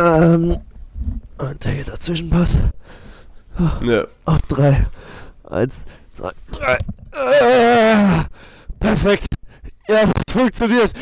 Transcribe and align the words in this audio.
Ähm, 0.00 0.56
und 1.36 1.64
der 1.64 1.84
Dazwischenpass. 1.84 2.56
Ja. 3.82 4.06
Auf 4.24 4.40
drei. 4.48 4.86
Eins, 5.44 5.74
zwei, 6.12 6.30
drei. 6.52 6.78
Äh, 7.12 8.24
perfekt. 8.78 9.26
Ja, 9.88 10.04
das 10.06 10.32
funktioniert. 10.32 10.92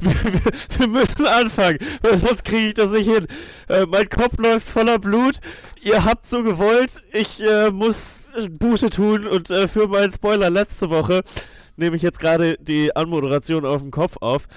Wir, 0.00 0.14
wir, 0.24 0.40
wir, 0.78 0.88
müssen 0.88 1.26
anfangen, 1.26 1.78
weil 2.02 2.18
sonst 2.18 2.44
kriege 2.44 2.68
ich 2.68 2.74
das 2.74 2.90
nicht 2.90 3.10
hin. 3.10 3.26
Äh, 3.68 3.86
mein 3.86 4.08
Kopf 4.08 4.38
läuft 4.38 4.68
voller 4.68 4.98
Blut. 4.98 5.38
Ihr 5.82 6.04
habt 6.04 6.26
so 6.26 6.42
gewollt. 6.42 7.02
Ich 7.12 7.42
äh, 7.42 7.70
muss 7.70 8.30
Buße 8.50 8.90
tun 8.90 9.26
und 9.26 9.50
äh, 9.50 9.68
für 9.68 9.86
meinen 9.86 10.10
Spoiler 10.10 10.50
letzte 10.50 10.90
Woche 10.90 11.22
nehme 11.76 11.96
ich 11.96 12.02
jetzt 12.02 12.20
gerade 12.20 12.56
die 12.60 12.94
Anmoderation 12.96 13.64
auf 13.64 13.82
den 13.82 13.90
Kopf 13.90 14.16
auf. 14.20 14.48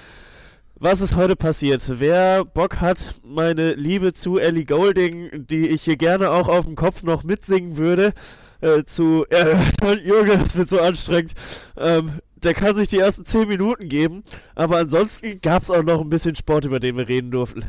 Was 0.80 1.00
ist 1.00 1.16
heute 1.16 1.34
passiert? 1.34 1.82
Wer 1.98 2.44
Bock 2.44 2.80
hat, 2.80 3.16
meine 3.24 3.72
Liebe 3.72 4.12
zu 4.12 4.38
Ellie 4.38 4.64
Golding, 4.64 5.44
die 5.48 5.66
ich 5.66 5.82
hier 5.82 5.96
gerne 5.96 6.30
auch 6.30 6.46
auf 6.46 6.66
dem 6.66 6.76
Kopf 6.76 7.02
noch 7.02 7.24
mitsingen 7.24 7.76
würde, 7.76 8.12
äh, 8.60 8.84
zu 8.84 9.26
äh, 9.28 9.56
Jürgen, 10.04 10.38
das 10.38 10.54
wird 10.54 10.68
so 10.68 10.78
anstrengend. 10.78 11.34
Ähm, 11.76 12.20
der 12.36 12.54
kann 12.54 12.76
sich 12.76 12.88
die 12.90 12.98
ersten 12.98 13.24
10 13.24 13.48
Minuten 13.48 13.88
geben, 13.88 14.22
aber 14.54 14.76
ansonsten 14.76 15.40
gab 15.40 15.64
es 15.64 15.70
auch 15.72 15.82
noch 15.82 16.00
ein 16.00 16.10
bisschen 16.10 16.36
Sport, 16.36 16.64
über 16.64 16.78
den 16.78 16.96
wir 16.96 17.08
reden 17.08 17.32
durften. 17.32 17.64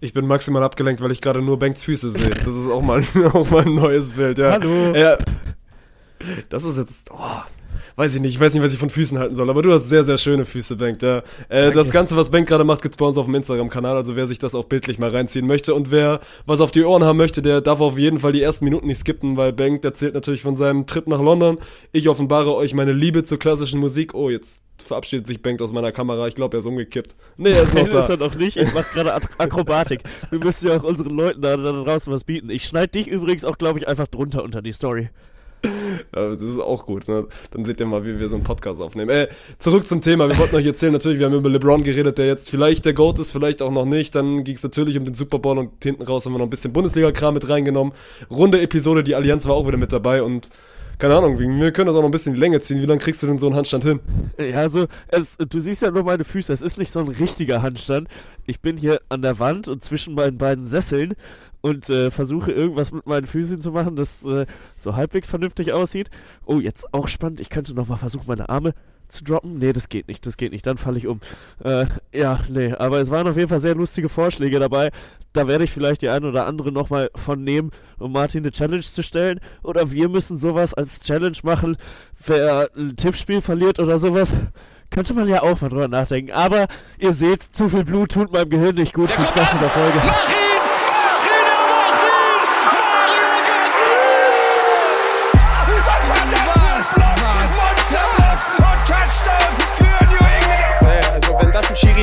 Ich 0.00 0.14
bin 0.14 0.26
maximal 0.26 0.62
abgelenkt, 0.62 1.02
weil 1.02 1.12
ich 1.12 1.20
gerade 1.20 1.42
nur 1.42 1.58
Banks 1.58 1.84
Füße 1.84 2.08
sehe. 2.08 2.30
Das 2.30 2.54
ist 2.54 2.66
auch 2.66 2.80
mal, 2.80 3.04
auch 3.34 3.50
mal 3.50 3.66
ein 3.66 3.74
neues 3.74 4.08
Bild, 4.08 4.38
ja. 4.38 4.52
Hallo. 4.52 4.94
Ja. 4.96 5.18
Das 6.48 6.64
ist 6.64 6.78
jetzt. 6.78 7.10
Oh, 7.10 7.42
weiß 7.96 8.14
ich 8.14 8.20
nicht, 8.20 8.34
ich 8.34 8.40
weiß 8.40 8.54
nicht, 8.54 8.62
was 8.62 8.72
ich 8.72 8.78
von 8.78 8.90
Füßen 8.90 9.18
halten 9.18 9.34
soll, 9.34 9.48
aber 9.50 9.62
du 9.62 9.72
hast 9.72 9.88
sehr, 9.88 10.04
sehr 10.04 10.18
schöne 10.18 10.44
Füße, 10.44 10.76
Bank. 10.76 11.02
Ja. 11.02 11.22
Äh, 11.48 11.72
das 11.72 11.90
Ganze, 11.90 12.16
was 12.16 12.30
Bank 12.30 12.48
gerade 12.48 12.64
macht, 12.64 12.82
gibt's 12.82 12.96
bei 12.96 13.06
uns 13.06 13.18
auf 13.18 13.26
dem 13.26 13.34
Instagram-Kanal, 13.34 13.96
also 13.96 14.16
wer 14.16 14.26
sich 14.26 14.38
das 14.38 14.54
auch 14.54 14.64
bildlich 14.64 14.98
mal 14.98 15.10
reinziehen 15.10 15.46
möchte 15.46 15.74
und 15.74 15.90
wer 15.90 16.20
was 16.46 16.60
auf 16.60 16.70
die 16.70 16.84
Ohren 16.84 17.04
haben 17.04 17.16
möchte, 17.16 17.42
der 17.42 17.60
darf 17.60 17.80
auf 17.80 17.98
jeden 17.98 18.18
Fall 18.18 18.32
die 18.32 18.42
ersten 18.42 18.64
Minuten 18.64 18.86
nicht 18.86 18.98
skippen, 18.98 19.36
weil 19.36 19.52
Bank 19.52 19.84
erzählt 19.84 20.14
natürlich 20.14 20.42
von 20.42 20.56
seinem 20.56 20.86
Trip 20.86 21.06
nach 21.06 21.20
London. 21.20 21.58
Ich 21.92 22.08
offenbare 22.08 22.54
euch 22.54 22.74
meine 22.74 22.92
Liebe 22.92 23.24
zur 23.24 23.38
klassischen 23.38 23.80
Musik. 23.80 24.14
Oh, 24.14 24.30
jetzt 24.30 24.62
verabschiedet 24.82 25.26
sich 25.26 25.42
Bank 25.42 25.62
aus 25.62 25.72
meiner 25.72 25.92
Kamera. 25.92 26.26
Ich 26.26 26.34
glaube, 26.34 26.56
er 26.56 26.60
ist 26.60 26.66
umgekippt. 26.66 27.16
Nee, 27.36 27.52
er 27.52 27.62
ist 27.62 27.74
noch 27.74 27.88
da. 27.88 28.00
ist 28.00 28.08
er 28.08 28.16
noch 28.16 28.34
nicht. 28.34 28.56
Ich 28.56 28.74
mache 28.74 28.92
gerade 28.94 29.14
Akrobatik. 29.38 30.02
Wir 30.30 30.38
müssen 30.38 30.68
ja 30.68 30.76
auch 30.78 30.82
unseren 30.82 31.16
Leuten 31.16 31.40
da, 31.40 31.56
da 31.56 31.72
draußen 31.72 32.12
was 32.12 32.24
bieten. 32.24 32.50
Ich 32.50 32.64
schneide 32.64 32.88
dich 32.88 33.08
übrigens 33.08 33.44
auch, 33.44 33.58
glaube 33.58 33.78
ich, 33.78 33.88
einfach 33.88 34.08
drunter 34.08 34.42
unter 34.42 34.62
die 34.62 34.72
Story. 34.72 35.10
das 36.12 36.40
ist 36.40 36.60
auch 36.60 36.86
gut. 36.86 37.08
Ne? 37.08 37.26
Dann 37.50 37.64
seht 37.64 37.80
ihr 37.80 37.86
mal, 37.86 38.04
wie 38.04 38.18
wir 38.18 38.28
so 38.28 38.36
einen 38.36 38.44
Podcast 38.44 38.80
aufnehmen. 38.80 39.10
Äh, 39.10 39.28
zurück 39.58 39.86
zum 39.86 40.00
Thema. 40.00 40.28
Wir 40.28 40.38
wollten 40.38 40.56
euch 40.56 40.66
erzählen, 40.66 40.92
natürlich, 40.92 41.18
wir 41.18 41.26
haben 41.26 41.34
über 41.34 41.50
LeBron 41.50 41.82
geredet, 41.82 42.18
der 42.18 42.26
jetzt 42.26 42.50
vielleicht 42.50 42.84
der 42.84 42.94
GOAT 42.94 43.18
ist, 43.18 43.32
vielleicht 43.32 43.62
auch 43.62 43.70
noch 43.70 43.84
nicht. 43.84 44.14
Dann 44.14 44.44
ging 44.44 44.56
es 44.56 44.62
natürlich 44.62 44.98
um 44.98 45.04
den 45.04 45.14
Super 45.14 45.38
Bowl 45.38 45.58
und 45.58 45.70
hinten 45.82 46.02
raus 46.02 46.26
haben 46.26 46.32
wir 46.32 46.38
noch 46.38 46.46
ein 46.46 46.50
bisschen 46.50 46.72
Bundesliga-Kram 46.72 47.34
mit 47.34 47.48
reingenommen. 47.48 47.92
Runde 48.30 48.60
Episode, 48.60 49.02
die 49.02 49.14
Allianz 49.14 49.46
war 49.46 49.54
auch 49.54 49.66
wieder 49.66 49.78
mit 49.78 49.92
dabei 49.92 50.22
und 50.22 50.50
keine 51.02 51.16
Ahnung, 51.16 51.36
wir 51.36 51.72
können 51.72 51.88
das 51.88 51.96
auch 51.96 52.00
noch 52.00 52.08
ein 52.08 52.12
bisschen 52.12 52.32
in 52.32 52.36
die 52.36 52.40
Länge 52.40 52.60
ziehen. 52.60 52.80
Wie 52.80 52.86
lange 52.86 53.00
kriegst 53.00 53.20
du 53.24 53.26
denn 53.26 53.36
so 53.36 53.48
einen 53.48 53.56
Handstand 53.56 53.82
hin? 53.82 53.98
Ja, 54.38 54.58
also, 54.58 54.86
es, 55.08 55.36
du 55.36 55.58
siehst 55.58 55.82
ja 55.82 55.90
nur 55.90 56.04
meine 56.04 56.22
Füße. 56.22 56.52
Es 56.52 56.62
ist 56.62 56.78
nicht 56.78 56.92
so 56.92 57.00
ein 57.00 57.08
richtiger 57.08 57.60
Handstand. 57.60 58.06
Ich 58.46 58.60
bin 58.60 58.76
hier 58.76 59.00
an 59.08 59.20
der 59.20 59.40
Wand 59.40 59.66
und 59.66 59.82
zwischen 59.82 60.14
meinen 60.14 60.38
beiden 60.38 60.62
Sesseln 60.62 61.14
und 61.60 61.90
äh, 61.90 62.12
versuche 62.12 62.52
irgendwas 62.52 62.92
mit 62.92 63.04
meinen 63.04 63.26
Füßen 63.26 63.60
zu 63.60 63.72
machen, 63.72 63.96
das 63.96 64.24
äh, 64.24 64.46
so 64.76 64.94
halbwegs 64.94 65.26
vernünftig 65.26 65.72
aussieht. 65.72 66.08
Oh, 66.46 66.60
jetzt 66.60 66.94
auch 66.94 67.08
spannend. 67.08 67.40
Ich 67.40 67.50
könnte 67.50 67.74
nochmal 67.74 67.98
versuchen, 67.98 68.26
meine 68.28 68.48
Arme 68.48 68.72
zu 69.12 69.24
droppen. 69.24 69.58
Nee, 69.58 69.72
das 69.72 69.88
geht 69.88 70.08
nicht, 70.08 70.26
das 70.26 70.36
geht 70.36 70.52
nicht. 70.52 70.66
Dann 70.66 70.78
falle 70.78 70.98
ich 70.98 71.06
um. 71.06 71.20
Äh, 71.62 71.86
ja, 72.12 72.40
nee, 72.48 72.72
aber 72.72 73.00
es 73.00 73.10
waren 73.10 73.28
auf 73.28 73.36
jeden 73.36 73.48
Fall 73.48 73.60
sehr 73.60 73.74
lustige 73.74 74.08
Vorschläge 74.08 74.58
dabei. 74.58 74.90
Da 75.32 75.46
werde 75.46 75.64
ich 75.64 75.70
vielleicht 75.70 76.02
die 76.02 76.08
eine 76.08 76.28
oder 76.28 76.46
andere 76.46 76.72
nochmal 76.72 77.10
von 77.14 77.42
nehmen, 77.42 77.70
um 77.98 78.12
Martin 78.12 78.42
eine 78.42 78.52
Challenge 78.52 78.82
zu 78.82 79.02
stellen. 79.02 79.40
Oder 79.62 79.90
wir 79.90 80.08
müssen 80.08 80.38
sowas 80.38 80.74
als 80.74 81.00
Challenge 81.00 81.38
machen, 81.42 81.76
wer 82.26 82.68
ein 82.76 82.96
Tippspiel 82.96 83.40
verliert 83.40 83.78
oder 83.78 83.98
sowas. 83.98 84.34
Könnte 84.90 85.14
man 85.14 85.26
ja 85.26 85.42
auch 85.42 85.60
mal 85.60 85.70
drüber 85.70 85.88
nachdenken. 85.88 86.32
Aber 86.32 86.66
ihr 86.98 87.14
seht, 87.14 87.42
zu 87.42 87.68
viel 87.68 87.84
Blut 87.84 88.12
tut 88.12 88.32
meinem 88.32 88.50
Gehirn 88.50 88.74
nicht 88.74 88.92
gut. 88.92 89.10
Viel 89.10 89.26
Spaß 89.26 89.54
mit 89.54 89.62
der 89.62 89.70
Folge. 89.70 89.98
Mach 90.04 90.30
ihn! 90.30 90.41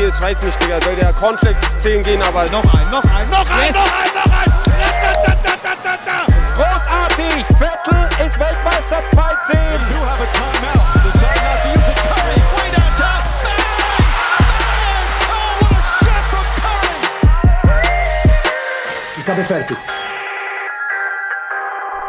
Ist, 0.09 0.23
weiß 0.23 0.41
nicht, 0.41 0.59
Digga, 0.63 0.81
soll 0.81 0.95
der 0.95 1.13
Cornflakes 1.13 1.61
10 1.81 2.01
gehen, 2.01 2.19
aber. 2.23 2.41
Noch 2.49 2.63
ein, 2.73 2.89
noch 2.89 3.03
ein, 3.03 3.29
noch 3.29 3.45
ein, 3.47 3.65
yes. 3.67 3.75
noch 3.75 3.85
ein, 4.01 4.11
noch 4.15 4.25
ein! 4.39 4.49
Da, 4.65 5.35
da, 5.43 5.53
da, 5.61 5.75
da, 5.83 5.97
da, 6.03 6.25
Großartig! 6.55 7.45
Vettel 7.59 8.25
ist 8.25 8.39
Weltmeister 8.39 9.03
2-10. 9.05 9.53
You 9.93 10.01
have 10.03 10.19
a 10.19 10.25
timeout. 10.33 10.87
Decide 11.05 11.41
not 11.43 11.57
to 11.61 11.67
use 11.69 11.89
it. 11.89 11.97
Curry, 12.09 12.37
way 12.57 12.69
down 12.75 12.91
top. 12.97 13.21
Oh, 15.29 15.61
what 15.61 15.77
a 15.77 15.81
shot 16.03 16.25
from 16.25 16.45
Curry! 16.59 16.97
Ich 19.19 19.27
habe 19.27 19.43
fertig. 19.43 19.77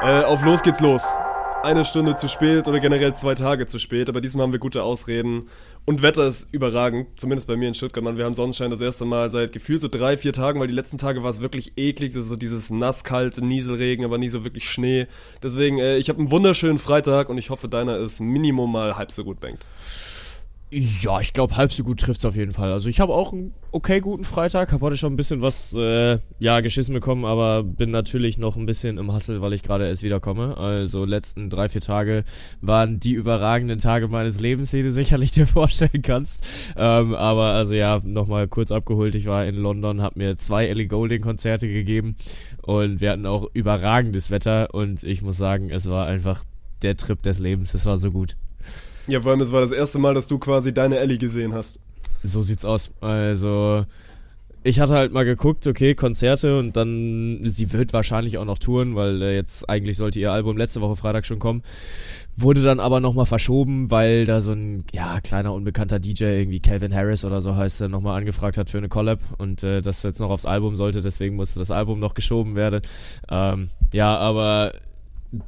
Äh, 0.04 0.24
auf 0.24 0.40
los 0.40 0.62
geht's 0.62 0.80
los 0.80 1.14
eine 1.62 1.84
Stunde 1.84 2.16
zu 2.16 2.28
spät 2.28 2.68
oder 2.68 2.80
generell 2.80 3.14
zwei 3.14 3.34
Tage 3.34 3.66
zu 3.66 3.78
spät, 3.78 4.08
aber 4.08 4.20
diesmal 4.20 4.44
haben 4.44 4.52
wir 4.52 4.58
gute 4.58 4.82
Ausreden. 4.82 5.48
Und 5.84 6.02
Wetter 6.02 6.26
ist 6.26 6.48
überragend, 6.52 7.08
zumindest 7.16 7.48
bei 7.48 7.56
mir 7.56 7.68
in 7.68 7.74
Stuttgart. 7.74 8.02
Man, 8.02 8.16
wir 8.16 8.24
haben 8.24 8.34
Sonnenschein 8.34 8.70
das 8.70 8.80
erste 8.80 9.04
Mal 9.04 9.30
seit 9.30 9.52
gefühlt 9.52 9.80
so 9.80 9.88
drei, 9.88 10.16
vier 10.16 10.32
Tagen, 10.32 10.60
weil 10.60 10.68
die 10.68 10.74
letzten 10.74 10.98
Tage 10.98 11.22
war 11.22 11.30
es 11.30 11.40
wirklich 11.40 11.72
eklig. 11.76 12.12
Das 12.14 12.24
ist 12.24 12.28
so 12.28 12.36
dieses 12.36 12.70
nasskalte 12.70 13.44
Nieselregen, 13.44 14.04
aber 14.04 14.18
nie 14.18 14.28
so 14.28 14.44
wirklich 14.44 14.68
Schnee. 14.68 15.06
Deswegen, 15.42 15.78
äh, 15.78 15.96
ich 15.96 16.08
habe 16.08 16.18
einen 16.18 16.30
wunderschönen 16.30 16.78
Freitag 16.78 17.28
und 17.28 17.38
ich 17.38 17.50
hoffe, 17.50 17.68
deiner 17.68 17.98
ist 17.98 18.20
Minimum 18.20 18.72
mal 18.72 18.96
halb 18.96 19.12
so 19.12 19.24
gut, 19.24 19.40
Bengt. 19.40 19.66
Ja, 20.72 21.20
ich 21.20 21.32
glaube, 21.32 21.56
halb 21.56 21.72
so 21.72 21.82
gut 21.82 21.98
trifft 21.98 22.20
es 22.20 22.24
auf 22.24 22.36
jeden 22.36 22.52
Fall. 22.52 22.72
Also 22.72 22.88
ich 22.88 23.00
habe 23.00 23.12
auch 23.12 23.32
einen 23.32 23.54
okay 23.72 23.98
guten 23.98 24.22
Freitag, 24.22 24.70
habe 24.70 24.86
heute 24.86 24.96
schon 24.96 25.12
ein 25.12 25.16
bisschen 25.16 25.42
was, 25.42 25.74
äh, 25.74 26.20
ja, 26.38 26.60
geschissen 26.60 26.94
bekommen, 26.94 27.24
aber 27.24 27.64
bin 27.64 27.90
natürlich 27.90 28.38
noch 28.38 28.54
ein 28.56 28.66
bisschen 28.66 28.96
im 28.96 29.12
Hassel, 29.12 29.40
weil 29.40 29.52
ich 29.52 29.64
gerade 29.64 29.88
erst 29.88 30.04
wiederkomme. 30.04 30.56
Also 30.56 31.04
letzten 31.04 31.50
drei, 31.50 31.68
vier 31.68 31.80
Tage 31.80 32.22
waren 32.60 33.00
die 33.00 33.14
überragenden 33.14 33.80
Tage 33.80 34.06
meines 34.06 34.38
Lebens, 34.38 34.70
die 34.70 34.82
du 34.82 34.92
sicherlich 34.92 35.32
dir 35.32 35.48
vorstellen 35.48 36.02
kannst. 36.02 36.46
Ähm, 36.76 37.16
aber 37.16 37.46
also 37.46 37.74
ja, 37.74 38.00
nochmal 38.04 38.46
kurz 38.46 38.70
abgeholt. 38.70 39.16
Ich 39.16 39.26
war 39.26 39.44
in 39.46 39.56
London, 39.56 40.02
habe 40.02 40.20
mir 40.20 40.38
zwei 40.38 40.66
Ellie 40.66 40.86
Golding 40.86 41.22
Konzerte 41.22 41.66
gegeben 41.66 42.14
und 42.62 43.00
wir 43.00 43.10
hatten 43.10 43.26
auch 43.26 43.48
überragendes 43.54 44.30
Wetter 44.30 44.72
und 44.72 45.02
ich 45.02 45.20
muss 45.22 45.36
sagen, 45.36 45.70
es 45.70 45.90
war 45.90 46.06
einfach 46.06 46.44
der 46.82 46.96
Trip 46.96 47.20
des 47.22 47.40
Lebens. 47.40 47.74
Es 47.74 47.86
war 47.86 47.98
so 47.98 48.12
gut. 48.12 48.36
Ja, 49.10 49.20
vor 49.20 49.32
allem, 49.32 49.40
es 49.40 49.52
war 49.52 49.60
das 49.60 49.72
erste 49.72 49.98
Mal, 49.98 50.14
dass 50.14 50.26
du 50.26 50.38
quasi 50.38 50.72
deine 50.72 50.98
Ellie 50.98 51.18
gesehen 51.18 51.52
hast. 51.52 51.80
So 52.22 52.42
sieht's 52.42 52.64
aus. 52.64 52.92
Also, 53.00 53.84
ich 54.62 54.78
hatte 54.78 54.94
halt 54.94 55.12
mal 55.12 55.24
geguckt, 55.24 55.66
okay, 55.66 55.94
Konzerte 55.94 56.58
und 56.58 56.76
dann, 56.76 57.40
sie 57.44 57.72
wird 57.72 57.92
wahrscheinlich 57.92 58.36
auch 58.36 58.44
noch 58.44 58.58
touren, 58.58 58.94
weil 58.94 59.22
äh, 59.22 59.34
jetzt 59.34 59.68
eigentlich 59.70 59.96
sollte 59.96 60.20
ihr 60.20 60.32
Album 60.32 60.56
letzte 60.56 60.80
Woche 60.82 60.96
Freitag 60.96 61.24
schon 61.24 61.38
kommen. 61.38 61.62
Wurde 62.36 62.62
dann 62.62 62.78
aber 62.78 63.00
nochmal 63.00 63.26
verschoben, 63.26 63.90
weil 63.90 64.26
da 64.26 64.40
so 64.40 64.52
ein, 64.52 64.84
ja, 64.92 65.20
kleiner 65.20 65.54
unbekannter 65.54 65.98
DJ, 65.98 66.24
irgendwie 66.24 66.60
Calvin 66.60 66.94
Harris 66.94 67.24
oder 67.24 67.40
so 67.40 67.56
heißt 67.56 67.80
er, 67.80 67.88
nochmal 67.88 68.18
angefragt 68.18 68.58
hat 68.58 68.68
für 68.68 68.78
eine 68.78 68.88
Collab 68.88 69.20
und 69.38 69.62
äh, 69.62 69.80
das 69.80 70.02
jetzt 70.02 70.20
noch 70.20 70.30
aufs 70.30 70.46
Album 70.46 70.76
sollte, 70.76 71.00
deswegen 71.00 71.36
musste 71.36 71.58
das 71.58 71.70
Album 71.70 71.98
noch 71.98 72.14
geschoben 72.14 72.54
werden. 72.54 72.82
Ähm, 73.30 73.70
ja, 73.92 74.16
aber 74.16 74.72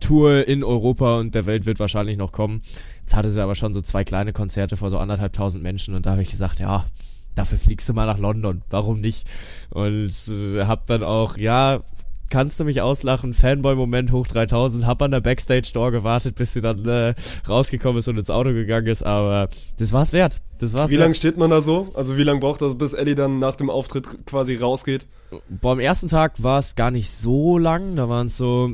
Tour 0.00 0.46
in 0.46 0.64
Europa 0.64 1.18
und 1.18 1.34
der 1.34 1.46
Welt 1.46 1.66
wird 1.66 1.80
wahrscheinlich 1.80 2.16
noch 2.16 2.32
kommen. 2.32 2.62
Jetzt 3.02 3.14
hatte 3.14 3.30
sie 3.30 3.42
aber 3.42 3.54
schon 3.54 3.74
so 3.74 3.80
zwei 3.80 4.04
kleine 4.04 4.32
Konzerte 4.32 4.76
vor 4.76 4.90
so 4.90 4.98
anderthalbtausend 4.98 5.62
Menschen 5.62 5.94
und 5.94 6.06
da 6.06 6.12
habe 6.12 6.22
ich 6.22 6.30
gesagt, 6.30 6.60
ja, 6.60 6.86
dafür 7.34 7.58
fliegst 7.58 7.88
du 7.88 7.92
mal 7.92 8.06
nach 8.06 8.18
London. 8.18 8.62
Warum 8.70 9.00
nicht? 9.00 9.26
Und 9.70 10.12
äh, 10.28 10.64
hab 10.64 10.86
dann 10.86 11.02
auch, 11.02 11.36
ja, 11.36 11.82
kannst 12.30 12.58
du 12.58 12.64
mich 12.64 12.80
auslachen, 12.80 13.34
Fanboy-Moment 13.34 14.10
hoch 14.10 14.26
3000, 14.26 14.86
hab 14.86 15.02
an 15.02 15.10
der 15.10 15.20
Backstage-Door 15.20 15.92
gewartet, 15.92 16.34
bis 16.36 16.54
sie 16.54 16.62
dann 16.62 16.86
äh, 16.88 17.14
rausgekommen 17.46 17.98
ist 17.98 18.08
und 18.08 18.16
ins 18.16 18.30
Auto 18.30 18.52
gegangen 18.52 18.86
ist, 18.86 19.02
aber 19.02 19.48
das 19.78 19.92
war's 19.92 20.14
wert. 20.14 20.40
Das 20.58 20.72
war's 20.72 20.90
wie 20.90 20.96
lange 20.96 21.14
steht 21.14 21.36
man 21.36 21.50
da 21.50 21.60
so? 21.60 21.92
Also 21.94 22.16
wie 22.16 22.22
lange 22.22 22.40
braucht 22.40 22.62
das, 22.62 22.78
bis 22.78 22.94
Ellie 22.94 23.14
dann 23.14 23.38
nach 23.38 23.56
dem 23.56 23.68
Auftritt 23.68 24.26
quasi 24.26 24.54
rausgeht? 24.54 25.06
Boah, 25.48 25.72
am 25.72 25.80
ersten 25.80 26.08
Tag 26.08 26.42
war 26.42 26.58
es 26.58 26.74
gar 26.74 26.90
nicht 26.90 27.10
so 27.10 27.58
lang, 27.58 27.96
da 27.96 28.08
waren 28.08 28.28
es 28.28 28.38
so 28.38 28.70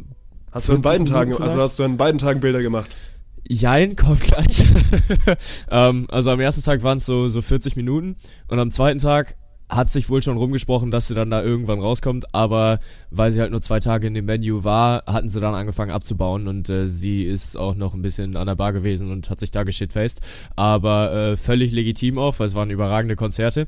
Hast 0.53 0.69
du 0.69 0.75
in 0.75 0.81
beiden 0.81 1.06
Tagen, 1.06 1.35
also 1.37 1.61
hast 1.61 1.79
du 1.79 1.82
in 1.82 1.97
beiden 1.97 2.19
Tagen 2.19 2.41
Bilder 2.41 2.62
gemacht? 2.62 2.91
Jein, 3.49 3.97
kommt 3.97 4.21
gleich. 4.21 4.65
ähm, 5.71 6.06
also 6.11 6.31
am 6.31 6.41
ersten 6.41 6.62
Tag 6.62 6.83
waren 6.83 6.99
es 6.99 7.06
so, 7.06 7.29
so 7.29 7.41
40 7.41 7.77
Minuten 7.77 8.17
und 8.49 8.59
am 8.59 8.71
zweiten 8.71 8.99
Tag 8.99 9.37
hat 9.69 9.91
sich 9.91 10.09
wohl 10.09 10.23
schon 10.23 10.37
rumgesprochen, 10.37 10.91
dass 10.91 11.09
sie 11.09 11.15
dann 11.15 11.31
da 11.31 11.43
irgendwann 11.43 11.81
rauskommt, 11.81 12.35
aber 12.35 12.79
weil 13.11 13.33
sie 13.33 13.41
halt 13.41 13.50
nur 13.50 13.61
zwei 13.61 13.81
Tage 13.81 14.06
in 14.06 14.15
dem 14.15 14.27
Venue 14.27 14.65
war, 14.65 15.03
hatten 15.06 15.29
sie 15.29 15.41
dann 15.41 15.55
angefangen 15.55 15.91
abzubauen 15.91 16.49
und 16.49 16.71
äh, 16.71 16.87
sie 16.87 17.25
ist 17.25 17.56
auch 17.56 17.75
noch 17.75 17.95
ein 17.95 18.03
bisschen 18.03 18.37
an 18.37 18.47
der 18.47 18.55
Bar 18.55 18.73
gewesen 18.73 19.11
und 19.11 19.29
hat 19.29 19.41
sich 19.41 19.51
da 19.51 19.65
geschitfaced, 19.65 20.21
aber 20.56 21.12
äh, 21.12 21.37
völlig 21.37 21.73
legitim 21.73 22.19
auch, 22.19 22.39
weil 22.39 22.47
es 22.47 22.55
waren 22.55 22.71
überragende 22.71 23.17
Konzerte. 23.17 23.67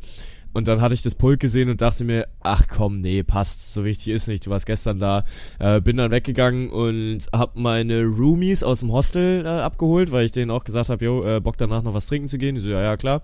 Und 0.52 0.66
dann 0.66 0.80
hatte 0.80 0.94
ich 0.94 1.02
das 1.02 1.14
Pult 1.14 1.38
gesehen 1.38 1.70
und 1.70 1.80
dachte 1.80 2.04
mir, 2.04 2.26
ach 2.40 2.66
komm, 2.68 2.98
nee, 2.98 3.22
passt, 3.22 3.72
so 3.72 3.84
wichtig 3.84 4.08
ist 4.08 4.26
nicht, 4.26 4.46
du 4.46 4.50
warst 4.50 4.66
gestern 4.66 4.98
da. 4.98 5.24
Äh, 5.60 5.80
bin 5.80 5.96
dann 5.96 6.10
weggegangen 6.10 6.70
und 6.70 7.20
hab 7.32 7.56
meine 7.56 8.04
Roomies 8.04 8.62
aus 8.64 8.80
dem 8.80 8.90
Hostel 8.90 9.44
äh, 9.46 9.48
abgeholt, 9.48 10.10
weil 10.10 10.24
ich 10.24 10.32
denen 10.32 10.50
auch 10.50 10.64
gesagt 10.64 10.88
habe, 10.90 11.04
jo, 11.04 11.24
äh, 11.24 11.40
Bock 11.40 11.56
danach 11.56 11.82
noch 11.82 11.94
was 11.94 12.06
trinken 12.06 12.28
zu 12.28 12.36
gehen. 12.38 12.56
Die 12.56 12.60
so, 12.60 12.68
ja, 12.68 12.82
ja, 12.82 12.96
klar. 12.96 13.22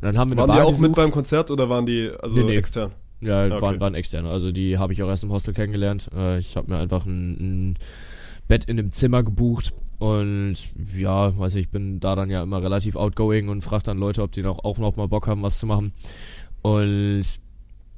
Und 0.00 0.06
dann 0.06 0.18
haben 0.18 0.30
wir 0.30 0.36
Waren 0.38 0.50
eine 0.50 0.60
die 0.60 0.62
Bar 0.62 0.66
auch 0.66 0.72
mit 0.72 0.80
gesucht. 0.92 0.96
beim 0.96 1.10
Konzert 1.10 1.50
oder 1.50 1.68
waren 1.68 1.84
die 1.86 2.10
also 2.22 2.36
Nee, 2.36 2.44
nee. 2.44 2.56
extern? 2.56 2.92
Ja, 3.20 3.44
Okay. 3.46 3.60
waren, 3.62 3.80
waren 3.80 3.94
externe. 3.94 4.28
Also 4.30 4.50
die 4.50 4.78
habe 4.78 4.92
ich 4.94 5.02
auch 5.02 5.08
erst 5.08 5.24
im 5.24 5.30
Hostel 5.32 5.54
kennengelernt. 5.54 6.10
Äh, 6.16 6.38
ich 6.38 6.56
habe 6.56 6.70
mir 6.72 6.78
einfach 6.78 7.04
ein, 7.06 7.70
ein 7.72 7.78
Bett 8.48 8.64
in 8.66 8.78
einem 8.78 8.90
Zimmer 8.92 9.22
gebucht. 9.22 9.72
Und 9.98 10.56
ja, 10.94 11.38
weiß 11.38 11.54
ich, 11.54 11.70
bin 11.70 12.00
da 12.00 12.16
dann 12.16 12.28
ja 12.28 12.42
immer 12.42 12.62
relativ 12.62 12.96
outgoing 12.96 13.48
und 13.48 13.62
frage 13.62 13.84
dann 13.84 13.96
Leute, 13.98 14.22
ob 14.22 14.32
die 14.32 14.44
auch, 14.44 14.64
auch 14.64 14.76
noch 14.76 14.96
mal 14.96 15.08
Bock 15.08 15.26
haben, 15.28 15.42
was 15.42 15.58
zu 15.60 15.66
machen. 15.66 15.92
Und 16.64 17.24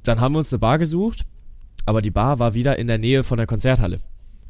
dann 0.03 0.19
haben 0.19 0.33
wir 0.33 0.39
uns 0.39 0.51
eine 0.51 0.59
Bar 0.59 0.77
gesucht, 0.77 1.25
aber 1.85 2.01
die 2.01 2.11
Bar 2.11 2.37
war 2.39 2.53
wieder 2.53 2.77
in 2.77 2.87
der 2.87 2.97
Nähe 2.97 3.23
von 3.23 3.37
der 3.37 3.47
Konzerthalle. 3.47 4.01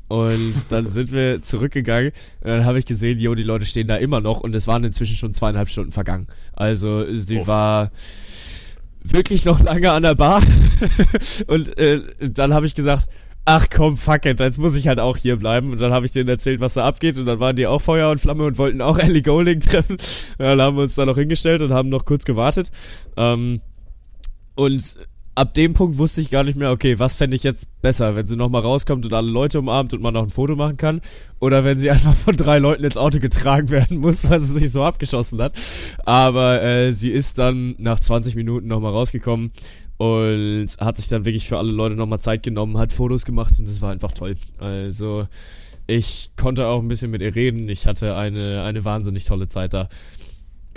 Und 0.08 0.56
dann 0.70 0.90
sind 0.90 1.12
wir 1.12 1.44
zurückgegangen 1.44 2.14
und 2.42 2.48
dann 2.48 2.66
habe 2.66 2.80
ich 2.80 2.88
gesehen, 2.88 3.20
jo, 3.20 3.36
die 3.36 3.44
Leute 3.44 3.68
stehen 3.68 3.88
da 3.88 3.96
immer 3.96 4.20
noch 4.20 4.40
und 4.40 4.56
es 4.56 4.66
waren 4.66 4.84
inzwischen 4.84 5.16
schon 5.16 5.36
zweieinhalb 5.36 5.70
Stunden 5.70 5.92
vergangen. 5.92 6.26
Also 6.54 7.06
sie 7.14 7.38
Uff. 7.38 7.48
war 7.48 7.92
wirklich 9.04 9.46
noch 9.46 9.62
lange 9.62 9.92
an 9.92 10.02
der 10.02 10.16
Bar. 10.16 10.42
und 11.48 11.78
äh, 11.78 12.02
dann 12.20 12.56
habe 12.56 12.66
ich 12.66 12.74
gesagt, 12.74 13.08
ach 13.46 13.68
komm, 13.70 13.98
fuck 13.98 14.26
it, 14.26 14.40
jetzt 14.40 14.58
muss 14.58 14.76
ich 14.76 14.88
halt 14.88 15.00
auch 15.00 15.16
hier 15.16 15.36
bleiben. 15.36 15.74
Und 15.74 15.80
dann 15.80 15.94
habe 15.94 16.08
ich 16.08 16.12
denen 16.12 16.30
erzählt, 16.30 16.60
was 16.60 16.74
da 16.74 16.86
abgeht. 16.86 17.20
Und 17.20 17.28
dann 17.28 17.40
waren 17.40 17.56
die 17.56 17.68
auch 17.68 17.82
Feuer 17.82 18.10
und 18.10 18.20
Flamme 18.20 18.46
und 18.46 18.58
wollten 18.58 18.82
auch 18.82 18.98
Ellie 18.98 19.22
Golding 19.22 19.60
treffen. 19.60 19.98
Ja, 20.40 20.56
dann 20.56 20.62
haben 20.62 20.78
wir 20.78 20.84
uns 20.84 20.96
da 20.96 21.06
noch 21.06 21.18
hingestellt 21.18 21.62
und 21.62 21.72
haben 21.72 21.90
noch 21.90 22.06
kurz 22.06 22.26
gewartet. 22.26 22.72
Ähm, 23.16 23.62
und 24.58 25.00
ab 25.36 25.54
dem 25.54 25.76
Punkt 25.76 26.00
wusste 26.00 26.20
ich 26.20 26.32
gar 26.32 26.44
nicht 26.44 26.58
mehr, 26.58 26.72
okay, 26.72 26.98
was 26.98 27.16
fände 27.16 27.36
ich 27.36 27.44
jetzt 27.44 27.68
besser, 27.84 28.16
wenn 28.16 28.26
sie 28.26 28.36
nochmal 28.36 28.64
rauskommt 28.64 29.06
und 29.06 29.14
alle 29.14 29.30
Leute 29.30 29.60
umarmt 29.60 29.94
und 29.94 30.02
man 30.02 30.16
noch 30.16 30.24
ein 30.24 30.32
Foto 30.32 30.56
machen 30.56 30.78
kann, 30.78 31.00
oder 31.40 31.64
wenn 31.64 31.78
sie 31.78 31.92
einfach 31.92 32.16
von 32.16 32.36
drei 32.36 32.58
Leuten 32.58 32.84
ins 32.84 32.98
Auto 32.98 33.20
getragen 33.20 33.70
werden 33.70 34.00
muss, 34.00 34.28
weil 34.28 34.40
sie 34.40 34.60
sich 34.60 34.72
so 34.72 34.84
abgeschossen 34.84 35.40
hat. 35.42 35.54
Aber 36.06 36.64
äh, 36.64 36.92
sie 36.92 37.12
ist 37.12 37.38
dann 37.38 37.76
nach 37.78 38.00
20 38.00 38.36
Minuten 38.36 38.68
nochmal 38.68 38.92
rausgekommen 38.92 39.52
und 39.98 40.68
hat 40.80 40.98
sich 40.98 41.08
dann 41.08 41.26
wirklich 41.26 41.48
für 41.48 41.60
alle 41.60 41.72
Leute 41.72 41.96
nochmal 41.96 42.20
Zeit 42.20 42.42
genommen, 42.42 42.80
hat 42.80 42.92
Fotos 42.92 43.24
gemacht 43.24 43.54
und 43.60 43.68
das 43.68 43.82
war 43.82 43.92
einfach 43.92 44.14
toll. 44.14 44.38
Also 44.58 45.28
ich 45.86 46.32
konnte 46.36 46.66
auch 46.68 46.82
ein 46.82 46.88
bisschen 46.88 47.12
mit 47.12 47.22
ihr 47.22 47.36
reden, 47.36 47.70
ich 47.70 47.86
hatte 47.86 48.16
eine, 48.16 48.64
eine 48.64 48.84
wahnsinnig 48.84 49.26
tolle 49.26 49.48
Zeit 49.48 49.74
da. 49.74 49.88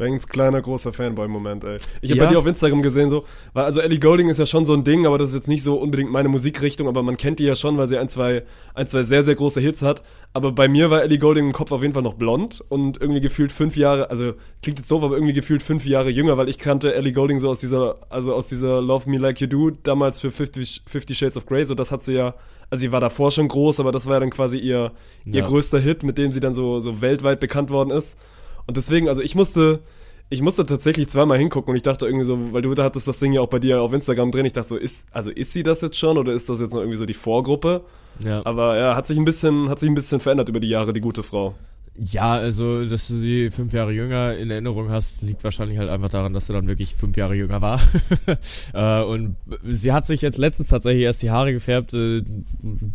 Banks 0.01 0.27
kleiner 0.27 0.61
großer 0.61 0.93
Fanboy-Moment, 0.93 1.63
ey. 1.65 1.77
Ich 2.01 2.11
habe 2.11 2.19
Ja. 2.19 2.25
bei 2.27 2.33
dir 2.33 2.39
auf 2.41 2.47
Instagram 2.47 2.83
gesehen, 2.83 3.11
so, 3.11 3.25
weil 3.53 3.65
also 3.65 3.81
Ellie 3.81 4.01
Golding 4.01 4.29
ist 4.29 4.39
ja 4.39 4.47
schon 4.47 4.65
so 4.65 4.73
ein 4.73 4.83
Ding, 4.83 5.07
aber 5.07 5.19
das 5.19 5.29
ist 5.29 5.35
jetzt 5.37 5.49
nicht 5.49 5.63
so 5.63 5.77
unbedingt 5.77 6.11
meine 6.11 6.29
Musikrichtung, 6.29 6.89
aber 6.89 7.03
man 7.03 7.17
kennt 7.17 7.39
die 7.39 7.45
ja 7.45 7.55
schon, 7.55 7.79
weil 7.79 7.87
sie 7.89 7.99
ein, 7.99 8.09
zwei, 8.09 8.43
ein, 8.75 8.87
zwei 8.87 9.03
sehr, 9.05 9.23
sehr 9.23 9.35
große 9.37 9.61
Hits 9.61 9.83
hat. 9.83 10.03
Aber 10.33 10.53
bei 10.53 10.69
mir 10.69 10.91
war 10.91 11.03
Ellie 11.03 11.19
Golding 11.19 11.47
im 11.47 11.53
Kopf 11.53 11.73
auf 11.73 11.83
jeden 11.83 11.93
Fall 11.93 12.03
noch 12.05 12.15
blond 12.15 12.63
und 12.69 13.01
irgendwie 13.01 13.21
gefühlt 13.21 13.51
fünf 13.53 13.77
Jahre, 13.77 14.11
also 14.11 14.33
klingt 14.63 14.79
jetzt 14.79 14.91
doof, 14.91 15.03
aber 15.03 15.15
irgendwie 15.17 15.33
gefühlt 15.35 15.61
fünf 15.63 15.85
Jahre 15.87 16.09
jünger, 16.11 16.37
weil 16.37 16.49
ich 16.49 16.59
kannte 16.59 16.95
Ellie 16.95 17.13
Golding 17.13 17.39
so 17.41 17.49
aus 17.51 17.59
dieser, 17.61 17.97
also 18.11 18.33
aus 18.35 18.49
dieser 18.49 18.81
Love 18.81 19.11
Me 19.11 19.19
Like 19.19 19.41
You 19.41 19.47
Do, 19.49 19.71
damals 19.83 20.21
für 20.21 20.31
Fifty, 20.31 20.65
Fifty 20.87 21.15
Shades 21.15 21.37
of 21.37 21.47
Grey, 21.47 21.65
so 21.65 21.75
das 21.75 21.91
hat 21.93 22.03
sie 22.05 22.15
ja, 22.15 22.35
also 22.71 22.81
sie 22.81 22.93
war 22.93 23.01
davor 23.01 23.33
schon 23.33 23.49
groß, 23.49 23.81
aber 23.81 23.91
das 23.93 24.07
war 24.07 24.15
ja 24.15 24.21
dann 24.21 24.31
quasi 24.31 24.57
ihr, 24.57 24.93
ihr 25.25 25.41
Ja. 25.41 25.47
größter 25.47 25.81
Hit, 25.81 26.05
mit 26.05 26.17
dem 26.17 26.31
sie 26.31 26.39
dann 26.41 26.55
so, 26.55 26.79
so 26.81 27.01
weltweit 27.01 27.41
bekannt 27.41 27.71
worden 27.71 27.91
ist. 27.91 28.17
Und 28.67 28.77
deswegen, 28.77 29.09
also 29.09 29.23
ich 29.23 29.35
musste, 29.35 29.81
ich 30.29 30.43
musste 30.43 30.65
tatsächlich 30.65 31.09
zweimal 31.09 31.39
hingucken 31.39 31.71
und 31.71 31.77
ich 31.77 31.83
dachte 31.83 32.07
irgendwie 32.07 32.25
so, 32.25 32.53
weil 32.53 32.63
du 32.63 32.75
da 32.75 32.85
hattest 32.85 33.09
das 33.09 33.19
Ding 33.19 33.33
ja 33.33 33.41
auch 33.41 33.49
bei 33.49 33.59
dir 33.59 33.83
auf 33.83 33.93
Instagram 33.93 34.31
drin, 34.31 34.47
ich 34.47 34.53
dachte 34.53 34.69
so, 34.69 34.77
ist, 34.77 35.07
also 35.11 35.31
ist 35.31 35.53
sie 35.53 35.63
das 35.63 35.81
jetzt 35.81 35.97
schon 35.97 36.19
oder 36.19 36.33
ist 36.33 36.49
das 36.49 36.61
jetzt 36.61 36.73
noch 36.73 36.81
irgendwie 36.81 36.99
so 36.99 37.07
die 37.07 37.15
Vorgruppe? 37.15 37.83
Ja. 38.25 38.45
Aber 38.45 38.77
ja, 38.77 38.95
hat 38.95 39.07
sich 39.07 39.19
ein 39.19 39.25
bisschen, 39.25 39.69
hat 39.69 39.79
sich 39.79 39.89
ein 39.89 39.95
bisschen 39.95 40.21
verändert 40.21 40.49
über 40.49 40.61
die 40.61 40.69
Jahre, 40.69 40.93
die 40.93 41.01
gute 41.01 41.23
Frau. 41.23 41.55
Ja, 42.03 42.33
also, 42.33 42.87
dass 42.87 43.09
du 43.09 43.15
sie 43.15 43.51
fünf 43.51 43.75
Jahre 43.75 43.93
jünger 43.93 44.35
in 44.35 44.51
Erinnerung 44.51 44.89
hast, 44.89 45.21
liegt 45.21 45.45
wahrscheinlich 45.45 45.77
halt 45.77 45.91
einfach 45.91 46.09
daran, 46.09 46.33
dass 46.33 46.47
sie 46.47 46.55
dann 46.55 46.67
wirklich 46.67 46.95
fünf 46.95 47.15
Jahre 47.19 47.35
jünger 47.35 47.61
war. 47.61 47.79
äh, 48.73 49.05
und 49.05 49.37
sie 49.65 49.93
hat 49.93 50.07
sich 50.07 50.23
jetzt 50.23 50.39
letztens 50.39 50.69
tatsächlich 50.69 51.05
erst 51.05 51.23
die 51.23 51.31
Haare 51.31 51.53
gefärbt, 51.53 51.93
äh, 51.93 52.23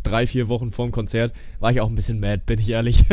drei, 0.02 0.26
vier 0.26 0.48
Wochen 0.48 0.72
vorm 0.72 0.92
Konzert. 0.92 1.34
War 1.60 1.70
ich 1.70 1.82
auch 1.82 1.90
ein 1.90 1.94
bisschen 1.94 2.20
mad, 2.20 2.42
bin 2.48 2.60
ich 2.60 2.70
ehrlich. 2.70 3.04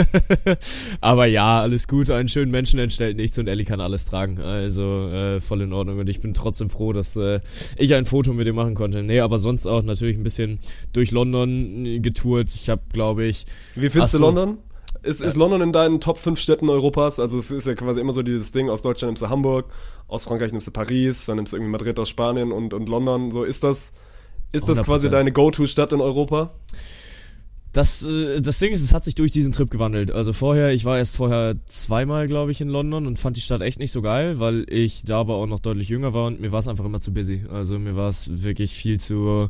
Aber 1.02 1.26
ja, 1.26 1.60
alles 1.60 1.86
gut. 1.88 2.10
Einen 2.10 2.30
schönen 2.30 2.50
Menschen 2.50 2.78
entstellt 2.78 3.18
nichts 3.18 3.38
und 3.38 3.46
Ellie 3.46 3.66
kann 3.66 3.82
alles 3.82 4.06
tragen. 4.06 4.40
Also 4.40 5.10
äh, 5.10 5.40
voll 5.40 5.60
in 5.60 5.74
Ordnung. 5.74 5.98
Und 5.98 6.08
ich 6.08 6.20
bin 6.22 6.32
trotzdem 6.32 6.70
froh, 6.70 6.94
dass 6.94 7.16
äh, 7.16 7.40
ich 7.76 7.94
ein 7.94 8.06
Foto 8.06 8.32
mit 8.32 8.46
ihr 8.46 8.54
machen 8.54 8.74
konnte. 8.74 9.02
Nee, 9.02 9.20
aber 9.20 9.38
sonst 9.38 9.66
auch 9.66 9.82
natürlich 9.82 10.16
ein 10.16 10.24
bisschen 10.24 10.58
durch 10.94 11.10
London 11.10 12.00
getourt. 12.00 12.48
Ich 12.54 12.70
habe, 12.70 12.80
glaube 12.94 13.24
ich, 13.24 13.44
Wie 13.74 13.90
findest 13.90 14.14
du. 14.14 14.18
London? 14.20 14.56
Ist, 15.02 15.20
ist 15.20 15.36
London 15.36 15.60
in 15.62 15.72
deinen 15.72 16.00
Top 16.00 16.18
5 16.18 16.38
Städten 16.38 16.68
Europas? 16.68 17.18
Also 17.18 17.36
es 17.36 17.50
ist 17.50 17.66
ja 17.66 17.74
quasi 17.74 18.00
immer 18.00 18.12
so 18.12 18.22
dieses 18.22 18.52
Ding, 18.52 18.70
aus 18.70 18.82
Deutschland 18.82 19.10
nimmst 19.10 19.22
du 19.22 19.30
Hamburg, 19.30 19.66
aus 20.06 20.24
Frankreich 20.24 20.52
nimmst 20.52 20.68
du 20.68 20.70
Paris, 20.70 21.26
dann 21.26 21.36
nimmst 21.36 21.52
du 21.52 21.56
irgendwie 21.56 21.72
Madrid 21.72 21.98
aus 21.98 22.08
Spanien 22.08 22.52
und, 22.52 22.72
und 22.72 22.88
London. 22.88 23.32
So 23.32 23.42
ist 23.42 23.64
das, 23.64 23.92
ist 24.52 24.68
das 24.68 24.78
100%. 24.78 24.84
quasi 24.84 25.10
deine 25.10 25.32
Go-To-Stadt 25.32 25.92
in 25.92 26.00
Europa? 26.00 26.52
Das, 27.72 28.04
äh, 28.04 28.40
das 28.40 28.58
Ding 28.58 28.72
ist, 28.72 28.82
es 28.82 28.92
hat 28.92 29.02
sich 29.02 29.14
durch 29.14 29.32
diesen 29.32 29.50
Trip 29.50 29.70
gewandelt. 29.70 30.12
Also 30.12 30.32
vorher, 30.32 30.72
ich 30.72 30.84
war 30.84 30.98
erst 30.98 31.16
vorher 31.16 31.56
zweimal, 31.66 32.26
glaube 32.26 32.52
ich, 32.52 32.60
in 32.60 32.68
London 32.68 33.06
und 33.06 33.18
fand 33.18 33.36
die 33.36 33.40
Stadt 33.40 33.62
echt 33.62 33.80
nicht 33.80 33.92
so 33.92 34.02
geil, 34.02 34.38
weil 34.38 34.66
ich 34.68 35.04
da 35.04 35.18
aber 35.18 35.34
auch 35.34 35.46
noch 35.46 35.58
deutlich 35.58 35.88
jünger 35.88 36.14
war 36.14 36.26
und 36.26 36.40
mir 36.40 36.52
war 36.52 36.60
es 36.60 36.68
einfach 36.68 36.84
immer 36.84 37.00
zu 37.00 37.12
busy. 37.12 37.44
Also 37.50 37.78
mir 37.78 37.96
war 37.96 38.08
es 38.08 38.42
wirklich 38.42 38.72
viel 38.72 39.00
zu 39.00 39.48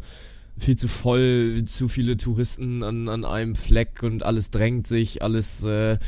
viel 0.58 0.76
zu 0.76 0.88
voll, 0.88 1.64
zu 1.66 1.88
viele 1.88 2.16
Touristen 2.16 2.82
an, 2.82 3.08
an 3.08 3.24
einem 3.24 3.54
Fleck 3.54 4.02
und 4.02 4.22
alles 4.22 4.50
drängt 4.50 4.86
sich, 4.86 5.22
alles, 5.22 5.64
äh, 5.64 5.98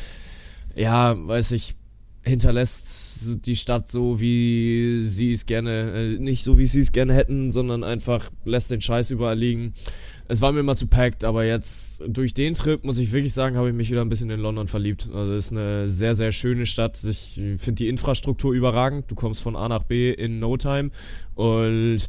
ja, 0.75 1.15
weiß 1.17 1.53
ich, 1.53 1.77
hinterlässt 2.25 3.45
die 3.45 3.57
Stadt 3.57 3.91
so, 3.91 4.21
wie 4.21 5.05
sie 5.05 5.33
es 5.33 5.47
gerne, 5.47 5.93
äh, 5.93 6.19
nicht 6.19 6.43
so, 6.43 6.59
wie 6.59 6.67
sie 6.67 6.81
es 6.81 6.93
gerne 6.93 7.15
hätten, 7.15 7.53
sondern 7.53 7.85
einfach 7.85 8.31
lässt 8.45 8.71
den 8.71 8.81
Scheiß 8.81 9.11
überall 9.11 9.39
liegen. 9.39 9.75
Es 10.27 10.41
war 10.41 10.53
mir 10.53 10.61
immer 10.61 10.75
zu 10.75 10.87
packt, 10.87 11.23
aber 11.23 11.45
jetzt 11.45 12.03
durch 12.09 12.33
den 12.33 12.55
Trip, 12.55 12.83
muss 12.83 12.97
ich 12.97 13.13
wirklich 13.13 13.35
sagen, 13.35 13.57
habe 13.57 13.69
ich 13.69 13.75
mich 13.75 13.91
wieder 13.91 14.01
ein 14.01 14.09
bisschen 14.09 14.31
in 14.31 14.41
London 14.41 14.69
verliebt. 14.69 15.11
Also 15.13 15.35
es 15.35 15.47
ist 15.47 15.53
eine 15.53 15.89
sehr, 15.91 16.15
sehr 16.15 16.33
schöne 16.33 16.65
Stadt. 16.65 16.99
Ich 17.05 17.35
finde 17.59 17.75
die 17.75 17.89
Infrastruktur 17.89 18.55
überragend. 18.55 19.11
Du 19.11 19.17
kommst 19.17 19.43
von 19.43 19.55
A 19.55 19.69
nach 19.69 19.83
B 19.83 20.11
in 20.11 20.39
no 20.39 20.57
time 20.57 20.91
und 21.35 22.09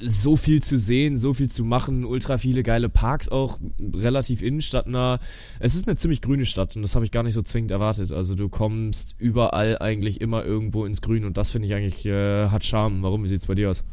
so 0.00 0.36
viel 0.36 0.62
zu 0.62 0.78
sehen, 0.78 1.16
so 1.16 1.34
viel 1.34 1.50
zu 1.50 1.64
machen, 1.64 2.04
ultra 2.04 2.38
viele 2.38 2.62
geile 2.62 2.88
Parks 2.88 3.28
auch, 3.28 3.58
relativ 3.94 4.42
innenstadtnah. 4.42 5.20
Es 5.60 5.74
ist 5.74 5.86
eine 5.86 5.96
ziemlich 5.96 6.22
grüne 6.22 6.46
Stadt 6.46 6.76
und 6.76 6.82
das 6.82 6.94
habe 6.94 7.04
ich 7.04 7.12
gar 7.12 7.22
nicht 7.22 7.34
so 7.34 7.42
zwingend 7.42 7.70
erwartet. 7.70 8.10
Also 8.12 8.34
du 8.34 8.48
kommst 8.48 9.14
überall 9.18 9.78
eigentlich 9.78 10.20
immer 10.20 10.44
irgendwo 10.44 10.84
ins 10.86 11.02
Grün 11.02 11.24
und 11.24 11.36
das 11.36 11.50
finde 11.50 11.68
ich 11.68 11.74
eigentlich 11.74 12.06
äh, 12.06 12.48
hat 12.48 12.64
Charme. 12.64 13.02
Warum? 13.02 13.22
Wie 13.22 13.28
sieht's 13.28 13.46
bei 13.46 13.54
dir 13.54 13.70
aus? 13.70 13.84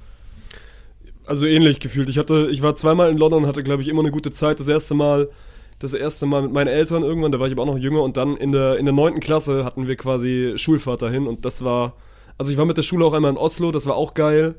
Also 1.26 1.46
ähnlich 1.46 1.80
gefühlt. 1.80 2.10
Ich 2.10 2.18
hatte, 2.18 2.50
ich 2.52 2.64
war 2.64 2.76
zweimal 2.76 3.12
in 3.12 3.18
London, 3.18 3.46
hatte 3.46 3.62
glaube 3.62 3.82
ich 3.82 3.88
immer 3.88 4.02
eine 4.02 4.12
gute 4.12 4.32
Zeit. 4.32 4.60
Das 4.60 4.68
erste 4.68 4.96
Mal, 4.96 5.30
das 5.78 5.94
erste 5.94 6.26
Mal 6.26 6.42
mit 6.42 6.54
meinen 6.54 6.68
Eltern 6.68 7.04
irgendwann, 7.04 7.32
da 7.32 7.40
war 7.40 7.48
ich 7.48 7.54
aber 7.54 7.64
auch 7.64 7.68
noch 7.68 7.78
jünger 7.78 8.02
und 8.02 8.18
dann 8.18 8.36
in 8.38 8.52
der 8.52 8.78
in 8.78 8.86
der 8.86 8.94
neunten 8.94 9.20
Klasse 9.20 9.64
hatten 9.64 9.88
wir 9.88 9.96
quasi 9.96 10.54
Schulfahrt 10.56 11.02
dahin 11.02 11.28
und 11.28 11.46
das 11.46 11.64
war, 11.64 11.94
also 12.38 12.52
ich 12.52 12.58
war 12.58 12.66
mit 12.66 12.78
der 12.78 12.84
Schule 12.84 13.06
auch 13.06 13.14
einmal 13.14 13.32
in 13.32 13.38
Oslo, 13.38 13.72
das 13.72 13.86
war 13.86 13.96
auch 13.96 14.14
geil. 14.14 14.56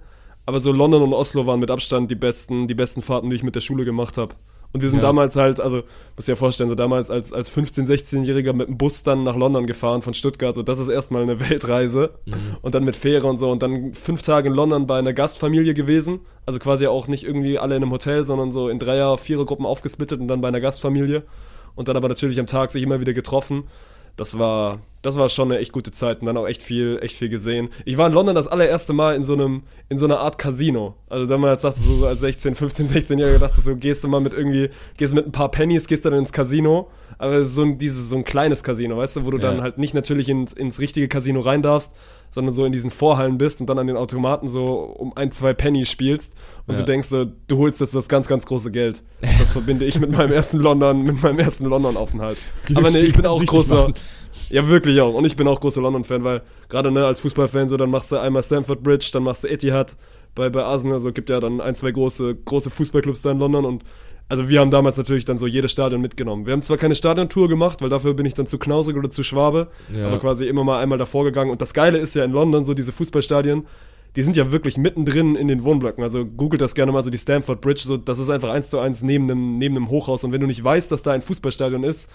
Aber 0.47 0.61
so 0.61 0.73
London 0.73 1.03
und 1.03 1.13
Oslo 1.13 1.47
waren 1.47 1.61
mit 1.61 1.71
Abstand 1.71 2.11
die 2.11 2.15
besten, 2.17 2.67
die 2.67 2.75
besten 2.75 3.03
Fahrten, 3.03 3.31
die 3.31 3.37
ich 3.37 3.43
mit 3.43 3.55
der 3.55 3.61
Schule 3.61 3.85
gemacht 3.85 4.19
habe. 4.19 4.35
Und 4.73 4.83
wir 4.83 4.91
sind 4.91 5.01
Ja. 5.01 5.07
damals 5.07 5.35
halt, 5.35 5.61
also 5.61 5.83
muss 6.17 6.27
dir 6.27 6.33
ja 6.33 6.37
vorstellen, 6.37 6.69
so 6.69 6.77
damals 6.77 7.11
als, 7.11 7.33
als 7.33 7.51
15-, 7.51 7.87
16-Jähriger 7.89 8.53
mit 8.53 8.69
dem 8.69 8.79
Bus 8.79 9.03
dann 9.03 9.25
nach 9.25 9.35
London 9.35 9.67
gefahren 9.67 10.01
von 10.01 10.15
Stuttgart. 10.15 10.55
So, 10.55 10.63
das 10.63 10.79
ist 10.79 10.89
erstmal 10.89 11.23
eine 11.23 11.41
Weltreise. 11.51 12.11
Und 12.63 12.75
dann 12.77 12.85
mit 12.85 12.95
Fähre 12.95 13.27
und 13.27 13.39
so. 13.39 13.51
Und 13.51 13.63
dann 13.65 13.95
fünf 13.95 14.23
Tage 14.23 14.49
in 14.49 14.55
London 14.55 14.87
bei 14.87 14.99
einer 14.99 15.13
Gastfamilie 15.13 15.75
gewesen. 15.75 16.21
Also 16.47 16.61
quasi 16.61 16.87
auch 16.87 17.09
nicht 17.09 17.25
irgendwie 17.25 17.59
alle 17.59 17.75
in 17.77 17.83
einem 17.83 17.91
Hotel, 17.93 18.25
sondern 18.25 18.53
so 18.53 18.69
in 18.69 18.79
Dreier-, 18.79 19.19
Vierer-Gruppen 19.19 19.67
aufgesplittet 19.67 20.21
und 20.21 20.29
dann 20.29 20.41
bei 20.41 20.49
einer 20.49 20.61
Gastfamilie. 20.61 21.25
Und 21.75 21.89
dann 21.89 21.97
aber 21.97 22.09
natürlich 22.09 22.39
am 22.39 22.47
Tag 22.47 22.71
sich 22.71 22.83
immer 22.85 23.01
wieder 23.01 23.13
getroffen. 23.13 23.65
Das 24.17 24.39
war, 24.39 24.79
das 25.03 25.17
war 25.17 25.29
schon 25.31 25.51
eine 25.51 25.61
echt 25.61 25.73
gute 25.73 25.93
Zeit 25.93 26.21
und 26.21 26.27
dann 26.27 26.37
auch 26.37 26.47
echt 26.47 26.63
viel, 26.63 26.99
echt 27.01 27.17
viel 27.17 27.29
gesehen. 27.31 27.71
Ich 27.87 27.97
war 27.97 28.07
in 28.07 28.13
London 28.13 28.35
das 28.35 28.47
allererste 28.47 28.93
Mal 28.93 29.17
in 29.17 29.25
so 29.25 29.33
einem, 29.33 29.63
in 29.89 29.99
so 29.99 30.05
einer 30.05 30.21
Art 30.21 30.37
Casino. 30.37 30.95
Also 31.09 31.25
damals 31.27 31.63
dachtest 31.63 31.87
du 31.89 31.95
so 31.95 32.07
als 32.07 32.21
16, 32.21 32.55
15, 32.55 32.89
16-Jähriger 32.89 33.39
dachtest 33.39 33.67
du 33.67 33.71
so, 33.73 33.77
gehst 33.77 34.05
du 34.05 34.09
mal 34.09 34.21
mit 34.21 34.33
irgendwie, 34.35 34.69
gehst 34.99 35.15
mit 35.15 35.25
ein 35.27 35.33
paar 35.33 35.51
Pennies, 35.51 35.87
gehst 35.87 36.05
dann 36.05 36.13
ins 36.13 36.33
Casino. 36.33 36.91
Aber 37.19 37.45
so 37.45 37.63
ein, 37.63 37.79
dieses, 37.79 38.09
so 38.11 38.17
ein 38.17 38.25
kleines 38.25 38.63
Casino, 38.63 38.97
weißt 38.99 39.17
du, 39.17 39.27
wo 39.27 39.31
du 39.31 39.39
Ja. 39.39 39.45
dann 39.51 39.63
halt 39.63 39.79
nicht 39.79 39.95
natürlich 39.95 40.29
ins, 40.29 40.53
ins 40.53 40.79
richtige 40.81 41.09
Casino 41.09 41.41
rein 41.41 41.63
darfst, 41.63 41.93
sondern 42.31 42.55
so 42.55 42.65
in 42.65 42.73
diesen 42.73 42.91
Vorhallen 42.91 43.39
bist 43.39 43.61
und 43.61 43.69
dann 43.69 43.79
an 43.79 43.87
den 43.87 43.97
Automaten 43.97 44.49
so 44.49 44.65
um 44.67 45.17
ein, 45.17 45.33
zwei 45.33 45.53
Penny 45.53 45.85
spielst 45.87 46.35
und 46.67 46.75
Ja. 46.75 46.81
du 46.81 46.85
denkst 46.87 47.09
so, 47.09 47.25
du 47.25 47.59
holst 47.59 47.81
jetzt 47.81 47.95
das 47.95 48.09
ganz, 48.09 48.29
ganz 48.29 48.47
große 48.47 48.71
Geld. 48.71 49.03
Das 49.21 49.51
verbinde 49.53 49.85
ich 49.87 49.99
mit 49.99 50.13
meinem 50.13 50.33
ersten 50.33 50.59
London, 50.59 51.03
mit 51.03 51.23
meinem 51.23 51.39
ersten 51.41 51.65
London-Aufenthalt. 51.65 52.39
Aber 52.75 52.91
nee, 52.91 53.01
ich 53.01 53.13
bin 53.15 53.27
auch 53.27 53.43
großer, 53.45 53.75
machen. 53.75 53.95
Ja 54.51 54.69
wirklich, 54.69 55.01
auch. 55.01 55.15
Und 55.15 55.25
ich 55.27 55.37
bin 55.37 55.47
auch 55.49 55.61
großer 55.61 55.81
London-Fan, 55.81 56.25
weil 56.25 56.43
gerade 56.69 56.91
ne, 56.91 57.05
als 57.07 57.21
Fußballfan 57.21 57.69
so, 57.69 57.77
dann 57.77 57.91
machst 57.91 58.11
du 58.13 58.17
einmal 58.19 58.43
Stamford 58.43 58.83
Bridge, 58.83 59.11
dann 59.13 59.23
machst 59.25 59.45
du 59.45 59.49
Etihad 59.49 59.97
bei, 60.35 60.49
bei 60.49 60.63
Arsenal. 60.65 60.95
Also 60.95 61.13
gibt 61.13 61.31
ja 61.31 61.41
dann 61.41 61.61
ein, 61.61 61.75
zwei 61.75 61.91
große, 61.91 62.35
große 62.45 62.71
Fußballclubs 62.71 63.23
da 63.23 63.31
in 63.33 63.39
London 63.39 63.65
und 63.65 63.85
also 64.29 64.49
wir 64.49 64.61
haben 64.61 64.71
damals 64.71 64.97
natürlich 64.97 65.25
dann 65.25 65.39
so 65.39 65.49
jedes 65.49 65.73
Stadion 65.73 66.01
mitgenommen. 66.01 66.47
Wir 66.47 66.53
haben 66.53 66.63
zwar 66.63 66.77
keine 66.77 66.95
Stadiontour 66.95 67.49
gemacht, 67.49 67.83
weil 67.83 67.89
dafür 67.89 68.15
bin 68.15 68.27
ich 68.27 68.35
dann 68.35 68.47
zu 68.47 68.59
knausrig 68.59 68.97
oder 68.97 69.11
zu 69.11 69.25
schwabe, 69.25 69.67
Ja. 69.93 70.07
aber 70.07 70.21
quasi 70.21 70.47
immer 70.47 70.63
mal 70.63 70.79
einmal 70.81 70.99
davor 70.99 71.25
gegangen. 71.25 71.51
Und 71.51 71.61
das 71.61 71.75
Geile 71.75 71.99
ist 71.99 72.15
ja 72.15 72.23
in 72.23 72.31
London, 72.31 72.65
so 72.65 72.73
diese 72.73 72.93
Fußballstadien, 72.93 73.67
die 74.15 74.23
sind 74.23 74.37
ja 74.37 74.53
wirklich 74.53 74.77
mittendrin 74.79 75.35
in 75.35 75.49
den 75.49 75.65
Wohnblöcken. 75.65 76.05
Also 76.05 76.25
googelt 76.25 76.61
das 76.61 76.77
gerne 76.77 76.93
mal, 76.93 77.03
so 77.03 77.11
die 77.11 77.19
Stamford 77.19 77.61
Bridge, 77.61 77.83
so, 77.85 77.97
das 77.97 78.21
ist 78.21 78.31
einfach 78.31 78.51
eins 78.51 78.71
zu 78.71 78.79
eins 78.79 79.03
neben 79.03 79.25
einem, 79.25 79.59
neben 79.59 79.75
einem 79.77 79.91
Hochhaus. 79.91 80.23
Und 80.23 80.33
wenn 80.33 80.41
du 80.41 80.47
nicht 80.47 80.63
weißt, 80.63 80.93
dass 80.93 81.03
da 81.03 81.11
ein 81.11 81.23
Fußballstadion 81.23 81.83
ist, 81.83 82.09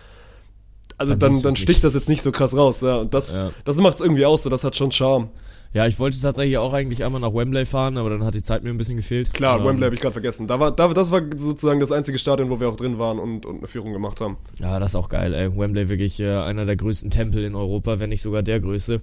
also 0.97 1.13
Dann 1.13 1.31
dann, 1.33 1.41
dann, 1.41 1.55
sticht 1.55 1.69
nicht. 1.69 1.83
das 1.83 1.93
jetzt 1.93 2.09
nicht 2.09 2.21
so 2.21 2.31
krass 2.31 2.55
raus. 2.55 2.81
Ja. 2.81 2.97
Und 2.97 3.13
das, 3.13 3.33
Ja. 3.33 3.51
das 3.63 3.77
macht 3.77 3.95
es 3.95 4.01
irgendwie 4.01 4.25
aus, 4.25 4.43
so 4.43 4.49
das 4.49 4.63
hat 4.63 4.75
schon 4.75 4.91
Charme. 4.91 5.29
Ja, 5.73 5.85
ich 5.87 5.99
wollte 5.99 6.21
tatsächlich 6.21 6.57
auch 6.57 6.71
eigentlich 6.71 7.03
einmal 7.03 7.19
nach 7.19 7.33
Wembley 7.33 7.65
fahren, 7.65 7.97
aber 7.97 8.09
dann 8.09 8.23
hat 8.23 8.33
die 8.33 8.41
Zeit 8.41 8.63
mir 8.63 8.69
ein 8.69 8.77
bisschen 8.77 8.95
gefehlt. 8.95 9.33
Klar, 9.33 9.59
Ähm, 9.59 9.65
Wembley 9.65 9.83
habe 9.83 9.95
ich 9.95 9.99
gerade 9.99 10.13
vergessen. 10.13 10.47
Da 10.47 10.57
war, 10.57 10.71
da, 10.71 10.87
das 10.87 11.11
war 11.11 11.21
sozusagen 11.35 11.81
das 11.81 11.91
einzige 11.91 12.17
Stadion, 12.17 12.49
wo 12.49 12.61
wir 12.61 12.69
auch 12.69 12.77
drin 12.77 12.97
waren 12.97 13.19
und, 13.19 13.45
und 13.45 13.57
eine 13.57 13.67
Führung 13.67 13.91
gemacht 13.91 14.21
haben. 14.21 14.37
Ja, 14.57 14.79
das 14.79 14.91
ist 14.91 14.95
auch 14.95 15.09
geil, 15.09 15.33
ey. 15.33 15.53
Wembley 15.57 15.89
wirklich 15.89 16.17
äh, 16.21 16.29
einer 16.31 16.65
der 16.65 16.77
größten 16.77 17.11
Tempel 17.11 17.43
in 17.43 17.55
Europa, 17.55 17.99
wenn 17.99 18.09
nicht 18.09 18.21
sogar 18.21 18.41
der 18.41 18.61
größte. 18.61 19.01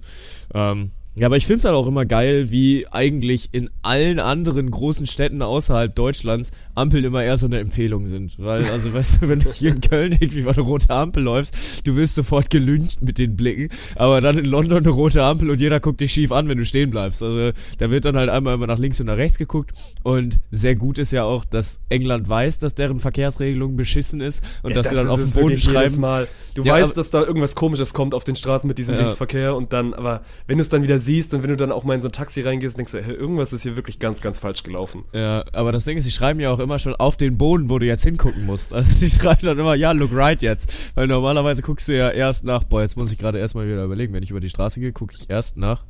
Ähm, 0.55 0.89
ja, 1.15 1.27
aber 1.27 1.37
ich 1.37 1.45
find's 1.45 1.63
halt 1.63 1.75
auch 1.75 1.85
immer 1.85 2.05
geil, 2.05 2.49
wie 2.49 2.87
eigentlich 2.91 3.49
in 3.51 3.69
allen 3.83 4.19
anderen 4.19 4.71
großen 4.71 5.05
Städten 5.05 5.41
außerhalb 5.43 5.93
Deutschlands 5.95 6.49
Ampeln 6.73 7.03
immer 7.03 7.23
eher 7.23 7.37
so 7.37 7.45
eine 7.45 7.59
Empfehlung 7.59 8.07
sind. 8.07 8.39
Weil, 8.39 8.65
also 8.65 8.93
weißt 8.93 9.21
du, 9.21 9.27
wenn 9.29 9.39
du 9.39 9.51
hier 9.51 9.71
in 9.71 9.81
Köln 9.81 10.11
irgendwie 10.13 10.39
über 10.39 10.51
eine 10.53 10.61
rote 10.61 10.89
Ampel 10.89 11.21
läufst, 11.21 11.85
du 11.85 11.95
wirst 11.95 12.15
sofort 12.15 12.49
gelüncht 12.49 13.03
mit 13.03 13.19
den 13.19 13.35
Blicken. 13.35 13.69
Aber 13.95 14.21
dann 14.21 14.39
in 14.39 14.45
London 14.45 14.79
eine 14.79 14.89
rote 14.89 15.23
Ampel 15.23 15.51
und 15.51 15.61
jeder 15.61 15.79
guckt 15.79 16.01
dich 16.01 16.13
schief 16.13 16.31
an, 16.31 16.49
wenn 16.49 16.57
du 16.57 16.65
stehen 16.65 16.89
bleibst. 16.89 17.21
Also 17.21 17.51
da 17.77 17.91
wird 17.91 18.05
dann 18.05 18.15
halt 18.17 18.29
einmal 18.31 18.55
immer 18.55 18.65
nach 18.65 18.79
links 18.79 18.99
und 18.99 19.05
nach 19.05 19.17
rechts 19.17 19.37
geguckt. 19.37 19.71
Und 20.01 20.39
sehr 20.49 20.75
gut 20.75 20.97
ist 20.97 21.11
ja 21.11 21.25
auch, 21.25 21.45
dass 21.45 21.79
England 21.89 22.27
weiß, 22.27 22.57
dass 22.57 22.73
deren 22.73 22.97
Verkehrsregelung 22.97 23.75
beschissen 23.75 24.19
ist 24.19 24.43
und 24.63 24.75
dass 24.75 24.89
sie 24.89 24.95
dann 24.95 25.09
auf 25.09 25.19
es 25.19 25.33
Boden 25.33 25.59
schreiben. 25.59 25.99
Mal. 25.99 26.27
Du 26.55 26.63
Ja, 26.63 26.73
weißt, 26.73 26.97
dass 26.97 27.11
da 27.11 27.21
irgendwas 27.23 27.53
komisches 27.53 27.93
kommt 27.93 28.15
auf 28.15 28.23
den 28.23 28.35
Straßen 28.35 28.67
mit 28.67 28.79
diesem 28.79 28.95
Ja. 28.95 29.01
Linksverkehr 29.01 29.55
und 29.55 29.73
dann, 29.73 29.93
aber 29.93 30.21
wenn 30.47 30.57
du 30.57 30.63
es 30.63 30.69
dann 30.69 30.81
wieder 30.81 31.02
siehst 31.03 31.33
und 31.33 31.43
wenn 31.43 31.49
du 31.49 31.55
dann 31.55 31.71
auch 31.71 31.83
mal 31.83 31.93
in 31.93 32.01
so 32.01 32.07
ein 32.07 32.11
Taxi 32.11 32.41
reingehst, 32.41 32.77
denkst 32.77 32.91
du, 32.91 33.03
hey, 33.03 33.13
irgendwas 33.13 33.53
ist 33.53 33.63
hier 33.63 33.75
wirklich 33.75 33.99
ganz, 33.99 34.21
ganz 34.21 34.39
falsch 34.39 34.63
gelaufen. 34.63 35.03
Ja, 35.13 35.45
aber 35.53 35.71
das 35.71 35.85
Ding 35.85 35.97
ist, 35.97 36.05
sie 36.05 36.11
schreiben 36.11 36.39
ja 36.39 36.51
auch 36.51 36.59
immer 36.59 36.79
schon 36.79 36.95
auf 36.95 37.17
den 37.17 37.37
Boden, 37.37 37.69
wo 37.69 37.79
du 37.79 37.85
jetzt 37.85 38.03
hingucken 38.03 38.45
musst. 38.45 38.73
Also 38.83 38.97
die 38.99 39.09
schreiben 39.09 39.45
dann 39.45 39.59
immer, 39.59 39.75
ja, 39.75 39.91
look 39.91 40.13
right 40.13 40.41
jetzt. 40.41 40.95
Weil 40.95 41.07
normalerweise 41.07 41.61
guckst 41.61 41.87
du 41.87 41.97
ja 41.97 42.09
erst 42.09 42.43
nach, 42.43 42.63
boah, 42.63 42.81
jetzt 42.81 42.97
muss 42.97 43.11
ich 43.11 43.17
gerade 43.17 43.39
erstmal 43.39 43.67
wieder 43.67 43.83
überlegen, 43.83 44.13
wenn 44.13 44.23
ich 44.23 44.31
über 44.31 44.39
die 44.39 44.49
Straße 44.49 44.79
gehe, 44.79 44.91
gucke 44.91 45.13
ich 45.17 45.29
erst 45.29 45.57
nach 45.57 45.85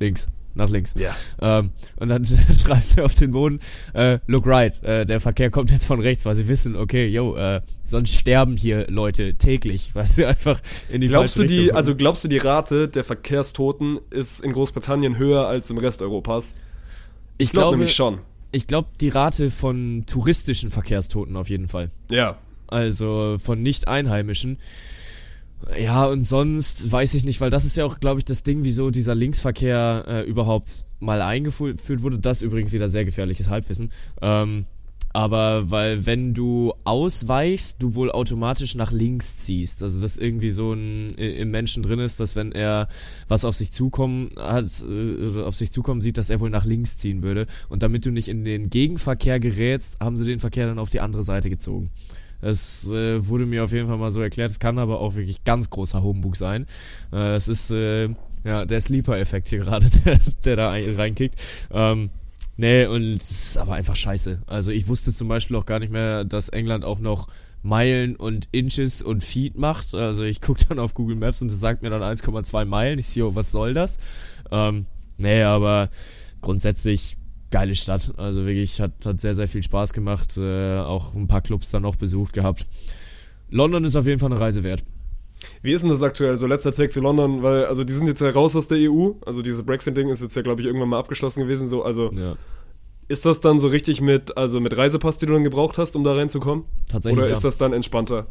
links. 0.00 0.26
Nach 0.54 0.68
links. 0.68 0.94
Ja. 0.98 1.14
Ähm, 1.40 1.70
und 1.96 2.08
dann 2.08 2.26
schreibst 2.58 2.98
du 2.98 3.04
auf 3.04 3.14
den 3.14 3.30
Boden, 3.30 3.60
äh, 3.94 4.18
look 4.26 4.46
right, 4.46 4.82
äh, 4.82 5.06
der 5.06 5.20
Verkehr 5.20 5.50
kommt 5.50 5.70
jetzt 5.70 5.86
von 5.86 6.00
rechts, 6.00 6.26
weil 6.26 6.34
sie 6.34 6.48
wissen, 6.48 6.76
okay, 6.76 7.06
yo, 7.06 7.36
äh, 7.36 7.60
sonst 7.84 8.14
sterben 8.14 8.56
hier 8.56 8.86
Leute 8.88 9.34
täglich, 9.34 9.90
weil 9.94 10.06
sie 10.06 10.24
einfach 10.24 10.60
in 10.88 11.00
die 11.00 11.08
Glaubst 11.08 11.36
du 11.36 11.40
falsche 11.40 11.54
die, 11.54 11.60
Richtung 11.60 11.76
also 11.76 11.94
glaubst 11.94 12.24
du 12.24 12.28
die 12.28 12.38
Rate 12.38 12.88
der 12.88 13.04
Verkehrstoten 13.04 14.00
ist 14.10 14.40
in 14.40 14.52
Großbritannien 14.52 15.18
höher 15.18 15.46
als 15.46 15.70
im 15.70 15.78
Rest 15.78 16.02
Europas? 16.02 16.54
ich 17.38 17.52
glaub 17.52 17.64
glaube 17.64 17.76
nämlich 17.78 17.94
schon. 17.94 18.18
Ich 18.52 18.66
glaube, 18.66 18.88
die 19.00 19.08
Rate 19.08 19.50
von 19.50 20.04
touristischen 20.06 20.70
Verkehrstoten 20.70 21.36
auf 21.36 21.48
jeden 21.48 21.68
Fall. 21.68 21.90
Ja. 22.10 22.36
also 22.66 23.36
von 23.38 23.62
Nicht-Einheimischen. 23.62 24.58
Ja, 25.78 26.06
und 26.06 26.24
sonst 26.24 26.90
weiß 26.90 27.14
ich 27.14 27.24
nicht, 27.24 27.40
weil 27.40 27.50
das 27.50 27.64
ist 27.64 27.76
ja 27.76 27.84
auch, 27.84 28.00
glaube 28.00 28.20
ich, 28.20 28.24
das 28.24 28.42
Ding, 28.42 28.64
wieso 28.64 28.90
dieser 28.90 29.14
Linksverkehr 29.14 30.04
äh, 30.06 30.22
überhaupt 30.22 30.86
mal 31.00 31.22
eingeführt 31.22 32.02
wurde. 32.02 32.18
Das 32.18 32.42
übrigens 32.42 32.72
wieder 32.72 32.88
sehr 32.88 33.04
gefährliches 33.04 33.48
Halbwissen. 33.48 33.90
Ähm, 34.22 34.64
aber 35.12 35.70
weil 35.72 36.06
wenn 36.06 36.34
du 36.34 36.72
ausweichst, 36.84 37.82
du 37.82 37.94
wohl 37.96 38.12
automatisch 38.12 38.76
nach 38.76 38.92
links 38.92 39.38
ziehst. 39.38 39.82
Also 39.82 40.00
dass 40.00 40.16
irgendwie 40.16 40.52
so 40.52 40.72
ein 40.72 41.10
im 41.16 41.50
Menschen 41.50 41.82
drin 41.82 41.98
ist, 41.98 42.20
dass 42.20 42.36
wenn 42.36 42.52
er 42.52 42.86
was 43.26 43.44
auf 43.44 43.56
sich 43.56 43.72
zukommen 43.72 44.30
hat, 44.38 44.66
äh, 44.88 45.40
auf 45.42 45.56
sich 45.56 45.72
zukommen 45.72 46.00
sieht, 46.00 46.16
dass 46.16 46.30
er 46.30 46.38
wohl 46.38 46.50
nach 46.50 46.64
links 46.64 46.96
ziehen 46.96 47.22
würde. 47.22 47.46
Und 47.68 47.82
damit 47.82 48.06
du 48.06 48.10
nicht 48.10 48.28
in 48.28 48.44
den 48.44 48.70
Gegenverkehr 48.70 49.40
gerätst, 49.40 49.98
haben 50.00 50.16
sie 50.16 50.24
den 50.24 50.38
Verkehr 50.38 50.66
dann 50.66 50.78
auf 50.78 50.90
die 50.90 51.00
andere 51.00 51.24
Seite 51.24 51.50
gezogen. 51.50 51.90
Das 52.40 52.88
äh, 52.88 53.26
wurde 53.28 53.46
mir 53.46 53.64
auf 53.64 53.72
jeden 53.72 53.88
Fall 53.88 53.98
mal 53.98 54.10
so 54.10 54.20
erklärt. 54.20 54.50
Es 54.50 54.58
kann 54.58 54.78
aber 54.78 55.00
auch 55.00 55.14
wirklich 55.14 55.44
ganz 55.44 55.70
großer 55.70 56.02
Humbug 56.02 56.36
sein. 56.36 56.66
Äh, 57.12 57.34
es 57.36 57.48
ist 57.48 57.70
äh, 57.70 58.08
ja 58.44 58.64
der 58.64 58.80
Sleeper-Effekt 58.80 59.48
hier 59.48 59.58
gerade, 59.60 59.86
der, 60.04 60.18
der 60.44 60.56
da 60.56 60.70
ein- 60.70 60.94
reinkickt. 60.94 61.34
Ähm, 61.70 62.10
nee, 62.56 62.86
und 62.86 63.02
es 63.02 63.30
ist 63.30 63.56
aber 63.58 63.74
einfach 63.74 63.96
scheiße. 63.96 64.42
Also 64.46 64.72
ich 64.72 64.88
wusste 64.88 65.12
zum 65.12 65.28
Beispiel 65.28 65.56
auch 65.56 65.66
gar 65.66 65.78
nicht 65.78 65.92
mehr, 65.92 66.24
dass 66.24 66.48
England 66.48 66.84
auch 66.84 66.98
noch 66.98 67.28
Meilen 67.62 68.16
und 68.16 68.48
Inches 68.52 69.02
und 69.02 69.22
Feet 69.22 69.58
macht. 69.58 69.94
Also 69.94 70.24
ich 70.24 70.40
gucke 70.42 70.64
dann 70.68 70.78
auf 70.78 70.94
Google 70.94 71.16
Maps 71.16 71.42
und 71.42 71.50
es 71.50 71.60
sagt 71.60 71.82
mir 71.82 71.90
dann 71.90 72.02
1,2 72.02 72.64
Meilen. 72.64 72.98
Ich 72.98 73.08
sehe, 73.08 73.26
oh, 73.26 73.34
was 73.34 73.52
soll 73.52 73.74
das? 73.74 73.98
Ähm, 74.50 74.86
nee, 75.18 75.42
aber 75.42 75.90
grundsätzlich 76.40 77.18
geile 77.50 77.74
Stadt. 77.74 78.12
Also 78.16 78.46
wirklich 78.46 78.80
hat, 78.80 78.92
hat 79.04 79.20
sehr, 79.20 79.34
sehr 79.34 79.48
viel 79.48 79.62
Spaß 79.62 79.92
gemacht. 79.92 80.36
Äh, 80.36 80.78
auch 80.78 81.14
ein 81.14 81.28
paar 81.28 81.40
Clubs 81.42 81.70
dann 81.70 81.82
noch 81.82 81.96
besucht 81.96 82.32
gehabt. 82.32 82.66
London 83.50 83.84
ist 83.84 83.96
auf 83.96 84.06
jeden 84.06 84.18
Fall 84.18 84.30
eine 84.30 84.40
Reise 84.40 84.62
wert. 84.62 84.84
Wie 85.62 85.72
ist 85.72 85.82
denn 85.82 85.90
das 85.90 86.02
aktuell? 86.02 86.36
So 86.36 86.46
letzter 86.46 86.72
Tag 86.72 86.92
zu 86.92 87.00
London, 87.00 87.42
weil, 87.42 87.64
also 87.64 87.82
die 87.82 87.92
sind 87.92 88.06
jetzt 88.06 88.20
ja 88.20 88.30
raus 88.30 88.54
aus 88.56 88.68
der 88.68 88.78
EU. 88.90 89.12
Also 89.24 89.42
dieses 89.42 89.62
Brexit-Ding 89.64 90.08
ist 90.10 90.22
jetzt 90.22 90.36
ja, 90.36 90.42
glaube 90.42 90.60
ich, 90.60 90.66
irgendwann 90.66 90.90
mal 90.90 90.98
abgeschlossen 90.98 91.40
gewesen. 91.40 91.68
So, 91.68 91.82
also 91.82 92.10
Ja, 92.12 92.36
ist 93.08 93.26
das 93.26 93.40
dann 93.40 93.58
so 93.58 93.66
richtig 93.66 94.00
mit, 94.00 94.36
also 94.36 94.60
mit 94.60 94.76
Reisepass, 94.76 95.18
die 95.18 95.26
du 95.26 95.32
dann 95.32 95.42
gebraucht 95.42 95.78
hast, 95.78 95.96
um 95.96 96.04
da 96.04 96.14
reinzukommen? 96.14 96.64
tatsächlich. 96.88 97.18
Oder 97.18 97.28
ja. 97.28 97.34
ist 97.34 97.42
das 97.42 97.58
dann 97.58 97.72
entspannter? 97.72 98.28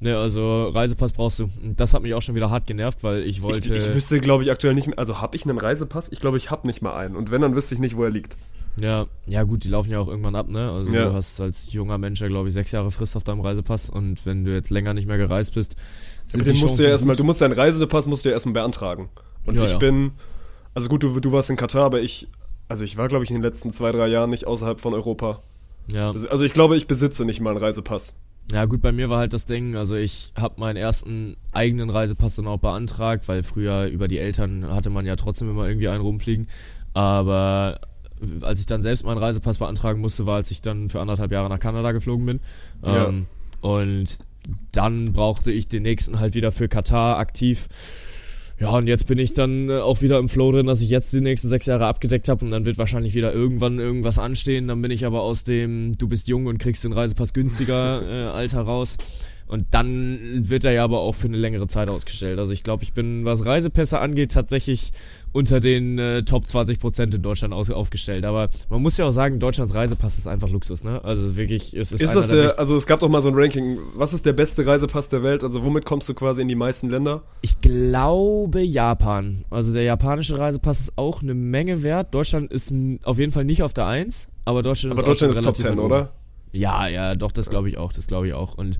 Ne, 0.00 0.16
also 0.16 0.68
Reisepass 0.68 1.12
brauchst 1.12 1.40
du. 1.40 1.48
Das 1.76 1.94
hat 1.94 2.02
mich 2.02 2.12
auch 2.14 2.20
schon 2.22 2.34
wieder 2.34 2.50
hart 2.50 2.66
genervt, 2.66 3.02
weil 3.02 3.22
ich 3.22 3.38
Ich, 3.38 3.42
wollte. 3.42 3.74
ich 3.74 3.94
wüsste, 3.94 4.20
glaube 4.20 4.42
ich, 4.42 4.50
aktuell 4.50 4.74
nicht 4.74 4.86
mehr. 4.86 4.98
Also 4.98 5.20
habe 5.20 5.34
ich 5.34 5.44
einen 5.44 5.58
Reisepass? 5.58 6.10
Ich 6.12 6.20
glaube, 6.20 6.36
ich 6.36 6.50
habe 6.50 6.66
nicht 6.66 6.82
mal 6.82 6.94
einen. 6.94 7.16
Und 7.16 7.30
wenn, 7.30 7.40
dann 7.40 7.56
wüsste 7.56 7.74
ich 7.74 7.80
nicht, 7.80 7.96
wo 7.96 8.04
er 8.04 8.10
liegt. 8.10 8.36
Ja, 8.76 9.06
ja 9.26 9.42
gut, 9.42 9.64
die 9.64 9.68
laufen 9.68 9.90
ja 9.90 9.98
auch 9.98 10.08
irgendwann 10.08 10.34
ab, 10.36 10.48
ne? 10.48 10.70
Also 10.70 10.92
Ja. 10.92 11.06
du 11.08 11.14
hast 11.14 11.40
als 11.40 11.72
junger 11.72 11.98
Mensch 11.98 12.20
ja, 12.20 12.28
glaube 12.28 12.48
ich, 12.48 12.54
sechs 12.54 12.72
Jahre 12.72 12.90
Frist 12.90 13.16
auf 13.16 13.24
deinem 13.24 13.40
Reisepass 13.40 13.90
und 13.90 14.24
wenn 14.26 14.44
du 14.44 14.52
jetzt 14.52 14.70
länger 14.70 14.94
nicht 14.94 15.06
mehr 15.08 15.18
gereist 15.18 15.54
bist, 15.54 15.76
sind 16.26 16.40
Aber 16.40 16.50
den 16.50 16.56
die 16.56 16.62
musst 16.62 16.78
du 16.78 16.82
ja 16.82 16.90
erstmal, 16.90 17.16
du 17.16 17.24
musst 17.24 17.40
deinen 17.40 17.52
Reisepass 17.52 18.06
musst 18.06 18.24
du 18.24 18.28
ja 18.28 18.34
erstmal 18.34 18.54
beantragen. 18.54 19.08
Und 19.46 19.54
Ja, 19.56 19.64
ich 19.64 19.72
ja. 19.72 19.78
bin, 19.78 20.12
also 20.74 20.88
gut, 20.88 21.02
du, 21.02 21.18
du 21.20 21.32
warst 21.32 21.50
in 21.50 21.56
Katar, 21.56 21.84
aber 21.84 22.00
ich, 22.00 22.28
also 22.68 22.84
ich 22.84 22.96
war, 22.96 23.08
glaube 23.08 23.24
ich, 23.24 23.30
in 23.30 23.36
den 23.36 23.42
letzten 23.42 23.72
zwei, 23.72 23.92
drei 23.92 24.08
Jahren 24.08 24.30
nicht 24.30 24.46
außerhalb 24.46 24.80
von 24.80 24.94
Europa. 24.94 25.42
Ja. 25.90 26.10
Also, 26.10 26.28
also 26.28 26.44
ich 26.44 26.52
glaube, 26.52 26.76
ich 26.76 26.86
besitze 26.86 27.24
nicht 27.24 27.40
mal 27.40 27.50
einen 27.50 27.58
Reisepass. 27.58 28.14
Ja, 28.52 28.64
gut, 28.64 28.80
bei 28.80 28.92
mir 28.92 29.10
war 29.10 29.18
halt 29.18 29.34
das 29.34 29.44
Ding, 29.44 29.76
also 29.76 29.94
ich 29.94 30.32
habe 30.34 30.58
meinen 30.58 30.76
ersten 30.76 31.36
eigenen 31.52 31.90
Reisepass 31.90 32.36
dann 32.36 32.46
auch 32.46 32.58
beantragt, 32.58 33.28
weil 33.28 33.42
früher 33.42 33.86
über 33.86 34.08
die 34.08 34.18
Eltern 34.18 34.66
hatte 34.74 34.88
man 34.88 35.04
ja 35.04 35.16
trotzdem 35.16 35.50
immer 35.50 35.66
irgendwie 35.66 35.88
einen 35.88 36.00
rumfliegen. 36.00 36.46
Aber 36.94 37.80
als 38.42 38.60
ich 38.60 38.66
dann 38.66 38.82
selbst 38.82 39.04
meinen 39.04 39.18
Reisepass 39.18 39.58
beantragen 39.58 40.00
musste, 40.00 40.26
war, 40.26 40.36
als 40.36 40.50
ich 40.50 40.60
dann 40.60 40.88
für 40.88 41.00
anderthalb 41.00 41.32
Jahre 41.32 41.48
nach 41.48 41.60
Kanada 41.60 41.92
geflogen 41.92 42.26
bin. 42.26 42.40
Ja. 42.84 43.08
Ähm, 43.08 43.26
und 43.60 44.18
dann 44.72 45.12
brauchte 45.12 45.50
ich 45.50 45.68
den 45.68 45.82
nächsten 45.82 46.20
halt 46.20 46.34
wieder 46.34 46.52
für 46.52 46.68
Katar 46.68 47.18
aktiv. 47.18 47.68
Ja, 48.60 48.70
und 48.70 48.88
jetzt 48.88 49.06
bin 49.06 49.18
ich 49.18 49.34
dann 49.34 49.70
äh, 49.70 49.78
auch 49.78 50.02
wieder 50.02 50.18
im 50.18 50.28
Flow 50.28 50.50
drin, 50.50 50.66
dass 50.66 50.82
ich 50.82 50.90
jetzt 50.90 51.12
die 51.12 51.20
nächsten 51.20 51.48
sechs 51.48 51.66
Jahre 51.66 51.86
abgedeckt 51.86 52.28
habe 52.28 52.44
und 52.44 52.50
dann 52.50 52.64
wird 52.64 52.76
wahrscheinlich 52.76 53.14
wieder 53.14 53.32
irgendwann 53.32 53.78
irgendwas 53.78 54.18
anstehen. 54.18 54.66
Dann 54.66 54.82
bin 54.82 54.90
ich 54.90 55.06
aber 55.06 55.22
aus 55.22 55.44
dem 55.44 55.92
Du 55.96 56.08
bist 56.08 56.26
jung 56.26 56.46
und 56.46 56.58
kriegst 56.58 56.84
den 56.84 56.92
Reisepass 56.92 57.32
günstiger 57.32 58.02
äh, 58.08 58.30
Alter 58.30 58.62
raus. 58.62 58.96
Und 59.48 59.66
dann 59.70 60.18
wird 60.48 60.64
er 60.64 60.72
ja 60.72 60.84
aber 60.84 61.00
auch 61.00 61.14
für 61.14 61.26
eine 61.26 61.38
längere 61.38 61.66
Zeit 61.66 61.88
ausgestellt. 61.88 62.38
Also 62.38 62.52
ich 62.52 62.62
glaube, 62.62 62.82
ich 62.82 62.92
bin, 62.92 63.24
was 63.24 63.46
Reisepässe 63.46 63.98
angeht, 63.98 64.30
tatsächlich 64.32 64.92
unter 65.32 65.60
den 65.60 65.98
äh, 65.98 66.22
Top 66.22 66.44
20% 66.44 67.14
in 67.14 67.22
Deutschland 67.22 67.54
aus, 67.54 67.70
aufgestellt. 67.70 68.24
Aber 68.24 68.48
man 68.70 68.82
muss 68.82 68.96
ja 68.98 69.06
auch 69.06 69.10
sagen, 69.10 69.38
Deutschlands 69.38 69.74
Reisepass 69.74 70.18
ist 70.18 70.26
einfach 70.26 70.50
Luxus, 70.50 70.84
ne? 70.84 71.02
Also 71.04 71.36
wirklich, 71.36 71.74
es 71.74 71.92
ist, 71.92 72.02
Ist 72.02 72.14
das 72.14 72.28
der 72.28 72.58
also 72.58 72.76
es 72.76 72.86
gab 72.86 73.00
doch 73.00 73.08
mal 73.08 73.22
so 73.22 73.28
ein 73.28 73.34
Ranking, 73.34 73.78
was 73.94 74.12
ist 74.12 74.26
der 74.26 74.32
beste 74.34 74.66
Reisepass 74.66 75.08
der 75.08 75.22
Welt? 75.22 75.42
Also 75.44 75.62
womit 75.64 75.84
kommst 75.84 76.08
du 76.08 76.14
quasi 76.14 76.42
in 76.42 76.48
die 76.48 76.54
meisten 76.54 76.88
Länder? 76.90 77.22
Ich 77.40 77.60
glaube 77.60 78.60
Japan. 78.60 79.42
Also 79.50 79.72
der 79.72 79.82
japanische 79.82 80.38
Reisepass 80.38 80.80
ist 80.80 80.92
auch 80.98 81.22
eine 81.22 81.34
Menge 81.34 81.82
wert. 81.82 82.14
Deutschland 82.14 82.50
ist 82.52 82.74
auf 83.02 83.18
jeden 83.18 83.32
Fall 83.32 83.44
nicht 83.44 83.62
auf 83.62 83.72
der 83.72 83.86
1, 83.86 84.28
aber 84.44 84.62
Deutschland 84.62 84.92
Aber 84.92 85.02
ist 85.02 85.08
Deutschland 85.22 85.32
ist 85.32 85.36
Top 85.36 85.44
relativ 85.44 85.62
10, 85.64 85.72
weit 85.72 85.78
oben. 85.78 85.86
oder? 85.86 86.12
Ja, 86.52 86.88
ja, 86.88 87.14
doch, 87.14 87.32
das 87.32 87.50
glaube 87.50 87.68
ich 87.68 87.76
auch, 87.76 87.92
das 87.92 88.06
glaube 88.06 88.28
ich 88.28 88.32
auch. 88.32 88.56
Und 88.56 88.78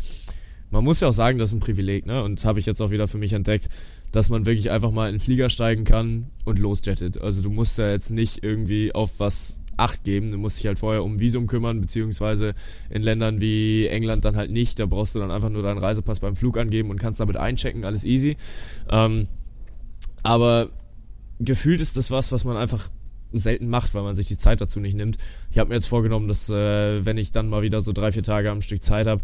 man 0.71 0.85
muss 0.85 1.01
ja 1.01 1.09
auch 1.09 1.13
sagen, 1.13 1.39
das 1.39 1.51
ist 1.51 1.57
ein 1.57 1.61
Privileg, 1.61 2.07
ne? 2.07 2.23
Und 2.23 2.45
habe 2.45 2.61
ich 2.61 2.67
jetzt 2.67 2.81
auch 2.81 2.91
wieder 2.91 3.09
für 3.09 3.19
mich 3.19 3.33
entdeckt, 3.33 3.69
dass 4.13 4.29
man 4.29 4.47
wirklich 4.47 4.71
einfach 4.71 4.91
mal 4.91 5.09
in 5.09 5.15
den 5.15 5.21
Flieger 5.21 5.51
steigen 5.51 5.85
kann 5.85 6.27
und 6.45 6.59
losjettet. 6.59 7.21
Also 7.21 7.43
du 7.43 7.51
musst 7.51 7.79
ja 7.79 7.91
jetzt 7.91 8.11
nicht 8.11 8.43
irgendwie 8.43 8.95
auf 8.95 9.19
was 9.19 9.61
Acht 9.79 10.03
geben. 10.03 10.33
Du 10.33 10.39
musst 10.39 10.59
dich 10.59 10.67
halt 10.67 10.81
vorher 10.81 11.05
um 11.05 11.21
Visum 11.21 11.47
kümmern, 11.47 11.81
beziehungsweise 11.81 12.55
in 12.91 13.01
Ländern 13.01 13.41
wie 13.41 13.87
England 13.87 14.25
dann 14.25 14.35
halt 14.35 14.51
nicht. 14.51 14.81
Da 14.81 14.87
brauchst 14.87 15.15
du 15.15 15.21
dann 15.21 15.31
einfach 15.31 15.51
nur 15.51 15.63
deinen 15.63 15.79
Reisepass 15.79 16.19
beim 16.19 16.35
Flug 16.35 16.59
angeben 16.59 16.91
und 16.91 16.99
kannst 16.99 17.21
damit 17.21 17.37
einchecken, 17.37 17.85
alles 17.85 18.05
easy. 18.05 18.37
Ähm, 18.91 19.29
aber 20.25 20.71
gefühlt 21.39 21.81
ist 21.81 21.97
das 21.97 22.11
was, 22.11 22.33
was 22.33 22.45
man 22.45 22.57
einfach 22.57 22.91
selten 23.33 23.69
macht, 23.69 23.95
weil 23.95 24.03
man 24.03 24.17
sich 24.17 24.27
die 24.27 24.37
Zeit 24.37 24.61
dazu 24.61 24.81
nicht 24.81 24.97
nimmt. 24.97 25.17
Ich 25.53 25.59
habe 25.59 25.69
mir 25.69 25.77
jetzt 25.77 25.87
vorgenommen, 25.87 26.27
dass 26.27 26.51
äh, 26.51 27.05
wenn 27.07 27.17
ich 27.17 27.31
dann 27.31 27.49
mal 27.49 27.63
wieder 27.63 27.81
so 27.81 27.93
drei, 27.93 28.11
vier 28.11 28.25
Tage 28.25 28.51
am 28.51 28.63
Stück 28.63 28.83
Zeit 28.83 29.07
habe, 29.07 29.23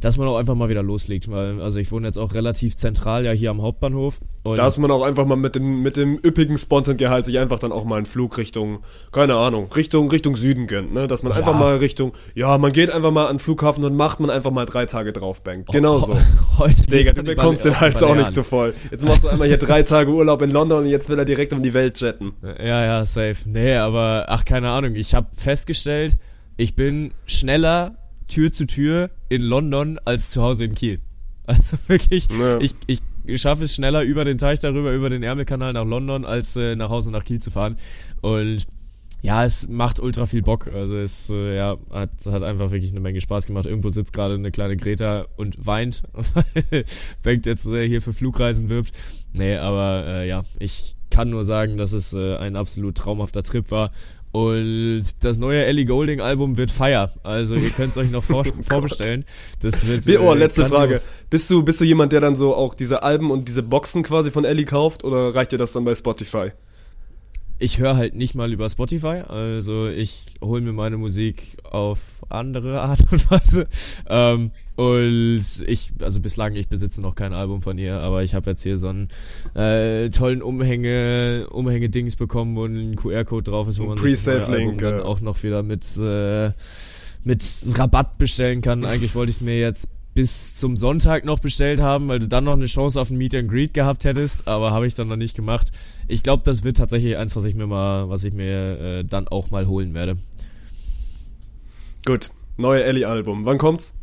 dass 0.00 0.16
man 0.16 0.28
auch 0.28 0.36
einfach 0.36 0.54
mal 0.54 0.68
wieder 0.68 0.82
loslegt, 0.82 1.30
weil 1.30 1.60
also 1.60 1.80
ich 1.80 1.90
wohne 1.90 2.06
jetzt 2.06 2.18
auch 2.18 2.34
relativ 2.34 2.76
zentral 2.76 3.24
ja 3.24 3.32
hier 3.32 3.50
am 3.50 3.62
Hauptbahnhof. 3.62 4.20
dass 4.44 4.78
man 4.78 4.90
auch 4.90 5.02
einfach 5.02 5.26
mal 5.26 5.36
mit 5.36 5.54
dem, 5.54 5.82
mit 5.82 5.96
dem 5.96 6.18
üppigen 6.18 6.56
Spontan-Gehalt 6.56 7.24
sich 7.24 7.38
einfach 7.38 7.58
dann 7.58 7.72
auch 7.72 7.84
mal 7.84 7.96
einen 7.96 8.06
Flug 8.06 8.38
Richtung, 8.38 8.80
keine 9.12 9.34
Ahnung, 9.34 9.70
Richtung, 9.72 10.10
Richtung 10.10 10.36
Süden 10.36 10.66
gönnt, 10.66 10.92
ne? 10.92 11.08
Dass 11.08 11.22
man 11.22 11.32
ja. 11.32 11.38
einfach 11.38 11.58
mal 11.58 11.76
Richtung, 11.76 12.12
ja, 12.34 12.56
man 12.58 12.72
geht 12.72 12.92
einfach 12.92 13.10
mal 13.10 13.26
an 13.26 13.34
den 13.34 13.38
Flughafen 13.40 13.84
und 13.84 13.96
macht 13.96 14.20
man 14.20 14.30
einfach 14.30 14.50
mal 14.50 14.66
drei 14.66 14.86
Tage 14.86 15.12
drauf, 15.12 15.42
bankt. 15.42 15.72
Genau 15.72 15.98
so. 15.98 16.16
Heute 16.58 16.84
Digga, 16.86 17.12
du 17.12 17.22
bekommst 17.22 17.64
den 17.64 17.78
Hals 17.78 18.02
auch 18.02 18.14
nicht 18.14 18.32
zu 18.32 18.44
voll. 18.44 18.74
Jetzt 18.90 19.04
machst 19.04 19.24
du 19.24 19.28
einmal 19.28 19.48
hier 19.48 19.58
drei 19.58 19.82
Tage 19.82 20.10
Urlaub 20.10 20.42
in 20.42 20.50
London 20.50 20.84
und 20.84 20.90
jetzt 20.90 21.08
will 21.08 21.18
er 21.18 21.24
direkt 21.24 21.52
um 21.52 21.62
die 21.62 21.74
Welt 21.74 22.00
jetten. 22.00 22.32
Ja, 22.42 22.84
ja, 22.84 23.04
safe. 23.04 23.36
Nee, 23.46 23.74
aber 23.74 24.26
ach, 24.28 24.44
keine 24.44 24.68
Ahnung. 24.70 24.94
Ich 24.94 25.14
habe 25.14 25.28
festgestellt, 25.36 26.16
ich 26.56 26.74
bin 26.74 27.12
schneller 27.26 27.96
Tür 28.28 28.52
zu 28.52 28.66
Tür 28.66 29.10
in 29.28 29.42
London 29.42 29.98
als 30.04 30.30
zu 30.30 30.42
Hause 30.42 30.64
in 30.64 30.74
Kiel. 30.74 31.00
Also 31.48 31.78
wirklich, 31.86 32.28
ja. 32.38 32.58
ich, 32.60 32.74
ich 32.86 33.00
schaffe 33.40 33.64
es 33.64 33.74
schneller 33.74 34.02
über 34.02 34.26
den 34.26 34.36
Teich 34.36 34.60
darüber, 34.60 34.92
über 34.92 35.08
den 35.08 35.22
Ärmelkanal 35.22 35.72
nach 35.72 35.86
London, 35.86 36.26
als 36.26 36.56
äh, 36.56 36.76
nach 36.76 36.90
Hause 36.90 37.10
nach 37.10 37.24
Kiel 37.24 37.40
zu 37.40 37.50
fahren. 37.50 37.76
Und 38.20 38.66
ja, 39.20 39.44
es 39.44 39.66
macht 39.68 39.98
ultra 39.98 40.26
viel 40.26 40.42
Bock. 40.42 40.68
Also 40.72 40.96
es 40.96 41.28
äh, 41.30 41.56
ja, 41.56 41.76
hat, 41.90 42.10
hat 42.26 42.42
einfach 42.42 42.70
wirklich 42.70 42.92
eine 42.92 43.00
Menge 43.00 43.20
Spaß 43.20 43.46
gemacht. 43.46 43.66
Irgendwo 43.66 43.88
sitzt 43.88 44.12
gerade 44.12 44.34
eine 44.34 44.50
kleine 44.50 44.76
Greta 44.76 45.26
und 45.36 45.66
weint, 45.66 46.02
weil 46.12 46.84
Bengt 47.22 47.46
jetzt 47.46 47.66
äh, 47.66 47.86
hier 47.86 48.00
für 48.00 48.12
Flugreisen 48.12 48.68
wirbt. 48.68 48.92
Nee, 49.32 49.56
aber 49.56 50.04
äh, 50.06 50.28
ja, 50.28 50.44
ich 50.58 50.94
kann 51.10 51.30
nur 51.30 51.44
sagen, 51.44 51.76
dass 51.78 51.92
es 51.92 52.12
äh, 52.12 52.36
ein 52.36 52.54
absolut 52.54 52.96
traumhafter 52.96 53.42
Trip 53.42 53.70
war. 53.70 53.90
Und 54.30 55.02
das 55.20 55.38
neue 55.38 55.64
Ellie 55.64 55.86
Golding 55.86 56.20
Album 56.20 56.56
wird 56.56 56.70
Fire. 56.70 57.10
Also 57.22 57.56
ihr 57.56 57.70
könnt 57.70 57.92
es 57.92 57.98
euch 57.98 58.10
noch 58.10 58.24
vor 58.24 58.44
oh 58.58 58.62
vorbestellen. 58.62 59.24
Das 59.60 59.86
wird. 59.86 60.06
oh, 60.20 60.34
letzte 60.34 60.66
Frage. 60.66 61.00
Bist 61.30 61.50
du, 61.50 61.62
bist 61.62 61.80
du 61.80 61.84
jemand, 61.84 62.12
der 62.12 62.20
dann 62.20 62.36
so 62.36 62.54
auch 62.54 62.74
diese 62.74 63.02
Alben 63.02 63.30
und 63.30 63.48
diese 63.48 63.62
Boxen 63.62 64.02
quasi 64.02 64.30
von 64.30 64.44
Ellie 64.44 64.66
kauft 64.66 65.04
oder 65.04 65.34
reicht 65.34 65.52
dir 65.52 65.58
das 65.58 65.72
dann 65.72 65.84
bei 65.84 65.94
Spotify? 65.94 66.52
Ich 67.58 67.78
höre 67.78 67.96
halt 67.96 68.14
nicht 68.14 68.34
mal 68.34 68.52
über 68.52 68.70
Spotify, 68.70 69.22
also 69.26 69.88
ich 69.88 70.34
hole 70.42 70.60
mir 70.60 70.72
meine 70.72 70.96
Musik 70.96 71.56
auf 71.64 72.24
andere 72.28 72.80
Art 72.80 73.00
und 73.10 73.30
Weise. 73.30 73.66
Ähm, 74.08 74.52
und 74.76 75.44
ich, 75.66 75.92
also 76.02 76.20
bislang, 76.20 76.54
ich 76.54 76.68
besitze 76.68 77.00
noch 77.00 77.16
kein 77.16 77.32
Album 77.32 77.62
von 77.62 77.76
ihr, 77.76 77.96
aber 77.98 78.22
ich 78.22 78.34
habe 78.34 78.50
jetzt 78.50 78.62
hier 78.62 78.78
so 78.78 78.88
einen 78.88 79.08
äh, 79.54 80.10
tollen 80.10 80.42
Umhänge, 80.42 81.48
Umhänge-Dings 81.50 82.16
bekommen, 82.16 82.54
wo 82.54 82.64
ein 82.64 82.94
QR-Code 82.94 83.50
drauf 83.50 83.66
ist, 83.66 83.80
wo 83.80 83.86
man 83.86 83.98
sich 83.98 84.22
das 84.22 84.48
Album 84.48 84.78
dann 84.78 85.00
auch 85.00 85.20
noch 85.20 85.42
wieder 85.42 85.62
mit, 85.64 85.84
äh, 85.96 86.52
mit 87.24 87.44
Rabatt 87.74 88.18
bestellen 88.18 88.62
kann. 88.62 88.84
Eigentlich 88.84 89.14
wollte 89.16 89.30
ich 89.30 89.36
es 89.36 89.42
mir 89.42 89.58
jetzt 89.58 89.90
bis 90.14 90.54
zum 90.54 90.76
Sonntag 90.76 91.24
noch 91.24 91.38
bestellt 91.38 91.80
haben, 91.80 92.08
weil 92.08 92.18
du 92.18 92.26
dann 92.26 92.44
noch 92.44 92.54
eine 92.54 92.66
Chance 92.66 93.00
auf 93.00 93.10
ein 93.10 93.16
Meet 93.18 93.36
and 93.36 93.48
Greet 93.48 93.72
gehabt 93.72 94.04
hättest, 94.04 94.48
aber 94.48 94.72
habe 94.72 94.86
ich 94.86 94.94
dann 94.94 95.06
noch 95.06 95.16
nicht 95.16 95.36
gemacht. 95.36 95.70
Ich 96.08 96.22
glaube, 96.22 96.42
das 96.44 96.64
wird 96.64 96.78
tatsächlich 96.78 97.16
eins, 97.16 97.36
was 97.36 97.44
ich 97.44 97.54
mir 97.54 97.66
mal, 97.66 98.08
was 98.08 98.24
ich 98.24 98.32
mir 98.32 98.80
äh, 98.80 99.04
dann 99.04 99.28
auch 99.28 99.50
mal 99.50 99.66
holen 99.66 99.94
werde. 99.94 100.16
Gut, 102.04 102.30
neue 102.56 102.82
Ellie-Album. 102.82 103.44
Wann 103.44 103.58
kommt's? 103.58 103.94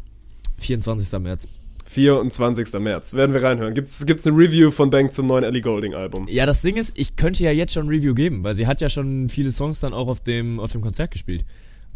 24. 0.59 1.19
März. 1.19 1.47
24. 1.85 2.73
März. 2.79 3.13
Werden 3.13 3.33
wir 3.33 3.41
reinhören. 3.41 3.73
Gibt's, 3.73 4.05
gibt's 4.05 4.27
eine 4.27 4.37
Review 4.37 4.71
von 4.71 4.89
Bank 4.89 5.13
zum 5.13 5.27
neuen 5.27 5.43
Ellie 5.43 5.61
Golding 5.61 5.93
Album? 5.93 6.27
Ja, 6.29 6.45
das 6.45 6.61
Ding 6.61 6.75
ist, 6.75 6.97
ich 6.97 7.15
könnte 7.15 7.43
ja 7.43 7.51
jetzt 7.51 7.73
schon 7.73 7.87
ein 7.87 7.89
Review 7.89 8.13
geben, 8.13 8.43
weil 8.43 8.53
sie 8.53 8.67
hat 8.67 8.81
ja 8.81 8.89
schon 8.89 9.29
viele 9.29 9.51
Songs 9.51 9.79
dann 9.79 9.93
auch 9.93 10.07
auf 10.07 10.19
dem, 10.19 10.59
auf 10.59 10.71
dem 10.71 10.81
Konzert 10.81 11.11
gespielt 11.11 11.45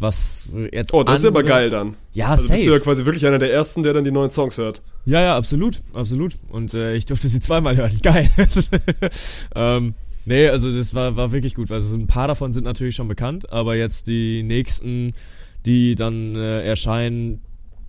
was 0.00 0.56
jetzt. 0.72 0.92
Oh, 0.92 1.04
das 1.04 1.16
andere, 1.16 1.28
ist 1.28 1.36
aber 1.36 1.42
geil 1.42 1.70
dann. 1.70 1.96
Ja, 2.12 2.28
also 2.28 2.44
safe. 2.44 2.54
bist 2.54 2.66
du 2.66 2.72
ja 2.72 2.78
quasi 2.80 3.04
wirklich 3.04 3.26
einer 3.26 3.38
der 3.38 3.52
ersten, 3.52 3.82
der 3.82 3.92
dann 3.92 4.04
die 4.04 4.10
neuen 4.10 4.30
Songs 4.30 4.58
hört. 4.58 4.82
Ja, 5.04 5.20
ja, 5.20 5.36
absolut, 5.36 5.82
absolut. 5.92 6.38
Und 6.48 6.74
äh, 6.74 6.94
ich 6.96 7.06
durfte 7.06 7.28
sie 7.28 7.40
zweimal 7.40 7.76
hören. 7.76 7.98
Geil. 8.02 8.28
ähm, 9.54 9.94
nee, 10.24 10.48
also 10.48 10.74
das 10.74 10.94
war, 10.94 11.16
war 11.16 11.32
wirklich 11.32 11.54
gut. 11.54 11.70
Also 11.70 11.94
ein 11.94 12.06
paar 12.06 12.28
davon 12.28 12.52
sind 12.52 12.64
natürlich 12.64 12.96
schon 12.96 13.08
bekannt, 13.08 13.52
aber 13.52 13.76
jetzt 13.76 14.06
die 14.06 14.42
nächsten, 14.42 15.12
die 15.66 15.94
dann 15.94 16.34
äh, 16.34 16.62
erscheinen, 16.62 17.42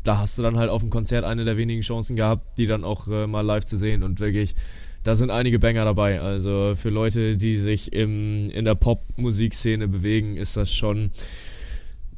da 0.04 0.18
hast 0.20 0.38
du 0.38 0.42
dann 0.42 0.58
halt 0.58 0.70
auf 0.70 0.82
dem 0.82 0.90
Konzert 0.90 1.24
eine 1.24 1.46
der 1.46 1.58
wenigen 1.58 1.82
Chancen 1.82 2.16
gehabt, 2.16 2.58
die 2.58 2.68
dann 2.68 2.84
auch 2.84 3.08
äh, 3.08 3.26
mal 3.26 3.42
live 3.42 3.66
zu 3.66 3.78
sehen 3.78 4.04
und 4.04 4.20
wirklich 4.20 4.56
da 5.04 5.16
sind 5.16 5.32
einige 5.32 5.58
Banger 5.58 5.86
dabei. 5.86 6.22
Also 6.22 6.74
für 6.76 6.90
Leute, 6.90 7.36
die 7.36 7.58
sich 7.58 7.92
im, 7.92 8.52
in 8.52 8.66
der 8.66 8.76
Pop-Musikszene 8.76 9.88
bewegen, 9.88 10.38
ist 10.38 10.58
das 10.58 10.72
schon 10.72 11.10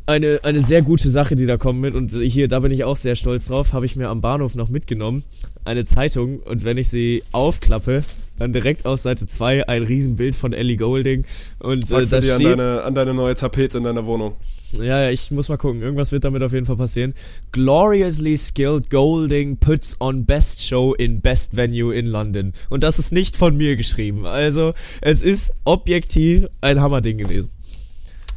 eine, 0.05 0.39
eine 0.43 0.61
sehr 0.61 0.81
gute 0.81 1.09
Sache, 1.09 1.35
die 1.35 1.45
da 1.45 1.57
kommt 1.57 1.79
mit. 1.79 1.95
Und 1.95 2.11
hier, 2.11 2.47
da 2.47 2.59
bin 2.59 2.71
ich 2.71 2.83
auch 2.83 2.97
sehr 2.97 3.15
stolz 3.15 3.47
drauf, 3.47 3.73
habe 3.73 3.85
ich 3.85 3.95
mir 3.95 4.09
am 4.09 4.21
Bahnhof 4.21 4.55
noch 4.55 4.69
mitgenommen. 4.69 5.23
Eine 5.65 5.85
Zeitung 5.85 6.39
und 6.39 6.65
wenn 6.65 6.77
ich 6.77 6.89
sie 6.89 7.23
aufklappe, 7.31 8.03
dann 8.37 8.51
direkt 8.51 8.85
auf 8.85 8.99
Seite 8.99 9.25
2 9.25 9.67
ein 9.67 9.83
Riesenbild 9.83 10.35
von 10.35 10.53
Ellie 10.53 10.77
Golding. 10.77 11.25
Und 11.59 11.91
äh, 11.91 12.05
das 12.05 12.25
steht, 12.25 12.47
an 12.47 12.57
deine, 12.57 12.81
an 12.83 12.95
deine 12.95 13.13
neue 13.13 13.35
Tapete 13.35 13.77
in 13.77 13.83
deiner 13.83 14.05
Wohnung. 14.05 14.33
Ja, 14.71 15.03
ja, 15.03 15.09
ich 15.11 15.29
muss 15.29 15.49
mal 15.49 15.57
gucken. 15.57 15.81
Irgendwas 15.81 16.11
wird 16.11 16.25
damit 16.25 16.41
auf 16.41 16.51
jeden 16.51 16.65
Fall 16.65 16.77
passieren. 16.77 17.13
Gloriously 17.51 18.35
skilled 18.37 18.89
Golding 18.89 19.57
puts 19.57 20.01
on 20.01 20.25
best 20.25 20.65
show 20.65 20.93
in 20.93 21.21
best 21.21 21.55
venue 21.55 21.93
in 21.93 22.07
London. 22.07 22.53
Und 22.69 22.83
das 22.83 22.97
ist 22.97 23.11
nicht 23.11 23.37
von 23.37 23.55
mir 23.55 23.75
geschrieben. 23.75 24.25
Also, 24.25 24.73
es 25.01 25.21
ist 25.21 25.53
objektiv 25.63 26.47
ein 26.61 26.81
Hammerding 26.81 27.17
gewesen. 27.17 27.51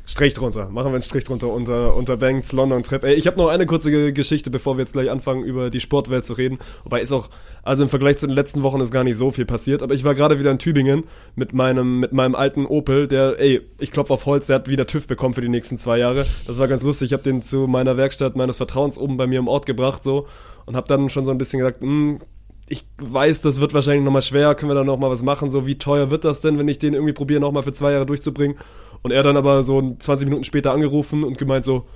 Strich 0.09 0.35
drunter. 0.35 0.69
Machen 0.71 0.93
wir 0.93 0.95
einen 0.95 1.03
Strich 1.03 1.25
drunter 1.25 1.49
unter, 1.49 1.97
unter 1.97 2.17
Banks 2.17 2.53
London 2.53 2.85
Trip. 2.85 3.03
Ey, 3.03 3.15
ich 3.15 3.27
habe 3.27 3.39
noch 3.39 3.49
eine 3.49 3.67
kurze 3.67 4.13
Geschichte, 4.13 4.51
bevor 4.51 4.77
wir 4.77 4.83
jetzt 4.83 4.93
gleich 4.93 5.11
anfangen, 5.11 5.43
über 5.43 5.69
die 5.69 5.81
Sportwelt 5.81 6.25
zu 6.25 6.35
reden. 6.35 6.59
Wobei 6.85 7.01
ist 7.01 7.11
auch, 7.11 7.29
also 7.65 7.83
im 7.83 7.89
Vergleich 7.89 8.19
zu 8.19 8.29
den 8.29 8.37
letzten 8.37 8.63
Wochen 8.63 8.81
ist 8.81 8.93
gar 8.93 9.03
nicht 9.03 9.17
so 9.17 9.33
viel 9.33 9.47
passiert. 9.47 9.83
Aber 9.83 9.95
ich 9.95 10.05
war 10.05 10.15
gerade 10.15 10.39
wieder 10.39 10.53
in 10.53 10.61
Tübingen 10.61 11.05
mit 11.35 11.53
meinem, 11.55 11.99
mit 11.99 12.13
meinem 12.13 12.37
alten 12.37 12.67
Opel, 12.67 13.09
der, 13.09 13.41
ey, 13.41 13.63
ich 13.81 13.91
klopfe 13.91 14.15
auf 14.15 14.27
Holz, 14.27 14.47
der 14.47 14.57
hat 14.57 14.69
wieder 14.69 14.87
TÜV 14.87 15.09
bekommen 15.09 15.35
für 15.35 15.41
die 15.41 15.49
nächsten 15.49 15.77
zwei 15.77 15.99
Jahre. 15.99 16.25
Das 16.47 16.61
war 16.61 16.69
ganz 16.69 16.85
lustig. 16.85 17.07
Ich 17.07 17.13
habe 17.13 17.25
den 17.25 17.43
zu 17.43 17.67
meiner 17.67 17.97
Werkstatt 17.97 18.37
meines 18.37 18.59
Vertrauens 18.59 18.99
oben 18.99 19.17
bei 19.17 19.27
mir 19.27 19.41
im 19.41 19.49
Ort 19.49 19.67
gebracht, 19.67 20.05
so. 20.05 20.29
Und 20.67 20.77
habe 20.77 20.87
dann 20.87 21.09
schon 21.09 21.25
so 21.25 21.33
ein 21.33 21.39
bisschen 21.39 21.59
gesagt, 21.59 21.81
hm, 21.81 22.21
ich 22.69 22.85
weiß, 22.99 23.43
das 23.43 23.61
wird 23.61 23.75
wahrscheinlich 23.75 24.05
nochmal 24.05 24.23
schwer, 24.23 24.55
können 24.55 24.71
wir 24.71 24.75
da 24.75 24.85
nochmal 24.85 25.11
was 25.11 25.23
machen, 25.23 25.51
so 25.51 25.67
wie 25.67 25.79
teuer 25.79 26.11
wird 26.11 26.25
das 26.25 26.41
denn, 26.41 26.59
wenn 26.59 26.69
ich 26.69 26.79
den 26.79 26.95
irgendwie 26.95 27.13
probiere, 27.13 27.41
nochmal 27.41 27.63
für 27.63 27.73
zwei 27.73 27.93
Jahre 27.93 28.07
durchzubringen? 28.07 28.57
Und 29.03 29.13
er 29.13 29.23
dann 29.23 29.37
aber 29.37 29.63
so 29.63 29.97
20 29.99 30.27
Minuten 30.27 30.45
später 30.45 30.73
angerufen 30.73 31.23
und 31.23 31.39
gemeint 31.39 31.65
so, 31.65 31.87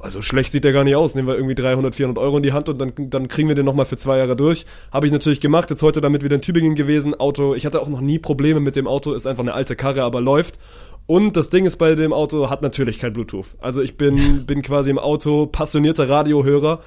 also 0.00 0.22
schlecht 0.22 0.52
sieht 0.52 0.64
der 0.64 0.72
gar 0.72 0.84
nicht 0.84 0.96
aus, 0.96 1.14
nehmen 1.14 1.28
wir 1.28 1.34
irgendwie 1.34 1.54
300, 1.54 1.94
400 1.94 2.22
Euro 2.22 2.36
in 2.36 2.42
die 2.42 2.52
Hand 2.52 2.68
und 2.68 2.78
dann, 2.78 2.92
dann 2.96 3.28
kriegen 3.28 3.48
wir 3.48 3.54
den 3.54 3.64
nochmal 3.64 3.86
für 3.86 3.96
zwei 3.96 4.18
Jahre 4.18 4.36
durch. 4.36 4.66
Habe 4.92 5.06
ich 5.06 5.12
natürlich 5.12 5.40
gemacht, 5.40 5.70
jetzt 5.70 5.82
heute 5.82 6.00
damit 6.00 6.22
wieder 6.22 6.36
in 6.36 6.42
Tübingen 6.42 6.74
gewesen, 6.74 7.18
Auto, 7.18 7.54
ich 7.54 7.66
hatte 7.66 7.80
auch 7.80 7.88
noch 7.88 8.00
nie 8.00 8.18
Probleme 8.18 8.60
mit 8.60 8.76
dem 8.76 8.86
Auto, 8.86 9.12
ist 9.12 9.26
einfach 9.26 9.42
eine 9.42 9.54
alte 9.54 9.76
Karre, 9.76 10.02
aber 10.02 10.20
läuft. 10.20 10.58
Und 11.06 11.36
das 11.36 11.50
Ding 11.50 11.66
ist 11.66 11.76
bei 11.78 11.94
dem 11.94 12.12
Auto, 12.12 12.48
hat 12.48 12.62
natürlich 12.62 12.98
kein 12.98 13.12
Bluetooth. 13.12 13.46
Also 13.60 13.80
ich 13.80 13.96
bin, 13.96 14.44
bin 14.46 14.62
quasi 14.62 14.90
im 14.90 14.98
Auto 14.98 15.46
passionierter 15.46 16.08
Radiohörer 16.08 16.80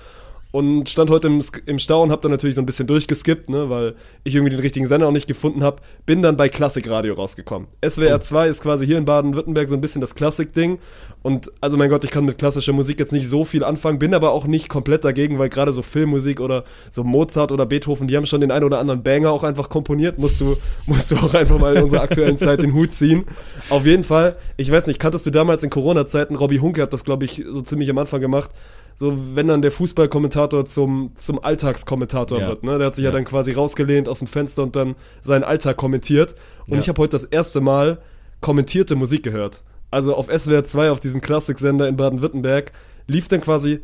und 0.56 0.90
stand 0.90 1.10
heute 1.10 1.28
im, 1.28 1.42
im 1.66 1.80
Stau 1.80 2.02
und 2.02 2.12
habe 2.12 2.22
dann 2.22 2.32
natürlich 2.32 2.56
so 2.56 2.62
ein 2.62 2.66
bisschen 2.66 2.88
durchgeskippt, 2.88 3.50
ne, 3.50 3.70
weil 3.70 3.94
ich 4.24 4.36
irgendwie 4.36 4.52
den 4.52 4.62
richtigen 4.62 4.88
Sender 4.88 5.10
auch 5.10 5.12
nicht 5.12 5.28
gefunden 5.28 5.66
habe. 5.66 5.82
Bin 6.06 6.22
dann 6.22 6.38
bei 6.38 6.48
Klassikradio 6.48 7.14
rausgekommen. 7.14 7.68
SWR 7.86 8.22
2 8.22 8.48
ist 8.48 8.62
quasi 8.64 8.86
hier 8.86 8.98
in 8.98 9.04
Baden-Württemberg 9.04 9.68
so 9.68 9.76
ein 9.76 9.82
bisschen 9.82 10.00
das 10.00 10.16
Klassik-Ding. 10.16 10.80
Und 11.24 11.52
also 11.60 11.76
mein 11.76 11.90
Gott, 11.90 12.06
ich 12.06 12.12
kann 12.12 12.24
mit 12.24 12.38
klassischer 12.38 12.72
Musik 12.72 13.02
jetzt 13.02 13.12
nicht 13.12 13.28
so 13.28 13.44
viel 13.44 13.66
anfangen, 13.66 14.00
bin 14.00 14.14
aber 14.14 14.32
auch 14.32 14.48
nicht 14.48 14.70
komplett 14.70 15.04
dagegen, 15.04 15.40
weil 15.40 15.50
gerade 15.50 15.74
so 15.74 15.82
Filmmusik 15.82 16.40
oder 16.40 16.64
so 16.90 17.04
Mozart 17.04 17.52
oder 17.52 17.66
Beethoven, 17.66 18.08
die 18.08 18.16
haben 18.16 18.26
schon 18.26 18.40
den 18.40 18.52
einen 18.52 18.64
oder 18.64 18.80
anderen 18.80 19.04
Banger 19.04 19.32
auch 19.32 19.44
einfach 19.44 19.68
komponiert. 19.68 20.20
Musst 20.20 20.40
du, 20.40 20.56
musst 20.86 21.12
du 21.12 21.18
auch 21.18 21.34
einfach 21.34 21.60
mal 21.60 21.76
in 21.76 21.84
unserer 21.84 22.02
aktuellen 22.02 22.38
Zeit 22.38 22.62
den 22.62 22.74
Hut 22.74 22.94
ziehen. 22.94 23.26
Auf 23.70 23.86
jeden 23.86 24.06
Fall, 24.06 24.38
ich 24.56 24.72
weiß 24.72 24.88
nicht, 24.88 25.00
kanntest 25.00 25.26
du 25.26 25.32
damals 25.32 25.64
in 25.64 25.70
Corona-Zeiten, 25.70 26.36
Robbie 26.36 26.62
Hunke 26.62 26.82
hat 26.82 26.94
das, 26.94 27.04
glaube 27.04 27.26
ich, 27.26 27.44
so 27.46 27.62
ziemlich 27.62 27.90
am 27.90 27.98
Anfang 27.98 28.22
gemacht, 28.22 28.52
so 28.96 29.18
wenn 29.34 29.48
dann 29.48 29.62
der 29.62 29.72
Fußballkommentator 29.72 30.66
zum, 30.66 31.12
zum 31.16 31.44
Alltagskommentator 31.44 32.40
ja. 32.40 32.48
wird. 32.48 32.64
Ne? 32.64 32.78
Der 32.78 32.88
hat 32.88 32.96
sich 32.96 33.04
ja. 33.04 33.10
ja. 33.10 33.16
dann 33.16 33.26
quasi 33.26 33.52
rausgelehnt 33.52 34.08
aus 34.08 34.20
dem 34.20 34.28
Fenster 34.28 34.64
und 34.64 34.76
dann 34.76 34.96
seinen 35.22 35.44
Alltag 35.44 35.78
kommentiert. 35.78 36.36
Und 36.68 36.76
ja. 36.76 36.80
ich 36.80 36.90
habe 36.90 37.02
heute 37.02 37.12
das 37.12 37.26
erste 37.26 37.60
Mal 37.60 38.00
kommentierte 38.40 38.96
Musik 38.96 39.24
gehört. 39.24 39.64
Also 39.92 40.16
auf 40.16 40.28
SWR 40.28 40.64
2, 40.64 40.92
auf 40.92 41.00
diesem 41.00 41.22
Klassiksender 41.22 41.88
in 41.88 41.98
Baden-Württemberg, 41.98 42.72
lief 43.08 43.28
dann 43.28 43.42
quasi, 43.42 43.82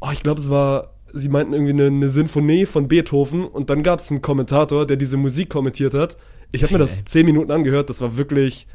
oh, 0.00 0.08
ich 0.12 0.22
glaube, 0.22 0.40
es 0.40 0.50
war, 0.50 0.94
sie 1.12 1.28
meinten 1.28 1.52
irgendwie 1.52 1.72
eine, 1.72 1.86
eine 1.86 2.08
Sinfonie 2.08 2.66
von 2.66 2.88
Beethoven 2.88 3.44
und 3.44 3.70
dann 3.70 3.82
gab 3.82 4.00
es 4.00 4.10
einen 4.10 4.22
Kommentator, 4.22 4.86
der 4.86 4.96
diese 4.96 5.16
Musik 5.16 5.50
kommentiert 5.50 5.94
hat. 5.94 6.16
Ich 6.52 6.62
habe 6.62 6.72
mir 6.72 6.78
das 6.78 7.04
zehn 7.04 7.26
Minuten 7.26 7.50
angehört, 7.50 7.90
das 7.90 8.00
war 8.00 8.16
wirklich 8.16 8.66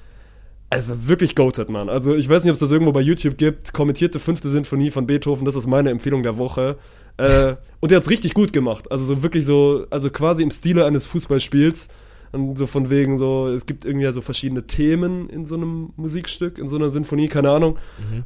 Also 0.71 1.08
wirklich 1.08 1.36
goated, 1.36 1.69
Mann. 1.69 1.89
Also 1.89 2.15
ich 2.15 2.29
weiß 2.29 2.43
nicht, 2.43 2.51
ob 2.51 2.53
es 2.53 2.60
das 2.60 2.71
irgendwo 2.71 2.91
bei 2.91 3.01
YouTube 3.01 3.38
gibt. 3.38 3.73
Kommentierte 3.73 4.19
fünfte 4.19 4.49
Sinfonie 4.49 4.91
von 4.91 5.08
Beethoven, 5.08 5.45
das 5.45 5.55
ist 5.55 5.65
meine 5.67 5.89
Empfehlung 5.89 6.21
der 6.23 6.38
Woche. 6.38 6.77
Äh, 7.17 7.55
und 7.79 7.89
der 7.91 7.97
hat's 7.97 8.10
richtig 8.10 8.34
gut 8.36 8.53
gemacht. 8.53 8.91
Also 8.91 9.03
so 9.05 9.23
wirklich 9.23 9.45
so, 9.45 9.86
also 9.89 10.10
quasi 10.12 10.43
im 10.43 10.51
Stile 10.51 10.86
eines 10.86 11.05
Fußballspiels. 11.08 11.89
Und 12.32 12.60
so 12.60 12.67
von 12.67 12.91
wegen 12.91 13.17
so, 13.17 13.47
es 13.47 13.65
gibt 13.65 13.86
irgendwie 13.86 14.03
ja 14.03 14.12
so 14.12 14.21
verschiedene 14.21 14.67
Themen 14.67 15.27
in 15.32 15.47
so 15.47 15.55
einem 15.55 15.93
Musikstück, 15.95 16.60
in 16.60 16.67
so 16.67 16.75
einer 16.75 16.91
Sinfonie, 16.91 17.27
keine 17.27 17.49
Ahnung. 17.49 17.79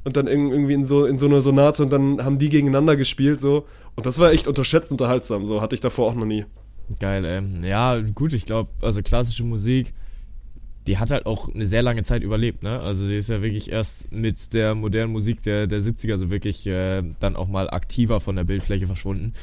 Und 0.03 0.17
dann 0.17 0.27
irg- 0.27 0.51
irgendwie 0.51 0.73
in 0.73 0.83
so, 0.83 1.05
in 1.05 1.17
so 1.17 1.27
einer 1.27 1.41
Sonate 1.41 1.83
und 1.83 1.89
dann 1.93 2.21
haben 2.25 2.37
die 2.37 2.49
gegeneinander 2.49 2.97
gespielt, 2.97 3.39
so. 3.39 3.65
Und 3.95 4.05
das 4.05 4.19
war 4.19 4.33
echt 4.33 4.49
unterschätzt 4.49 4.91
unterhaltsam, 4.91 5.47
so 5.47 5.61
hatte 5.61 5.75
ich 5.75 5.79
davor 5.79 6.07
auch 6.07 6.15
noch 6.15 6.25
nie. 6.25 6.43
Geil, 6.99 7.23
ey. 7.23 7.69
Ja, 7.69 7.97
gut, 8.01 8.33
ich 8.33 8.43
glaube, 8.43 8.69
also 8.81 9.01
klassische 9.01 9.45
Musik, 9.45 9.93
die 10.87 10.97
hat 10.97 11.11
halt 11.11 11.25
auch 11.25 11.53
eine 11.53 11.65
sehr 11.65 11.81
lange 11.81 12.03
Zeit 12.03 12.23
überlebt, 12.23 12.63
ne? 12.63 12.79
Also 12.79 13.05
sie 13.05 13.15
ist 13.15 13.29
ja 13.29 13.41
wirklich 13.41 13.71
erst 13.71 14.11
mit 14.11 14.53
der 14.53 14.75
modernen 14.75 15.11
Musik 15.11 15.41
der, 15.43 15.67
der 15.67 15.81
70er 15.81 16.17
so 16.17 16.29
wirklich 16.29 16.67
äh, 16.67 17.03
dann 17.19 17.35
auch 17.35 17.47
mal 17.47 17.69
aktiver 17.69 18.19
von 18.19 18.35
der 18.35 18.43
Bildfläche 18.43 18.87
verschwunden. 18.87 19.33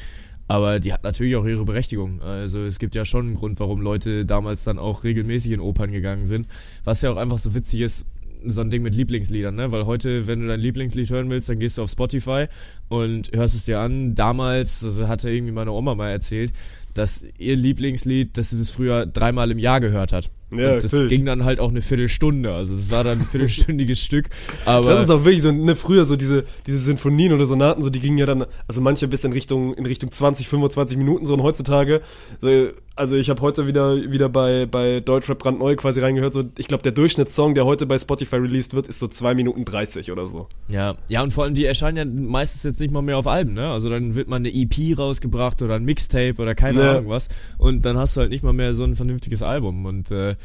Aber 0.48 0.81
die 0.81 0.92
hat 0.92 1.05
natürlich 1.05 1.37
auch 1.37 1.46
ihre 1.46 1.64
Berechtigung. 1.64 2.20
Also 2.22 2.64
es 2.64 2.81
gibt 2.81 2.96
ja 2.96 3.05
schon 3.05 3.26
einen 3.26 3.35
Grund, 3.37 3.61
warum 3.61 3.81
Leute 3.81 4.26
damals 4.26 4.64
dann 4.64 4.81
auch 4.81 5.05
regelmäßig 5.05 5.53
in 5.53 5.61
Opern 5.61 5.92
gegangen 5.92 6.26
sind. 6.26 6.48
Was 6.83 7.03
ja 7.03 7.12
auch 7.12 7.16
einfach 7.16 7.38
so 7.38 7.55
witzig 7.55 7.83
ist, 7.83 8.07
so 8.44 8.61
ein 8.61 8.70
Ding 8.70 8.83
mit 8.83 8.94
Lieblingsliedern, 8.94 9.55
ne? 9.55 9.70
Weil 9.70 9.87
heute, 9.87 10.26
wenn 10.26 10.40
du 10.40 10.48
dein 10.48 10.61
Lieblingslied 10.61 11.11
hören 11.11 11.31
willst, 11.31 11.48
dann 11.48 11.59
gehst 11.59 11.79
du 11.79 11.83
auf 11.83 11.90
Spotify 11.90 12.46
und 12.88 13.31
hörst 13.33 13.55
es 13.55 13.64
dir 13.64 13.79
an. 13.79 14.14
Damals, 14.14 14.81
das 14.81 15.00
hatte 15.00 15.31
irgendwie 15.31 15.53
meine 15.53 15.72
Oma 15.72 15.94
mal 15.94 16.11
erzählt, 16.11 16.53
dass 16.94 17.26
ihr 17.38 17.57
Lieblingslied, 17.57 18.37
dass 18.37 18.50
sie 18.50 18.59
das 18.59 18.70
früher 18.70 19.07
dreimal 19.07 19.50
im 19.50 19.59
Jahr 19.59 19.81
gehört 19.81 20.12
hat. 20.12 20.31
Ja, 20.52 20.74
und 20.74 20.84
das 20.84 20.92
natürlich. 20.92 21.08
ging 21.08 21.26
dann 21.26 21.44
halt 21.44 21.60
auch 21.60 21.70
eine 21.70 21.82
Viertelstunde. 21.82 22.52
Also 22.52 22.74
es 22.74 22.90
war 22.90 23.04
dann 23.04 23.20
ein 23.20 23.26
viertelstündiges 23.26 24.00
Stück. 24.04 24.30
Aber 24.64 24.90
Das 24.90 25.04
ist 25.04 25.10
auch 25.10 25.24
wirklich 25.24 25.42
so, 25.42 25.52
ne, 25.52 25.76
früher 25.76 26.04
so 26.04 26.16
diese, 26.16 26.44
diese 26.66 26.78
Sinfonien 26.78 27.32
oder 27.32 27.46
Sonaten, 27.46 27.82
so 27.82 27.90
die 27.90 28.00
gingen 28.00 28.18
ja 28.18 28.26
dann, 28.26 28.46
also 28.66 28.80
manche 28.80 29.06
bis 29.08 29.24
in 29.24 29.32
Richtung, 29.32 29.74
in 29.74 29.86
Richtung 29.86 30.10
20, 30.10 30.48
25 30.48 30.96
Minuten, 30.96 31.26
so 31.26 31.34
und 31.34 31.42
heutzutage, 31.42 32.00
so, 32.40 32.70
also 33.00 33.16
ich 33.16 33.30
habe 33.30 33.40
heute 33.40 33.66
wieder, 33.66 33.96
wieder 34.12 34.28
bei, 34.28 34.66
bei 34.66 35.00
Deutschrap 35.00 35.38
brandneu 35.38 35.74
quasi 35.74 36.00
reingehört, 36.00 36.34
so, 36.34 36.44
ich 36.58 36.68
glaube 36.68 36.82
der 36.82 36.92
Durchschnittssong, 36.92 37.54
der 37.54 37.64
heute 37.64 37.86
bei 37.86 37.98
Spotify 37.98 38.36
released 38.36 38.74
wird, 38.74 38.86
ist 38.88 38.98
so 38.98 39.08
2 39.08 39.34
Minuten 39.34 39.64
30 39.64 40.12
oder 40.12 40.26
so. 40.26 40.48
Ja, 40.68 40.94
ja, 41.08 41.22
und 41.22 41.32
vor 41.32 41.44
allem 41.44 41.54
die 41.54 41.64
erscheinen 41.64 41.96
ja 41.96 42.04
meistens 42.04 42.62
jetzt 42.62 42.78
nicht 42.78 42.92
mal 42.92 43.00
mehr 43.00 43.16
auf 43.16 43.26
Alben, 43.26 43.54
ne? 43.54 43.70
Also 43.70 43.88
dann 43.88 44.14
wird 44.14 44.28
mal 44.28 44.36
eine 44.36 44.50
EP 44.54 44.96
rausgebracht 44.98 45.62
oder 45.62 45.76
ein 45.76 45.84
Mixtape 45.84 46.34
oder 46.40 46.54
keine 46.54 46.80
Ja. 46.82 46.90
Ahnung 46.92 47.08
was. 47.08 47.28
Und 47.56 47.86
dann 47.86 47.96
hast 47.96 48.16
du 48.16 48.20
halt 48.20 48.30
nicht 48.30 48.44
mal 48.44 48.52
mehr 48.52 48.74
so 48.74 48.84
ein 48.84 48.94
vernünftiges 48.96 49.42
Album. 49.42 49.86
Und 49.86 50.10
äh, 50.10 50.36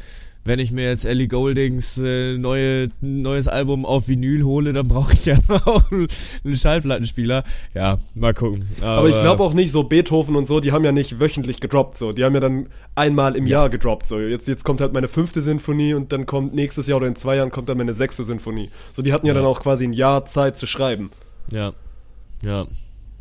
wenn 0.46 0.58
ich 0.58 0.70
mir 0.70 0.84
jetzt 0.84 1.04
Ellie 1.04 1.28
Goldings 1.28 1.98
äh, 1.98 2.38
neue, 2.38 2.88
neues 3.00 3.48
Album 3.48 3.84
auf 3.84 4.08
Vinyl 4.08 4.44
hole, 4.44 4.72
dann 4.72 4.88
brauche 4.88 5.12
ich 5.12 5.26
erstmal 5.26 5.60
auch 5.64 5.90
einen, 5.90 6.08
Schallplattenspieler. 6.56 7.44
Ja, 7.74 7.98
mal 8.14 8.32
gucken. 8.32 8.68
Aber, 8.80 8.98
Aber 8.98 9.08
ich 9.08 9.20
glaube 9.20 9.42
auch 9.42 9.54
nicht 9.54 9.72
so 9.72 9.82
Beethoven 9.82 10.36
und 10.36 10.46
so, 10.46 10.60
die 10.60 10.72
haben 10.72 10.84
ja 10.84 10.92
nicht 10.92 11.20
wöchentlich 11.20 11.60
gedroppt, 11.60 11.96
so, 11.96 12.12
die 12.12 12.24
haben 12.24 12.34
ja 12.34 12.40
dann 12.40 12.68
einmal 12.94 13.36
im 13.36 13.46
Jahr 13.46 13.68
gedroppt, 13.68 14.06
so, 14.06 14.18
jetzt, 14.18 14.48
jetzt 14.48 14.64
kommt 14.64 14.80
halt 14.80 14.92
meine 14.92 15.08
fünfte 15.08 15.42
Sinfonie 15.42 15.94
und 15.94 16.12
dann 16.12 16.26
kommt 16.26 16.54
nächstes 16.54 16.86
Jahr 16.86 16.98
oder 16.98 17.08
in 17.08 17.16
zwei 17.16 17.36
Jahren 17.36 17.50
kommt 17.50 17.68
dann 17.68 17.78
meine 17.78 17.94
sechste 17.94 18.24
Sinfonie. 18.24 18.70
So, 18.92 19.02
die 19.02 19.12
hatten 19.12 19.26
ja, 19.26 19.34
Ja. 19.34 19.40
dann 19.40 19.48
auch 19.48 19.60
quasi 19.60 19.84
ein 19.84 19.92
Jahr 19.92 20.24
Zeit 20.24 20.56
zu 20.56 20.66
schreiben. 20.66 21.10
Ja, 21.50 21.72
ja. 22.44 22.66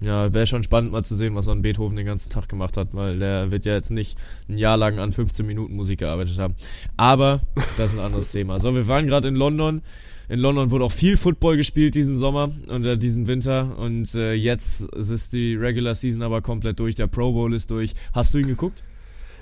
Ja, 0.01 0.33
wäre 0.33 0.45
schon 0.45 0.63
spannend 0.63 0.91
mal 0.91 1.03
zu 1.03 1.15
sehen, 1.15 1.35
was 1.35 1.47
ein 1.47 1.61
Beethoven 1.61 1.95
den 1.95 2.05
ganzen 2.05 2.29
Tag 2.29 2.49
gemacht 2.49 2.75
hat, 2.75 2.93
weil 2.93 3.17
der 3.17 3.51
wird 3.51 3.65
ja 3.65 3.73
jetzt 3.73 3.91
nicht 3.91 4.17
ein 4.49 4.57
Jahr 4.57 4.77
lang 4.77 4.99
an 4.99 5.11
15 5.11 5.45
Minuten 5.45 5.75
Musik 5.75 5.99
gearbeitet 5.99 6.37
haben. 6.37 6.53
Aber 6.97 7.39
das 7.77 7.93
ist 7.93 7.99
ein 7.99 8.05
anderes 8.05 8.29
Thema. 8.31 8.59
So, 8.59 8.75
wir 8.75 8.87
waren 8.87 9.07
gerade 9.07 9.27
in 9.27 9.35
London. 9.35 9.81
In 10.27 10.39
London 10.39 10.71
wurde 10.71 10.85
auch 10.85 10.91
viel 10.91 11.17
Football 11.17 11.55
gespielt 11.55 11.95
diesen 11.95 12.17
Sommer 12.17 12.51
und 12.67 12.83
äh, 12.83 12.97
diesen 12.97 13.27
Winter. 13.27 13.77
Und 13.77 14.13
äh, 14.15 14.33
jetzt 14.33 14.81
ist 14.95 15.33
die 15.33 15.55
Regular 15.55 15.95
Season 15.95 16.23
aber 16.23 16.41
komplett 16.41 16.79
durch. 16.79 16.95
Der 16.95 17.07
Pro 17.07 17.31
Bowl 17.31 17.53
ist 17.53 17.71
durch. 17.71 17.93
Hast 18.11 18.33
du 18.33 18.39
ihn 18.39 18.47
geguckt? 18.47 18.83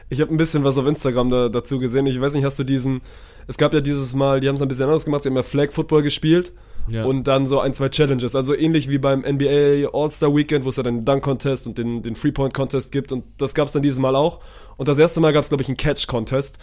Ich 0.10 0.22
habe 0.22 0.32
ein 0.32 0.38
bisschen 0.38 0.64
was 0.64 0.78
auf 0.78 0.86
Instagram 0.86 1.30
da, 1.30 1.50
dazu 1.50 1.80
gesehen. 1.80 2.06
Ich 2.06 2.20
weiß 2.20 2.34
nicht, 2.36 2.44
hast 2.44 2.60
du 2.60 2.64
diesen. 2.64 3.02
Es 3.48 3.58
gab 3.58 3.74
ja 3.74 3.82
dieses 3.82 4.14
Mal, 4.14 4.40
die 4.40 4.48
haben 4.48 4.56
es 4.56 4.62
ein 4.62 4.68
bisschen 4.68 4.86
anders 4.86 5.06
gemacht, 5.06 5.24
sie 5.24 5.30
haben 5.30 5.36
ja 5.36 5.44
Flag 5.44 5.72
Football 5.72 6.04
gespielt 6.04 6.54
Ja. 6.88 7.06
und 7.06 7.28
dann 7.28 7.48
so 7.48 7.60
ein, 7.60 7.74
zwei 7.74 7.90
Challenges. 7.90 8.36
Also 8.36 8.56
ähnlich 8.56 8.90
wie 8.90 8.98
beim 8.98 9.22
NBA 9.22 9.90
All-Star 9.94 10.36
Weekend, 10.36 10.66
wo 10.66 10.70
es 10.70 10.76
ja 10.76 10.84
den 10.84 11.06
Dunk 11.06 11.24
Contest 11.24 11.68
und 11.68 11.78
den, 11.78 12.02
den 12.02 12.14
Three-Point 12.16 12.54
Contest 12.54 12.92
gibt. 12.92 13.12
Und 13.12 13.24
das 13.38 13.54
gab 13.54 13.68
es 13.68 13.74
dann 13.74 13.82
dieses 13.82 14.00
Mal 14.00 14.16
auch. 14.16 14.42
Und 14.78 14.88
das 14.88 15.00
erste 15.00 15.20
Mal 15.22 15.34
gab 15.34 15.44
es, 15.44 15.50
glaube 15.50 15.64
ich, 15.64 15.70
einen 15.70 15.78
Catch 15.78 16.08
Contest. 16.08 16.58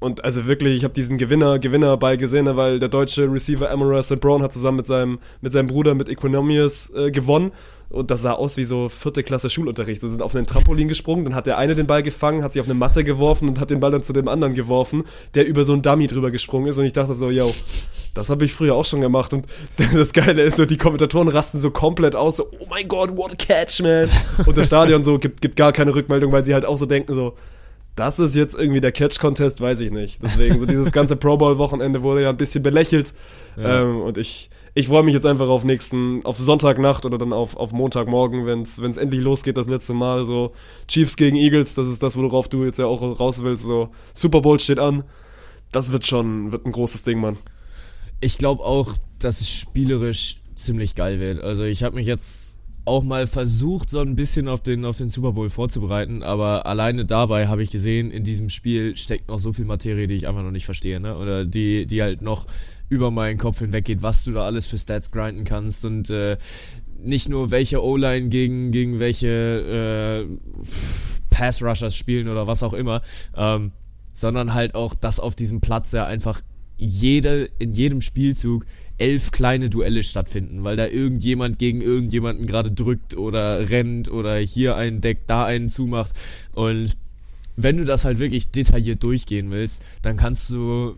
Und 0.00 0.24
also 0.24 0.46
wirklich, 0.46 0.76
ich 0.76 0.84
habe 0.84 0.94
diesen 0.94 1.18
Gewinner, 1.18 1.58
Gewinner 1.58 1.96
bei 1.96 2.16
gesehen, 2.16 2.46
weil 2.56 2.78
der 2.78 2.88
deutsche 2.88 3.30
Receiver 3.30 3.68
Amara 3.68 4.02
St. 4.02 4.20
Brown 4.20 4.42
hat 4.42 4.52
zusammen 4.52 4.76
mit 4.76 4.86
seinem, 4.86 5.18
mit 5.40 5.52
seinem 5.52 5.66
Bruder 5.66 5.94
mit 5.94 6.08
Equanimous 6.08 6.90
äh, 6.94 7.10
gewonnen. 7.10 7.50
Und 7.90 8.10
das 8.10 8.20
sah 8.20 8.32
aus 8.32 8.58
wie 8.58 8.64
so 8.64 8.90
vierte 8.90 9.22
Klasse 9.22 9.48
Schulunterricht. 9.48 10.02
Sie 10.02 10.08
sind 10.08 10.20
auf 10.20 10.36
einen 10.36 10.46
Trampolin 10.46 10.88
gesprungen, 10.88 11.24
dann 11.24 11.34
hat 11.34 11.46
der 11.46 11.56
eine 11.56 11.74
den 11.74 11.86
Ball 11.86 12.02
gefangen, 12.02 12.42
hat 12.42 12.52
sich 12.52 12.60
auf 12.60 12.66
eine 12.66 12.74
Matte 12.74 13.02
geworfen 13.02 13.48
und 13.48 13.60
hat 13.60 13.70
den 13.70 13.80
Ball 13.80 13.90
dann 13.90 14.02
zu 14.02 14.12
dem 14.12 14.28
anderen 14.28 14.52
geworfen, 14.52 15.04
der 15.34 15.46
über 15.46 15.64
so 15.64 15.72
einen 15.72 15.80
Dummy 15.80 16.06
drüber 16.06 16.30
gesprungen 16.30 16.68
ist. 16.68 16.76
Und 16.76 16.84
ich 16.84 16.92
dachte 16.92 17.14
so, 17.14 17.30
yo, 17.30 17.52
das 18.14 18.28
habe 18.28 18.44
ich 18.44 18.52
früher 18.52 18.74
auch 18.74 18.84
schon 18.84 19.00
gemacht. 19.00 19.32
Und 19.32 19.46
das 19.94 20.12
Geile 20.12 20.42
ist 20.42 20.56
so, 20.56 20.66
die 20.66 20.76
Kommentatoren 20.76 21.28
rasten 21.28 21.60
so 21.60 21.70
komplett 21.70 22.14
aus, 22.14 22.36
so, 22.36 22.48
oh 22.60 22.66
mein 22.68 22.86
Gott, 22.88 23.16
what 23.16 23.32
a 23.32 23.36
catch, 23.36 23.80
man. 23.80 24.10
Und 24.44 24.56
das 24.58 24.66
Stadion 24.66 25.02
so 25.02 25.18
gibt, 25.18 25.40
gibt 25.40 25.56
gar 25.56 25.72
keine 25.72 25.94
Rückmeldung, 25.94 26.30
weil 26.30 26.44
sie 26.44 26.52
halt 26.52 26.66
auch 26.66 26.76
so 26.76 26.84
denken, 26.84 27.14
so, 27.14 27.36
das 27.96 28.18
ist 28.18 28.34
jetzt 28.34 28.54
irgendwie 28.54 28.80
der 28.80 28.92
Catch-Contest, 28.92 29.60
weiß 29.60 29.80
ich 29.80 29.90
nicht. 29.90 30.22
Deswegen, 30.22 30.60
so 30.60 30.66
dieses 30.66 30.92
ganze 30.92 31.16
Pro 31.16 31.36
Bowl-Wochenende 31.36 32.02
wurde 32.02 32.22
ja 32.22 32.28
ein 32.28 32.36
bisschen 32.36 32.62
belächelt. 32.62 33.12
Ja. 33.56 33.82
Ähm, 33.82 34.02
und 34.02 34.18
ich, 34.18 34.50
ich 34.78 34.86
freue 34.86 35.02
mich 35.02 35.12
jetzt 35.12 35.26
einfach 35.26 35.48
auf 35.48 35.64
nächsten, 35.64 36.24
auf 36.24 36.38
Sonntagnacht 36.38 37.04
oder 37.04 37.18
dann 37.18 37.32
auf, 37.32 37.56
auf 37.56 37.72
Montagmorgen, 37.72 38.46
wenn 38.46 38.62
es 38.62 38.78
endlich 38.78 39.20
losgeht, 39.20 39.56
das 39.56 39.66
letzte 39.66 39.92
Mal. 39.92 40.24
So 40.24 40.52
Chiefs 40.86 41.16
gegen 41.16 41.36
Eagles, 41.36 41.74
das 41.74 41.88
ist 41.88 42.00
das, 42.00 42.16
worauf 42.16 42.48
du 42.48 42.64
jetzt 42.64 42.78
ja 42.78 42.86
auch 42.86 43.02
raus 43.18 43.42
willst. 43.42 43.64
So 43.64 43.88
Super 44.14 44.40
Bowl 44.40 44.60
steht 44.60 44.78
an. 44.78 45.02
Das 45.72 45.90
wird 45.90 46.06
schon, 46.06 46.52
wird 46.52 46.64
ein 46.64 46.70
großes 46.70 47.02
Ding, 47.02 47.18
Mann. 47.18 47.38
Ich 48.20 48.38
glaube 48.38 48.62
auch, 48.62 48.94
dass 49.18 49.40
es 49.40 49.50
spielerisch 49.50 50.36
ziemlich 50.54 50.94
geil 50.94 51.18
wird. 51.18 51.42
Also 51.42 51.64
ich 51.64 51.82
habe 51.82 51.96
mich 51.96 52.06
jetzt 52.06 52.60
auch 52.84 53.02
mal 53.02 53.26
versucht, 53.26 53.90
so 53.90 53.98
ein 53.98 54.14
bisschen 54.14 54.46
auf 54.46 54.62
den, 54.62 54.84
auf 54.84 54.96
den 54.96 55.08
Super 55.08 55.32
Bowl 55.32 55.50
vorzubereiten, 55.50 56.22
aber 56.22 56.66
alleine 56.66 57.04
dabei 57.04 57.48
habe 57.48 57.62
ich 57.62 57.70
gesehen, 57.70 58.10
in 58.10 58.24
diesem 58.24 58.48
Spiel 58.48 58.96
steckt 58.96 59.28
noch 59.28 59.40
so 59.40 59.52
viel 59.52 59.66
Materie, 59.66 60.06
die 60.06 60.14
ich 60.14 60.26
einfach 60.28 60.42
noch 60.42 60.52
nicht 60.52 60.64
verstehe, 60.64 60.98
ne? 60.98 61.18
Oder 61.18 61.44
die, 61.44 61.84
die 61.86 62.00
halt 62.00 62.22
noch 62.22 62.46
über 62.88 63.10
meinen 63.10 63.38
Kopf 63.38 63.58
hinweg 63.58 63.84
geht, 63.84 64.02
was 64.02 64.24
du 64.24 64.32
da 64.32 64.44
alles 64.44 64.66
für 64.66 64.78
Stats 64.78 65.10
grinden 65.10 65.44
kannst 65.44 65.84
und 65.84 66.10
äh, 66.10 66.36
nicht 67.02 67.28
nur 67.28 67.50
welche 67.50 67.82
O-Line 67.82 68.28
gegen, 68.28 68.72
gegen 68.72 68.98
welche 68.98 70.26
äh, 70.26 70.54
Pass-Rushers 71.30 71.96
spielen 71.96 72.28
oder 72.28 72.46
was 72.46 72.62
auch 72.62 72.72
immer, 72.72 73.02
ähm, 73.36 73.72
sondern 74.12 74.54
halt 74.54 74.74
auch, 74.74 74.94
dass 74.94 75.20
auf 75.20 75.36
diesem 75.36 75.60
Platz 75.60 75.92
ja 75.92 76.06
einfach 76.06 76.40
jede, 76.76 77.48
in 77.58 77.72
jedem 77.72 78.00
Spielzug 78.00 78.66
elf 78.98 79.30
kleine 79.30 79.70
Duelle 79.70 80.02
stattfinden, 80.02 80.64
weil 80.64 80.76
da 80.76 80.86
irgendjemand 80.86 81.58
gegen 81.58 81.80
irgendjemanden 81.80 82.46
gerade 82.46 82.72
drückt 82.72 83.16
oder 83.16 83.70
rennt 83.70 84.10
oder 84.10 84.36
hier 84.36 84.76
einen 84.76 85.00
deckt, 85.00 85.30
da 85.30 85.44
einen 85.44 85.70
zumacht. 85.70 86.12
Und 86.52 86.96
wenn 87.56 87.76
du 87.76 87.84
das 87.84 88.04
halt 88.04 88.18
wirklich 88.18 88.50
detailliert 88.50 89.02
durchgehen 89.02 89.50
willst, 89.50 89.82
dann 90.02 90.16
kannst 90.16 90.50
du 90.50 90.96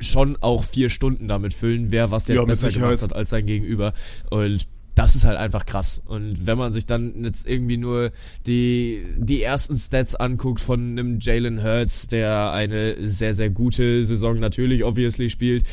schon 0.00 0.36
auch 0.40 0.64
vier 0.64 0.90
Stunden 0.90 1.28
damit 1.28 1.54
füllen, 1.54 1.90
wer 1.90 2.10
was 2.10 2.28
jetzt 2.28 2.36
Ja, 2.36 2.44
besser 2.44 2.70
gemacht 2.70 3.02
hat 3.02 3.12
als 3.12 3.30
sein 3.30 3.46
Gegenüber. 3.46 3.92
Und 4.30 4.68
das 4.94 5.14
ist 5.14 5.24
halt 5.24 5.36
einfach 5.36 5.64
krass. 5.64 6.02
Und 6.04 6.46
wenn 6.46 6.58
man 6.58 6.72
sich 6.72 6.84
dann 6.84 7.24
jetzt 7.24 7.48
irgendwie 7.48 7.76
nur 7.76 8.10
die, 8.46 9.04
die 9.16 9.42
ersten 9.42 9.76
Stats 9.76 10.16
anguckt 10.16 10.60
von 10.60 10.80
einem 10.80 11.20
Jalen 11.20 11.62
Hurts, 11.62 12.08
der 12.08 12.50
eine 12.50 12.96
sehr, 13.06 13.32
sehr 13.34 13.50
gute 13.50 14.04
Saison 14.04 14.38
natürlich 14.38 14.82
obviously 14.82 15.30
spielt, 15.30 15.64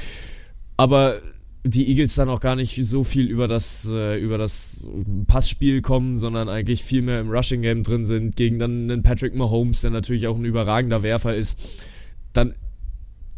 aber 0.78 1.22
die 1.64 1.90
Eagles 1.90 2.14
dann 2.14 2.30
auch 2.30 2.40
gar 2.40 2.56
nicht 2.56 2.76
so 2.86 3.04
viel 3.04 3.26
über 3.26 3.48
das, 3.48 3.90
äh, 3.92 4.20
über 4.20 4.38
das 4.38 4.88
Passspiel 5.26 5.82
kommen, 5.82 6.18
sondern 6.18 6.48
eigentlich 6.48 6.84
viel 6.84 7.02
mehr 7.02 7.20
im 7.20 7.32
Rushing 7.32 7.64
Game 7.64 7.82
drin 7.82 8.06
sind, 8.06 8.36
gegen 8.36 8.60
dann 8.60 8.92
einen 8.92 9.02
Patrick 9.02 9.34
Mahomes, 9.34 9.82
der 9.82 9.90
natürlich 9.90 10.28
auch 10.28 10.38
ein 10.38 10.46
überragender 10.46 11.02
Werfer 11.02 11.36
ist, 11.36 11.60
dann 12.34 12.54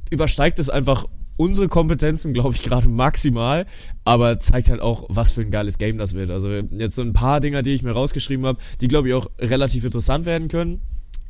übersteigt 0.09 0.59
es 0.59 0.69
einfach 0.69 1.05
unsere 1.37 1.67
Kompetenzen, 1.67 2.33
glaube 2.33 2.55
ich, 2.55 2.63
gerade 2.63 2.89
maximal, 2.89 3.65
aber 4.03 4.39
zeigt 4.39 4.69
halt 4.69 4.81
auch, 4.81 5.05
was 5.07 5.31
für 5.31 5.41
ein 5.41 5.51
geiles 5.51 5.77
Game 5.77 5.97
das 5.97 6.13
wird. 6.13 6.31
Also 6.31 6.49
jetzt 6.49 6.95
so 6.95 7.03
ein 7.03 7.13
paar 7.13 7.39
Dinger, 7.39 7.61
die 7.61 7.73
ich 7.73 7.83
mir 7.83 7.91
rausgeschrieben 7.91 8.45
habe, 8.45 8.59
die, 8.81 8.87
glaube 8.87 9.07
ich, 9.07 9.13
auch 9.13 9.29
relativ 9.39 9.85
interessant 9.85 10.25
werden 10.25 10.47
können, 10.47 10.81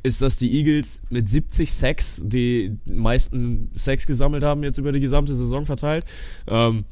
ist, 0.04 0.22
dass 0.22 0.38
die 0.38 0.58
Eagles 0.58 1.02
mit 1.10 1.28
70 1.28 1.72
Sacks 1.72 2.24
die 2.26 2.78
meisten 2.86 3.70
Sacks 3.74 4.08
gesammelt 4.08 4.44
haben, 4.44 4.64
jetzt 4.64 4.78
über 4.78 4.94
die 4.94 5.02
gesamte 5.02 5.36
Saison 5.36 5.66
verteilt. 5.66 6.06
Ähm, 6.48 6.86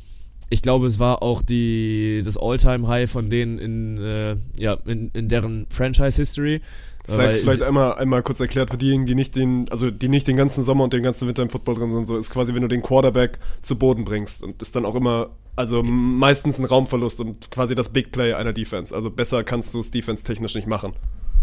ich 0.50 0.62
glaube, 0.62 0.86
es 0.88 1.00
war 1.00 1.24
auch 1.24 1.42
die, 1.42 2.22
das 2.24 2.38
All-Time-High 2.38 3.10
von 3.10 3.30
denen 3.30 3.58
in, 3.58 3.98
äh, 3.98 4.36
ja, 4.58 4.74
in, 4.86 5.10
in 5.14 5.30
deren 5.30 5.66
Franchise-History. 5.70 6.62
Sag's 7.08 7.40
vielleicht 7.40 7.62
einmal, 7.62 7.96
einmal 7.96 8.24
kurz 8.24 8.40
erklärt 8.40 8.72
für 8.72 8.78
diejenigen, 8.78 9.06
die 9.06 9.16
nicht 9.16 9.36
den, 9.36 9.70
also 9.70 9.92
die 9.92 10.10
nicht 10.10 10.28
den 10.28 10.38
ganzen 10.38 10.64
Sommer 10.64 10.84
und 10.84 10.94
den 10.94 11.04
ganzen 11.04 11.28
Winter 11.28 11.44
im 11.44 11.50
Football 11.50 11.76
drin 11.76 11.94
sind, 11.94 12.08
so 12.08 12.18
ist 12.18 12.30
quasi, 12.30 12.54
wenn 12.56 12.62
du 12.62 12.68
den 12.68 12.82
Quarterback 12.82 13.40
zu 13.62 13.76
Boden 13.78 14.06
bringst 14.06 14.44
und 14.44 14.62
ist 14.62 14.76
dann 14.76 14.86
auch 14.86 14.96
immer, 14.96 15.30
also 15.56 15.84
meistens 15.84 16.60
ein 16.60 16.66
Raumverlust 16.66 17.20
und 17.22 17.52
quasi 17.52 17.76
das 17.76 17.90
Big 17.90 18.12
Play 18.12 18.34
einer 18.34 18.54
Defense. 18.54 18.94
Also 18.96 19.10
besser 19.12 19.44
kannst 19.44 19.74
du 19.74 19.80
es 19.80 19.92
defense-technisch 19.92 20.56
nicht 20.56 20.68
machen. 20.68 20.94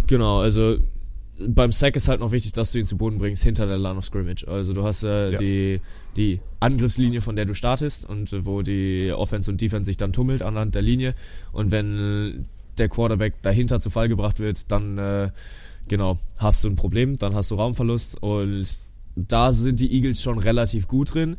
Genau, 0.07 0.41
also 0.41 0.77
beim 1.47 1.73
Sack 1.73 1.97
ist 1.97 2.09
halt 2.09 2.21
noch 2.21 2.31
wichtig, 2.31 2.53
dass 2.53 2.73
du 2.73 2.79
ihn 2.79 2.87
zu 2.87 2.97
Boden 2.99 3.19
bringst 3.19 3.43
hinter 3.43 3.67
der 3.67 3.79
Line 3.79 3.97
of 3.97 4.05
Scrimmage. 4.05 4.47
Also 4.47 4.75
du 4.75 4.83
hast 4.85 5.03
äh, 5.03 5.33
Ja. 5.33 5.39
die, 5.39 5.81
die 6.17 6.41
Angriffslinie, 6.61 7.21
von 7.23 7.37
der 7.37 7.47
du 7.47 7.55
startest 7.55 8.09
und 8.09 8.35
wo 8.45 8.63
die 8.63 9.13
Offense 9.15 9.51
und 9.51 9.61
Defense 9.61 9.87
sich 9.87 9.97
dann 9.97 10.13
tummelt 10.13 10.43
anhand 10.43 10.75
der 10.75 10.83
Linie. 10.83 11.15
Und 11.53 11.71
wenn 11.71 12.47
der 12.79 12.89
Quarterback 12.89 13.35
dahinter 13.43 13.81
zu 13.81 13.91
Fall 13.91 14.09
gebracht 14.09 14.39
wird, 14.39 14.71
dann 14.71 14.99
äh, 14.99 15.31
genau 15.89 16.19
hast 16.39 16.65
du 16.65 16.69
ein 16.69 16.77
Problem, 16.77 17.17
dann 17.19 17.35
hast 17.35 17.51
du 17.51 17.57
Raumverlust 17.57 18.23
und 18.23 18.67
da 19.15 19.53
sind 19.53 19.81
die 19.81 19.93
Eagles 19.93 20.23
schon 20.23 20.39
relativ 20.39 20.89
gut 20.89 21.15
drin. 21.15 21.37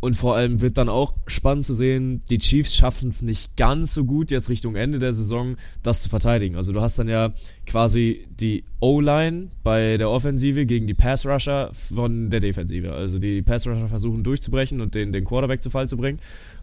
Und 0.00 0.16
vor 0.16 0.34
allem 0.34 0.60
wird 0.60 0.78
dann 0.78 0.88
auch 0.88 1.14
spannend 1.28 1.64
zu 1.64 1.74
sehen, 1.74 2.22
die 2.28 2.38
Chiefs 2.38 2.74
schaffen 2.74 3.08
es 3.08 3.22
nicht 3.22 3.56
ganz 3.56 3.94
so 3.94 4.04
gut 4.04 4.32
jetzt 4.32 4.48
Richtung 4.48 4.74
Ende 4.74 4.98
der 4.98 5.12
Saison, 5.12 5.56
das 5.84 6.02
zu 6.02 6.08
verteidigen. 6.08 6.56
Also 6.56 6.72
du 6.72 6.80
hast 6.80 6.98
dann 6.98 7.06
ja 7.08 7.32
quasi 7.66 8.26
die 8.28 8.64
O-Line 8.80 9.50
bei 9.62 9.98
der 9.98 10.10
Offensive 10.10 10.66
gegen 10.66 10.88
die 10.88 10.94
Pass-Rusher 10.94 11.70
von 11.72 12.30
der 12.30 12.40
Defensive. 12.40 12.92
Also 12.92 13.20
die 13.20 13.42
Pass-Rusher 13.42 13.86
versuchen 13.86 14.24
durchzubrechen 14.24 14.80
und 14.80 14.96
den, 14.96 15.12
den 15.12 15.24
Quarterback 15.24 15.62
zu 15.62 15.70
Fall 15.70 15.88
zu 15.88 15.96
bringen. 15.96 16.18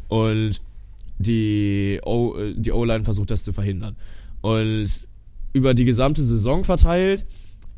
Und 0.10 0.60
die 1.20 2.00
O-Line 2.04 3.04
versucht 3.04 3.32
das 3.32 3.44
zu 3.44 3.54
verhindern. 3.54 3.96
Und 4.42 4.90
über 5.54 5.74
die 5.74 5.86
gesamte 5.86 6.24
Saison 6.24 6.64
verteilt 6.64 7.26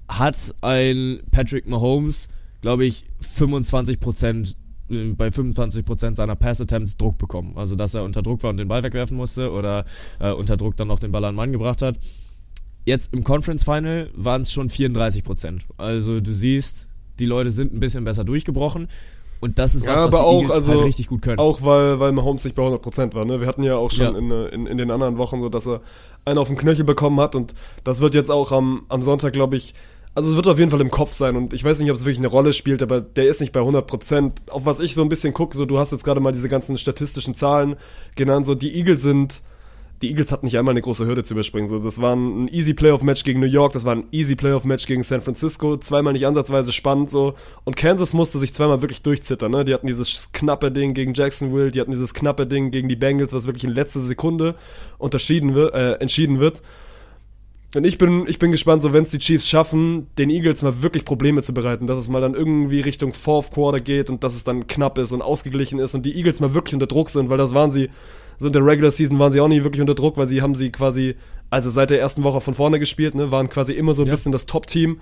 hat 0.07 0.53
ein 0.61 1.21
Patrick 1.31 1.67
Mahomes, 1.67 2.27
glaube 2.61 2.85
ich, 2.85 3.05
25% 3.23 4.55
äh, 4.89 5.13
bei 5.13 5.27
25% 5.27 6.15
seiner 6.15 6.35
Pass-Attempts 6.35 6.97
Druck 6.97 7.17
bekommen. 7.17 7.53
Also, 7.55 7.75
dass 7.75 7.93
er 7.93 8.03
unter 8.03 8.21
Druck 8.21 8.43
war 8.43 8.49
und 8.49 8.57
den 8.57 8.67
Ball 8.67 8.83
wegwerfen 8.83 9.17
musste 9.17 9.51
oder 9.51 9.85
äh, 10.19 10.31
unter 10.31 10.57
Druck 10.57 10.77
dann 10.77 10.87
noch 10.87 10.99
den 10.99 11.11
Ball 11.11 11.23
an 11.25 11.33
den 11.33 11.37
Mann 11.37 11.51
gebracht 11.51 11.81
hat. 11.81 11.97
Jetzt 12.85 13.13
im 13.13 13.23
Conference 13.23 13.63
Final 13.63 14.09
waren 14.13 14.41
es 14.41 14.51
schon 14.51 14.69
34%. 14.69 15.61
Also, 15.77 16.19
du 16.19 16.33
siehst, 16.33 16.89
die 17.19 17.25
Leute 17.25 17.51
sind 17.51 17.73
ein 17.73 17.79
bisschen 17.79 18.03
besser 18.03 18.23
durchgebrochen. 18.23 18.87
Und 19.41 19.59
das 19.59 19.75
ist 19.75 19.85
Ja, 19.85 19.93
was, 19.93 20.01
was 20.03 20.13
aber 20.13 20.17
die 20.19 20.23
auch, 20.23 20.41
Eagles 20.43 20.55
also, 20.55 20.71
halt 20.71 20.85
richtig 20.85 21.07
gut 21.07 21.21
können. 21.23 21.39
Auch 21.39 21.61
weil, 21.63 21.99
weil 21.99 22.11
Mahomes 22.13 22.43
nicht 22.43 22.55
bei 22.55 22.63
100% 22.63 23.13
war. 23.15 23.25
Ne? 23.25 23.41
Wir 23.41 23.47
hatten 23.47 23.63
ja 23.63 23.75
auch 23.75 23.91
schon 23.91 24.13
Ja. 24.13 24.17
in, 24.17 24.31
in, 24.31 24.65
in 24.67 24.77
den 24.77 24.91
anderen 24.91 25.17
Wochen 25.17 25.41
so, 25.41 25.49
dass 25.49 25.67
er 25.67 25.81
einen 26.25 26.37
auf 26.37 26.47
den 26.47 26.57
Knöchel 26.57 26.85
bekommen 26.85 27.19
hat 27.19 27.35
und 27.35 27.53
das 27.83 27.99
wird 27.99 28.13
jetzt 28.13 28.29
auch 28.29 28.51
am, 28.51 28.83
am 28.89 29.01
Sonntag, 29.01 29.33
glaube 29.33 29.57
ich, 29.57 29.73
also 30.13 30.29
es 30.29 30.35
wird 30.35 30.47
auf 30.47 30.59
jeden 30.59 30.69
Fall 30.71 30.81
im 30.81 30.91
Kopf 30.91 31.13
sein 31.13 31.35
und 31.35 31.53
ich 31.53 31.63
weiß 31.63 31.79
nicht, 31.79 31.89
ob 31.89 31.95
es 31.97 32.03
wirklich 32.03 32.19
eine 32.19 32.27
Rolle 32.27 32.53
spielt, 32.53 32.83
aber 32.83 33.01
der 33.01 33.27
ist 33.27 33.39
nicht 33.41 33.53
bei 33.53 33.61
100%. 33.61 34.31
Auf 34.51 34.65
was 34.65 34.79
ich 34.79 34.93
so 34.93 35.01
ein 35.01 35.09
bisschen 35.09 35.33
gucke, 35.33 35.57
so 35.57 35.65
du 35.65 35.79
hast 35.79 35.91
jetzt 35.91 36.03
gerade 36.03 36.19
mal 36.19 36.33
diese 36.33 36.49
ganzen 36.49 36.77
statistischen 36.77 37.33
Zahlen 37.33 37.77
genannt, 38.15 38.45
so 38.45 38.53
die 38.53 38.75
Eagles 38.75 39.01
sind, 39.01 39.41
die 40.01 40.09
Eagles 40.09 40.31
hatten 40.31 40.45
nicht 40.45 40.57
einmal 40.57 40.73
eine 40.73 40.81
große 40.81 41.05
Hürde 41.05 41.23
zu 41.23 41.33
überspringen. 41.33 41.67
So, 41.67 41.79
das 41.79 42.01
war 42.01 42.15
ein 42.15 42.47
easy 42.47 42.73
Playoff-Match 42.73 43.23
gegen 43.23 43.39
New 43.39 43.45
York, 43.45 43.73
das 43.73 43.85
war 43.85 43.95
ein 43.95 44.05
easy 44.11 44.35
Playoff-Match 44.35 44.87
gegen 44.87 45.03
San 45.03 45.21
Francisco, 45.21 45.77
zweimal 45.77 46.13
nicht 46.13 46.25
ansatzweise 46.25 46.71
spannend 46.71 47.09
so. 47.09 47.35
Und 47.63 47.75
Kansas 47.75 48.13
musste 48.13 48.39
sich 48.39 48.53
zweimal 48.53 48.81
wirklich 48.81 49.01
durchzittern. 49.01 49.51
Ne? 49.51 49.65
Die 49.65 49.73
hatten 49.73 49.87
dieses 49.87 50.29
knappe 50.33 50.71
Ding 50.71 50.93
gegen 50.93 51.13
Jacksonville, 51.13 51.71
die 51.71 51.79
hatten 51.79 51.91
dieses 51.91 52.13
knappe 52.13 52.47
Ding 52.47 52.71
gegen 52.71 52.89
die 52.89 52.95
Bengals, 52.95 53.33
was 53.33 53.45
wirklich 53.45 53.63
in 53.63 53.71
letzter 53.71 53.99
Sekunde 53.99 54.55
unterschieden 54.97 55.53
wird, 55.53 55.73
äh, 55.73 55.93
entschieden 55.93 56.39
wird. 56.39 56.61
Und 57.73 57.85
ich 57.85 57.97
bin, 57.97 58.25
ich 58.27 58.37
bin 58.37 58.51
gespannt, 58.51 58.81
so 58.81 58.91
wenn 58.91 59.03
es 59.03 59.11
die 59.11 59.19
Chiefs 59.19 59.47
schaffen, 59.47 60.07
den 60.17 60.29
Eagles 60.29 60.61
mal 60.61 60.81
wirklich 60.81 61.05
Probleme 61.05 61.41
zu 61.41 61.53
bereiten, 61.53 61.87
dass 61.87 61.97
es 61.97 62.09
mal 62.09 62.19
dann 62.19 62.33
irgendwie 62.33 62.81
Richtung 62.81 63.13
Fourth 63.13 63.51
Quarter 63.51 63.79
geht 63.79 64.09
und 64.09 64.25
dass 64.25 64.35
es 64.35 64.43
dann 64.43 64.67
knapp 64.67 64.97
ist 64.97 65.13
und 65.13 65.21
ausgeglichen 65.21 65.79
ist 65.79 65.95
und 65.95 66.05
die 66.05 66.13
Eagles 66.17 66.41
mal 66.41 66.53
wirklich 66.53 66.73
unter 66.73 66.87
Druck 66.87 67.09
sind, 67.09 67.29
weil 67.29 67.37
das 67.37 67.53
waren 67.53 67.71
sie, 67.71 67.89
so 68.41 68.47
in 68.47 68.53
der 68.53 68.65
Regular 68.65 68.91
Season 68.91 69.17
waren 69.19 69.31
sie 69.31 69.39
auch 69.39 69.47
nie 69.47 69.63
wirklich 69.63 69.81
unter 69.81 69.93
Druck, 69.95 70.17
weil 70.17 70.27
sie 70.27 70.41
haben 70.41 70.55
sie 70.55 70.71
quasi, 70.71 71.15
also 71.51 71.69
seit 71.69 71.91
der 71.91 71.99
ersten 71.99 72.23
Woche 72.23 72.41
von 72.41 72.53
vorne 72.55 72.79
gespielt, 72.79 73.13
ne, 73.15 73.29
waren 73.31 73.49
quasi 73.49 73.73
immer 73.73 73.93
so 73.93 74.01
ein 74.01 74.07
Ja. 74.07 74.11
bisschen 74.11 74.31
das 74.31 74.47
Top-Team. 74.47 74.99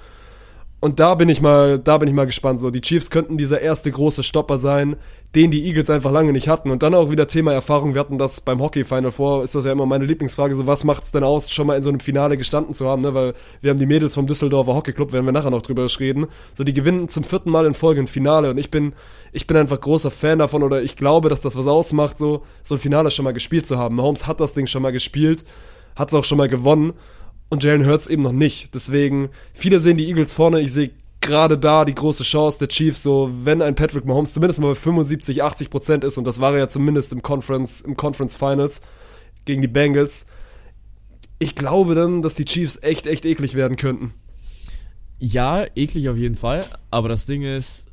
Und 0.81 1.01
da 1.01 1.15
bin 1.15 1.27
ich 1.27 1.41
mal, 1.41 1.77
da 1.77 1.97
bin 1.97 2.07
ich 2.07 2.15
mal 2.15 2.25
gespannt. 2.25 2.61
So, 2.61 2.71
die 2.71 2.79
Chiefs 2.79 3.09
könnten 3.09 3.37
dieser 3.37 3.59
erste 3.59 3.91
große 3.91 4.23
Stopper 4.23 4.57
sein, 4.57 4.95
den 5.35 5.51
die 5.51 5.65
Eagles 5.65 5.89
einfach 5.89 6.11
lange 6.11 6.31
nicht 6.31 6.47
hatten. 6.47 6.71
Und 6.71 6.83
dann 6.83 6.95
auch 6.95 7.09
wieder 7.09 7.27
Thema 7.27 7.51
Erfahrung. 7.51 7.93
Wir 7.93 7.99
hatten 7.99 8.17
das 8.17 8.39
beim 8.39 8.61
Hockey-Final 8.61 9.11
vor, 9.11 9.43
ist 9.43 9.55
das 9.55 9.65
ja 9.65 9.73
immer 9.73 9.85
meine 9.85 10.05
Lieblingsfrage. 10.05 10.55
So, 10.55 10.67
was 10.67 10.85
macht's 10.85 11.11
denn 11.11 11.25
aus, 11.25 11.51
schon 11.51 11.67
mal 11.67 11.75
in 11.75 11.83
so 11.83 11.89
einem 11.89 11.99
Finale 11.99 12.37
gestanden 12.37 12.73
zu 12.73 12.87
haben, 12.87 13.01
ne? 13.01 13.13
Weil 13.13 13.33
wir 13.59 13.71
haben 13.71 13.77
die 13.77 13.85
Mädels 13.85 14.15
vom 14.15 14.25
Düsseldorfer 14.25 14.73
Hockey-Club, 14.73 15.11
werden 15.11 15.25
wir 15.25 15.33
nachher 15.33 15.51
noch 15.51 15.61
drüber 15.61 15.85
reden. 15.99 16.27
So, 16.53 16.63
die 16.63 16.73
gewinnen 16.73 17.09
zum 17.09 17.25
vierten 17.25 17.51
Mal 17.51 17.65
in 17.65 17.73
Folge 17.73 17.99
ein 17.99 18.07
Finale. 18.07 18.49
Und 18.49 18.57
ich 18.57 18.71
bin, 18.71 18.93
ich 19.33 19.47
bin 19.47 19.57
einfach 19.57 19.81
großer 19.81 20.11
Fan 20.11 20.39
davon 20.39 20.63
oder 20.63 20.81
ich 20.81 20.95
glaube, 20.95 21.27
dass 21.27 21.41
das 21.41 21.57
was 21.57 21.67
ausmacht, 21.67 22.17
so, 22.17 22.43
so 22.63 22.75
ein 22.75 22.79
Finale 22.79 23.11
schon 23.11 23.25
mal 23.25 23.33
gespielt 23.33 23.67
zu 23.67 23.77
haben. 23.77 23.95
Mahomes 23.95 24.27
hat 24.27 24.39
das 24.39 24.53
Ding 24.53 24.65
schon 24.65 24.81
mal 24.81 24.91
gespielt, 24.91 25.43
hat's 25.97 26.13
auch 26.13 26.23
schon 26.23 26.37
mal 26.37 26.47
gewonnen 26.47 26.93
und 27.49 27.63
Jalen 27.63 27.85
Hurts 27.85 28.07
eben 28.07 28.23
noch 28.23 28.31
nicht. 28.31 28.73
Deswegen, 28.75 29.29
viele 29.53 29.79
sehen 29.79 29.97
die 29.97 30.07
Eagles 30.07 30.33
vorne. 30.33 30.61
Ich 30.61 30.71
sehe 30.71 30.91
gerade 31.21 31.57
da 31.57 31.85
die 31.85 31.95
große 31.95 32.23
Chance 32.23 32.59
der 32.59 32.69
Chiefs, 32.69 33.03
so 33.03 33.31
wenn 33.43 33.61
ein 33.61 33.75
Patrick 33.75 34.05
Mahomes 34.05 34.33
zumindest 34.33 34.59
mal 34.59 34.69
bei 34.69 34.75
75, 34.75 35.43
80 35.43 35.69
Prozent 35.69 36.03
ist, 36.03 36.17
und 36.17 36.25
das 36.25 36.39
war 36.39 36.53
er 36.53 36.59
ja 36.59 36.67
zumindest 36.67 37.11
im 37.11 37.21
Conference, 37.21 37.81
im 37.81 37.97
Conference 37.97 38.35
Finals 38.35 38.81
gegen 39.45 39.61
die 39.61 39.67
Bengals, 39.67 40.25
ich 41.39 41.55
glaube 41.55 41.95
dann, 41.95 42.21
dass 42.21 42.35
die 42.35 42.45
Chiefs 42.45 42.77
echt, 42.81 43.07
echt 43.07 43.25
eklig 43.25 43.55
werden 43.55 43.77
könnten. 43.77 44.13
Ja, 45.19 45.65
eklig 45.75 46.09
auf 46.09 46.17
jeden 46.17 46.35
Fall. 46.35 46.65
Aber 46.91 47.09
das 47.09 47.25
Ding 47.25 47.43
ist, 47.43 47.87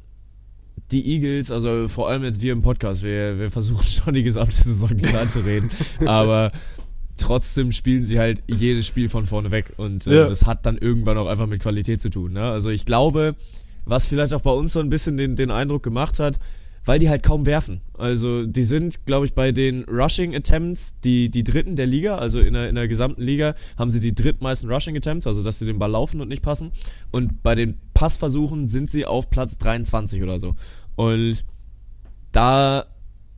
die 0.93 1.15
Eagles, 1.15 1.51
also 1.51 1.89
vor 1.89 2.09
allem 2.09 2.25
jetzt 2.25 2.41
wir 2.41 2.53
im 2.53 2.63
Podcast, 2.63 3.03
wir, 3.03 3.39
wir 3.39 3.51
versuchen 3.51 3.83
schon 3.87 4.15
die 4.15 4.23
gesamte 4.23 4.53
Saison 4.53 4.97
klein 4.97 5.31
zu 5.31 5.41
reden, 5.41 5.71
aber 6.05 6.53
trotzdem 7.17 7.73
spielen 7.73 8.03
sie 8.03 8.19
halt 8.19 8.43
jedes 8.47 8.87
Spiel 8.87 9.09
von 9.09 9.27
vorne 9.27 9.51
weg 9.51 9.73
und 9.77 10.07
äh, 10.07 10.15
Ja. 10.17 10.29
das 10.29 10.47
hat 10.47 10.67
dann 10.67 10.79
irgendwann 10.79 11.17
auch 11.19 11.27
einfach 11.27 11.47
mit 11.47 11.61
Qualität 11.63 12.01
zu 12.03 12.11
tun. 12.11 12.33
Ne? 12.35 12.43
Also 12.43 12.71
ich 12.71 12.85
glaube, 12.85 13.35
was 13.85 14.07
vielleicht 14.07 14.35
auch 14.35 14.41
bei 14.43 14.51
uns 14.51 14.73
so 14.75 14.81
ein 14.81 14.89
bisschen 14.89 15.17
den, 15.17 15.37
den 15.37 15.51
Eindruck 15.51 15.83
gemacht 15.83 16.19
hat, 16.19 16.39
weil 16.85 16.99
die 17.01 17.09
halt 17.09 17.25
kaum 17.25 17.47
werfen. 17.47 17.81
Also 17.99 18.47
die 18.47 18.63
sind, 18.63 19.07
glaube 19.07 19.27
ich, 19.27 19.35
bei 19.35 19.51
den 19.51 19.85
Rushing 19.85 20.37
Attempts 20.37 20.95
die, 21.03 21.31
die 21.31 21.43
dritten 21.43 21.75
der 21.75 21.87
Liga, 21.87 22.19
also 22.19 22.39
in 22.39 22.55
der, 22.55 22.69
in 22.69 22.77
der 22.77 22.87
gesamten 22.87 23.23
Liga 23.23 23.55
haben 23.77 23.91
sie 23.91 23.99
die 23.99 24.15
drittmeisten 24.15 24.71
Rushing 24.71 24.97
Attempts, 24.97 25.27
also 25.27 25.43
dass 25.43 25.59
sie 25.59 25.67
den 25.67 25.81
Ball 25.81 25.91
laufen 25.91 26.21
und 26.21 26.29
nicht 26.29 26.43
passen. 26.43 26.71
Und 27.11 27.43
bei 27.43 27.57
den 27.57 27.75
Passversuchen 27.93 28.69
sind 28.69 28.89
sie 28.91 29.05
auf 29.05 29.31
Platz 29.31 29.59
23 29.59 30.23
oder 30.23 30.39
so. 30.39 30.55
Und 30.95 31.45
da 32.33 32.85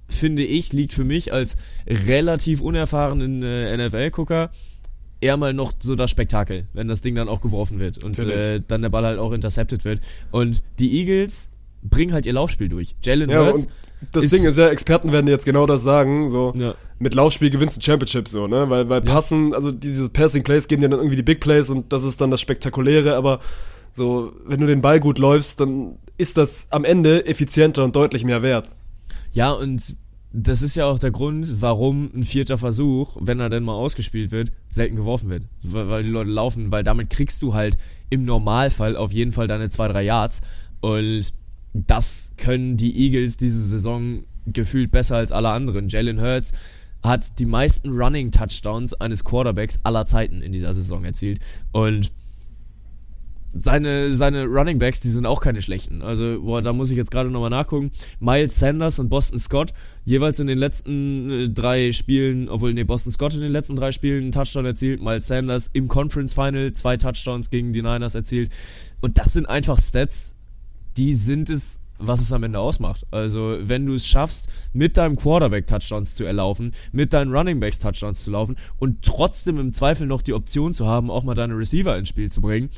finde 0.08 0.42
ich, 0.42 0.72
liegt 0.72 0.92
für 0.92 1.04
mich 1.04 1.32
als 1.32 1.56
relativ 1.86 2.60
unerfahrenen 2.60 3.42
äh, 3.42 3.76
NFL-Gucker 3.88 4.50
eher 5.20 5.36
mal 5.36 5.52
noch 5.52 5.72
so 5.80 5.96
das 5.96 6.10
Spektakel, 6.10 6.66
wenn 6.72 6.88
das 6.88 7.00
Ding 7.00 7.14
dann 7.14 7.28
auch 7.28 7.40
geworfen 7.40 7.78
wird 7.80 8.02
und 8.02 8.18
äh, 8.18 8.60
dann 8.66 8.82
der 8.82 8.88
Ball 8.88 9.04
halt 9.04 9.18
auch 9.18 9.32
intercepted 9.32 9.84
wird. 9.84 10.00
Und 10.30 10.62
die 10.78 11.00
Eagles 11.00 11.50
bringen 11.82 12.12
halt 12.12 12.24
ihr 12.26 12.32
Laufspiel 12.32 12.68
durch. 12.68 12.94
Jalen 13.04 13.28
Ja, 13.30 13.46
Hurts 13.46 13.66
das 14.12 14.24
ist- 14.26 14.32
Ding 14.34 14.44
ist 14.44 14.56
ja, 14.58 14.68
Experten 14.68 15.10
werden 15.12 15.26
jetzt 15.26 15.44
genau 15.44 15.66
das 15.66 15.82
sagen, 15.82 16.28
so. 16.28 16.52
Ja. 16.56 16.74
Mit 17.00 17.14
Laufspiel 17.14 17.50
gewinnst 17.50 17.76
du 17.76 17.80
ein 17.80 17.82
Championship 17.82 18.28
so, 18.28 18.46
ne? 18.48 18.68
Weil, 18.70 18.88
weil 18.88 19.00
Passen, 19.00 19.54
also 19.54 19.70
diese 19.72 20.08
Passing 20.08 20.42
Plays 20.42 20.66
geben 20.68 20.82
dir 20.82 20.88
dann 20.88 20.98
irgendwie 20.98 21.16
die 21.16 21.22
Big 21.22 21.40
Plays 21.40 21.68
und 21.70 21.92
das 21.92 22.02
ist 22.04 22.20
dann 22.20 22.30
das 22.30 22.40
Spektakuläre, 22.40 23.14
aber 23.14 23.40
so, 23.94 24.32
wenn 24.46 24.60
du 24.60 24.66
den 24.66 24.80
Ball 24.82 25.00
gut 25.00 25.18
läufst, 25.18 25.60
dann 25.60 25.96
ist 26.16 26.36
das 26.36 26.66
am 26.70 26.84
Ende 26.84 27.26
effizienter 27.26 27.84
und 27.84 27.94
deutlich 27.96 28.24
mehr 28.24 28.42
wert. 28.42 28.70
Ja, 29.38 29.52
und 29.52 29.96
das 30.32 30.62
ist 30.62 30.74
ja 30.74 30.86
auch 30.86 30.98
der 30.98 31.12
Grund, 31.12 31.62
warum 31.62 32.10
ein 32.12 32.24
vierter 32.24 32.58
Versuch, 32.58 33.16
wenn 33.20 33.38
er 33.38 33.48
denn 33.48 33.62
mal 33.62 33.76
ausgespielt 33.76 34.32
wird, 34.32 34.50
selten 34.68 34.96
geworfen 34.96 35.30
wird. 35.30 35.44
Weil, 35.62 36.02
die 36.02 36.08
Leute 36.08 36.30
laufen, 36.30 36.72
weil 36.72 36.82
damit 36.82 37.08
kriegst 37.08 37.40
du 37.42 37.54
halt 37.54 37.78
im 38.10 38.24
Normalfall 38.24 38.96
auf 38.96 39.12
jeden 39.12 39.30
Fall 39.30 39.46
deine 39.46 39.70
zwei, 39.70 39.86
drei 39.86 40.02
Yards. 40.02 40.40
Und 40.80 41.32
das 41.72 42.32
können 42.36 42.76
die 42.76 42.98
Eagles 42.98 43.36
diese 43.36 43.64
Saison 43.64 44.24
gefühlt 44.44 44.90
besser 44.90 45.14
als 45.14 45.30
alle 45.30 45.50
anderen. 45.50 45.88
Jalen 45.88 46.20
Hurts 46.20 46.50
hat 47.04 47.38
die 47.38 47.46
meisten 47.46 47.90
Running 47.90 48.32
Touchdowns 48.32 48.92
eines 48.94 49.22
Quarterbacks 49.22 49.78
aller 49.84 50.08
Zeiten 50.08 50.42
in 50.42 50.50
dieser 50.50 50.74
Saison 50.74 51.04
erzielt. 51.04 51.38
Und 51.70 52.10
seine, 53.54 54.12
seine 54.14 54.44
Running 54.44 54.78
Backs, 54.78 55.00
die 55.00 55.10
sind 55.10 55.26
auch 55.26 55.40
keine 55.40 55.62
schlechten. 55.62 56.02
Also, 56.02 56.40
boah, 56.42 56.62
da 56.62 56.72
muss 56.72 56.90
ich 56.90 56.96
jetzt 56.96 57.10
gerade 57.10 57.30
nochmal 57.30 57.50
nachgucken. 57.50 57.90
Miles 58.20 58.58
Sanders 58.58 58.98
und 58.98 59.08
Boston 59.08 59.38
Scott, 59.38 59.72
jeweils 60.04 60.40
in 60.40 60.46
den 60.46 60.58
letzten 60.58 61.30
äh, 61.30 61.48
drei 61.48 61.92
Spielen, 61.92 62.48
obwohl, 62.48 62.74
nee, 62.74 62.84
Boston 62.84 63.12
Scott 63.12 63.34
in 63.34 63.40
den 63.40 63.52
letzten 63.52 63.76
drei 63.76 63.92
Spielen 63.92 64.24
einen 64.24 64.32
Touchdown 64.32 64.66
erzielt, 64.66 65.02
Miles 65.02 65.26
Sanders 65.26 65.70
im 65.72 65.88
Conference 65.88 66.34
Final 66.34 66.72
zwei 66.72 66.96
Touchdowns 66.96 67.50
gegen 67.50 67.72
die 67.72 67.82
Niners 67.82 68.14
erzielt. 68.14 68.50
Und 69.00 69.18
das 69.18 69.32
sind 69.32 69.46
einfach 69.46 69.78
Stats, 69.78 70.34
die 70.96 71.14
sind 71.14 71.50
es 71.50 71.80
was 71.98 72.20
es 72.20 72.32
am 72.32 72.44
Ende 72.44 72.60
ausmacht. 72.60 73.06
Also, 73.10 73.58
wenn 73.62 73.84
du 73.86 73.94
es 73.94 74.06
schaffst, 74.06 74.48
mit 74.72 74.96
deinem 74.96 75.16
Quarterback 75.16 75.66
Touchdowns 75.66 76.14
zu 76.14 76.24
erlaufen, 76.24 76.72
mit 76.92 77.12
deinen 77.12 77.34
Running 77.34 77.60
Backs 77.60 77.78
Touchdowns 77.78 78.22
zu 78.22 78.30
laufen 78.30 78.56
und 78.78 79.02
trotzdem 79.02 79.58
im 79.58 79.72
Zweifel 79.72 80.06
noch 80.06 80.22
die 80.22 80.32
Option 80.32 80.74
zu 80.74 80.86
haben, 80.86 81.10
auch 81.10 81.24
mal 81.24 81.34
deine 81.34 81.58
Receiver 81.58 81.96
ins 81.98 82.08
Spiel 82.08 82.30
zu 82.30 82.40
bringen, 82.40 82.70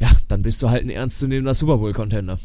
ja, 0.00 0.10
dann 0.28 0.42
bist 0.42 0.62
du 0.62 0.70
halt 0.70 0.82
ein 0.82 0.90
ernstzunehmender 0.90 1.54
Super 1.54 1.78
Bowl 1.78 1.92
Contender. 1.92 2.38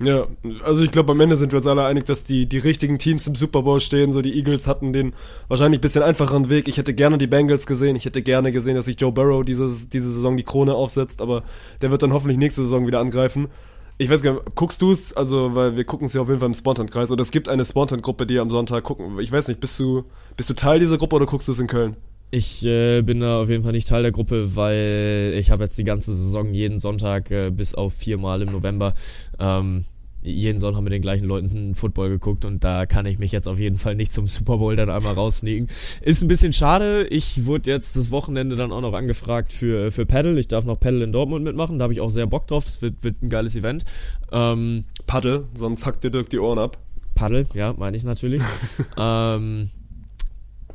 Ja, 0.00 0.28
also 0.64 0.84
ich 0.84 0.92
glaube, 0.92 1.10
am 1.12 1.20
Ende 1.20 1.36
sind 1.36 1.52
wir 1.52 1.56
uns 1.56 1.66
alle 1.66 1.84
einig, 1.84 2.04
dass 2.04 2.22
die, 2.22 2.46
die 2.46 2.58
richtigen 2.58 2.98
Teams 2.98 3.26
im 3.26 3.34
Super 3.34 3.62
Bowl 3.62 3.80
stehen. 3.80 4.12
So, 4.12 4.22
die 4.22 4.36
Eagles 4.36 4.68
hatten 4.68 4.92
den 4.92 5.12
wahrscheinlich 5.48 5.78
ein 5.78 5.82
bisschen 5.82 6.04
einfacheren 6.04 6.50
Weg. 6.50 6.68
Ich 6.68 6.76
hätte 6.76 6.94
gerne 6.94 7.18
die 7.18 7.26
Bengals 7.26 7.66
gesehen. 7.66 7.96
Ich 7.96 8.04
hätte 8.04 8.22
gerne 8.22 8.52
gesehen, 8.52 8.76
dass 8.76 8.84
sich 8.84 9.00
Joe 9.00 9.10
Burrow 9.10 9.44
dieses, 9.44 9.88
diese 9.88 10.12
Saison 10.12 10.36
die 10.36 10.44
Krone 10.44 10.74
aufsetzt, 10.74 11.20
aber 11.20 11.42
der 11.80 11.90
wird 11.90 12.02
dann 12.02 12.12
hoffentlich 12.12 12.38
nächste 12.38 12.62
Saison 12.62 12.86
wieder 12.86 13.00
angreifen. 13.00 13.48
Ich 13.96 14.08
weiß 14.08 14.22
gar 14.22 14.34
nicht, 14.34 14.54
guckst 14.54 14.80
du 14.82 14.92
es? 14.92 15.12
Also, 15.16 15.56
weil 15.56 15.76
wir 15.76 15.82
gucken 15.82 16.06
es 16.06 16.14
ja 16.14 16.20
auf 16.20 16.28
jeden 16.28 16.38
Fall 16.38 16.48
im 16.48 16.54
Spontan-Kreis. 16.54 17.10
Oder 17.10 17.22
es 17.22 17.32
gibt 17.32 17.48
eine 17.48 17.64
Spontan-Gruppe, 17.64 18.26
die 18.26 18.38
am 18.38 18.50
Sonntag 18.50 18.84
gucken. 18.84 19.18
Ich 19.18 19.32
weiß 19.32 19.48
nicht, 19.48 19.58
bist 19.58 19.78
du, 19.80 20.04
bist 20.36 20.48
du 20.48 20.54
Teil 20.54 20.78
dieser 20.78 20.98
Gruppe 20.98 21.16
oder 21.16 21.26
guckst 21.26 21.48
du 21.48 21.52
es 21.52 21.58
in 21.58 21.66
Köln? 21.66 21.96
Ich 22.30 22.64
äh, 22.64 23.00
bin 23.02 23.20
da 23.20 23.42
auf 23.42 23.48
jeden 23.48 23.62
Fall 23.62 23.72
nicht 23.72 23.88
Teil 23.88 24.02
der 24.02 24.12
Gruppe, 24.12 24.54
weil 24.54 25.34
ich 25.36 25.50
habe 25.50 25.64
jetzt 25.64 25.78
die 25.78 25.84
ganze 25.84 26.14
Saison 26.14 26.52
jeden 26.52 26.78
Sonntag 26.78 27.30
äh, 27.30 27.50
bis 27.50 27.74
auf 27.74 27.94
viermal 27.94 28.42
im 28.42 28.52
November 28.52 28.94
ähm, 29.38 29.84
jeden 30.20 30.58
Sonntag 30.58 30.82
mit 30.82 30.92
den 30.92 31.00
gleichen 31.00 31.26
Leuten 31.26 31.74
Football 31.74 32.10
geguckt 32.10 32.44
und 32.44 32.64
da 32.64 32.86
kann 32.86 33.06
ich 33.06 33.18
mich 33.18 33.32
jetzt 33.32 33.48
auf 33.48 33.58
jeden 33.58 33.78
Fall 33.78 33.94
nicht 33.94 34.12
zum 34.12 34.26
Super 34.26 34.58
Bowl 34.58 34.74
dann 34.76 34.90
einmal 34.90 35.14
raussneaken. 35.14 35.68
Ist 36.02 36.22
ein 36.22 36.28
bisschen 36.28 36.52
schade. 36.52 37.06
Ich 37.08 37.46
wurde 37.46 37.70
jetzt 37.70 37.96
das 37.96 38.10
Wochenende 38.10 38.56
dann 38.56 38.72
auch 38.72 38.80
noch 38.80 38.94
angefragt 38.94 39.52
für, 39.52 39.90
für 39.90 40.06
Paddle. 40.06 40.38
Ich 40.38 40.48
darf 40.48 40.64
noch 40.64 40.80
Paddle 40.80 41.04
in 41.04 41.12
Dortmund 41.12 41.44
mitmachen. 41.44 41.78
Da 41.78 41.84
habe 41.84 41.92
ich 41.92 42.00
auch 42.00 42.10
sehr 42.10 42.26
Bock 42.26 42.46
drauf. 42.46 42.64
Das 42.64 42.82
wird, 42.82 43.02
wird 43.02 43.22
ein 43.22 43.30
geiles 43.30 43.54
Event. 43.56 43.84
Ähm, 44.32 44.84
Paddle, 45.06 45.46
sonst 45.54 45.86
hackt 45.86 46.04
dir 46.04 46.10
Dirk 46.10 46.30
die 46.30 46.38
Ohren 46.38 46.58
ab. 46.58 46.78
Paddle, 47.14 47.46
ja, 47.54 47.74
meine 47.76 47.96
ich 47.96 48.04
natürlich. 48.04 48.42
ähm, 48.98 49.70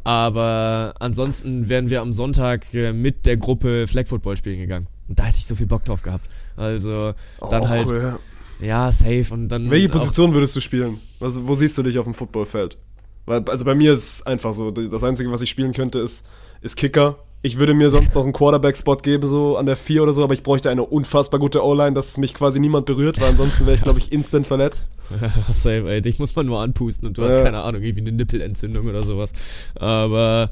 aber 0.03 0.95
ansonsten 0.99 1.69
wären 1.69 1.89
wir 1.89 2.01
am 2.01 2.11
Sonntag 2.11 2.73
äh, 2.73 2.91
mit 2.93 3.25
der 3.25 3.37
Gruppe 3.37 3.87
Flag 3.87 4.07
Football 4.07 4.37
spielen 4.37 4.59
gegangen. 4.59 4.87
Und 5.07 5.19
da 5.19 5.23
hätte 5.23 5.37
ich 5.37 5.45
so 5.45 5.55
viel 5.55 5.67
Bock 5.67 5.85
drauf 5.85 6.01
gehabt. 6.01 6.27
Also 6.55 7.13
dann 7.49 7.63
Oh, 7.63 7.67
halt, 7.67 7.87
cool, 7.87 8.19
ja. 8.59 8.65
ja, 8.65 8.91
safe. 8.91 9.25
Und 9.31 9.49
dann 9.49 9.69
Welche 9.69 9.89
Position 9.89 10.33
würdest 10.33 10.55
du 10.55 10.59
spielen? 10.59 10.99
Also, 11.19 11.47
wo 11.47 11.55
siehst 11.55 11.77
du 11.77 11.83
dich 11.83 11.97
auf 11.97 12.05
dem 12.05 12.13
Footballfeld? 12.13 12.77
Weil, 13.25 13.47
also 13.49 13.65
bei 13.65 13.75
mir 13.75 13.93
ist 13.93 14.03
es 14.03 14.25
einfach 14.25 14.53
so, 14.53 14.71
das 14.71 15.03
Einzige, 15.03 15.31
was 15.31 15.41
ich 15.41 15.49
spielen 15.49 15.71
könnte, 15.73 15.99
ist, 15.99 16.25
ist 16.61 16.75
Kicker. 16.75 17.17
Ich 17.45 17.57
würde 17.59 17.73
mir 17.73 17.89
sonst 17.89 18.15
noch 18.15 18.23
einen 18.23 18.31
Quarterback-Spot 18.31 18.95
geben, 18.95 19.27
so 19.27 19.57
an 19.57 19.65
der 19.65 19.75
4 19.75 20.01
oder 20.01 20.13
so, 20.13 20.23
aber 20.23 20.33
ich 20.33 20.43
bräuchte 20.43 20.69
eine 20.69 20.83
unfassbar 20.85 21.41
gute 21.41 21.61
O-Line, 21.61 21.91
dass 21.93 22.15
mich 22.15 22.33
quasi 22.33 22.57
niemand 22.61 22.85
berührt, 22.85 23.19
weil 23.19 23.31
ansonsten 23.31 23.65
wäre 23.65 23.75
ich, 23.75 23.81
glaube 23.83 23.99
ich, 23.99 24.13
instant 24.13 24.47
verletzt. 24.47 24.85
Safe, 25.51 25.89
ey. 25.89 26.01
Dich 26.01 26.19
muss 26.19 26.33
man 26.37 26.45
nur 26.45 26.61
anpusten 26.61 27.05
und 27.05 27.17
du 27.17 27.23
hast 27.25 27.33
Ja. 27.33 27.41
keine 27.41 27.61
Ahnung, 27.61 27.81
irgendwie 27.83 27.99
eine 28.07 28.13
Nippelentzündung 28.13 28.87
oder 28.87 29.03
sowas. 29.03 29.33
Aber, 29.75 30.51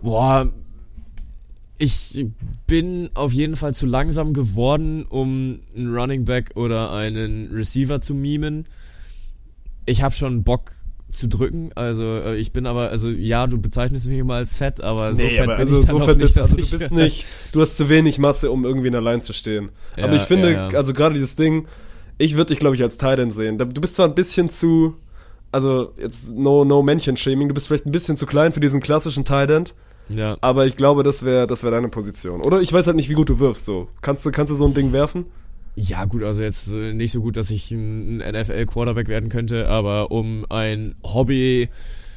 boah, 0.00 0.50
ich 1.76 2.26
bin 2.66 3.10
auf 3.12 3.32
jeden 3.32 3.56
Fall 3.56 3.74
zu 3.74 3.84
langsam 3.84 4.32
geworden, 4.32 5.04
um 5.10 5.60
einen 5.76 5.94
Running 5.94 6.24
Back 6.24 6.52
oder 6.54 6.90
einen 6.90 7.50
Receiver 7.52 8.00
zu 8.00 8.14
mimen. 8.14 8.64
Ich 9.84 10.02
habe 10.02 10.14
schon 10.14 10.42
Bock 10.42 10.72
zu 11.10 11.28
drücken, 11.28 11.70
also 11.74 12.04
äh, 12.04 12.36
ich 12.36 12.52
bin 12.52 12.66
aber, 12.66 12.90
also 12.90 13.08
ja, 13.08 13.46
du 13.46 13.58
bezeichnest 13.58 14.06
mich 14.06 14.18
immer 14.18 14.34
als 14.34 14.56
fett, 14.56 14.82
aber 14.82 15.14
so 15.14 15.22
fett 15.22 15.40
bin 15.40 15.50
also 15.50 15.80
ich 15.80 15.86
so 15.86 15.98
fett 16.00 16.08
nicht, 16.08 16.18
bist, 16.18 16.38
also 16.38 16.56
du 16.56 16.68
bist 16.68 16.92
nicht, 16.92 17.26
du 17.52 17.60
hast 17.60 17.76
zu 17.76 17.88
wenig 17.88 18.18
Masse, 18.18 18.50
um 18.50 18.64
irgendwie 18.64 18.88
in 18.88 18.92
der 18.92 19.00
Line 19.00 19.20
zu 19.20 19.32
stehen. 19.32 19.70
aber 19.96 20.08
Ja, 20.08 20.16
ich 20.16 20.22
finde, 20.22 20.52
ja, 20.52 20.68
ja. 20.68 20.78
also 20.78 20.92
gerade 20.92 21.14
dieses 21.14 21.34
Ding, 21.34 21.66
ich 22.18 22.36
würde 22.36 22.48
dich, 22.48 22.58
glaube 22.58 22.76
ich, 22.76 22.82
als 22.82 22.98
Titan 22.98 23.30
sehen. 23.30 23.56
Du 23.56 23.80
bist 23.80 23.94
zwar 23.94 24.06
ein 24.06 24.14
bisschen 24.14 24.50
zu, 24.50 24.96
also 25.50 25.94
jetzt 25.96 26.30
no, 26.30 26.64
no 26.64 26.82
Männchen-Shaming, 26.82 27.48
du 27.48 27.54
bist 27.54 27.68
vielleicht 27.68 27.86
ein 27.86 27.92
bisschen 27.92 28.16
zu 28.18 28.26
klein 28.26 28.52
für 28.52 28.60
diesen 28.60 28.80
klassischen 28.80 29.24
Titan, 29.24 29.64
ja. 30.10 30.36
aber 30.42 30.66
ich 30.66 30.76
glaube, 30.76 31.04
das 31.04 31.24
wäre 31.24 31.46
das 31.46 31.62
wär 31.62 31.70
deine 31.70 31.88
Position. 31.88 32.42
Oder 32.42 32.60
ich 32.60 32.70
weiß 32.70 32.86
halt 32.86 32.96
nicht, 32.96 33.08
wie 33.08 33.14
gut 33.14 33.30
du 33.30 33.38
wirfst, 33.38 33.64
so. 33.64 33.88
Kannst 34.02 34.26
du, 34.26 34.30
kannst 34.30 34.50
du 34.50 34.56
so 34.56 34.66
ein 34.66 34.74
Ding 34.74 34.92
werfen? 34.92 35.24
Ja, 35.74 36.04
gut, 36.06 36.24
also 36.24 36.42
jetzt 36.42 36.68
äh, 36.68 36.92
nicht 36.92 37.12
so 37.12 37.20
gut, 37.20 37.36
dass 37.36 37.50
ich 37.50 37.70
ein 37.70 38.18
NFL-Quarterback 38.18 39.08
werden 39.08 39.28
könnte, 39.28 39.68
aber 39.68 40.10
um 40.10 40.44
ein 40.48 40.94
Hobby 41.04 41.68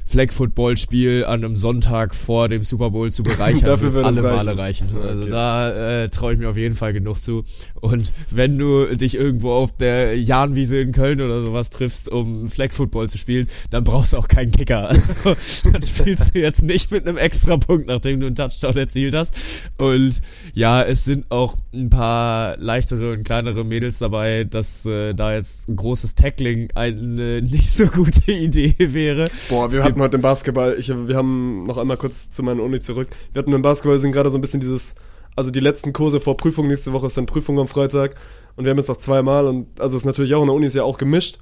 Flag 0.05 0.31
Football 0.31 0.77
Spiel 0.77 1.25
an 1.25 1.43
einem 1.43 1.55
Sonntag 1.55 2.15
vor 2.15 2.49
dem 2.49 2.63
Super 2.63 2.89
Bowl 2.91 3.11
zu 3.11 3.23
bereichern, 3.23 3.63
Dafür 3.65 3.89
es 3.89 3.97
alle 3.97 4.23
reichen. 4.23 4.35
Male 4.35 4.57
reichen. 4.57 4.87
Also 5.01 5.23
okay. 5.23 5.31
da 5.31 6.01
äh, 6.03 6.09
traue 6.09 6.33
ich 6.33 6.39
mir 6.39 6.49
auf 6.49 6.57
jeden 6.57 6.75
Fall 6.75 6.93
genug 6.93 7.17
zu. 7.17 7.43
Und 7.79 8.11
wenn 8.29 8.57
du 8.57 8.95
dich 8.95 9.15
irgendwo 9.15 9.51
auf 9.51 9.75
der 9.75 10.17
Jahnwiese 10.19 10.79
in 10.79 10.91
Köln 10.91 11.21
oder 11.21 11.41
sowas 11.41 11.69
triffst, 11.69 12.09
um 12.09 12.47
Flag 12.47 12.71
Football 12.71 13.09
zu 13.09 13.17
spielen, 13.17 13.47
dann 13.69 13.83
brauchst 13.83 14.13
du 14.13 14.17
auch 14.17 14.27
keinen 14.27 14.51
Kicker. 14.51 14.89
Also 14.89 15.35
dann 15.71 15.81
spielst 15.81 16.35
du 16.35 16.39
jetzt 16.39 16.63
nicht 16.63 16.91
mit 16.91 17.07
einem 17.07 17.17
Extrapunkt, 17.17 17.87
nachdem 17.87 18.19
du 18.19 18.27
einen 18.27 18.35
Touchdown 18.35 18.77
erzielt 18.77 19.15
hast. 19.15 19.33
Und 19.77 20.21
ja, 20.53 20.83
es 20.83 21.05
sind 21.05 21.29
auch 21.29 21.57
ein 21.73 21.89
paar 21.89 22.57
leichtere 22.57 23.13
und 23.13 23.23
kleinere 23.23 23.63
Mädels 23.63 23.99
dabei, 23.99 24.43
dass 24.43 24.85
äh, 24.85 25.13
da 25.13 25.33
jetzt 25.33 25.69
ein 25.69 25.75
großes 25.75 26.15
Tackling 26.15 26.69
eine 26.75 27.41
nicht 27.41 27.71
so 27.71 27.87
gute 27.87 28.31
Idee 28.31 28.75
wäre. 28.77 29.29
Boah, 29.49 29.71
wir 29.71 29.79
Es 29.79 29.85
hatten 29.91 30.01
heute 30.01 30.15
im 30.17 30.21
Basketball, 30.21 30.75
ich, 30.77 30.89
wir 30.89 31.15
haben 31.15 31.65
noch 31.65 31.77
einmal 31.77 31.97
kurz 31.97 32.31
zu 32.31 32.43
meiner 32.43 32.63
Uni 32.63 32.79
zurück. 32.79 33.09
Wir 33.33 33.41
hatten 33.41 33.53
im 33.53 33.61
Basketball 33.61 33.99
sind 33.99 34.11
gerade 34.11 34.29
so 34.29 34.37
ein 34.37 34.41
bisschen 34.41 34.59
dieses, 34.59 34.95
also 35.35 35.51
die 35.51 35.59
letzten 35.59 35.93
Kurse 35.93 36.19
vor 36.19 36.37
Prüfung, 36.37 36.67
nächste 36.67 36.93
Woche 36.93 37.07
ist 37.07 37.17
dann 37.17 37.25
Prüfung 37.25 37.59
am 37.59 37.67
Freitag 37.67 38.15
und 38.55 38.65
wir 38.65 38.71
haben 38.71 38.77
jetzt 38.77 38.89
noch 38.89 38.97
zweimal 38.97 39.47
und 39.47 39.79
also 39.79 39.97
ist 39.97 40.05
natürlich 40.05 40.33
auch 40.33 40.41
in 40.41 40.47
der 40.47 40.55
Uni 40.55 40.65
ist 40.65 40.75
ja 40.75 40.83
auch 40.83 40.97
gemischt. 40.97 41.39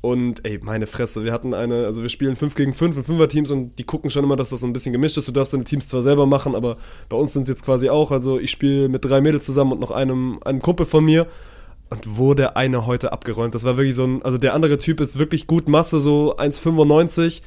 Und 0.00 0.46
ey, 0.46 0.60
meine 0.62 0.86
Fresse, 0.86 1.24
wir 1.24 1.32
hatten 1.32 1.54
eine, 1.54 1.84
also 1.84 2.02
wir 2.02 2.08
spielen 2.08 2.36
5 2.36 2.54
gegen 2.54 2.72
5 2.72 2.98
und 2.98 3.06
5er 3.06 3.26
Teams 3.26 3.50
und 3.50 3.76
die 3.80 3.84
gucken 3.84 4.10
schon 4.10 4.22
immer, 4.22 4.36
dass 4.36 4.50
das 4.50 4.60
so 4.60 4.66
ein 4.68 4.72
bisschen 4.72 4.92
gemischt 4.92 5.16
ist. 5.18 5.26
Du 5.26 5.32
darfst 5.32 5.52
deine 5.52 5.64
Teams 5.64 5.88
zwar 5.88 6.04
selber 6.04 6.24
machen, 6.24 6.54
aber 6.54 6.76
bei 7.08 7.16
uns 7.16 7.32
sind 7.32 7.42
es 7.42 7.48
jetzt 7.48 7.64
quasi 7.64 7.88
auch, 7.88 8.12
also 8.12 8.38
ich 8.38 8.52
spiele 8.52 8.88
mit 8.88 9.04
drei 9.04 9.20
Mädels 9.20 9.44
zusammen 9.44 9.72
und 9.72 9.80
noch 9.80 9.90
einem, 9.90 10.38
einem 10.44 10.62
Kumpel 10.62 10.86
von 10.86 11.04
mir. 11.04 11.26
Und 11.90 12.38
der 12.38 12.56
eine 12.56 12.86
heute 12.86 13.12
abgeräumt. 13.12 13.54
Das 13.54 13.64
war 13.64 13.78
wirklich 13.78 13.96
so 13.96 14.04
ein, 14.04 14.22
also 14.22 14.36
der 14.38 14.54
andere 14.54 14.76
Typ 14.76 15.00
ist 15.00 15.18
wirklich 15.18 15.46
gut 15.46 15.68
Masse, 15.68 16.00
so 16.00 16.36
1,95 16.36 17.40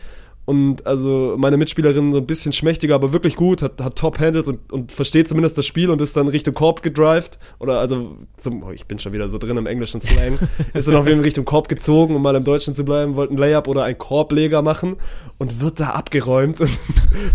und 0.46 0.88
also 0.88 1.36
meine 1.38 1.58
Mitspielerin 1.58 2.12
so 2.12 2.18
ein 2.18 2.26
bisschen 2.26 2.52
schmächtiger, 2.52 2.96
aber 2.96 3.14
wirklich 3.14 3.36
gut, 3.36 3.62
hat, 3.62 3.80
hat 3.80 3.96
Top-Handles 3.96 4.48
und, 4.48 4.72
und 4.72 4.92
versteht 4.92 5.28
zumindest 5.28 5.58
das 5.58 5.68
Spiel 5.68 5.92
und 5.92 6.02
ist 6.02 6.18
dann 6.18 6.28
Richtung 6.28 6.56
Korb 6.56 6.82
gedrived. 6.82 7.38
Oder 7.60 7.80
also, 7.80 8.18
zum, 8.38 8.64
oh, 8.64 8.72
ich 8.72 8.88
bin 8.88 8.98
schon 8.98 9.14
wieder 9.14 9.30
so 9.30 9.38
drin 9.38 9.58
im 9.58 9.68
englischen 9.68 10.02
Slang. 10.02 10.40
ist 10.74 10.88
dann 10.88 10.96
auf 10.96 11.06
jeden 11.06 11.20
Fall 11.20 11.26
Richtung 11.26 11.46
Korb 11.46 11.70
gezogen, 11.70 12.16
um 12.16 12.22
mal 12.24 12.36
im 12.36 12.44
Deutschen 12.44 12.74
zu 12.74 12.84
bleiben, 12.84 13.16
wollte 13.16 13.34
ein 13.34 13.38
Layup 13.38 13.68
oder 13.68 13.84
ein 13.84 13.98
Korbleger 13.98 14.64
machen 14.64 14.98
und 15.38 15.62
wird 15.62 15.80
da 15.80 15.90
abgeräumt. 15.90 16.60
Und 16.62 16.70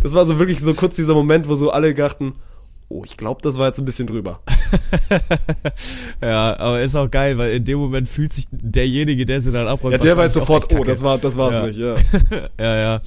das 0.02 0.12
war 0.12 0.26
so 0.26 0.38
wirklich 0.38 0.60
so 0.60 0.74
kurz 0.74 0.96
dieser 0.96 1.14
Moment, 1.14 1.48
wo 1.48 1.54
so 1.54 1.70
alle 1.70 1.94
dachten, 1.94 2.34
oh, 2.88 3.02
ich 3.04 3.16
glaube, 3.16 3.40
das 3.42 3.58
war 3.58 3.66
jetzt 3.66 3.78
ein 3.78 3.84
bisschen 3.84 4.06
drüber. 4.06 4.40
Ja, 6.22 6.58
aber 6.58 6.80
ist 6.80 6.96
auch 6.96 7.10
geil, 7.10 7.38
weil 7.38 7.52
in 7.52 7.64
dem 7.64 7.78
Moment 7.78 8.08
fühlt 8.08 8.32
sich 8.32 8.46
derjenige, 8.50 9.24
der 9.26 9.40
sie 9.40 9.52
dann 9.52 9.68
abräumt, 9.68 9.92
Ja, 9.94 9.98
der 9.98 10.16
weiß 10.16 10.34
sofort, 10.34 10.72
oh, 10.74 10.82
das 10.84 11.02
war, 11.02 11.18
das 11.18 11.36
war's 11.36 11.54
Ja. 11.54 11.66
nicht, 11.66 11.78
ja. 11.78 11.94
ja, 12.58 12.76
ja. 12.76 13.00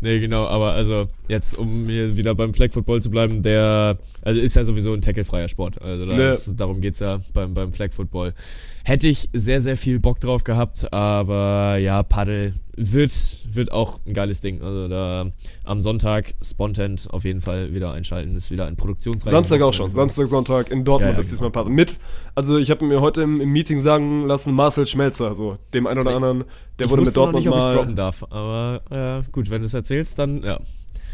Nee, 0.00 0.20
genau, 0.20 0.46
aber 0.46 0.72
also 0.72 1.08
jetzt, 1.28 1.56
um 1.56 1.86
hier 1.88 2.16
wieder 2.16 2.34
beim 2.34 2.52
Flag 2.52 2.72
Football 2.72 3.00
zu 3.00 3.10
bleiben, 3.10 3.42
der, 3.42 3.98
also 4.26 4.40
ist 4.40 4.56
ja 4.56 4.64
sowieso 4.64 4.92
ein 4.92 5.02
tacklefreier 5.02 5.48
Sport. 5.48 5.80
Also 5.80 6.04
Ja. 6.04 6.30
ist, 6.30 6.54
darum 6.56 6.80
geht's 6.80 6.98
ja 6.98 7.20
beim, 7.32 7.54
beim 7.54 7.72
Flag 7.72 7.92
Football. 7.92 8.34
Hätte 8.82 9.06
ich 9.06 9.30
sehr, 9.32 9.60
sehr 9.60 9.76
viel 9.76 10.00
Bock 10.00 10.18
drauf 10.18 10.42
gehabt, 10.42 10.92
aber 10.92 11.76
ja, 11.78 12.02
Paddel 12.02 12.54
wird, 12.76 13.12
wird 13.52 13.70
auch 13.70 14.00
ein 14.04 14.14
geiles 14.14 14.40
Ding. 14.40 14.62
Also 14.62 14.88
da 14.88 15.26
am 15.62 15.80
Sonntag 15.80 16.34
spontan 16.42 16.96
auf 17.10 17.24
jeden 17.24 17.40
Fall 17.40 17.72
wieder 17.72 17.92
einschalten, 17.92 18.34
ist 18.34 18.50
wieder 18.50 18.66
ein 18.66 18.74
Produktionsreihe. 18.74 19.30
Samstag 19.30 19.62
auch 19.62 19.72
schon. 19.72 19.94
Samstag, 19.94 20.26
Sonntag 20.26 20.72
in 20.72 20.84
Dortmund 20.84 21.12
Ja, 21.12 21.14
ja, 21.14 21.20
ist 21.20 21.30
diesmal 21.30 21.50
Partner. 21.50 21.72
Mit, 21.72 21.94
also 22.34 22.58
ich 22.58 22.70
habe 22.70 22.84
mir 22.84 23.00
heute 23.00 23.22
im, 23.22 23.40
im 23.40 23.50
Meeting 23.52 23.80
sagen 23.80 24.26
lassen, 24.26 24.54
Marcel 24.54 24.86
Schmelzer, 24.88 25.36
so 25.36 25.56
dem 25.72 25.86
einen 25.86 26.00
oder 26.00 26.16
anderen, 26.16 26.44
der 26.80 26.86
ich 26.86 26.90
wurde 26.90 27.02
mit 27.02 27.06
wusste 27.06 27.20
noch 27.20 27.26
Dortmund 27.32 27.46
nicht, 27.46 27.54
ob 27.54 27.60
mal. 27.60 27.74
droppen 27.74 27.94
darf, 27.94 28.24
aber 28.28 29.22
äh, 29.24 29.30
gut, 29.30 29.50
wenn 29.50 29.60
du 29.60 29.66
es 29.66 29.74
erzählst, 29.74 30.18
dann 30.18 30.42
ja. 30.42 30.58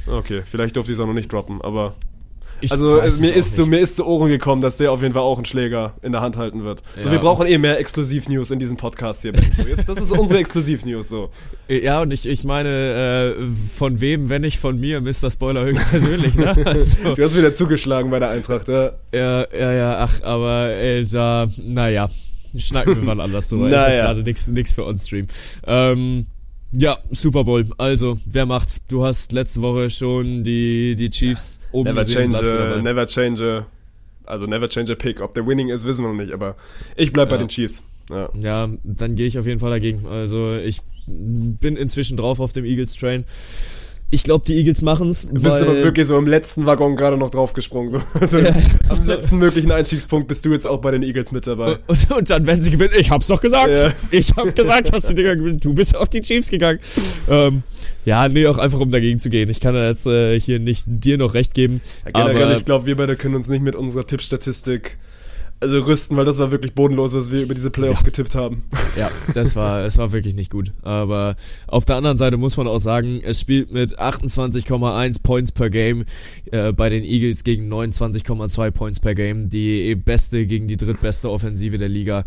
Okay, 0.07 0.43
vielleicht 0.47 0.77
durfte 0.77 0.93
ich 0.93 0.97
es 0.99 1.03
auch 1.03 1.07
noch 1.07 1.13
nicht 1.13 1.31
droppen, 1.31 1.61
aber. 1.61 1.95
Ich 2.63 2.73
Also 2.73 2.87
mir, 2.97 3.03
ist 3.35 3.55
zu, 3.57 3.63
nicht. 3.63 3.71
mir 3.71 3.81
ist 3.81 3.97
zu 3.97 4.07
Ohren 4.07 4.29
gekommen, 4.29 4.63
dass 4.63 4.77
der 4.77 4.93
auf 4.93 5.03
jeden 5.03 5.15
Fall 5.15 5.23
auch 5.23 5.37
einen 5.37 5.45
Schläger 5.45 5.95
in 6.03 6.13
der 6.13 6.21
Hand 6.21 6.37
halten 6.37 6.65
wird. 6.65 6.83
So, 6.99 7.07
Ja, 7.07 7.13
wir 7.13 7.19
brauchen 7.19 7.47
eh 7.47 7.59
mehr 7.59 7.79
Exklusiv-News 7.79 8.51
in 8.51 8.59
diesem 8.59 8.77
Podcast 8.77 9.23
hier. 9.23 9.33
So, 9.35 9.69
jetzt, 9.69 9.89
das 9.89 9.99
ist 9.99 10.13
unsere 10.13 10.39
Exklusiv-News 10.41 11.09
so. 11.09 11.31
Ja, 11.69 12.01
und 12.03 12.13
ich, 12.13 12.27
ich 12.29 12.45
meine, 12.45 13.35
äh, 13.39 13.45
von 13.77 14.01
wem, 14.01 14.29
wenn 14.29 14.43
nicht 14.43 14.59
von 14.59 14.79
mir, 14.79 15.01
Mr. 15.01 15.31
Spoiler 15.31 15.65
höchstpersönlich, 15.65 16.35
ne? 16.35 16.55
Also, 16.67 17.15
Du 17.15 17.23
hast 17.23 17.37
wieder 17.37 17.55
zugeschlagen 17.55 18.11
bei 18.11 18.19
der 18.19 18.31
Eintracht, 18.31 18.69
ja. 18.69 18.93
ja, 19.13 19.47
ja, 19.53 19.73
ja, 19.73 19.97
ach, 19.99 20.23
aber 20.23 20.71
äh, 20.77 21.05
da, 21.05 21.47
naja, 21.67 22.09
schnacken 22.57 22.97
wir 22.97 23.03
mal 23.03 23.21
anders 23.21 23.49
drüber. 23.49 23.67
Ist 23.67 23.73
Naja. 23.73 23.89
jetzt 23.89 23.99
gerade 23.99 24.23
nix, 24.23 24.47
nix 24.49 24.75
für 24.75 24.85
On-Stream. 24.87 25.27
Ähm, 25.67 26.27
ja, 26.73 26.99
Super 27.11 27.45
Bowl. 27.45 27.67
Also, 27.79 28.19
wer 28.27 28.47
macht's? 28.47 28.81
Du 28.89 29.05
hast 29.05 29.33
letzte 29.33 29.63
Woche 29.63 29.91
schon 29.91 30.43
die, 30.45 30.97
die 30.97 31.11
Chiefs 31.11 31.61
oben 31.71 31.91
Never 31.91 32.05
gesehen. 32.05 32.33
change, 32.33 32.75
a, 32.75 32.83
never 32.83 33.07
change, 33.07 33.67
a, 34.25 34.31
also 34.31 34.47
never 34.47 34.69
change 34.69 34.93
a 34.93 34.97
pick. 34.97 35.21
Ob 35.21 35.35
der 35.35 35.47
winning 35.47 35.69
ist, 35.69 35.85
wissen 35.85 36.05
wir 36.05 36.09
noch 36.13 36.21
nicht, 36.23 36.33
aber 36.33 36.57
ich 36.97 37.13
bleib 37.13 37.29
bei 37.29 37.37
Ja. 37.37 37.43
den 37.43 37.49
Chiefs. 37.49 37.83
Ja. 38.11 38.29
Ja, 38.35 38.69
dann 38.85 39.15
gehe 39.17 39.27
ich 39.27 39.39
auf 39.39 39.47
jeden 39.47 39.61
Fall 39.61 39.71
dagegen. 39.71 40.07
Also 40.07 40.57
ich 40.57 40.81
bin 41.07 41.77
inzwischen 41.77 42.17
drauf 42.17 42.41
auf 42.41 42.53
dem 42.53 42.65
Eagles 42.65 42.95
Train. 42.97 43.25
Ich 44.15 44.25
glaube, 44.25 44.45
die 44.47 44.55
Eagles 44.59 44.83
machen's. 44.83 45.27
Du 45.27 45.43
bist 45.43 45.63
aber 45.63 45.75
wirklich 45.75 46.07
so 46.07 46.19
im 46.19 46.27
letzten 46.27 46.67
Waggon 46.67 46.97
gerade 46.97 47.17
noch 47.17 47.31
draufgesprungen. 47.31 47.93
So. 47.93 48.01
Also 48.21 48.39
Ja. 48.39 48.55
Am 48.91 49.07
letzten 49.07 49.39
möglichen 49.39 49.73
Einstiegspunkt 49.73 50.29
bist 50.29 50.45
du 50.45 50.53
jetzt 50.53 50.67
auch 50.67 50.83
bei 50.83 50.91
den 50.91 51.03
Eagles 51.03 51.33
mit 51.33 51.47
dabei. 51.47 51.79
und, 51.87 52.11
und 52.11 52.29
dann, 52.29 52.47
wenn 52.47 52.61
sie 52.61 52.71
gewinnen, 52.71 52.93
ich 52.99 53.11
hab's 53.11 53.29
doch 53.29 53.41
gesagt. 53.41 53.75
Ja. 53.75 53.91
Ich 54.11 54.29
hab 54.37 54.55
gesagt, 54.55 54.95
dass 54.95 55.09
die 55.09 55.15
Dinger 55.15 55.35
gewinnen. 55.35 55.61
Du 55.61 55.73
bist 55.73 55.97
auf 55.97 56.11
die 56.11 56.21
Chiefs 56.21 56.51
gegangen. 56.51 56.79
Ähm, 57.31 57.63
ja, 58.05 58.29
nee, 58.29 58.47
auch 58.47 58.59
einfach 58.59 58.81
um 58.81 58.91
dagegen 58.91 59.19
zu 59.19 59.31
gehen. 59.31 59.49
Ich 59.49 59.61
kann 59.61 59.73
da 59.75 59.89
jetzt 59.89 60.07
äh, 60.07 60.39
hier 60.39 60.59
nicht 60.59 60.85
dir 60.87 61.17
noch 61.17 61.33
recht 61.33 61.55
geben. 61.55 61.81
Ja, 62.05 62.27
generell, 62.27 62.43
aber 62.49 62.57
ich 62.59 62.65
glaube, 62.67 62.85
wir 62.85 62.97
beide 62.97 63.17
können 63.17 63.35
uns 63.35 63.49
nicht 63.49 63.63
mit 63.63 63.75
unserer 63.75 64.07
Tippstatistik 64.07 64.99
also 65.63 65.79
rüsten, 65.81 66.17
weil 66.17 66.25
das 66.25 66.39
war 66.39 66.51
wirklich 66.51 66.75
bodenlos, 66.75 67.15
was 67.15 67.31
wir 67.31 67.41
über 67.43 67.55
diese 67.55 67.71
Playoffs 67.71 68.01
Ja. 68.01 68.07
getippt 68.07 68.35
haben. 68.35 68.65
Ja, 68.97 69.11
das 69.33 69.57
war, 69.57 69.87
es 69.87 69.97
war 69.97 70.13
wirklich 70.13 70.35
nicht 70.35 70.51
gut. 70.51 70.73
Aber 70.83 71.37
auf 71.67 71.87
der 71.87 71.97
anderen 71.97 72.19
Seite 72.19 72.37
muss 72.37 72.59
man 72.59 72.67
auch 72.67 72.79
sagen, 72.79 73.23
es 73.25 73.41
spielt 73.41 73.73
mit 73.73 73.99
28,1 73.99 75.23
Points 75.23 75.51
per 75.53 75.71
Game 75.71 76.05
äh, 76.51 76.73
bei 76.73 76.91
den 76.91 77.03
Eagles 77.03 77.43
gegen 77.43 77.73
29,2 77.73 78.71
Points 78.71 79.01
per 79.01 79.15
Game. 79.15 79.49
Die 79.49 79.95
beste 79.95 80.45
gegen 80.47 80.69
die 80.69 80.77
drittbeste 80.77 81.31
Offensive 81.31 81.79
der 81.79 81.89
Liga. 81.89 82.25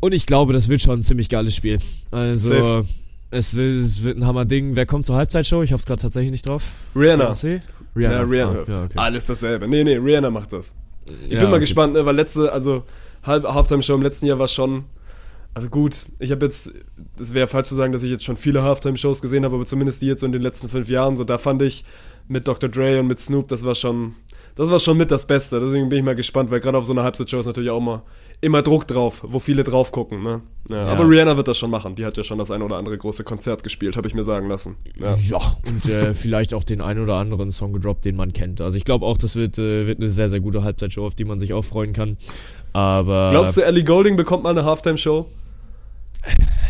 Und 0.00 0.12
ich 0.14 0.24
glaube, 0.24 0.54
das 0.54 0.68
wird 0.70 0.80
schon 0.80 1.00
ein 1.00 1.02
ziemlich 1.02 1.28
geiles 1.28 1.54
Spiel. 1.54 1.78
Also, 2.10 2.48
Safe. 2.48 2.84
es 3.30 3.54
wird, 3.54 3.76
es 3.84 4.02
wird 4.02 4.16
ein 4.16 4.24
Hammerding. 4.26 4.76
Wer 4.76 4.86
kommt 4.86 5.04
zur 5.04 5.16
Halbzeitshow? 5.16 5.62
Ich 5.62 5.72
hab's 5.72 5.84
gerade 5.84 6.00
tatsächlich 6.00 6.30
nicht 6.32 6.48
drauf. 6.48 6.72
Rihanna. 6.94 7.32
Rihanna. 7.32 7.60
Ja, 8.14 8.22
Rihanna. 8.22 8.60
Ah, 8.60 8.64
ja, 8.68 8.84
okay. 8.84 8.92
Alles 8.98 9.26
dasselbe. 9.26 9.68
Nee, 9.68 9.84
nee, 9.84 9.96
Rihanna 9.96 10.30
macht 10.30 10.52
das. 10.54 10.74
Ich 11.28 11.30
Ja, 11.30 11.40
bin 11.40 11.50
mal 11.50 11.56
okay. 11.56 11.60
gespannt, 11.60 11.94
ne, 11.94 12.04
weil 12.06 12.16
letzte, 12.16 12.52
also 12.52 12.84
halb 13.22 13.44
Halftime-Show 13.44 13.94
im 13.94 14.02
letzten 14.02 14.26
Jahr 14.26 14.38
war 14.38 14.48
schon, 14.48 14.84
also 15.54 15.68
gut, 15.68 16.06
ich 16.18 16.30
habe 16.32 16.44
jetzt, 16.46 16.72
das 17.16 17.34
wäre 17.34 17.46
falsch 17.46 17.68
zu 17.68 17.74
sagen, 17.74 17.92
dass 17.92 18.02
ich 18.02 18.10
jetzt 18.10 18.24
schon 18.24 18.36
viele 18.36 18.62
Halftime-Shows 18.62 19.22
gesehen 19.22 19.44
habe, 19.44 19.56
aber 19.56 19.66
zumindest 19.66 20.02
die 20.02 20.06
jetzt 20.06 20.20
so 20.20 20.26
in 20.26 20.32
den 20.32 20.42
letzten 20.42 20.68
fünf 20.68 20.88
Jahren, 20.88 21.16
so 21.16 21.24
da 21.24 21.38
fand 21.38 21.62
ich 21.62 21.84
mit 22.28 22.48
Dr. 22.48 22.68
Dre 22.68 23.00
und 23.00 23.06
mit 23.06 23.18
Snoop, 23.20 23.48
das 23.48 23.64
war 23.64 23.74
schon, 23.74 24.14
das 24.56 24.68
war 24.70 24.80
schon 24.80 24.96
mit 24.96 25.10
das 25.10 25.26
Beste. 25.26 25.60
Deswegen 25.60 25.88
bin 25.88 25.98
ich 25.98 26.04
mal 26.04 26.14
gespannt, 26.16 26.50
weil 26.50 26.60
gerade 26.60 26.78
auf 26.78 26.86
so 26.86 26.92
einer 26.92 27.04
Halbzeitshow 27.04 27.40
ist 27.40 27.46
natürlich 27.46 27.70
auch 27.70 27.78
immer, 27.78 28.02
immer 28.40 28.62
Druck 28.62 28.86
drauf, 28.86 29.22
wo 29.22 29.38
viele 29.38 29.64
drauf 29.64 29.92
gucken, 29.92 30.22
ne? 30.22 30.42
Ja, 30.68 30.76
Ja. 30.76 30.84
Aber 30.88 31.08
Rihanna 31.08 31.36
wird 31.36 31.48
das 31.48 31.58
schon 31.58 31.70
machen. 31.70 31.94
Die 31.94 32.04
hat 32.04 32.16
ja 32.16 32.22
schon 32.22 32.38
das 32.38 32.50
ein 32.50 32.62
oder 32.62 32.76
andere 32.76 32.98
große 32.98 33.24
Konzert 33.24 33.62
gespielt, 33.62 33.96
habe 33.96 34.08
ich 34.08 34.14
mir 34.14 34.24
sagen 34.24 34.48
lassen. 34.48 34.76
Ja. 35.00 35.14
Ja, 35.14 35.56
und 35.66 35.88
äh, 35.88 36.14
vielleicht 36.14 36.54
auch 36.54 36.64
den 36.64 36.80
einen 36.80 37.02
oder 37.02 37.14
anderen 37.16 37.52
Song 37.52 37.72
gedroppt, 37.72 38.04
den 38.04 38.16
man 38.16 38.32
kennt. 38.32 38.60
Also 38.60 38.76
ich 38.76 38.84
glaube 38.84 39.06
auch, 39.06 39.16
das 39.16 39.36
wird, 39.36 39.58
äh, 39.58 39.86
wird 39.86 39.98
eine 39.98 40.08
sehr, 40.08 40.28
sehr 40.28 40.40
gute 40.40 40.62
Halbzeitshow, 40.62 41.06
auf 41.06 41.14
die 41.14 41.24
man 41.24 41.38
sich 41.40 41.52
auch 41.52 41.64
freuen 41.64 41.92
kann. 41.92 42.16
Aber 42.72 43.30
Glaubst 43.30 43.56
du, 43.56 43.62
Ellie 43.62 43.84
Golding 43.84 44.16
bekommt 44.16 44.42
mal 44.42 44.50
eine 44.50 44.64
Halftime-Show? 44.64 45.26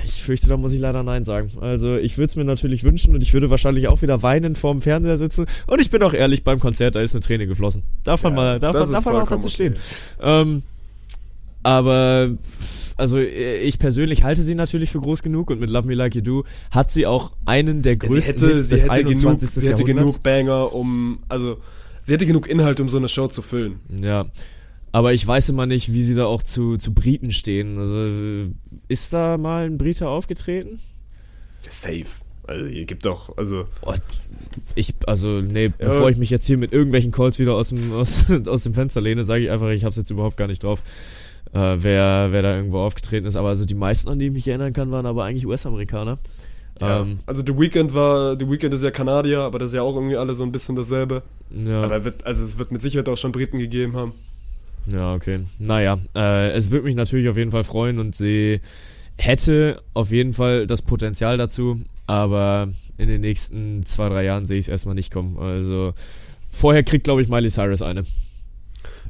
ich 0.05 0.23
fürchte, 0.23 0.49
da 0.49 0.57
muss 0.57 0.73
ich 0.73 0.81
leider 0.81 1.03
Nein 1.03 1.25
sagen. 1.25 1.51
Also 1.61 1.97
ich 1.97 2.19
würde 2.19 2.27
es 2.27 2.37
mir 2.37 2.45
natürlich 2.45 2.85
wünschen 2.85 3.15
und 3.15 3.23
ich 3.23 3.33
würde 3.33 3.51
wahrscheinlich 3.51 3.89
auch 3.89 4.03
wieder 4.03 4.23
weinend 4.23 4.59
vorm 4.59 4.83
Fernseher 4.83 5.17
sitzen. 5.17 5.47
Und 5.67 5.81
ich 5.81 5.91
bin 5.91 6.03
auch 6.03 6.15
ehrlich, 6.15 6.45
beim 6.45 6.61
Konzert, 6.61 6.95
da 6.95 7.01
ist 7.01 7.15
eine 7.15 7.21
Träne 7.21 7.47
geflossen. 7.47 7.83
Darf 8.05 8.23
man 8.23 8.35
Ja, 8.35 8.37
mal, 8.37 8.59
darf 8.59 8.75
man, 8.75 8.93
darf 8.93 9.05
man 9.05 9.17
auch 9.17 9.29
dazu 9.29 9.47
okay. 9.47 9.55
stehen. 9.55 9.75
Ähm, 10.21 10.63
aber 11.67 12.31
also 12.97 13.19
äh, 13.19 13.59
ich 13.59 13.79
persönlich 13.79 14.23
halte 14.23 14.43
sie 14.43 14.55
natürlich 14.55 14.91
für 14.91 15.01
groß 15.01 15.23
genug 15.23 15.51
und 15.51 15.59
mit 15.59 15.69
Love 15.69 15.89
Me 15.89 15.95
Like 15.95 16.15
You 16.15 16.21
Do 16.21 16.45
hat 16.71 16.93
sie 16.93 17.07
auch 17.07 17.33
einen 17.45 17.83
der 17.83 17.97
größten 17.97 18.49
Hits 18.49 18.69
des 18.69 18.89
21. 18.89 19.27
genug, 19.27 19.41
sie 19.41 19.69
hätte 19.69 19.85
genug 19.85 20.23
Banger, 20.23 20.73
um, 20.73 21.19
also, 21.29 21.59
sie 22.03 22.13
hätte 22.13 22.25
genug 22.25 22.49
Inhalt, 22.49 22.79
um 22.79 22.89
so 22.89 22.97
eine 22.97 23.09
Show 23.09 23.27
zu 23.27 23.43
füllen. 23.43 23.81
Ja. 24.01 24.27
Aber 24.93 25.13
ich 25.13 25.27
weiß 25.27 25.49
immer 25.49 25.67
nicht, 25.67 25.93
wie 25.93 26.03
sie 26.03 26.15
da 26.15 26.25
auch 26.25 26.43
zu, 26.43 26.77
zu 26.77 26.95
Briten 26.95 27.33
stehen. 27.33 27.79
Also, 27.79 28.53
ist 28.87 29.13
da 29.13 29.37
mal 29.37 29.67
ein 29.67 29.77
Brite 29.77 30.09
aufgetreten? 30.09 30.79
Safe. 31.69 32.07
Also, 32.47 32.67
hier 32.67 32.85
gibt 32.85 33.05
doch, 33.05 33.37
also, 33.37 33.65
Oh, 33.83 33.93
ich, 34.75 34.95
also, 35.07 35.41
nee, 35.41 35.69
bevor 35.69 36.09
ich 36.11 36.17
mich 36.17 36.31
jetzt 36.31 36.47
hier 36.47 36.57
mit 36.57 36.73
irgendwelchen 36.73 37.11
Calls 37.11 37.39
wieder 37.39 37.55
aus 37.55 37.71
dem, 37.71 37.93
aus, 37.93 38.31
aus 38.31 38.63
dem 38.63 38.73
Fenster 38.73 39.01
lehne, 39.01 39.25
sage 39.25 39.45
ich 39.45 39.51
einfach, 39.51 39.69
ich 39.71 39.85
hab's 39.85 39.97
jetzt 39.97 40.11
überhaupt 40.11 40.37
gar 40.37 40.47
nicht 40.47 40.63
drauf, 40.63 40.81
äh, 41.53 41.77
wer, 41.77 42.29
wer 42.31 42.43
da 42.43 42.57
irgendwo 42.57 42.79
aufgetreten 42.79 43.27
ist. 43.27 43.37
Aber 43.37 43.49
also 43.49 43.65
die 43.65 43.75
meisten, 43.75 44.09
an 44.09 44.19
die 44.19 44.27
ich 44.27 44.33
mich 44.33 44.49
erinnern 44.49 44.73
kann, 44.73 44.91
waren 44.91 45.07
aber 45.07 45.25
eigentlich 45.25 45.47
US-Amerikaner. 45.47 46.19
ja. 46.81 47.03
Ähm, 47.03 47.21
also, 47.27 47.43
The 47.47 47.59
Weeknd 47.59 47.95
war, 47.95 48.39
The 48.39 48.49
Weeknd 48.49 48.75
ist 48.75 48.83
ja 48.83 48.91
Kanadier, 48.91 49.41
aber 49.41 49.59
das 49.59 49.71
ist 49.71 49.77
ja 49.77 49.83
auch 49.83 49.95
irgendwie 49.95 50.17
alle 50.17 50.35
so 50.35 50.43
ein 50.43 50.53
bisschen 50.53 50.77
dasselbe. 50.77 51.23
ja. 51.51 51.83
Aber 51.83 52.05
wird, 52.05 52.25
also, 52.27 52.45
es 52.45 52.59
wird 52.59 52.73
mit 52.73 52.83
Sicherheit 52.83 53.09
auch 53.09 53.17
schon 53.17 53.33
Briten 53.33 53.59
gegeben 53.59 53.97
haben. 53.97 54.13
Ja, 54.87 55.15
okay. 55.15 55.41
Naja, 55.59 55.99
äh, 56.15 56.51
es 56.51 56.71
würde 56.71 56.85
mich 56.85 56.95
natürlich 56.95 57.29
auf 57.29 57.37
jeden 57.37 57.51
Fall 57.51 57.65
freuen 57.65 57.99
und 57.99 58.15
sie 58.15 58.61
hätte 59.19 59.83
auf 59.95 60.11
jeden 60.11 60.33
Fall 60.33 60.67
das 60.67 60.83
Potenzial 60.83 61.39
dazu, 61.39 61.81
aber 62.07 62.69
in 62.99 63.09
den 63.09 63.21
nächsten 63.21 63.85
zwei, 63.85 64.09
drei 64.09 64.25
Jahren 64.25 64.47
sehe 64.47 64.59
ich 64.59 64.67
es 64.67 64.69
erstmal 64.69 64.95
nicht 64.95 65.13
kommen. 65.13 65.39
Also 65.39 65.95
vorher 66.51 66.83
kriegt, 66.83 67.05
glaube 67.05 67.23
ich, 67.23 67.29
Miley 67.29 67.51
Cyrus 67.51 67.83
eine. 67.83 68.05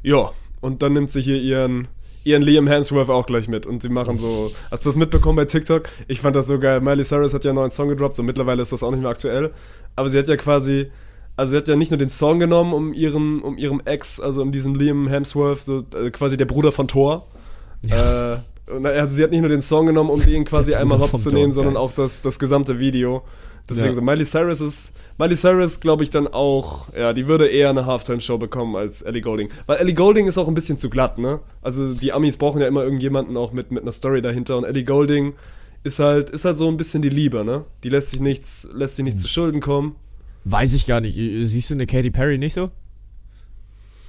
Ja, 0.03 0.31
und 0.61 0.81
dann 0.81 0.93
nimmt 0.93 1.11
sie 1.11 1.21
hier 1.21 1.39
ihren, 1.41 1.87
ihren 2.27 2.41
Liam 2.43 2.67
Hemsworth 2.67 3.09
auch 3.09 3.25
gleich 3.25 3.47
mit 3.47 3.65
und 3.65 3.81
sie 3.81 3.89
machen 3.89 4.17
so, 4.17 4.51
hast 4.69 4.85
du 4.85 4.89
das 4.89 4.95
mitbekommen 4.95 5.35
bei 5.37 5.45
TikTok? 5.45 5.83
Ich 6.07 6.21
fand 6.21 6.35
das 6.35 6.47
so 6.47 6.59
geil. 6.59 6.81
Miley 6.81 7.03
Cyrus 7.05 7.33
hat 7.33 7.43
ja 7.45 7.51
einen 7.51 7.55
neuen 7.59 7.71
Song 7.71 7.87
gedroppt, 7.87 8.15
so 8.15 8.23
mittlerweile 8.23 8.61
ist 8.61 8.71
das 8.71 8.83
auch 8.83 8.91
nicht 8.91 9.01
mehr 9.01 9.09
aktuell, 9.09 9.51
aber 9.95 10.09
sie 10.09 10.17
hat 10.17 10.27
ja 10.27 10.35
quasi, 10.35 10.91
also 11.35 11.51
sie 11.51 11.57
hat 11.57 11.67
ja 11.67 11.75
nicht 11.75 11.91
nur 11.91 11.97
den 11.97 12.09
Song 12.09 12.39
genommen, 12.39 12.73
um 12.73 12.93
ihren, 12.93 13.41
um 13.41 13.57
ihrem 13.57 13.81
Ex, 13.85 14.19
also 14.19 14.41
um 14.41 14.51
diesen 14.51 14.75
Liam 14.75 15.07
Hemsworth, 15.07 15.61
so 15.61 15.83
äh, 15.95 16.09
quasi 16.11 16.35
der 16.37 16.45
Bruder 16.45 16.71
von 16.71 16.87
Thor. 16.87 17.27
Äh, 17.87 18.37
und 18.71 18.85
er- 18.85 19.07
sie 19.07 19.23
hat 19.23 19.31
nicht 19.31 19.41
nur 19.41 19.49
den 19.49 19.61
Song 19.61 19.85
genommen, 19.85 20.09
um 20.09 20.19
den 20.21 20.43
quasi 20.45 20.75
einmal 20.75 20.99
hops 20.99 21.23
zu 21.23 21.29
nehmen, 21.29 21.51
sondern 21.53 21.77
auch 21.77 21.93
das, 21.93 22.21
das 22.21 22.37
gesamte 22.39 22.79
Video. 22.79 23.23
Deswegen 23.69 23.89
Ja. 23.89 23.95
so, 23.95 24.01
Miley 24.01 24.25
Cyrus 24.25 24.61
ist, 24.61 24.91
Miley 25.17 25.35
Cyrus 25.35 25.79
glaube 25.79 26.03
ich 26.03 26.09
dann 26.09 26.27
auch, 26.27 26.93
ja, 26.93 27.11
die 27.13 27.27
würde 27.27 27.47
eher 27.47 27.69
eine 27.69 27.85
Halftime-Show 27.85 28.37
bekommen 28.37 28.75
als 28.75 29.01
Ellie 29.01 29.21
Golding. 29.21 29.49
Weil 29.65 29.77
Ellie 29.77 29.93
Golding 29.93 30.27
ist 30.27 30.37
auch 30.37 30.47
ein 30.47 30.53
bisschen 30.53 30.77
zu 30.77 30.89
glatt, 30.89 31.17
ne? 31.17 31.39
Also 31.61 31.93
die 31.93 32.13
Amis 32.13 32.37
brauchen 32.37 32.61
ja 32.61 32.67
immer 32.67 32.83
irgendjemanden 32.83 33.35
auch 33.35 33.51
mit, 33.51 33.71
mit 33.71 33.83
einer 33.83 33.91
Story 33.91 34.21
dahinter 34.21 34.57
und 34.57 34.63
Ellie 34.63 34.83
Golding 34.85 35.33
ist 35.83 35.99
halt, 35.99 36.29
ist 36.29 36.45
halt 36.45 36.57
so 36.57 36.67
ein 36.69 36.77
bisschen 36.77 37.01
die 37.01 37.09
Liebe, 37.09 37.43
ne? 37.43 37.65
Die 37.83 37.89
lässt 37.89 38.11
sich 38.11 38.19
nichts, 38.21 38.67
lässt 38.73 38.95
sich 38.95 39.03
nichts 39.03 39.21
zu 39.21 39.27
Schulden 39.27 39.59
kommen. 39.59 39.95
Weiß 40.45 40.73
ich 40.73 40.85
gar 40.85 41.01
nicht. 41.01 41.15
Siehst 41.15 41.69
du 41.69 41.73
eine 41.73 41.87
Katy 41.87 42.09
Perry 42.11 42.37
nicht 42.37 42.53
so? 42.53 42.71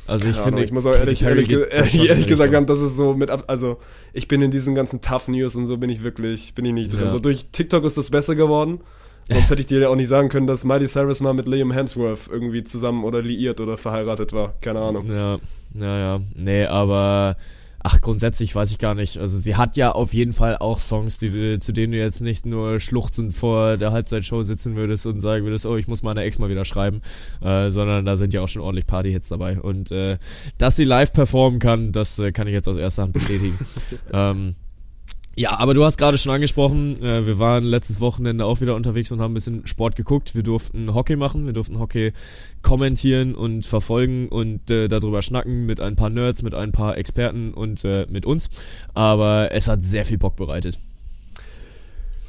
Also 0.06 0.26
ich 0.26 0.36
Keine 0.36 0.44
finde, 0.44 0.56
Ahnung, 0.58 0.64
ich 0.64 0.72
muss 0.72 0.86
auch 0.86 0.94
ehrlich, 0.94 1.22
ehrlich, 1.22 1.52
ehrlich 1.52 1.92
die 2.24 2.26
gesagt 2.26 2.54
haben, 2.54 2.64
das 2.64 2.80
ist 2.80 2.96
so 2.96 3.12
mit 3.12 3.28
ab, 3.28 3.44
also 3.46 3.76
ich 4.14 4.26
bin 4.26 4.40
in 4.40 4.50
diesen 4.50 4.74
ganzen 4.74 5.02
Tough 5.02 5.28
News 5.28 5.54
und 5.54 5.66
so 5.66 5.76
bin 5.76 5.90
ich 5.90 6.02
wirklich, 6.02 6.54
bin 6.54 6.64
ich 6.64 6.72
nicht 6.72 6.92
drin. 6.94 7.04
Ja. 7.04 7.10
So 7.10 7.18
durch 7.18 7.48
TikTok 7.52 7.84
ist 7.84 7.98
das 7.98 8.10
besser 8.10 8.34
geworden. 8.34 8.80
Sonst 9.28 9.50
hätte 9.50 9.60
ich 9.60 9.66
dir 9.66 9.80
ja 9.80 9.88
auch 9.88 9.96
nicht 9.96 10.08
sagen 10.08 10.28
können, 10.28 10.46
dass 10.46 10.64
Miley 10.64 10.88
Cyrus 10.88 11.20
mal 11.20 11.34
mit 11.34 11.46
Liam 11.46 11.70
Hemsworth 11.70 12.28
irgendwie 12.30 12.64
zusammen 12.64 13.04
oder 13.04 13.20
liiert 13.22 13.60
oder 13.60 13.76
verheiratet 13.76 14.32
war. 14.32 14.54
Keine 14.60 14.80
Ahnung. 14.80 15.06
Ja, 15.10 15.38
ja, 15.74 15.98
ja. 15.98 16.20
Nee, 16.34 16.64
aber 16.64 17.36
ach, 17.80 18.00
grundsätzlich 18.00 18.54
weiß 18.54 18.70
ich 18.70 18.78
gar 18.78 18.94
nicht. 18.94 19.18
Also 19.18 19.38
sie 19.38 19.56
hat 19.56 19.76
ja 19.76 19.92
auf 19.92 20.14
jeden 20.14 20.32
Fall 20.32 20.56
auch 20.56 20.78
Songs, 20.78 21.18
die 21.18 21.58
zu 21.58 21.72
denen 21.72 21.92
du 21.92 21.98
jetzt 21.98 22.20
nicht 22.20 22.46
nur 22.46 22.80
schluchzend 22.80 23.34
vor 23.34 23.76
der 23.76 23.92
Halbzeitshow 23.92 24.42
sitzen 24.42 24.76
würdest 24.76 25.06
und 25.06 25.20
sagen 25.20 25.44
würdest, 25.44 25.66
oh, 25.66 25.76
ich 25.76 25.88
muss 25.88 26.02
meiner 26.02 26.22
Ex 26.22 26.38
mal 26.38 26.48
wieder 26.50 26.64
schreiben, 26.64 27.02
äh, 27.42 27.70
sondern 27.70 28.04
da 28.04 28.16
sind 28.16 28.34
ja 28.34 28.40
auch 28.40 28.48
schon 28.48 28.62
ordentlich 28.62 28.86
Partyhits 28.86 29.28
dabei. 29.28 29.60
Und 29.60 29.90
äh, 29.90 30.18
dass 30.56 30.76
sie 30.76 30.84
live 30.84 31.12
performen 31.12 31.60
kann, 31.60 31.92
das 31.92 32.18
äh, 32.18 32.32
kann 32.32 32.46
ich 32.46 32.54
jetzt 32.54 32.68
aus 32.68 32.76
erster 32.76 33.02
Hand 33.02 33.12
bestätigen. 33.12 33.58
ähm, 34.12 34.54
ja, 35.38 35.56
aber 35.56 35.72
du 35.72 35.84
hast 35.84 35.98
gerade 35.98 36.18
schon 36.18 36.32
angesprochen, 36.32 37.00
äh, 37.00 37.24
wir 37.24 37.38
waren 37.38 37.62
letztes 37.62 38.00
Wochenende 38.00 38.44
auch 38.44 38.60
wieder 38.60 38.74
unterwegs 38.74 39.12
und 39.12 39.20
haben 39.20 39.30
ein 39.30 39.34
bisschen 39.34 39.66
Sport 39.68 39.94
geguckt. 39.94 40.34
Wir 40.34 40.42
durften 40.42 40.92
Hockey 40.94 41.14
machen, 41.14 41.46
wir 41.46 41.52
durften 41.52 41.78
Hockey 41.78 42.12
kommentieren 42.62 43.36
und 43.36 43.64
verfolgen 43.64 44.28
und 44.28 44.68
äh, 44.68 44.88
darüber 44.88 45.22
schnacken 45.22 45.64
mit 45.64 45.80
ein 45.80 45.94
paar 45.94 46.10
Nerds, 46.10 46.42
mit 46.42 46.54
ein 46.54 46.72
paar 46.72 46.98
Experten 46.98 47.54
und 47.54 47.84
äh, 47.84 48.06
mit 48.10 48.26
uns. 48.26 48.50
Aber 48.94 49.52
es 49.52 49.68
hat 49.68 49.82
sehr 49.82 50.04
viel 50.04 50.18
Bock 50.18 50.34
bereitet. 50.34 50.78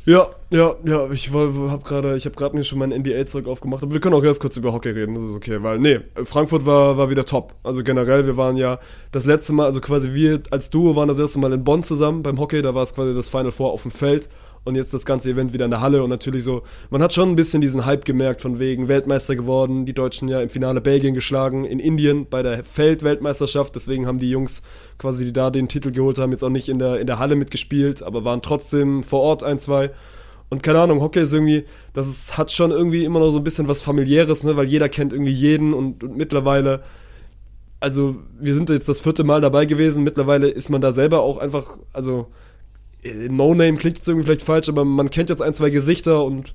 Ja, 0.05 0.27
ja, 0.49 0.75
ja, 0.85 1.11
ich 1.11 1.31
habe 1.31 1.83
gerade, 1.83 2.17
ich 2.17 2.25
mir 2.53 2.63
schon 2.63 2.79
mein 2.79 2.89
NBA-Zeug 2.89 3.47
aufgemacht, 3.47 3.83
aber 3.83 3.93
wir 3.93 3.99
können 3.99 4.15
auch 4.15 4.23
erst 4.23 4.41
kurz 4.41 4.57
über 4.57 4.73
Hockey 4.73 4.89
reden, 4.89 5.13
das 5.13 5.23
ist 5.23 5.35
okay, 5.35 5.61
weil 5.61 5.77
nee, 5.77 5.99
Frankfurt 6.23 6.65
war 6.65 6.97
war 6.97 7.09
wieder 7.09 7.25
top. 7.25 7.53
Also 7.63 7.83
generell, 7.83 8.25
wir 8.25 8.35
waren 8.35 8.57
ja 8.57 8.79
das 9.11 9.25
letzte 9.25 9.53
Mal, 9.53 9.65
also 9.65 9.81
quasi 9.81 10.13
wir 10.13 10.41
als 10.49 10.69
Duo 10.69 10.95
waren 10.95 11.07
das 11.07 11.19
erste 11.19 11.37
Mal 11.37 11.53
in 11.53 11.63
Bonn 11.63 11.83
zusammen 11.83 12.23
beim 12.23 12.39
Hockey, 12.39 12.61
da 12.61 12.73
war 12.73 12.83
es 12.83 12.95
quasi 12.95 13.13
das 13.13 13.29
Final 13.29 13.51
Four 13.51 13.71
auf 13.71 13.83
dem 13.83 13.91
Feld 13.91 14.29
und 14.63 14.75
jetzt 14.75 14.93
das 14.93 15.05
ganze 15.05 15.31
Event 15.31 15.53
wieder 15.53 15.65
in 15.65 15.71
der 15.71 15.81
Halle 15.81 16.03
und 16.03 16.09
natürlich 16.09 16.43
so, 16.43 16.63
man 16.89 17.01
hat 17.01 17.13
schon 17.13 17.29
ein 17.29 17.35
bisschen 17.35 17.61
diesen 17.61 17.85
Hype 17.85 18.05
gemerkt 18.05 18.41
von 18.41 18.59
wegen 18.59 18.87
Weltmeister 18.87 19.35
geworden, 19.35 19.85
die 19.85 19.93
Deutschen 19.93 20.27
ja 20.27 20.41
im 20.41 20.49
Finale 20.49 20.81
Belgien 20.81 21.13
geschlagen, 21.13 21.65
in 21.65 21.79
Indien 21.79 22.27
bei 22.29 22.43
der 22.43 22.63
Feldweltmeisterschaft, 22.63 23.75
deswegen 23.75 24.07
haben 24.07 24.19
die 24.19 24.29
Jungs 24.29 24.61
quasi, 24.97 25.25
die 25.25 25.33
da 25.33 25.49
den 25.49 25.67
Titel 25.67 25.91
geholt 25.91 26.17
haben, 26.17 26.31
jetzt 26.31 26.43
auch 26.43 26.49
nicht 26.49 26.69
in 26.69 26.79
der 26.79 26.99
in 26.99 27.07
der 27.07 27.19
Halle 27.19 27.35
mitgespielt, 27.35 28.03
aber 28.03 28.23
waren 28.23 28.41
trotzdem 28.41 29.03
vor 29.03 29.21
Ort 29.21 29.43
ein, 29.43 29.59
zwei. 29.59 29.91
Und 30.49 30.63
keine 30.63 30.79
Ahnung, 30.79 30.99
Hockey 31.01 31.19
ist 31.19 31.33
irgendwie, 31.33 31.65
das 31.93 32.07
ist, 32.07 32.37
hat 32.37 32.51
schon 32.51 32.71
irgendwie 32.71 33.03
immer 33.03 33.19
noch 33.19 33.31
so 33.31 33.37
ein 33.37 33.43
bisschen 33.43 33.67
was 33.67 33.81
familiäres, 33.81 34.43
ne, 34.43 34.55
weil 34.55 34.67
jeder 34.67 34.89
kennt 34.89 35.13
irgendwie 35.13 35.31
jeden 35.31 35.73
und, 35.73 36.03
und 36.03 36.17
mittlerweile, 36.17 36.81
also 37.79 38.15
wir 38.39 38.53
sind 38.55 38.69
jetzt 38.69 38.89
das 38.89 38.99
vierte 38.99 39.23
Mal 39.23 39.41
dabei 39.41 39.65
gewesen, 39.65 40.03
mittlerweile 40.03 40.49
ist 40.49 40.69
man 40.69 40.81
da 40.81 40.91
selber 40.91 41.21
auch 41.21 41.37
einfach, 41.37 41.77
also 41.93 42.27
äh, 43.03 43.29
No-Name 43.29 43.77
klingt 43.77 43.97
jetzt 43.97 44.07
irgendwie 44.07 44.25
vielleicht 44.25 44.43
falsch, 44.43 44.69
aber 44.69 44.85
man 44.85 45.09
kennt 45.09 45.29
jetzt 45.29 45.41
ein, 45.41 45.53
zwei 45.53 45.69
Gesichter 45.69 46.23
und 46.23 46.53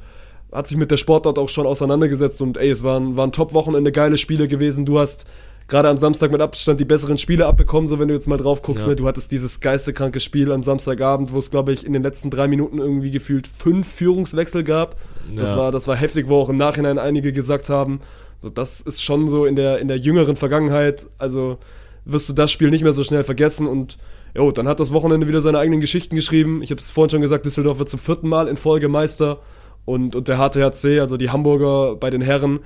hat 0.53 0.68
sich 0.68 0.76
mit 0.76 0.90
der 0.90 0.97
Sportart 0.99 1.38
auch 1.38 1.49
schon 1.49 1.66
auseinandergesetzt 1.66 2.40
und 2.40 2.57
ey, 2.57 2.70
es 2.70 2.82
waren, 2.84 3.16
waren 3.16 3.32
Top-Wochenende, 3.32 3.90
geile 3.92 4.18
Spiele 4.18 4.47
gewesen. 4.47 4.84
Du 4.86 4.99
hast 5.01 5.24
gerade 5.66 5.88
am 5.88 5.97
Samstag 5.97 6.30
mit 6.30 6.40
Abstand 6.42 6.78
die 6.78 6.84
besseren 6.84 7.16
Spiele 7.18 7.47
abbekommen, 7.47 7.88
so 7.88 7.99
wenn 7.99 8.09
du 8.09 8.14
jetzt 8.14 8.28
mal 8.28 8.36
drauf 8.36 8.61
guckst, 8.62 8.84
Ja. 8.84 8.90
ne? 8.90 8.97
Du 8.97 9.07
hattest 9.07 9.32
dieses 9.32 9.61
geistekranke 9.61 10.20
Spiel 10.20 10.53
am 10.53 10.62
Samstagabend, 10.62 11.32
wo 11.32 11.38
es, 11.38 11.51
glaube 11.51 11.72
ich, 11.72 11.84
in 11.86 11.92
den 11.95 12.03
letzten 12.03 12.30
drei 12.30 12.47
Minuten 12.49 12.78
irgendwie 12.78 13.11
gefühlt 13.11 13.47
fünf 13.47 13.90
Führungswechsel 13.90 14.62
gab. 14.62 14.97
Das, 15.34 15.51
Ja. 15.53 15.57
war, 15.57 15.72
das 15.72 15.88
war 15.88 15.97
heftig, 15.97 16.28
wo 16.28 16.36
auch 16.36 16.51
im 16.51 16.57
Nachhinein 16.57 16.99
einige 16.99 17.32
gesagt 17.32 17.70
haben, 17.70 18.01
so, 18.42 18.51
das 18.51 18.82
ist 18.82 19.03
schon 19.03 19.26
so 19.26 19.47
in 19.47 19.57
der, 19.57 19.78
in 19.78 19.88
der 19.88 19.97
jüngeren 19.97 20.36
Vergangenheit, 20.36 21.07
also 21.16 21.57
wirst 22.05 22.28
du 22.28 22.34
das 22.34 22.53
Spiel 22.53 22.68
nicht 22.68 22.82
mehr 22.84 22.92
so 22.92 23.03
schnell 23.03 23.24
vergessen 23.24 23.66
und 23.66 23.97
jo, 24.35 24.51
dann 24.51 24.68
hat 24.68 24.80
das 24.80 24.93
Wochenende 24.93 25.28
wieder 25.28 25.41
seine 25.41 25.59
eigenen 25.59 25.80
Geschichten 25.80 26.16
geschrieben. 26.16 26.62
Ich 26.62 26.70
habe 26.70 26.80
es 26.80 26.91
vorhin 26.91 27.11
schon 27.11 27.22
gesagt, 27.22 27.47
Düsseldorf 27.47 27.78
wird 27.78 27.89
zum 27.89 28.01
vierten 28.01 28.28
Mal 28.28 28.49
in 28.49 28.57
Folge 28.57 28.89
Meister 28.89 29.41
und, 29.85 30.16
und 30.16 30.28
der 30.28 30.39
HTHC, 30.39 31.01
also 31.01 31.16
die 31.16 31.30
Hamburger 31.30 31.97
bei 31.97 32.11
den 32.11 32.20
Herren, 32.20 32.61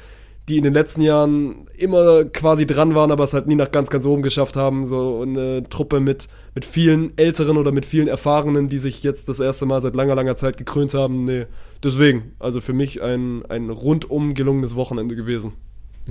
die 0.49 0.57
in 0.57 0.65
den 0.65 0.73
letzten 0.73 1.03
Jahren 1.03 1.67
immer 1.77 2.25
quasi 2.25 2.67
dran 2.67 2.95
waren, 2.95 3.11
aber 3.11 3.25
es 3.25 3.35
halt 3.35 3.47
nie 3.47 3.55
nach 3.55 3.71
ganz, 3.71 3.91
ganz 3.91 4.07
oben 4.07 4.23
geschafft 4.23 4.57
haben. 4.57 4.87
So 4.87 5.21
eine 5.21 5.69
Truppe 5.69 6.01
mit, 6.01 6.27
mit 6.55 6.65
vielen 6.65 7.17
Älteren 7.19 7.59
oder 7.59 7.71
mit 7.71 7.85
vielen 7.85 8.09
Erfahrenen, 8.09 8.69
die 8.69 8.79
sich 8.79 9.03
jetzt 9.03 9.29
das 9.29 9.41
erste 9.41 9.67
Mal 9.67 9.83
seit 9.83 9.95
langer, 9.95 10.15
langer 10.15 10.37
Zeit 10.37 10.57
gekrönt 10.57 10.95
haben. 10.95 11.25
Nee, 11.25 11.47
deswegen, 11.83 12.33
also 12.39 12.63
für 12.63 12.73
mich 12.73 13.03
ein, 13.03 13.45
ein 13.47 13.69
rundum 13.69 14.33
gelungenes 14.33 14.75
Wochenende 14.75 15.17
gewesen. 15.17 15.53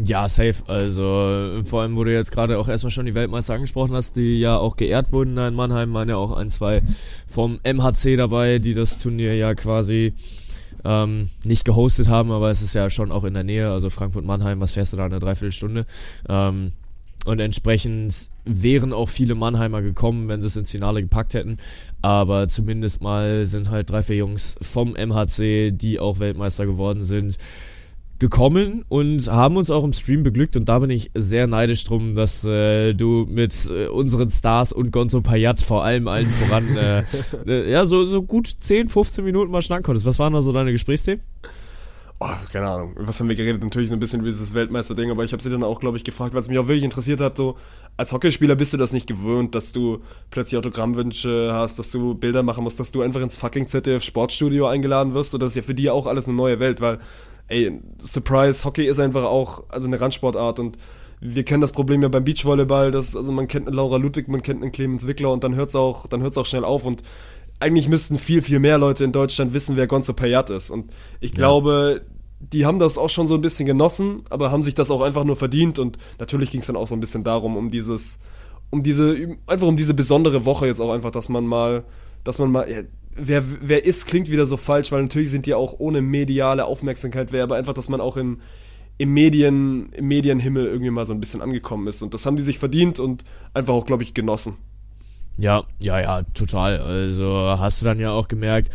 Ja, 0.06 0.30
safe. 0.30 0.56
Also 0.68 1.64
vor 1.64 1.82
allem, 1.82 1.96
wo 1.96 2.04
du 2.04 2.14
jetzt 2.14 2.32
gerade 2.32 2.60
auch 2.60 2.68
erstmal 2.68 2.92
schon 2.92 3.08
die 3.08 3.16
Weltmeister 3.16 3.56
angesprochen 3.56 3.96
hast, 3.96 4.16
die 4.16 4.40
ja 4.40 4.58
auch 4.58 4.78
geehrt 4.78 5.12
wurden 5.12 5.36
da 5.36 5.48
in 5.48 5.56
Mannheim, 5.56 5.94
waren 5.94 6.08
ja 6.08 6.18
auch 6.18 6.34
ein, 6.34 6.50
zwei 6.50 6.84
vom 7.28 7.60
MHC 7.64 8.16
dabei, 8.16 8.60
die 8.60 8.76
das 8.76 9.00
Turnier 9.00 9.36
ja 9.36 9.56
quasi 9.56 10.14
ähm, 10.86 11.30
nicht 11.44 11.66
gehostet 11.66 12.10
haben, 12.10 12.32
aber 12.32 12.52
es 12.52 12.62
ist 12.62 12.76
ja 12.76 12.92
schon 12.92 13.12
auch 13.12 13.24
in 13.24 13.34
der 13.34 13.44
Nähe, 13.44 13.72
also 13.72 13.90
Frankfurt-Mannheim, 13.90 14.60
was 14.60 14.74
fährst 14.74 14.94
du 14.94 14.98
da 14.98 15.06
eine 15.06 15.20
Dreiviertelstunde? 15.20 15.88
Ähm, 16.30 16.74
und 17.26 17.40
entsprechend 17.40 18.30
wären 18.46 18.94
auch 18.94 19.10
viele 19.10 19.36
Mannheimer 19.36 19.82
gekommen, 19.82 20.28
wenn 20.28 20.42
sie 20.42 20.48
es 20.48 20.56
ins 20.56 20.72
Finale 20.72 21.02
gepackt 21.02 21.34
hätten. 21.34 21.58
Aber 22.02 22.48
zumindest 22.48 23.02
mal 23.02 23.44
sind 23.46 23.70
halt 23.70 23.90
drei, 23.90 24.04
vier 24.04 24.18
Jungs 24.18 24.58
vom 24.62 24.94
MHC, 24.94 25.72
die 25.72 26.00
auch 26.00 26.20
Weltmeister 26.20 26.66
geworden 26.66 27.04
sind, 27.04 27.38
gekommen 28.20 28.84
und 28.90 29.28
haben 29.28 29.58
uns 29.58 29.70
auch 29.70 29.84
im 29.84 29.94
Stream 29.94 30.24
beglückt 30.24 30.56
und 30.58 30.68
da 30.70 30.80
bin 30.80 30.90
ich 30.90 31.12
sehr 31.14 31.48
neidisch 31.48 31.84
drum, 31.84 32.16
dass 32.16 32.44
äh, 32.44 32.94
du 32.94 33.28
mit 33.30 33.70
äh, 33.70 33.88
unseren 33.88 34.30
Stars 34.30 34.74
und 34.74 34.92
Gonzo 34.92 35.22
Payat 35.22 35.62
vor 35.62 35.84
allem 35.84 36.08
allen 36.08 36.30
voran 36.30 36.76
äh, 36.76 37.04
äh, 37.48 37.72
ja 37.72 37.86
so, 37.86 38.06
so 38.06 38.24
gut 38.24 38.48
10, 38.48 38.90
15 38.90 39.24
Minuten 39.24 39.52
mal 39.52 39.62
schnacken 39.62 39.84
konntest. 39.84 40.06
Was 40.06 40.20
waren 40.20 40.34
da 40.34 40.42
so 40.42 40.52
deine 40.52 40.72
Gesprächsthemen? 40.72 41.22
Oh, 42.20 42.30
keine 42.52 42.68
Ahnung. 42.68 42.96
Was 42.96 43.20
haben 43.20 43.30
wir 43.30 43.36
geredet? 43.36 43.64
Natürlich 43.64 43.90
so 43.90 43.96
ein 43.96 44.00
bisschen 44.00 44.24
wie 44.24 44.30
dieses 44.30 44.56
Weltmeister-Ding, 44.56 45.12
aber 45.12 45.24
ich 45.24 45.34
habe 45.34 45.44
sie 45.44 45.52
dann 45.52 45.64
auch, 45.64 45.80
glaube 45.80 45.98
ich, 45.98 46.04
gefragt, 46.04 46.34
weil 46.34 46.42
es 46.42 46.48
mich 46.48 46.58
auch 46.58 46.68
wirklich 46.68 46.84
interessiert 46.84 47.20
hat. 47.20 47.38
So, 47.38 47.58
als 47.96 48.12
Hockeyspieler 48.12 48.56
bist 48.56 48.74
du 48.74 48.78
das 48.78 48.92
nicht 48.92 49.06
gewöhnt, 49.06 49.54
dass 49.54 49.72
du 49.72 50.00
plötzlich 50.32 50.58
Autogrammwünsche 50.58 51.52
hast, 51.54 51.78
dass 51.78 51.92
du 51.92 52.16
Bilder 52.16 52.42
machen 52.42 52.64
musst, 52.64 52.80
dass 52.80 52.92
du 52.92 53.04
einfach 53.04 53.22
ins 53.22 53.36
fucking 53.36 53.68
ZDF 53.68 54.04
Sportstudio 54.04 54.66
eingeladen 54.66 55.14
wirst. 55.14 55.36
Und 55.36 55.42
das 55.42 55.52
ist 55.52 55.58
ja 55.58 55.62
für 55.62 55.76
die 55.76 55.92
auch 55.92 56.08
alles 56.08 56.26
eine 56.26 56.36
neue 56.36 56.60
Welt, 56.60 56.82
weil, 56.82 56.98
ey, 57.48 57.80
Surprise, 58.04 58.66
Hockey 58.66 58.86
ist 58.86 59.00
einfach 59.00 59.24
auch 59.24 59.64
also 59.70 59.88
eine 59.88 60.00
Randsportart 60.00 60.60
und 60.60 60.78
wir 61.20 61.44
kennen 61.44 61.62
das 61.62 61.72
Problem 61.72 62.04
ja 62.04 62.10
beim 62.10 62.24
Beachvolleyball, 62.24 62.92
dass, 62.92 63.16
also 63.16 63.32
man 63.32 63.48
kennt 63.48 63.68
eine 63.68 63.76
Laura 63.76 63.98
Ludwig, 63.98 64.28
man 64.28 64.44
kennt 64.44 64.62
einen 64.62 64.72
Clemens 64.72 65.08
Wickler 65.08 65.32
und 65.32 65.44
dann 65.44 65.56
hört's 65.56 65.76
auch, 65.76 66.08
dann 66.08 66.22
hört's 66.22 66.38
auch 66.38 66.46
schnell 66.46 66.64
auf 66.64 66.86
und 66.86 67.02
eigentlich 67.60 67.90
müssten 67.90 68.20
viel, 68.20 68.42
viel 68.42 68.60
mehr 68.60 68.78
Leute 68.78 69.04
in 69.04 69.12
Deutschland 69.12 69.54
wissen, 69.54 69.76
wer 69.78 69.88
Gonzo 69.88 70.14
Payat 70.14 70.50
ist. 70.52 70.70
Und 70.70 70.92
ich 71.20 71.32
glaube, 71.32 72.04
die 72.40 72.66
haben 72.66 72.80
das 72.80 72.98
auch 72.98 73.10
schon 73.10 73.28
so 73.28 73.34
ein 73.34 73.42
bisschen 73.42 73.66
genossen, 73.66 74.22
aber 74.30 74.52
haben 74.52 74.64
sich 74.64 74.76
das 74.76 74.92
auch 74.92 75.02
einfach 75.02 75.24
nur 75.24 75.36
verdient. 75.36 75.80
Und 75.80 75.98
natürlich 76.20 76.52
ging 76.52 76.62
es 76.62 76.68
dann 76.68 76.76
auch 76.76 76.88
so 76.88 76.96
ein 76.96 77.00
bisschen 77.00 77.24
darum, 77.24 77.58
um 77.58 77.72
dieses, 77.72 78.20
um 78.70 78.84
diese, 78.84 79.38
einfach 79.48 79.68
um 79.68 79.78
diese 79.78 79.96
besondere 79.96 80.46
Woche 80.46 80.68
jetzt 80.68 80.80
auch 80.80 80.94
einfach, 80.94 81.12
dass 81.12 81.30
man 81.30 81.48
mal, 81.48 81.84
dass 82.24 82.38
man 82.38 82.52
mal, 82.52 82.70
ja, 82.70 82.82
wer, 83.18 83.44
wer 83.62 83.86
ist, 83.86 84.06
klingt 84.06 84.30
wieder 84.32 84.48
so 84.48 84.58
falsch, 84.58 84.92
weil 84.92 85.02
natürlich 85.02 85.32
sind 85.32 85.46
die 85.46 85.54
auch 85.54 85.76
ohne 85.80 86.02
mediale 86.02 86.66
Aufmerksamkeit 86.66 87.32
wer, 87.32 87.44
aber 87.44 87.56
einfach, 87.56 87.74
dass 87.74 87.90
man 87.90 88.02
auch 88.02 88.18
im, 88.18 88.42
im 88.98 89.14
Medien, 89.14 89.92
im 89.94 90.08
Medienhimmel 90.08 90.66
irgendwie 90.66 90.92
mal 90.92 91.06
so 91.06 91.14
ein 91.14 91.20
bisschen 91.20 91.42
angekommen 91.42 91.88
ist. 91.88 92.02
Und 92.02 92.14
das 92.14 92.26
haben 92.26 92.38
die 92.38 92.44
sich 92.44 92.60
verdient 92.60 93.00
und 93.00 93.24
einfach 93.54 93.74
auch, 93.74 93.86
glaube 93.86 94.04
ich, 94.04 94.14
genossen. 94.14 94.56
Ja, 95.38 95.64
ja, 95.82 96.00
ja, 96.00 96.24
total. 96.34 96.80
Also 96.80 97.26
hast 97.60 97.82
du 97.82 97.86
dann 97.86 98.00
ja 98.00 98.12
auch 98.12 98.28
gemerkt, 98.28 98.72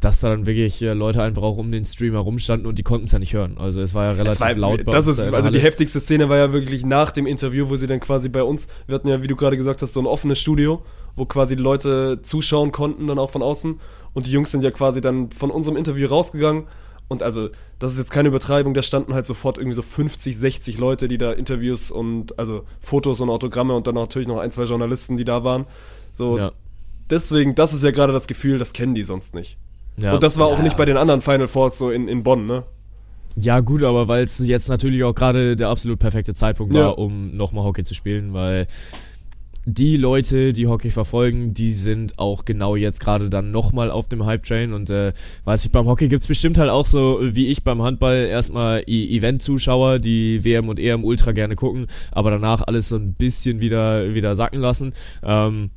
dass 0.00 0.20
da 0.20 0.30
dann 0.30 0.46
wirklich 0.46 0.80
äh, 0.80 0.92
Leute 0.92 1.22
einfach 1.22 1.42
auch 1.42 1.56
um 1.56 1.72
den 1.72 1.84
Stream 1.84 2.12
herumstanden 2.12 2.66
und 2.66 2.78
die 2.78 2.82
konnten 2.82 3.04
es 3.04 3.12
ja 3.12 3.18
nicht 3.18 3.34
hören. 3.34 3.58
Also 3.58 3.82
es 3.82 3.94
war 3.94 4.04
ja 4.04 4.12
relativ 4.12 4.40
war, 4.40 4.54
laut 4.54 4.84
bei 4.84 4.92
das 4.92 5.06
uns 5.06 5.18
ist, 5.18 5.32
also 5.32 5.50
die 5.50 5.60
heftigste 5.60 6.00
Szene 6.00 6.28
war 6.28 6.36
ja 6.36 6.52
wirklich 6.52 6.86
nach 6.86 7.10
dem 7.10 7.26
Interview, 7.26 7.68
wo 7.68 7.76
sie 7.76 7.86
dann 7.86 8.00
quasi 8.00 8.28
bei 8.28 8.42
uns, 8.42 8.68
wir 8.86 8.94
hatten 8.94 9.08
ja, 9.08 9.22
wie 9.22 9.26
du 9.26 9.36
gerade 9.36 9.56
gesagt 9.56 9.82
hast, 9.82 9.92
so 9.92 10.00
ein 10.00 10.06
offenes 10.06 10.38
Studio, 10.38 10.82
wo 11.18 11.26
quasi 11.26 11.56
die 11.56 11.62
Leute 11.62 12.20
zuschauen 12.22 12.72
konnten, 12.72 13.06
dann 13.06 13.18
auch 13.18 13.30
von 13.30 13.42
außen. 13.42 13.80
Und 14.14 14.26
die 14.26 14.30
Jungs 14.32 14.50
sind 14.50 14.64
ja 14.64 14.70
quasi 14.70 15.00
dann 15.00 15.30
von 15.30 15.50
unserem 15.50 15.76
Interview 15.76 16.08
rausgegangen. 16.08 16.64
Und 17.08 17.22
also, 17.22 17.48
das 17.78 17.92
ist 17.92 17.98
jetzt 17.98 18.10
keine 18.10 18.28
Übertreibung, 18.28 18.74
da 18.74 18.82
standen 18.82 19.14
halt 19.14 19.24
sofort 19.24 19.56
irgendwie 19.56 19.74
so 19.74 19.82
50, 19.82 20.36
60 20.36 20.78
Leute, 20.78 21.08
die 21.08 21.16
da 21.16 21.32
Interviews 21.32 21.90
und 21.90 22.38
also 22.38 22.64
Fotos 22.80 23.20
und 23.20 23.30
Autogramme 23.30 23.74
und 23.74 23.86
dann 23.86 23.94
natürlich 23.94 24.28
noch 24.28 24.38
ein, 24.38 24.50
zwei 24.50 24.64
Journalisten, 24.64 25.16
die 25.16 25.24
da 25.24 25.42
waren. 25.42 25.64
So, 26.12 26.36
Ja. 26.36 26.52
deswegen, 27.08 27.54
das 27.54 27.72
ist 27.72 27.82
ja 27.82 27.92
gerade 27.92 28.12
das 28.12 28.26
Gefühl, 28.26 28.58
das 28.58 28.74
kennen 28.74 28.94
die 28.94 29.04
sonst 29.04 29.34
nicht. 29.34 29.56
Ja. 29.96 30.12
Und 30.14 30.22
das 30.22 30.38
war 30.38 30.46
auch 30.48 30.58
ja, 30.58 30.62
nicht 30.64 30.76
bei 30.76 30.84
den 30.84 30.98
anderen 30.98 31.22
Final 31.22 31.48
Fours 31.48 31.78
so 31.78 31.90
in, 31.90 32.08
in 32.08 32.22
Bonn, 32.22 32.46
ne? 32.46 32.64
Ja, 33.36 33.60
gut, 33.60 33.82
aber 33.82 34.06
weil 34.08 34.24
es 34.24 34.38
jetzt 34.46 34.68
natürlich 34.68 35.02
auch 35.04 35.14
gerade 35.14 35.56
der 35.56 35.68
absolut 35.68 35.98
perfekte 35.98 36.34
Zeitpunkt 36.34 36.74
Ja. 36.74 36.86
war, 36.88 36.98
um 36.98 37.36
nochmal 37.36 37.64
Hockey 37.64 37.84
zu 37.84 37.94
spielen, 37.94 38.34
weil 38.34 38.66
die 39.70 39.98
Leute, 39.98 40.54
die 40.54 40.66
Hockey 40.66 40.90
verfolgen, 40.90 41.52
die 41.52 41.72
sind 41.72 42.18
auch 42.18 42.46
genau 42.46 42.74
jetzt 42.74 43.00
gerade 43.00 43.28
dann 43.28 43.50
nochmal 43.50 43.90
auf 43.90 44.08
dem 44.08 44.24
Hype-Train 44.24 44.72
und 44.72 44.88
äh, 44.88 45.12
weiß 45.44 45.66
ich, 45.66 45.72
beim 45.72 45.86
Hockey 45.86 46.08
gibt's 46.08 46.26
bestimmt 46.26 46.56
halt 46.56 46.70
auch 46.70 46.86
so, 46.86 47.18
wie 47.20 47.48
ich 47.48 47.64
beim 47.64 47.82
Handball, 47.82 48.16
erstmal 48.26 48.82
E- 48.86 49.16
Event-Zuschauer, 49.16 49.98
die 49.98 50.42
WM 50.42 50.70
und 50.70 50.78
EM 50.78 51.04
ultra 51.04 51.32
gerne 51.32 51.54
gucken, 51.54 51.86
aber 52.10 52.30
danach 52.30 52.62
alles 52.66 52.88
so 52.88 52.96
ein 52.96 53.12
bisschen 53.12 53.60
wieder, 53.60 54.14
wieder 54.14 54.36
sacken 54.36 54.60
lassen. 54.60 54.94
Ähm, 55.22 55.68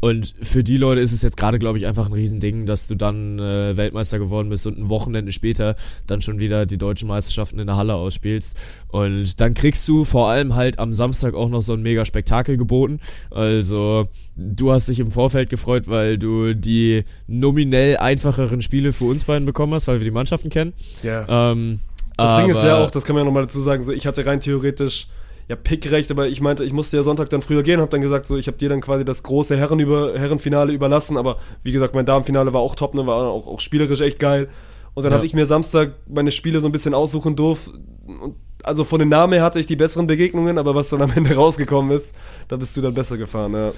und 0.00 0.34
für 0.42 0.64
die 0.64 0.78
Leute 0.78 1.00
ist 1.00 1.12
es 1.12 1.22
jetzt 1.22 1.36
gerade, 1.36 1.58
glaube 1.58 1.78
ich, 1.78 1.86
einfach 1.86 2.06
ein 2.06 2.12
Riesending, 2.12 2.64
dass 2.64 2.86
du 2.86 2.94
dann 2.94 3.38
äh, 3.38 3.76
Weltmeister 3.76 4.18
geworden 4.18 4.48
bist 4.48 4.66
und 4.66 4.78
ein 4.78 4.88
Wochenende 4.88 5.32
später 5.32 5.76
dann 6.06 6.22
schon 6.22 6.38
wieder 6.38 6.64
die 6.64 6.78
deutschen 6.78 7.06
Meisterschaften 7.06 7.58
in 7.58 7.66
der 7.66 7.76
Halle 7.76 7.94
ausspielst. 7.94 8.56
Und 8.88 9.40
dann 9.40 9.52
kriegst 9.52 9.86
du 9.88 10.04
vor 10.04 10.28
allem 10.28 10.54
halt 10.54 10.78
am 10.78 10.94
Samstag 10.94 11.34
auch 11.34 11.50
noch 11.50 11.60
so 11.60 11.74
ein 11.74 11.82
mega 11.82 12.04
Spektakel 12.06 12.56
geboten. 12.56 13.00
Also 13.30 14.08
du 14.36 14.72
hast 14.72 14.88
dich 14.88 15.00
im 15.00 15.10
Vorfeld 15.10 15.50
gefreut, 15.50 15.86
weil 15.86 16.16
du 16.16 16.54
die 16.54 17.04
nominell 17.26 17.98
einfacheren 17.98 18.62
Spiele 18.62 18.92
für 18.92 19.04
uns 19.04 19.24
beiden 19.24 19.44
bekommen 19.44 19.74
hast, 19.74 19.86
weil 19.86 20.00
wir 20.00 20.04
die 20.04 20.10
Mannschaften 20.10 20.48
kennen. 20.48 20.72
Ja. 21.02 21.52
Ähm, 21.52 21.80
Das 22.16 22.36
Ding 22.38 22.48
ist 22.48 22.62
ja 22.62 22.82
auch, 22.82 22.90
das 22.90 23.04
kann 23.04 23.14
man 23.14 23.22
ja 23.22 23.26
nochmal 23.26 23.44
dazu 23.44 23.60
sagen, 23.60 23.84
so 23.84 23.92
ich 23.92 24.06
hatte 24.06 24.24
rein 24.24 24.40
theoretisch 24.40 25.08
ja 25.50 25.56
Pickrecht, 25.56 26.12
aber 26.12 26.28
ich 26.28 26.40
meinte, 26.40 26.64
ich 26.64 26.72
musste 26.72 26.96
ja 26.96 27.02
Sonntag 27.02 27.28
dann 27.30 27.42
früher 27.42 27.64
gehen, 27.64 27.80
habe 27.80 27.90
dann 27.90 28.00
gesagt, 28.00 28.26
so 28.28 28.36
ich 28.36 28.46
habe 28.46 28.56
dir 28.56 28.68
dann 28.68 28.80
quasi 28.80 29.04
das 29.04 29.24
große 29.24 29.56
Herren 29.56 29.80
über, 29.80 30.16
Herrenfinale 30.16 30.72
überlassen, 30.72 31.16
aber 31.16 31.38
wie 31.64 31.72
gesagt, 31.72 31.92
mein 31.92 32.06
Damenfinale 32.06 32.52
war 32.52 32.60
auch 32.60 32.76
top, 32.76 32.94
ne, 32.94 33.04
war 33.04 33.16
auch, 33.28 33.48
auch 33.48 33.58
spielerisch 33.58 34.00
echt 34.00 34.20
geil. 34.20 34.48
Und 34.94 35.02
dann 35.02 35.10
Ja. 35.10 35.16
habe 35.16 35.26
ich 35.26 35.34
mir 35.34 35.46
Samstag 35.46 35.94
meine 36.08 36.30
Spiele 36.30 36.60
so 36.60 36.68
ein 36.68 36.72
bisschen 36.72 36.94
aussuchen 36.94 37.34
durf. 37.34 37.68
Und 38.06 38.36
also 38.62 38.84
von 38.84 39.00
den 39.00 39.08
Namen 39.08 39.32
her 39.32 39.42
hatte 39.42 39.58
ich 39.58 39.66
die 39.66 39.74
besseren 39.76 40.06
Begegnungen, 40.06 40.56
aber 40.56 40.74
was 40.76 40.90
dann 40.90 41.02
am 41.02 41.10
Ende 41.16 41.34
rausgekommen 41.42 41.90
ist, 41.96 42.14
da 42.46 42.56
bist 42.56 42.76
du 42.76 42.80
dann 42.80 42.94
besser 42.94 43.16
gefahren, 43.18 43.52
ja. 43.52 43.72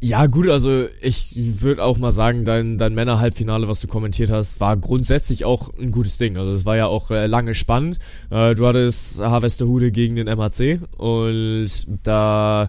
Ja, 0.00 0.26
gut, 0.26 0.48
also 0.48 0.86
ich 1.00 1.32
würde 1.60 1.82
auch 1.82 1.98
mal 1.98 2.12
sagen, 2.12 2.44
dein, 2.44 2.78
dein 2.78 2.94
Männer-Halbfinale, 2.94 3.66
was 3.66 3.80
du 3.80 3.88
kommentiert 3.88 4.30
hast, 4.30 4.60
war 4.60 4.76
grundsätzlich 4.76 5.44
auch 5.44 5.70
ein 5.76 5.90
gutes 5.90 6.18
Ding. 6.18 6.36
Also 6.36 6.52
es 6.52 6.64
war 6.64 6.76
ja 6.76 6.86
auch 6.86 7.10
äh, 7.10 7.26
lange 7.26 7.56
spannend. 7.56 7.98
Äh, 8.30 8.54
du 8.54 8.64
hattest 8.64 9.20
Harvesterhude 9.20 9.90
gegen 9.90 10.14
den 10.14 10.28
MHC 10.28 10.80
und 10.96 11.68
da 12.04 12.68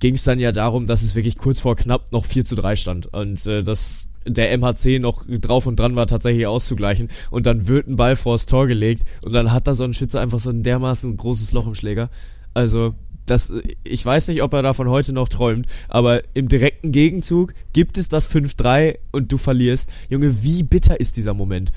ging 0.00 0.14
es 0.14 0.24
dann 0.24 0.40
ja 0.40 0.52
darum, 0.52 0.86
dass 0.86 1.02
es 1.02 1.14
wirklich 1.14 1.36
kurz 1.36 1.60
vor 1.60 1.76
knapp 1.76 2.12
noch 2.12 2.24
4 2.24 2.46
zu 2.46 2.54
3 2.54 2.76
stand. 2.76 3.12
Und 3.12 3.44
äh, 3.46 3.62
dass 3.62 4.08
der 4.26 4.56
MHC 4.56 5.00
noch 5.00 5.26
drauf 5.28 5.66
und 5.66 5.78
dran 5.78 5.96
war, 5.96 6.06
tatsächlich 6.06 6.46
auszugleichen. 6.46 7.10
Und 7.30 7.44
dann 7.44 7.68
wird 7.68 7.88
ein 7.88 7.96
Ball 7.96 8.16
vors 8.16 8.46
Tor 8.46 8.68
gelegt 8.68 9.02
und 9.22 9.34
dann 9.34 9.52
hat 9.52 9.66
da 9.66 9.74
so 9.74 9.84
ein 9.84 9.92
Schütze 9.92 10.18
einfach 10.18 10.38
so 10.38 10.48
ein 10.48 10.62
dermaßen 10.62 11.14
großes 11.14 11.52
Loch 11.52 11.66
im 11.66 11.74
Schläger. 11.74 12.08
Also, 12.54 12.94
das, 13.26 13.52
ich 13.84 14.04
weiß 14.04 14.28
nicht, 14.28 14.42
ob 14.42 14.52
er 14.52 14.62
davon 14.62 14.88
heute 14.88 15.12
noch 15.12 15.28
träumt, 15.28 15.66
aber 15.88 16.22
im 16.34 16.48
direkten 16.48 16.92
Gegenzug 16.92 17.54
gibt 17.72 17.98
es 17.98 18.08
das 18.08 18.30
5-3 18.30 18.96
und 19.12 19.32
du 19.32 19.38
verlierst. 19.38 19.90
Junge, 20.08 20.42
wie 20.42 20.62
bitter 20.62 21.00
ist 21.00 21.16
dieser 21.16 21.34
Moment? 21.34 21.70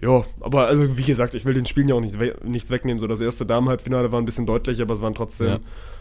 Ja, 0.00 0.24
aber 0.40 0.66
also 0.66 0.96
wie 0.96 1.02
gesagt, 1.02 1.34
ich 1.34 1.44
will 1.44 1.52
den 1.54 1.66
Spielen 1.66 1.88
ja 1.88 1.94
auch 1.94 2.00
nicht 2.00 2.18
we 2.18 2.34
nichts 2.44 2.70
wegnehmen. 2.70 3.00
So 3.00 3.06
das 3.06 3.20
erste 3.20 3.44
Damenhalbfinale 3.44 4.10
war 4.12 4.20
ein 4.20 4.24
bisschen 4.24 4.46
deutlicher, 4.46 4.82
aber 4.84 4.94
es 4.94 5.02
waren 5.02 5.14
trotzdem, 5.14 5.46
Ja. 5.46 5.58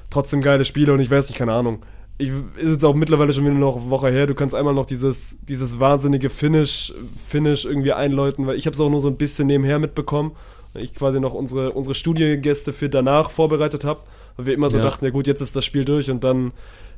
trotzdem 0.10 0.42
geile 0.42 0.64
Spiele 0.64 0.94
und 0.94 1.02
ich 1.02 1.12
weiß 1.12 1.28
nicht, 1.28 1.38
keine 1.38 1.52
Ahnung. 1.54 1.80
ich, 2.18 2.30
ist 2.58 2.70
jetzt 2.72 2.86
auch 2.86 2.96
mittlerweile 2.96 3.32
schon 3.34 3.46
wieder 3.46 3.54
noch 3.56 3.78
eine 3.78 3.90
Woche 3.90 4.10
her, 4.10 4.28
du 4.28 4.36
kannst 4.36 4.54
einmal 4.54 4.74
noch 4.74 4.86
dieses, 4.86 5.38
dieses 5.48 5.80
wahnsinnige 5.80 6.30
Finish, 6.30 6.94
Finish 7.28 7.64
irgendwie 7.66 7.94
einläuten, 7.94 8.46
weil 8.46 8.58
ich 8.58 8.66
habe 8.66 8.74
es 8.74 8.80
auch 8.82 8.90
nur 8.90 9.00
so 9.02 9.08
ein 9.08 9.16
bisschen 9.16 9.48
nebenher 9.48 9.80
mitbekommen, 9.80 10.32
weil 10.74 10.84
ich 10.84 10.94
quasi 10.94 11.20
noch 11.22 11.34
unsere, 11.34 11.72
unsere 11.72 11.96
Studiengäste 11.96 12.74
für 12.74 12.90
danach 12.90 13.30
vorbereitet 13.30 13.86
habe, 13.86 14.02
weil 14.40 14.46
wir 14.46 14.54
immer 14.54 14.70
so 14.70 14.78
Ja. 14.78 14.84
dachten, 14.84 15.04
ja 15.04 15.12
gut, 15.12 15.28
jetzt 15.28 15.42
ist 15.42 15.56
das 15.56 15.66
Spiel 15.66 15.84
durch 15.84 16.10
und 16.10 16.24
dann, 16.24 16.54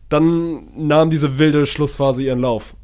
dann 0.09 0.67
nahm 0.77 1.09
diese 1.09 1.39
wilde 1.39 1.65
Schlussphase 1.65 2.21
ihren 2.21 2.39
Lauf. 2.39 2.75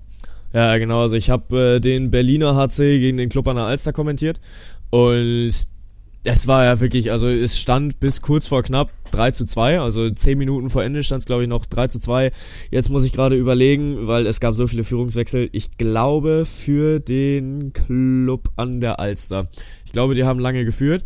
Ja, 0.52 0.78
genau. 0.80 1.02
Also 1.02 1.16
ich 1.16 1.30
habe 1.30 1.76
äh, 1.76 1.80
den 1.80 2.10
Berliner 2.10 2.56
HC 2.56 3.00
gegen 3.00 3.18
den 3.18 3.30
Club 3.30 3.48
an 3.48 3.58
der 3.58 3.66
Alster 3.66 3.94
kommentiert 3.94 4.40
und 4.90 5.52
es 6.24 6.48
war 6.48 6.66
ja 6.66 6.80
wirklich, 6.80 7.12
also 7.12 7.28
es 7.28 7.60
stand 7.60 8.00
bis 8.00 8.22
kurz 8.22 8.48
vor 8.48 8.64
knapp 8.64 8.90
3 9.12 9.32
zu 9.32 9.46
2, 9.46 9.80
also 9.80 10.10
10 10.10 10.38
Minuten 10.38 10.70
vor 10.70 10.84
Ende 10.84 11.04
stand 11.04 11.22
es 11.22 11.26
glaube 11.28 11.44
ich 11.44 11.50
noch 11.50 11.66
3 11.68 11.88
zu 11.88 12.00
2. 12.00 12.32
Jetzt 12.72 12.90
muss 12.90 13.04
ich 13.04 13.14
gerade 13.14 13.36
überlegen, 13.36 14.08
weil 14.08 14.26
es 14.26 14.40
gab 14.40 14.56
so 14.56 14.66
viele 14.66 14.84
Führungswechsel. 14.84 15.50
Ich 15.52 15.78
glaube 15.78 16.46
für 16.46 17.00
den 17.00 17.72
Club 17.74 18.50
an 18.56 18.82
der 18.82 19.00
Alster. 19.00 19.48
Ich 19.86 19.92
glaube, 19.92 20.16
die 20.16 20.24
haben 20.24 20.40
lange 20.40 20.66
geführt 20.66 21.04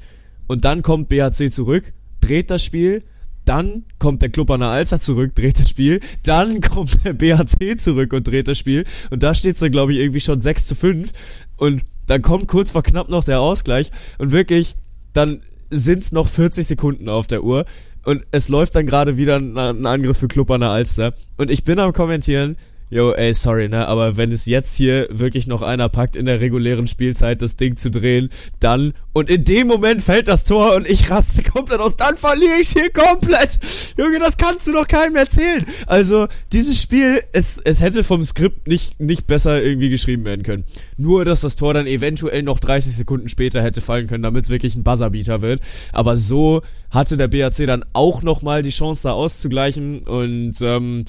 und 0.48 0.64
dann 0.66 0.82
kommt 0.84 1.10
BHC 1.10 1.52
zurück, 1.52 1.94
dreht 2.22 2.50
das 2.50 2.64
Spiel, 2.64 3.04
dann 3.46 3.84
kommt 4.00 4.22
der 4.22 4.30
Club 4.30 4.52
an 4.52 4.60
der 4.60 4.70
Alster 4.70 5.00
zurück, 5.00 5.36
dreht 5.36 5.60
das 5.60 5.70
Spiel. 5.70 6.00
Dann 6.24 6.62
kommt 6.62 7.04
der 7.04 7.14
BHC 7.14 7.78
zurück 7.78 8.14
und 8.14 8.28
dreht 8.28 8.48
das 8.48 8.58
Spiel. 8.58 8.86
Und 9.10 9.24
da 9.24 9.34
steht 9.34 9.56
es 9.56 9.60
dann, 9.60 9.72
glaube 9.72 9.94
ich, 9.94 10.00
irgendwie 10.00 10.20
schon 10.20 10.40
6 10.40 10.66
zu 10.66 10.76
5. 10.76 11.12
Und 11.58 11.84
dann 12.08 12.22
kommt 12.22 12.48
kurz 12.48 12.72
vor 12.72 12.84
knapp 12.84 13.10
noch 13.10 13.24
der 13.24 13.40
Ausgleich. 13.40 13.92
Und 14.18 14.32
wirklich, 14.32 14.76
dann 15.14 15.42
sind 15.70 16.00
es 16.00 16.12
noch 16.12 16.28
40 16.28 16.68
Sekunden 16.68 17.10
auf 17.10 17.28
der 17.28 17.44
Uhr. 17.44 17.66
Und 18.04 18.24
es 18.32 18.50
läuft 18.50 18.76
dann 18.76 18.86
gerade 18.86 19.18
wieder 19.18 19.38
ein, 19.38 19.58
ein 19.58 19.86
Angriff 19.86 20.18
für 20.18 20.28
Club 20.28 20.50
an 20.52 20.62
der 20.62 20.70
Alster. 20.70 21.14
Und 21.38 21.52
ich 21.52 21.64
bin 21.64 21.80
am 21.80 21.94
Kommentieren. 21.94 22.58
Yo, 22.94 23.14
ey, 23.14 23.34
sorry, 23.34 23.70
ne, 23.70 23.88
aber 23.88 24.18
wenn 24.18 24.34
es 24.34 24.46
jetzt 24.46 24.76
hier 24.76 25.08
wirklich 25.10 25.48
noch 25.48 25.62
einer 25.62 25.88
packt, 25.88 26.18
in 26.18 26.26
der 26.26 26.42
regulären 26.42 26.88
Spielzeit 26.88 27.42
das 27.42 27.56
Ding 27.56 27.78
zu 27.78 27.90
drehen, 27.90 28.28
dann, 28.60 28.92
und 29.14 29.30
in 29.30 29.46
dem 29.46 29.68
Moment 29.68 30.02
fällt 30.02 30.28
das 30.28 30.44
Tor 30.44 30.76
und 30.76 30.90
ich 30.90 31.10
raste 31.10 31.42
komplett 31.42 31.80
aus, 31.80 31.96
dann 31.96 32.18
verliere 32.18 32.60
ich's 32.60 32.74
hier 32.74 32.92
komplett. 32.92 33.60
Junge, 33.98 34.20
das 34.20 34.36
kannst 34.36 34.68
du 34.68 34.74
doch 34.74 34.90
keinem 34.90 35.16
erzählen. 35.16 35.66
Also, 35.88 36.28
dieses 36.52 36.82
Spiel, 36.82 37.22
es, 37.32 37.60
es 37.60 37.80
hätte 37.80 38.04
vom 38.04 38.24
Skript 38.24 38.68
nicht, 38.68 39.00
nicht 39.00 39.26
besser 39.26 39.64
irgendwie 39.64 39.90
geschrieben 39.90 40.26
werden 40.26 40.44
können. 40.44 40.66
Nur, 40.98 41.24
dass 41.24 41.40
das 41.40 41.56
Tor 41.56 41.74
dann 41.74 41.88
eventuell 41.88 42.44
noch 42.44 42.60
30 42.60 42.94
Sekunden 42.94 43.30
später 43.30 43.64
hätte 43.64 43.80
fallen 43.80 44.08
können, 44.08 44.24
damit 44.24 44.44
es 44.44 44.50
wirklich 44.50 44.76
ein 44.76 44.84
Buzzerbeater 44.84 45.42
wird. 45.42 45.62
Aber 45.94 46.18
so 46.18 46.62
hatte 46.90 47.16
der 47.16 47.30
BAC 47.30 47.66
dann 47.68 47.86
auch 47.94 48.22
nochmal 48.22 48.64
die 48.64 48.70
Chance, 48.70 49.04
da 49.04 49.14
auszugleichen 49.14 50.02
und, 50.02 50.56
ähm, 50.62 51.06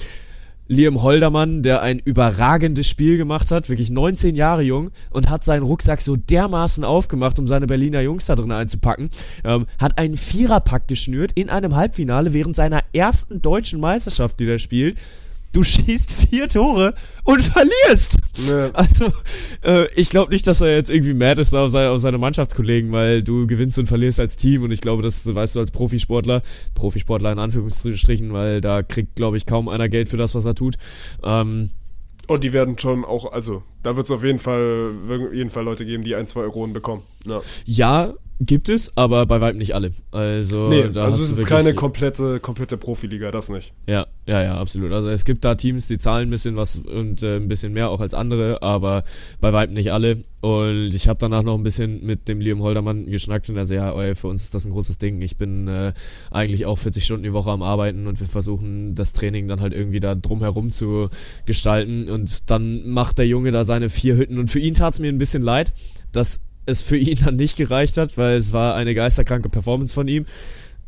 Liam 0.67 1.01
Holdermann, 1.01 1.61
der 1.61 1.81
ein 1.81 1.99
überragendes 1.99 2.87
Spiel 2.87 3.17
gemacht 3.17 3.51
hat, 3.51 3.69
wirklich 3.69 3.89
19 3.89 4.35
Jahre 4.35 4.61
jung 4.61 4.91
und 5.09 5.29
hat 5.29 5.43
seinen 5.43 5.63
Rucksack 5.63 6.01
so 6.01 6.15
dermaßen 6.15 6.83
aufgemacht, 6.83 7.37
um 7.39 7.47
seine 7.47 7.67
Berliner 7.67 8.01
Jungs 8.01 8.25
da 8.25 8.35
drin 8.35 8.51
einzupacken, 8.51 9.09
ähm, 9.43 9.67
hat 9.77 9.97
einen 9.97 10.15
Viererpack 10.15 10.87
geschnürt 10.87 11.33
in 11.33 11.49
einem 11.49 11.75
Halbfinale 11.75 12.33
während 12.33 12.55
seiner 12.55 12.81
ersten 12.93 13.41
deutschen 13.41 13.79
Meisterschaft, 13.79 14.39
die 14.39 14.47
er 14.47 14.59
spielt. 14.59 14.97
Du 15.53 15.63
schießt 15.63 16.11
vier 16.11 16.49
Tore 16.49 16.95
und 17.23 17.41
verlierst. 17.41 18.17
Ja. 18.49 18.71
Also, 18.71 19.13
äh, 19.63 19.85
ich 19.95 20.09
glaube 20.09 20.31
nicht, 20.33 20.47
dass 20.47 20.61
er 20.61 20.75
jetzt 20.75 20.89
irgendwie 20.89 21.13
mad 21.13 21.39
ist 21.39 21.53
auf 21.53 21.69
seine, 21.69 21.91
auf 21.91 21.99
seine 21.99 22.17
Mannschaftskollegen, 22.17 22.91
weil 22.91 23.21
du 23.21 23.45
gewinnst 23.45 23.77
und 23.77 23.85
verlierst 23.85 24.19
als 24.19 24.35
Team 24.35 24.63
und 24.63 24.71
ich 24.71 24.81
glaube, 24.81 25.03
das 25.03 25.33
weißt 25.33 25.55
du 25.55 25.59
als 25.59 25.71
Profisportler, 25.71 26.41
Profisportler 26.73 27.31
in 27.31 27.39
Anführungsstrichen, 27.39 28.33
weil 28.33 28.61
da 28.61 28.81
kriegt, 28.81 29.15
glaube 29.15 29.37
ich, 29.37 29.45
kaum 29.45 29.69
einer 29.69 29.89
Geld 29.89 30.09
für 30.09 30.17
das, 30.17 30.33
was 30.33 30.45
er 30.45 30.55
tut. 30.55 30.75
Ähm, 31.23 31.69
Und 32.27 32.43
die 32.43 32.51
werden 32.51 32.79
schon 32.79 33.05
auch, 33.05 33.31
also, 33.31 33.61
da 33.83 33.95
wird 33.95 34.07
es 34.07 34.11
auf 34.11 34.23
jeden 34.23 34.39
Fall, 34.39 34.91
jeden 35.33 35.51
Fall 35.51 35.63
Leute 35.65 35.85
geben, 35.85 36.03
die 36.03 36.15
ein, 36.15 36.25
zwei 36.25 36.41
Euronen 36.41 36.73
bekommen. 36.73 37.03
Ja. 37.27 37.41
ja, 37.65 38.13
gibt 38.45 38.69
es, 38.69 38.95
aber 38.97 39.25
bei 39.25 39.41
weitem 39.41 39.59
nicht 39.59 39.75
alle. 39.75 39.91
Also, 40.11 40.69
Nee, 40.69 40.89
da 40.89 41.05
also 41.05 41.17
es 41.17 41.37
ist 41.37 41.47
keine 41.47 41.73
komplette, 41.73 42.39
komplette 42.39 42.77
Profiliga, 42.77 43.31
das 43.31 43.49
nicht. 43.49 43.73
Ja, 43.87 44.07
ja, 44.25 44.41
ja, 44.41 44.57
absolut. 44.57 44.91
Also 44.91 45.09
es 45.09 45.25
gibt 45.25 45.43
da 45.45 45.55
Teams, 45.55 45.87
die 45.87 45.97
zahlen 45.97 46.27
ein 46.27 46.31
bisschen 46.31 46.55
was 46.55 46.77
und 46.77 47.23
äh, 47.23 47.37
ein 47.37 47.47
bisschen 47.47 47.73
mehr 47.73 47.89
auch 47.89 47.99
als 47.99 48.13
andere, 48.13 48.61
aber 48.61 49.03
bei 49.41 49.53
weitem 49.53 49.75
nicht 49.75 49.91
alle. 49.91 50.23
Und 50.41 50.93
ich 50.93 51.07
habe 51.07 51.19
danach 51.19 51.43
noch 51.43 51.57
ein 51.57 51.63
bisschen 51.63 52.05
mit 52.05 52.27
dem 52.27 52.41
Liam 52.41 52.61
Holdermann 52.61 53.09
geschnackt 53.09 53.49
und 53.49 53.57
er 53.57 53.65
so, 53.65 53.75
ja, 53.75 53.93
ey, 53.99 54.15
für 54.15 54.27
uns 54.27 54.43
ist 54.43 54.53
das 54.53 54.65
ein 54.65 54.71
großes 54.71 54.97
Ding. 54.97 55.21
Ich 55.21 55.37
bin 55.37 55.67
äh, 55.67 55.93
eigentlich 56.31 56.65
auch 56.65 56.77
40 56.77 57.05
Stunden 57.05 57.23
die 57.23 57.33
Woche 57.33 57.51
am 57.51 57.61
Arbeiten 57.61 58.07
und 58.07 58.19
wir 58.19 58.27
versuchen 58.27 58.95
das 58.95 59.13
Training 59.13 59.47
dann 59.47 59.61
halt 59.61 59.73
irgendwie 59.73 59.99
da 59.99 60.15
drumherum 60.15 60.69
zu 60.69 61.09
gestalten. 61.45 62.09
Und 62.09 62.49
dann 62.49 62.89
macht 62.89 63.19
der 63.19 63.27
Junge 63.27 63.51
da 63.51 63.63
seine 63.63 63.89
vier 63.89 64.17
Hütten 64.17 64.37
und 64.37 64.49
für 64.49 64.59
ihn 64.59 64.73
tat's 64.73 64.99
mir 64.99 65.09
ein 65.09 65.17
bisschen 65.17 65.43
leid, 65.43 65.73
dass 66.11 66.41
es 66.65 66.81
für 66.81 66.97
ihn 66.97 67.17
dann 67.23 67.35
nicht 67.35 67.57
gereicht 67.57 67.97
hat, 67.97 68.17
weil 68.17 68.37
es 68.37 68.53
war 68.53 68.75
eine 68.75 68.93
geisterkranke 68.95 69.49
Performance 69.49 69.93
von 69.93 70.07
ihm. 70.07 70.25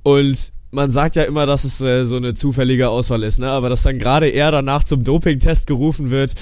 Und 0.03 0.51
man 0.71 0.91
sagt 0.91 1.15
ja 1.15 1.23
immer, 1.23 1.45
dass 1.45 1.63
es 1.63 1.81
äh, 1.81 2.05
so 2.05 2.17
eine 2.17 2.33
zufällige 2.33 2.89
Auswahl 2.89 3.23
ist, 3.23 3.39
ne? 3.39 3.49
Aber 3.49 3.69
dass 3.69 3.83
dann 3.83 3.97
gerade 3.97 4.27
er 4.27 4.51
danach 4.51 4.83
zum 4.83 5.03
Dopingtest 5.03 5.67
gerufen 5.67 6.09
wird, 6.09 6.35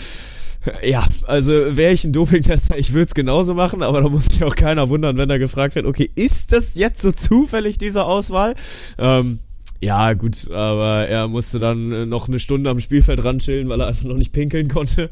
ja, 0.83 1.05
also 1.27 1.51
wäre 1.51 1.93
ich 1.93 2.03
ein 2.03 2.13
Dopingtester, 2.13 2.77
ich 2.77 2.93
würde 2.93 3.05
es 3.05 3.13
genauso 3.13 3.53
machen, 3.53 3.83
aber 3.83 4.01
da 4.01 4.09
muss 4.09 4.25
sich 4.25 4.43
auch 4.43 4.55
keiner 4.55 4.89
wundern, 4.89 5.17
wenn 5.17 5.29
er 5.29 5.39
gefragt 5.39 5.75
wird, 5.75 5.85
okay, 5.85 6.09
ist 6.15 6.51
das 6.51 6.75
jetzt 6.75 7.01
so 7.01 7.11
zufällig, 7.11 7.77
diese 7.77 8.05
Auswahl? 8.05 8.55
Ähm, 8.97 9.39
ja, 9.81 10.13
gut, 10.13 10.49
aber 10.51 11.07
er 11.07 11.27
musste 11.27 11.59
dann 11.59 11.91
äh, 11.91 12.05
noch 12.05 12.29
eine 12.29 12.39
Stunde 12.39 12.69
am 12.69 12.79
Spielfeld 12.79 13.23
ran 13.23 13.39
chillen, 13.39 13.67
weil 13.67 13.81
er 13.81 13.87
einfach 13.87 14.05
noch 14.05 14.15
nicht 14.15 14.31
pinkeln 14.31 14.69
konnte. 14.69 15.09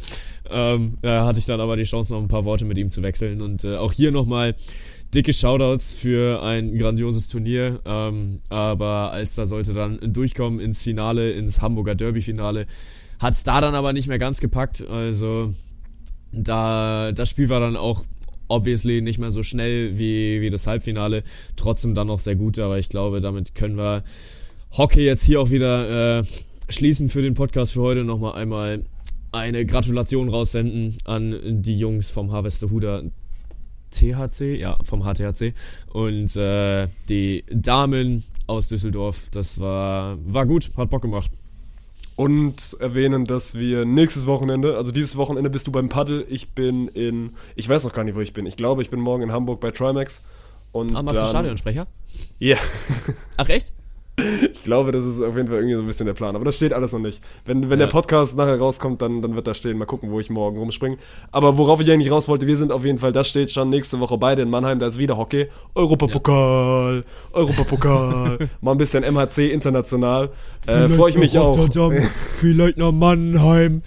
Ähm, 0.52 0.98
da 1.02 1.26
hatte 1.26 1.40
ich 1.40 1.46
dann 1.46 1.60
aber 1.60 1.78
die 1.78 1.84
Chance, 1.84 2.14
noch 2.14 2.22
ein 2.22 2.28
paar 2.28 2.46
Worte 2.46 2.66
mit 2.66 2.78
ihm 2.78 2.90
zu 2.90 3.04
wechseln. 3.04 3.42
Und 3.42 3.64
äh, 3.64 3.76
auch 3.78 3.94
hier 3.94 4.12
nochmal 4.12 4.56
dicke 5.14 5.34
Shoutouts 5.34 5.94
für 5.94 6.42
ein 6.42 6.78
grandioses 6.78 7.28
Turnier. 7.28 7.80
Ähm, 7.86 8.40
aber 8.50 9.12
Alster 9.12 9.46
sollte 9.46 9.74
dann 9.74 10.00
durchkommen 10.02 10.60
ins 10.60 10.82
Finale, 10.82 11.32
ins 11.32 11.62
Hamburger 11.62 11.96
Derby-Finale. 11.96 12.66
Hat 13.20 13.34
es 13.34 13.44
da 13.44 13.62
dann 13.62 13.76
aber 13.76 13.94
nicht 13.94 14.08
mehr 14.08 14.18
ganz 14.18 14.40
gepackt. 14.40 14.86
Also 14.88 15.54
da 16.32 17.12
das 17.12 17.30
Spiel 17.30 17.50
war 17.50 17.60
dann 17.60 17.76
auch 17.76 18.04
obviously 18.48 19.02
nicht 19.02 19.20
mehr 19.20 19.32
so 19.32 19.44
schnell 19.44 19.98
wie, 19.98 20.42
wie 20.42 20.50
das 20.50 20.68
Halbfinale. 20.68 21.24
Trotzdem 21.56 21.96
dann 21.96 22.08
noch 22.08 22.20
sehr 22.20 22.36
gut, 22.36 22.60
aber 22.60 22.80
ich 22.80 22.90
glaube, 22.90 23.22
damit 23.22 23.56
können 23.56 23.78
wir 23.78 24.04
Hockey 24.78 25.02
jetzt 25.02 25.24
hier 25.24 25.42
auch 25.42 25.52
wieder 25.52 26.20
äh, 26.20 26.24
schließen 26.70 27.10
für 27.10 27.22
den 27.22 27.34
Podcast 27.34 27.74
für 27.74 27.82
heute. 27.82 28.04
Nochmal 28.04 28.34
einmal 28.34 28.84
eine 29.32 29.66
Gratulation 29.66 30.30
raussenden 30.30 30.98
an 31.06 31.62
die 31.62 31.78
Jungs 31.78 32.10
vom 32.10 32.32
Harvesterhuder 32.32 33.04
THC, 33.92 34.60
ja, 34.60 34.78
vom 34.84 35.04
HTHC 35.04 35.54
und 35.92 36.36
äh, 36.36 36.88
die 37.10 37.44
Damen 37.52 38.24
aus 38.48 38.68
Düsseldorf. 38.68 39.30
Das 39.32 39.60
war, 39.60 40.18
war 40.26 40.46
gut, 40.46 40.72
hat 40.78 40.90
Bock 40.90 41.02
gemacht. 41.02 41.32
Und 42.16 42.78
erwähnen, 42.80 43.26
dass 43.26 43.56
wir 43.56 43.86
nächstes 43.86 44.28
Wochenende, 44.28 44.78
also 44.78 44.92
dieses 44.92 45.16
Wochenende 45.16 45.50
bist 45.50 45.66
du 45.68 45.72
beim 45.72 45.90
Paddel, 45.90 46.26
ich 46.30 46.50
bin 46.50 46.88
in, 46.90 47.32
ich 47.56 47.68
weiß 47.68 47.84
noch 47.84 47.94
gar 47.94 48.04
nicht, 48.04 48.16
wo 48.16 48.20
ich 48.22 48.34
bin. 48.34 48.46
Ich 48.46 48.58
glaube, 48.58 48.82
ich 48.82 48.90
bin 48.90 49.00
morgen 49.00 49.24
in 49.24 49.32
Hamburg 49.32 49.60
bei 49.60 49.72
Trimax. 49.72 50.22
Und 50.72 50.96
Ah, 50.96 51.02
machst 51.02 51.22
du 51.22 51.26
Stadionsprecher? 51.26 51.88
Ja, 52.40 52.58
Ach 53.38 53.50
echt? 53.50 53.74
Ich 54.18 54.62
glaube, 54.62 54.92
das 54.92 55.04
ist 55.04 55.22
auf 55.22 55.36
jeden 55.36 55.48
Fall 55.48 55.58
irgendwie 55.58 55.76
so 55.76 55.82
ein 55.82 55.88
bisschen 55.88 56.06
der 56.06 56.14
Plan. 56.14 56.36
Aber 56.36 56.46
das 56.46 56.58
steht 56.58 56.74
alles 56.74 56.92
noch 56.92 57.00
nicht. 57.00 57.22
Wenn, 57.46 57.64
wenn 57.70 57.80
Ja. 57.80 57.86
der 57.86 57.92
Podcast 57.92 58.38
nachher 58.38 58.60
rauskommt, 58.60 59.02
dann, 59.02 59.22
dann 59.22 59.36
wird 59.36 59.48
da 59.48 59.54
stehen. 59.54 59.78
Mal 59.78 59.86
gucken, 59.86 60.12
wo 60.12 60.20
ich 60.20 60.30
morgen 60.30 60.58
rumspringe. 60.60 60.98
Aber 61.32 61.58
worauf 61.58 61.80
ich 61.82 61.90
eigentlich 61.92 62.12
raus 62.12 62.28
wollte, 62.28 62.46
wir 62.46 62.58
sind 62.58 62.72
auf 62.72 62.86
jeden 62.86 63.00
Fall, 63.00 63.14
das 63.14 63.28
steht 63.30 63.52
schon 63.52 63.70
nächste 63.70 64.00
Woche 64.00 64.18
beide 64.18 64.42
in 64.44 64.50
Mannheim. 64.50 64.80
Da 64.80 64.88
ist 64.88 64.98
wieder 65.00 65.18
Hockey. 65.18 65.48
Europapokal, 65.74 67.04
Europapokal. 67.32 68.50
Mal 68.62 68.72
ein 68.72 68.78
bisschen 68.78 69.04
MHC 69.04 69.50
international. 69.52 70.30
Äh, 70.68 70.90
Freue 70.90 71.10
ich 71.12 71.18
mich 71.18 71.38
auch. 71.40 71.58
vielleicht 72.34 72.78
nach 72.78 72.92
Mannheim. 72.92 73.82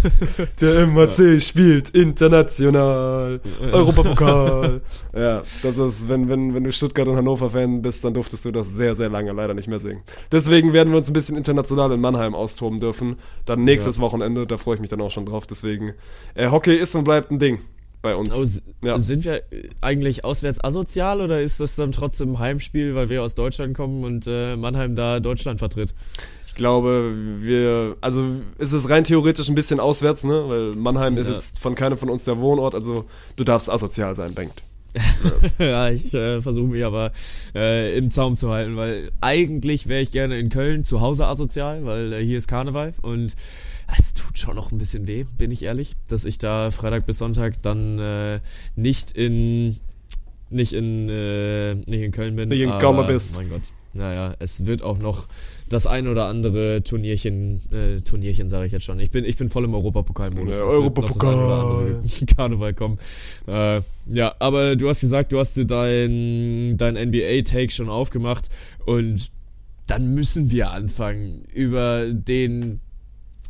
Der 0.60 0.86
MHC 0.86 1.40
spielt 1.40 1.90
international. 1.90 3.40
Europapokal. 3.72 4.80
ja, 5.14 5.36
das 5.38 5.64
ist, 5.64 6.08
wenn, 6.08 6.28
wenn, 6.28 6.54
wenn 6.54 6.64
du 6.64 6.72
Stuttgart 6.72 7.06
und 7.06 7.16
Hannover-Fan 7.16 7.82
bist, 7.82 8.04
dann 8.04 8.14
durftest 8.14 8.44
du 8.44 8.50
das 8.50 8.70
sehr, 8.72 8.94
sehr 8.94 9.08
lange 9.08 9.32
leider 9.32 9.54
nicht 9.54 9.67
mehr 9.68 9.78
singen. 9.78 10.02
Deswegen 10.32 10.72
werden 10.72 10.90
wir 10.90 10.98
uns 10.98 11.08
ein 11.08 11.12
bisschen 11.12 11.36
international 11.36 11.92
in 11.92 12.00
Mannheim 12.00 12.34
austoben 12.34 12.80
dürfen. 12.80 13.16
Dann 13.44 13.64
nächstes 13.64 13.98
Wochenende, 14.00 14.46
da 14.46 14.56
freue 14.56 14.74
ich 14.76 14.80
mich 14.80 14.90
dann 14.90 15.00
auch 15.00 15.10
schon 15.10 15.26
drauf. 15.26 15.46
Deswegen, 15.46 15.94
äh, 16.34 16.50
Hockey 16.50 16.76
ist 16.76 16.94
und 16.94 17.04
bleibt 17.04 17.30
ein 17.30 17.38
Ding 17.38 17.60
bei 18.02 18.14
uns. 18.14 18.30
Oh, 18.32 18.86
Ja. 18.86 18.98
Sind 18.98 19.24
wir 19.24 19.36
äh, 19.52 19.68
eigentlich 19.80 20.24
auswärts 20.24 20.62
asozial 20.62 21.20
oder 21.20 21.40
ist 21.42 21.60
das 21.60 21.74
dann 21.76 21.92
trotzdem 21.92 22.32
ein 22.32 22.38
Heimspiel, 22.38 22.94
weil 22.94 23.08
wir 23.08 23.22
aus 23.22 23.34
Deutschland 23.34 23.76
kommen 23.76 24.04
und 24.04 24.26
äh, 24.28 24.56
Mannheim 24.56 24.94
da 24.94 25.20
Deutschland 25.20 25.58
vertritt? 25.58 25.94
Ich 26.46 26.54
glaube, 26.54 27.12
wir, 27.40 27.96
also 28.00 28.24
ist 28.58 28.72
es 28.72 28.88
rein 28.90 29.04
theoretisch 29.04 29.48
ein 29.48 29.54
bisschen 29.54 29.78
auswärts, 29.78 30.24
ne? 30.24 30.44
Weil 30.48 30.74
Mannheim 30.74 31.16
ist 31.16 31.28
Ja. 31.28 31.34
jetzt 31.34 31.60
von 31.60 31.74
keinem 31.76 31.96
von 31.98 32.08
uns 32.10 32.24
der 32.24 32.38
Wohnort, 32.40 32.74
also 32.74 33.04
du 33.36 33.44
darfst 33.44 33.70
asozial 33.70 34.14
sein, 34.16 34.34
Bengt. 34.34 34.62
ja, 35.58 35.90
ich 35.90 36.12
äh, 36.14 36.40
versuche 36.40 36.68
mich 36.68 36.84
aber 36.84 37.12
äh, 37.54 37.96
im 37.96 38.10
Zaum 38.10 38.36
zu 38.36 38.50
halten, 38.50 38.76
weil 38.76 39.10
eigentlich 39.20 39.86
wäre 39.88 40.00
ich 40.00 40.10
gerne 40.10 40.38
in 40.38 40.48
Köln 40.48 40.84
zu 40.84 41.00
Hause 41.00 41.26
asozial, 41.26 41.84
weil 41.84 42.12
äh, 42.12 42.24
hier 42.24 42.38
ist 42.38 42.48
Karneval 42.48 42.94
und 43.02 43.34
es 43.96 44.14
tut 44.14 44.38
schon 44.38 44.56
noch 44.56 44.72
ein 44.72 44.78
bisschen 44.78 45.06
weh, 45.06 45.24
bin 45.36 45.50
ich 45.50 45.62
ehrlich, 45.62 45.94
dass 46.08 46.24
ich 46.24 46.38
da 46.38 46.70
Freitag 46.70 47.06
bis 47.06 47.18
Sonntag 47.18 47.62
dann 47.62 47.98
äh, 47.98 48.40
nicht 48.76 49.12
in 49.12 49.78
nicht 50.50 50.72
in 50.72 51.08
äh, 51.08 51.74
nicht 51.74 52.02
in 52.02 52.12
Köln 52.12 52.36
bin. 52.36 52.48
Nicht 52.48 52.60
in 52.60 52.78
Gaumer 52.78 53.04
bist. 53.04 53.36
Mein 53.36 53.48
Gott. 53.48 53.62
Naja, 53.92 54.34
es 54.38 54.66
wird 54.66 54.82
auch 54.82 54.98
noch 54.98 55.28
das 55.68 55.86
ein 55.86 56.08
oder 56.08 56.26
andere 56.26 56.82
Turnierchen, 56.82 57.60
äh, 57.72 58.00
Turnierchen 58.00 58.48
sage 58.48 58.66
ich 58.66 58.72
jetzt 58.72 58.84
schon. 58.84 59.00
Ich 59.00 59.10
bin, 59.10 59.24
ich 59.24 59.36
bin 59.36 59.48
voll 59.48 59.64
im 59.64 59.74
Europapokalmodus. 59.74 60.58
Ja, 60.58 60.64
Europapokal. 60.64 62.00
Karneval 62.36 62.74
kommen. 62.74 62.98
Äh, 63.46 63.82
ja, 64.06 64.34
aber 64.38 64.76
du 64.76 64.88
hast 64.88 65.00
gesagt, 65.00 65.32
du 65.32 65.38
hast 65.38 65.56
dir 65.56 65.66
dein, 65.66 66.76
dein 66.76 66.94
NBA-Take 66.94 67.70
schon 67.70 67.88
aufgemacht 67.88 68.48
und 68.86 69.30
dann 69.86 70.14
müssen 70.14 70.50
wir 70.50 70.70
anfangen, 70.70 71.44
über 71.52 72.06
den, 72.06 72.80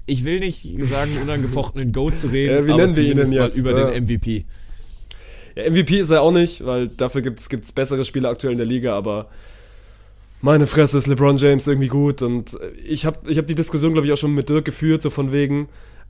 ich 0.07 0.25
will 0.25 0.41
nicht 0.41 0.69
sagen, 0.85 1.11
unangefochtenen 1.21 1.93
Go 1.93 2.11
zu 2.11 2.29
reden, 2.29 2.55
Ja, 2.55 2.67
wie 2.67 2.73
aber 2.73 2.83
nennen 2.83 2.97
wir 2.97 3.05
ihn 3.05 3.17
denn 3.17 3.33
jetzt, 3.33 3.57
über 3.57 3.77
ja? 3.77 3.91
den 3.91 4.05
MVP. 4.05 4.45
Ja, 5.57 5.71
MVP 5.71 5.99
ist 5.99 6.11
er 6.11 6.23
auch 6.23 6.33
nicht, 6.33 6.65
weil 6.65 6.89
dafür 6.89 7.23
gibt 7.23 7.41
es 7.41 7.73
bessere 7.73 8.05
Spieler 8.05 8.31
aktuell 8.31 8.53
in 8.53 8.59
der 8.59 8.67
Liga, 8.67 8.97
aber 8.97 9.29
meine 10.41 10.67
Fresse 10.67 10.99
ist 10.99 11.07
LeBron 11.07 11.37
James 11.37 11.67
irgendwie 11.67 11.89
gut. 11.89 12.23
Und 12.23 12.59
ich 12.85 13.07
habe 13.07 13.19
ich 13.31 13.39
hab 13.39 13.47
die 13.47 13.55
Diskussion, 13.55 13.93
glaube 13.93 14.07
ich, 14.07 14.13
auch 14.13 14.19
schon 14.19 14.35
mit 14.35 14.49
Dirk 14.49 14.65
geführt, 14.65 15.03
so 15.03 15.11
von 15.11 15.33
wegen, 15.33 15.69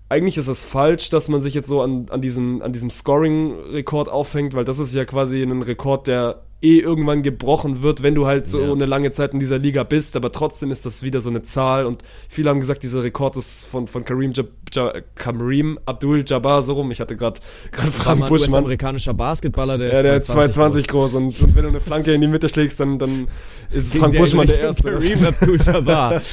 eigentlich 0.09 0.39
ist 0.39 0.49
es 0.49 0.65
falsch, 0.65 1.11
dass 1.11 1.29
man 1.29 1.43
sich 1.43 1.55
jetzt 1.55 1.69
so 1.69 1.83
an, 1.83 2.07
an 2.11 2.21
diesem, 2.21 2.63
an 2.63 2.73
diesem 2.73 2.91
Scoring-Rekord 2.91 4.09
aufhängt, 4.09 4.55
weil 4.55 4.65
das 4.65 4.79
ist 4.79 4.95
ja 4.95 5.05
quasi 5.05 5.43
ein 5.43 5.63
Rekord, 5.63 6.07
der 6.07 6.43
eh 6.61 6.81
irgendwann 6.81 7.23
gebrochen 7.23 7.83
wird, 7.83 8.03
wenn 8.03 8.17
du 8.17 8.27
halt 8.27 8.49
so 8.49 8.61
Ja. 8.61 8.73
eine 8.73 8.87
lange 8.87 9.13
Zeit 9.13 9.33
in 9.33 9.39
dieser 9.39 9.59
Liga 9.59 9.85
bist, 9.85 10.17
aber 10.17 10.33
trotzdem 10.33 10.73
ist 10.73 10.85
das 10.85 11.05
wieder 11.05 11.21
so 11.21 11.31
eine 11.31 11.43
Zahl 11.43 11.87
und 11.87 12.03
viele 12.29 12.51
haben 12.51 12.59
gesagt, 12.59 12.83
dieser 12.83 13.05
Rekord 13.05 13.37
ist 13.37 13.65
von, 13.65 13.87
von 13.87 14.05
Kareem, 14.05 14.33
Jab, 14.35 14.47
ja, 14.73 14.93
Kareem 15.15 15.79
Abdul-Jabbar 15.87 16.63
so 16.65 16.73
rum, 16.73 16.91
ich 16.91 17.01
hatte 17.01 17.15
gerade 17.17 17.41
gerade 17.71 17.91
Frank 17.93 18.21
Buschmann. 18.27 18.41
US-amerikanischer 18.51 19.15
Basketballer, 19.15 19.79
der 19.79 19.93
Ja, 19.93 20.01
ist 20.01 20.07
der 20.09 20.17
ist 20.17 20.27
220 20.33 20.89
groß. 20.89 21.13
groß 21.13 21.15
und, 21.15 21.41
und 21.41 21.55
wenn 21.55 21.63
du 21.63 21.69
eine 21.69 21.81
Flanke 21.81 22.13
in 22.13 22.21
die 22.21 22.27
Mitte 22.27 22.49
schlägst, 22.49 22.81
dann, 22.81 22.99
dann 22.99 23.29
ist 23.71 23.95
Frank 23.97 24.13
der 24.13 24.19
Buschmann 24.21 24.47
der 24.49 24.59
Erste. 24.59 24.91
Kareem 24.91 25.25
Abdul-Jabbar. 25.25 26.21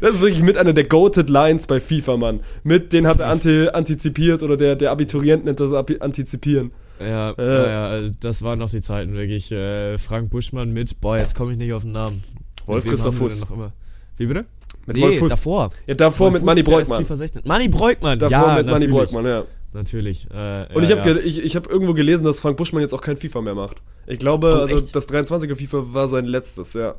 Das 0.00 0.14
ist 0.14 0.20
wirklich 0.22 0.42
mit 0.42 0.56
einer 0.56 0.72
der 0.72 0.84
goated 0.84 1.28
Lines 1.28 1.66
bei 1.66 1.78
FIFA, 1.78 2.16
Mann. 2.16 2.40
Mit, 2.62 2.94
den 2.94 3.06
hat 3.06 3.20
er 3.20 3.26
anti 3.28 3.68
antizipiert 3.68 4.42
oder 4.42 4.56
der, 4.56 4.76
der 4.76 4.90
Abiturient 4.90 5.44
nennt 5.44 5.60
das 5.60 5.72
antizipieren. 5.74 6.70
Ja, 7.00 7.32
Äh. 7.32 7.70
ja, 8.06 8.10
das 8.20 8.42
waren 8.42 8.58
noch 8.58 8.70
die 8.70 8.80
Zeiten, 8.80 9.12
wirklich. 9.14 9.50
Äh, 9.52 9.98
Frank 9.98 10.30
Buschmann 10.30 10.72
mit, 10.72 11.00
boah, 11.00 11.16
jetzt 11.18 11.34
komme 11.34 11.52
ich 11.52 11.58
nicht 11.58 11.72
auf 11.72 11.82
den 11.82 11.92
Namen. 11.92 12.22
Wolf 12.66 12.84
Mit 12.84 12.84
wem 12.84 12.90
Christoph 12.96 13.14
haben 13.14 13.20
wir 13.20 13.28
Fuß. 13.30 13.40
denn 13.40 13.48
Noch 13.48 13.56
immer? 13.56 13.72
Wie 14.16 14.26
bitte? 14.26 14.44
Mit 14.86 14.96
nee, 14.96 15.02
Wolf 15.02 15.18
Fuß. 15.18 15.28
davor. 15.30 15.70
Ja, 15.86 15.94
davor 15.94 16.26
Wolf 16.26 16.34
mit 16.34 16.44
Manny 16.44 16.62
Breukmann. 16.62 16.98
FIFA 17.04 17.16
16. 17.16 17.42
Manny 17.44 17.68
Breukmann, 17.68 18.18
Davor 18.18 18.30
ja, 18.48 18.56
mit 18.56 18.66
Manny 18.66 18.86
natürlich. 18.86 18.90
Breukmann, 19.12 19.24
ja. 19.26 19.44
Natürlich. 19.74 20.26
Äh, 20.30 20.66
Und 20.74 20.82
ich 20.82 20.90
habe 20.90 21.10
ja. 21.10 21.16
ich, 21.18 21.44
ich 21.44 21.54
hab 21.56 21.68
irgendwo 21.70 21.92
gelesen, 21.94 22.24
dass 22.24 22.40
Frank 22.40 22.56
Buschmann 22.56 22.80
jetzt 22.82 22.94
auch 22.94 23.02
kein 23.02 23.16
FIFA 23.16 23.42
mehr 23.42 23.54
macht. 23.54 23.82
Ich 24.06 24.18
glaube, 24.18 24.48
Oh, 24.48 24.62
also 24.62 24.76
das 24.92 25.08
23er 25.08 25.56
FIFA 25.56 25.92
war 25.92 26.08
sein 26.08 26.24
letztes, 26.24 26.72
ja. 26.72 26.94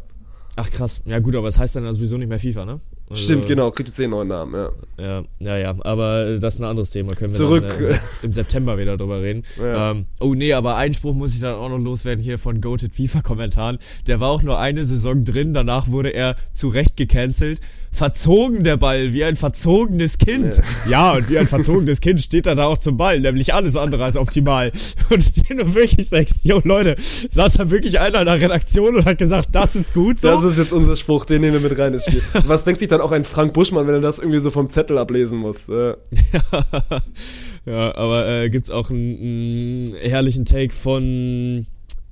Ach 0.56 0.70
krass. 0.70 1.02
Ja 1.06 1.20
gut, 1.20 1.36
aber 1.36 1.48
es 1.48 1.58
heißt 1.58 1.76
dann 1.76 1.92
sowieso 1.94 2.18
nicht 2.18 2.30
mehr 2.30 2.40
FIFA, 2.40 2.66
ne? 2.66 2.80
Also, 3.10 3.24
Stimmt, 3.24 3.48
genau, 3.48 3.72
kriegt 3.72 3.90
jetzt 3.90 4.00
eh 4.00 4.04
einen 4.04 4.12
neuen 4.12 4.28
Namen, 4.28 4.54
ja. 4.54 4.72
Ja, 5.00 5.24
ja, 5.40 5.58
ja, 5.58 5.76
aber 5.80 6.38
das 6.38 6.56
ist 6.56 6.60
ein 6.60 6.66
anderes 6.66 6.92
Thema. 6.92 7.16
Können 7.16 7.32
wir 7.32 7.38
Zurück. 7.38 7.66
Dann, 7.68 7.78
äh, 7.78 7.82
im, 7.82 7.88
Se- 7.88 8.00
im 8.24 8.34
September 8.34 8.78
wieder 8.78 8.98
drüber 8.98 9.22
reden. 9.22 9.44
Ja. 9.60 9.92
Ähm, 9.92 10.06
oh 10.20 10.36
nee, 10.36 10.54
aber 10.54 10.76
Einspruch 10.76 11.16
muss 11.16 11.34
ich 11.34 11.40
dann 11.42 11.56
auch 11.56 11.70
noch 11.70 11.80
loswerden 11.80 12.24
hier 12.24 12.38
von 12.38 12.62
Goated 12.62 12.94
FIFA-Kommentaren. 12.96 13.80
Der 14.08 14.20
war 14.20 14.30
auch 14.30 14.44
nur 14.44 14.60
eine 14.60 14.86
Saison 14.86 15.24
drin, 15.24 15.54
danach 15.56 15.88
wurde 15.88 16.10
er 16.10 16.36
zu 16.54 16.68
Recht 16.70 16.98
gecancelt. 16.98 17.62
Verzogen 17.92 18.64
der 18.64 18.78
Ball, 18.78 19.14
wie 19.14 19.24
ein 19.24 19.36
verzogenes 19.36 20.20
Kind. 20.20 20.62
Ja, 20.88 21.14
und 21.14 21.28
wie 21.28 21.40
ein 21.40 21.48
verzogenes 21.48 22.02
Kind 22.02 22.22
steht 22.22 22.46
er 22.46 22.54
da 22.54 22.66
auch 22.66 22.78
zum 22.78 22.98
Ball, 22.98 23.20
nämlich 23.20 23.56
alles 23.56 23.76
andere 23.76 24.04
als 24.04 24.16
optimal. 24.16 24.72
Und 25.10 25.50
du 25.50 25.74
wirklich 25.74 26.08
sagst, 26.08 26.46
jo 26.46 26.62
Leute, 26.64 26.96
saß 27.00 27.56
da 27.56 27.72
wirklich 27.72 28.00
einer 28.00 28.20
in 28.20 28.26
der 28.28 28.40
Redaktion 28.40 28.96
und 28.98 29.06
hat 29.06 29.18
gesagt, 29.18 29.50
das 29.54 29.76
ist 29.76 29.96
gut 29.96 30.20
so? 30.20 30.28
Das 30.28 30.44
ist 30.44 30.60
jetzt 30.60 30.74
unser 30.74 30.96
Spruch, 30.96 31.26
den 31.26 31.42
nehmen 31.42 31.62
wir 31.64 31.68
mit 31.70 31.80
rein 31.80 31.94
ins 31.94 32.06
Spiel. 32.06 32.22
Was 32.46 32.64
denkt 32.64 32.80
sich 32.80 32.90
dann 32.90 32.99
auch 33.02 33.12
ein 33.12 33.24
Frank 33.24 33.54
Buschmann, 33.54 33.88
wenn 33.88 33.96
er 33.96 34.02
das 34.02 34.20
irgendwie 34.20 34.40
so 34.40 34.52
vom 34.52 34.70
Zettel 34.70 34.98
ablesen 34.98 35.40
muss? 35.40 35.70
Äh, 35.70 35.96
ja, 37.66 37.96
aber 37.96 38.28
äh, 38.28 38.50
gibt's 38.50 38.70
auch 38.70 38.90
einen, 38.90 39.18
einen 39.18 39.96
herrlichen 39.96 40.46
Take 40.46 40.74
von 40.74 41.66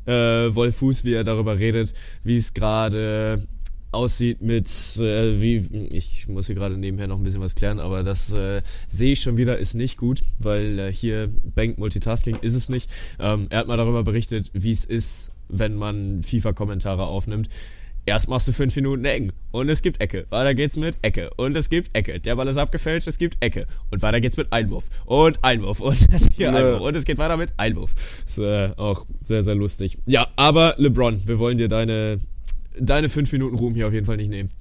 äh, 0.06 0.12
Wolf 0.12 0.78
Fuß, 0.78 1.06
wie 1.06 1.14
er 1.14 1.24
darüber 1.24 1.60
redet, 1.60 1.94
wie 2.24 2.38
es 2.38 2.54
gerade 2.54 3.48
aussieht 3.92 4.42
mit, 4.42 4.68
äh, 5.00 5.42
wie, 5.42 5.58
ich 5.92 6.28
muss 6.28 6.48
hier 6.48 6.56
gerade 6.56 6.78
nebenher 6.78 7.08
noch 7.08 7.18
ein 7.18 7.24
bisschen 7.24 7.42
was 7.42 7.56
klären, 7.56 7.80
aber 7.80 8.04
das 8.04 8.32
äh, 8.32 8.62
sehe 8.88 9.14
ich 9.14 9.22
schon 9.22 9.38
wieder, 9.38 9.58
ist 9.58 9.74
nicht 9.74 9.98
gut, 9.98 10.22
weil 10.40 10.80
äh, 10.80 10.94
hier 10.94 11.30
Bank 11.56 11.78
Multitasking 11.78 12.38
ist 12.42 12.54
es 12.54 12.70
nicht. 12.70 12.90
Ähm, 13.20 13.48
er 13.50 13.60
hat 13.60 13.68
mal 13.68 13.78
darüber 13.78 14.04
berichtet, 14.04 14.52
wie 14.54 14.72
es 14.72 14.86
ist, 14.86 15.32
wenn 15.50 15.76
man 15.76 16.22
FIFA-Kommentare 16.24 17.06
aufnimmt. 17.08 17.48
Erst 18.08 18.30
machst 18.30 18.48
du 18.48 18.54
fünf 18.54 18.74
Minuten 18.78 19.04
eng 19.04 19.34
und 19.52 19.68
es 19.68 19.82
gibt 19.82 20.00
Ecke. 20.00 20.26
Weiter 20.30 20.56
geht's 20.56 20.78
mit 20.78 20.98
Ecke 21.02 21.30
und 21.36 21.58
es 21.58 21.70
gibt 21.70 21.90
Ecke. 21.94 22.22
Der 22.22 22.38
Ball 22.38 22.48
ist 22.48 22.56
abgefälscht, 22.56 23.06
es 23.06 23.18
gibt 23.18 23.36
Ecke. 23.44 23.68
Und 23.92 24.02
weiter 24.02 24.22
geht's 24.22 24.38
mit 24.38 24.54
Einwurf 24.54 24.86
und 25.06 25.44
Einwurf 25.44 25.82
und 25.82 26.14
das 26.14 26.30
hier 26.32 26.54
Nö. 26.54 26.58
Einwurf 26.58 26.82
und 26.84 26.96
es 26.96 27.04
geht 27.04 27.18
weiter 27.18 27.36
mit 27.36 27.50
Einwurf. 27.58 27.94
Ist 28.26 28.38
äh, 28.38 28.70
auch 28.78 29.06
sehr, 29.22 29.44
sehr 29.44 29.56
lustig. 29.56 29.98
Ja, 30.06 30.26
aber 30.38 30.76
LeBron, 30.78 31.24
wir 31.26 31.38
wollen 31.38 31.58
dir 31.58 31.68
deine, 31.68 32.22
deine 32.80 33.10
fünf 33.10 33.30
Minuten 33.34 33.58
Ruhm 33.58 33.76
hier 33.76 33.88
auf 33.88 33.94
jeden 33.94 34.06
Fall 34.06 34.16
nicht 34.16 34.30
nehmen. 34.30 34.52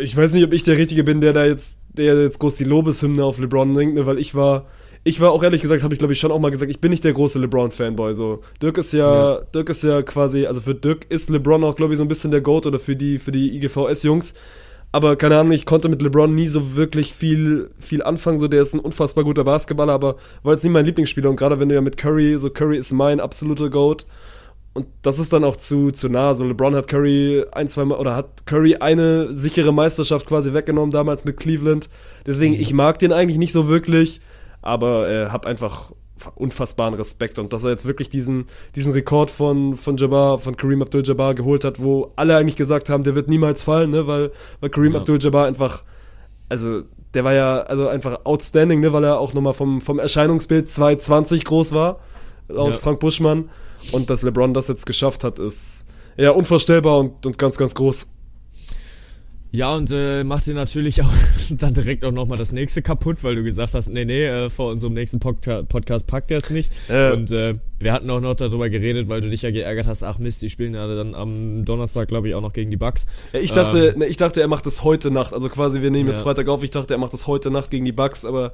ich 0.00 0.16
weiß 0.16 0.34
nicht, 0.34 0.44
ob 0.44 0.52
ich 0.52 0.62
der 0.62 0.76
Richtige 0.76 1.02
bin, 1.02 1.20
der 1.20 1.32
da 1.32 1.44
jetzt, 1.44 1.78
der 1.88 2.22
jetzt 2.22 2.38
groß 2.38 2.56
die 2.56 2.64
Lobeshymne 2.64 3.24
auf 3.24 3.40
LeBron 3.40 3.74
singt, 3.74 3.94
ne, 3.94 4.06
weil 4.06 4.20
ich 4.20 4.36
war, 4.36 4.68
ich 5.02 5.20
war 5.20 5.32
auch 5.32 5.42
ehrlich 5.42 5.62
gesagt, 5.62 5.82
habe 5.82 5.94
ich 5.94 5.98
glaube 5.98 6.12
ich 6.12 6.20
schon 6.20 6.30
auch 6.30 6.38
mal 6.38 6.50
gesagt, 6.50 6.70
ich 6.70 6.80
bin 6.80 6.90
nicht 6.90 7.04
der 7.04 7.12
große 7.12 7.38
LeBron-Fanboy. 7.38 8.14
So, 8.14 8.40
Dirk 8.62 8.78
ist 8.78 8.92
ja, 8.92 9.40
Dirk 9.54 9.70
ist 9.70 9.82
ja 9.82 10.02
quasi, 10.02 10.46
also 10.46 10.60
für 10.60 10.74
Dirk 10.74 11.06
ist 11.08 11.30
LeBron 11.30 11.64
auch 11.64 11.76
glaube 11.76 11.94
ich 11.94 11.98
so 11.98 12.04
ein 12.04 12.08
bisschen 12.08 12.30
der 12.30 12.42
Goat 12.42 12.66
oder 12.66 12.78
für 12.78 12.96
die, 12.96 13.18
für 13.18 13.32
die 13.32 13.56
IGVS-Jungs. 13.56 14.34
Aber 14.92 15.14
keine 15.16 15.38
Ahnung, 15.38 15.52
ich 15.52 15.66
konnte 15.66 15.88
mit 15.88 16.02
LeBron 16.02 16.34
nie 16.34 16.48
so 16.48 16.74
wirklich 16.74 17.14
viel, 17.14 17.70
viel 17.78 18.02
anfangen. 18.02 18.40
So, 18.40 18.48
der 18.48 18.60
ist 18.60 18.74
ein 18.74 18.80
unfassbar 18.80 19.22
guter 19.22 19.44
Basketballer, 19.44 19.92
aber 19.92 20.16
war 20.42 20.52
jetzt 20.52 20.64
nie 20.64 20.70
mein 20.70 20.84
Lieblingsspieler. 20.84 21.30
Und 21.30 21.36
gerade 21.36 21.60
wenn 21.60 21.68
du 21.68 21.76
ja 21.76 21.80
mit 21.80 21.96
Curry, 21.96 22.36
so 22.38 22.50
Curry 22.50 22.76
ist 22.76 22.90
mein 22.90 23.20
absoluter 23.20 23.70
Goat. 23.70 24.04
Und 24.72 24.86
das 25.02 25.18
ist 25.20 25.32
dann 25.32 25.44
auch 25.44 25.56
zu, 25.56 25.92
zu 25.92 26.08
nah. 26.08 26.34
So 26.34 26.44
LeBron 26.44 26.74
hat 26.74 26.88
Curry 26.88 27.44
ein, 27.52 27.68
zwei 27.68 27.84
Mal, 27.84 27.98
oder 27.98 28.16
hat 28.16 28.46
Curry 28.46 28.76
eine 28.76 29.36
sichere 29.36 29.72
Meisterschaft 29.72 30.26
quasi 30.26 30.52
weggenommen 30.54 30.90
damals 30.90 31.24
mit 31.24 31.36
Cleveland. 31.36 31.88
Deswegen, 32.26 32.54
ich 32.54 32.72
mag 32.72 32.98
den 32.98 33.12
eigentlich 33.12 33.38
nicht 33.38 33.52
so 33.52 33.68
wirklich, 33.68 34.20
aber 34.62 35.08
äh, 35.08 35.26
hab 35.30 35.46
einfach 35.46 35.92
unfassbaren 36.34 36.94
Respekt. 36.94 37.38
Und 37.38 37.52
dass 37.52 37.64
er 37.64 37.70
jetzt 37.70 37.86
wirklich 37.86 38.10
diesen, 38.10 38.46
diesen 38.76 38.92
Rekord 38.92 39.30
von, 39.30 39.76
von 39.76 39.96
Jabbar, 39.96 40.38
von 40.38 40.56
Kareem 40.56 40.82
Abdul-Jabbar 40.82 41.34
geholt 41.34 41.64
hat, 41.64 41.82
wo 41.82 42.12
alle 42.16 42.36
eigentlich 42.36 42.56
gesagt 42.56 42.90
haben, 42.90 43.04
der 43.04 43.14
wird 43.14 43.28
niemals 43.28 43.62
fallen, 43.62 43.90
ne, 43.90 44.06
weil, 44.06 44.30
weil 44.60 44.70
Kareem 44.70 44.92
Ja. 44.92 44.98
Abdul-Jabbar 45.00 45.46
einfach, 45.46 45.82
also, 46.48 46.82
der 47.14 47.24
war 47.24 47.32
ja 47.34 47.60
also 47.62 47.88
einfach 47.88 48.20
outstanding, 48.24 48.80
ne, 48.80 48.92
weil 48.92 49.04
er 49.04 49.18
auch 49.18 49.34
nochmal 49.34 49.54
vom, 49.54 49.80
vom 49.80 49.98
Erscheinungsbild 49.98 50.68
2,20 50.68 51.44
groß 51.44 51.72
war, 51.72 52.00
laut 52.48 52.72
Ja. 52.74 52.78
Frank 52.78 53.00
Buschmann. 53.00 53.50
Und 53.92 54.10
dass 54.10 54.22
LeBron 54.22 54.52
das 54.52 54.68
jetzt 54.68 54.84
geschafft 54.84 55.24
hat, 55.24 55.38
ist 55.38 55.86
ja 56.16 56.32
unvorstellbar 56.32 56.98
und, 56.98 57.24
und 57.24 57.38
ganz, 57.38 57.56
ganz 57.56 57.74
groß. 57.74 58.08
Ja, 59.52 59.74
und 59.74 59.90
äh, 59.90 60.22
macht 60.22 60.46
dir 60.46 60.54
natürlich 60.54 61.02
auch 61.02 61.12
dann 61.50 61.74
direkt 61.74 62.04
auch 62.04 62.12
nochmal 62.12 62.38
das 62.38 62.52
nächste 62.52 62.82
kaputt, 62.82 63.24
weil 63.24 63.34
du 63.34 63.42
gesagt 63.42 63.74
hast, 63.74 63.88
nee, 63.88 64.04
nee, 64.04 64.24
äh, 64.24 64.48
vor 64.48 64.70
unserem 64.70 64.94
nächsten 64.94 65.18
Podca 65.18 65.62
Podcast 65.64 66.06
packt 66.06 66.30
er 66.30 66.38
es 66.38 66.50
nicht. 66.50 66.72
Ja. 66.88 67.12
Und 67.12 67.32
äh, 67.32 67.54
wir 67.80 67.92
hatten 67.92 68.08
auch 68.10 68.20
noch 68.20 68.34
darüber 68.34 68.68
geredet, 68.70 69.08
weil 69.08 69.20
du 69.22 69.28
dich 69.28 69.42
ja 69.42 69.50
geärgert 69.50 69.86
hast, 69.88 70.04
ach 70.04 70.18
Mist, 70.18 70.42
die 70.42 70.50
spielen 70.50 70.74
ja 70.74 70.86
dann 70.86 71.14
am 71.16 71.64
Donnerstag, 71.64 72.06
glaube 72.08 72.28
ich, 72.28 72.34
auch 72.34 72.42
noch 72.42 72.52
gegen 72.52 72.70
die 72.70 72.76
Bucks. 72.76 73.06
Ja, 73.32 73.40
ich 73.40 73.50
dachte, 73.52 73.88
Ähm. 73.88 73.98
ne, 74.00 74.06
ich 74.06 74.16
dachte, 74.16 74.40
er 74.40 74.48
macht 74.48 74.66
das 74.66 74.84
heute 74.84 75.10
Nacht. 75.10 75.32
Also 75.34 75.48
quasi, 75.48 75.82
wir 75.82 75.90
nehmen 75.90 76.08
jetzt 76.08 76.18
Ja. 76.18 76.24
Freitag 76.24 76.46
auf. 76.48 76.62
Ich 76.62 76.70
dachte, 76.70 76.94
er 76.94 76.98
macht 76.98 77.12
das 77.12 77.26
heute 77.26 77.50
Nacht 77.50 77.70
gegen 77.70 77.84
die 77.84 77.92
Bucks, 77.92 78.24
aber 78.24 78.52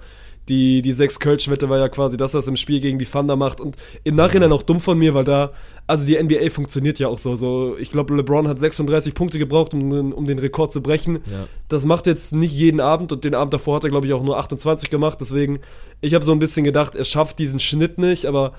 die, 0.49 0.81
die 0.83 0.93
sechs 0.93 1.19
Kölsch-Wette 1.19 1.69
war 1.69 1.79
ja 1.79 1.89
quasi, 1.89 2.17
dass 2.17 2.35
er 2.35 2.39
es 2.39 2.47
im 2.47 2.57
Spiel 2.57 2.81
gegen 2.81 2.99
die 2.99 3.05
Thunder 3.05 3.35
macht. 3.37 3.61
Und 3.61 3.77
im 4.05 4.15
Nachhinein 4.15 4.53
auch 4.53 4.63
dumm 4.63 4.79
von 4.81 4.97
mir, 4.97 5.13
weil 5.15 5.25
da, 5.25 5.53
also 5.89 6.07
die 6.07 6.17
NBA 6.23 6.51
funktioniert 6.51 6.99
ja 6.99 7.09
auch 7.09 7.19
so. 7.19 7.35
so 7.35 7.77
ich 7.79 7.91
glaube, 7.91 8.15
LeBron 8.15 8.47
hat 8.47 8.59
36 8.61 9.15
Punkte 9.15 9.39
gebraucht, 9.39 9.75
um, 9.75 9.91
den- 9.91 10.13
um 10.13 10.25
den 10.27 10.39
Rekord 10.39 10.73
zu 10.73 10.83
brechen. 10.83 11.17
Ja. 11.31 11.49
Das 11.69 11.85
macht 11.85 12.07
jetzt 12.07 12.33
nicht 12.35 12.53
jeden 12.55 12.81
Abend 12.81 13.11
und 13.13 13.25
den 13.25 13.35
Abend 13.35 13.55
davor 13.55 13.77
hat 13.77 13.85
er, 13.85 13.91
glaube 13.91 14.07
ich, 14.07 14.13
auch 14.13 14.23
nur 14.23 14.39
28 14.39 14.89
gemacht. 14.91 15.19
Deswegen, 15.21 15.59
ich 16.01 16.15
habe 16.15 16.25
so 16.25 16.33
ein 16.33 16.39
bisschen 16.39 16.63
gedacht, 16.65 16.95
er 16.95 17.05
schafft 17.05 17.39
diesen 17.41 17.59
Schnitt 17.59 17.99
nicht, 17.99 18.27
aber 18.27 18.53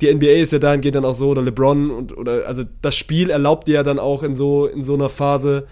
die 0.00 0.08
NBA 0.12 0.40
ist 0.40 0.52
ja 0.52 0.58
dahingehend 0.58 0.96
dann 0.96 1.04
auch 1.04 1.12
so, 1.12 1.28
oder 1.28 1.42
LeBron 1.42 1.90
und 1.90 2.16
oder 2.16 2.46
also 2.46 2.64
das 2.80 2.96
Spiel 2.96 3.30
erlaubt 3.30 3.68
dir 3.68 3.74
ja 3.74 3.82
dann 3.82 3.98
auch 3.98 4.22
in 4.22 4.34
so 4.34 4.66
in 4.66 4.82
so 4.82 4.94
einer 4.94 5.08
Phase 5.08 5.66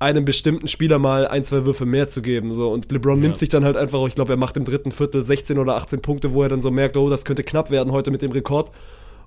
einem 0.00 0.24
bestimmten 0.24 0.68
Spieler 0.68 0.98
mal 0.98 1.26
ein, 1.26 1.42
zwei 1.44 1.64
Würfe 1.64 1.84
mehr 1.86 2.06
zu 2.06 2.22
geben. 2.22 2.52
So. 2.52 2.70
Und 2.70 2.90
LeBron 2.92 3.16
Ja. 3.16 3.22
nimmt 3.22 3.38
sich 3.38 3.48
dann 3.48 3.64
halt 3.64 3.76
einfach, 3.76 4.06
ich 4.06 4.14
glaube, 4.14 4.32
er 4.32 4.36
macht 4.36 4.56
im 4.56 4.64
dritten 4.64 4.92
Viertel 4.92 5.24
16 5.24 5.58
oder 5.58 5.74
18 5.76 6.00
Punkte, 6.00 6.32
wo 6.32 6.42
er 6.42 6.48
dann 6.48 6.60
so 6.60 6.70
merkt, 6.70 6.96
oh, 6.96 7.10
das 7.10 7.24
könnte 7.24 7.42
knapp 7.42 7.70
werden 7.70 7.92
heute 7.92 8.10
mit 8.10 8.22
dem 8.22 8.30
Rekord. 8.32 8.70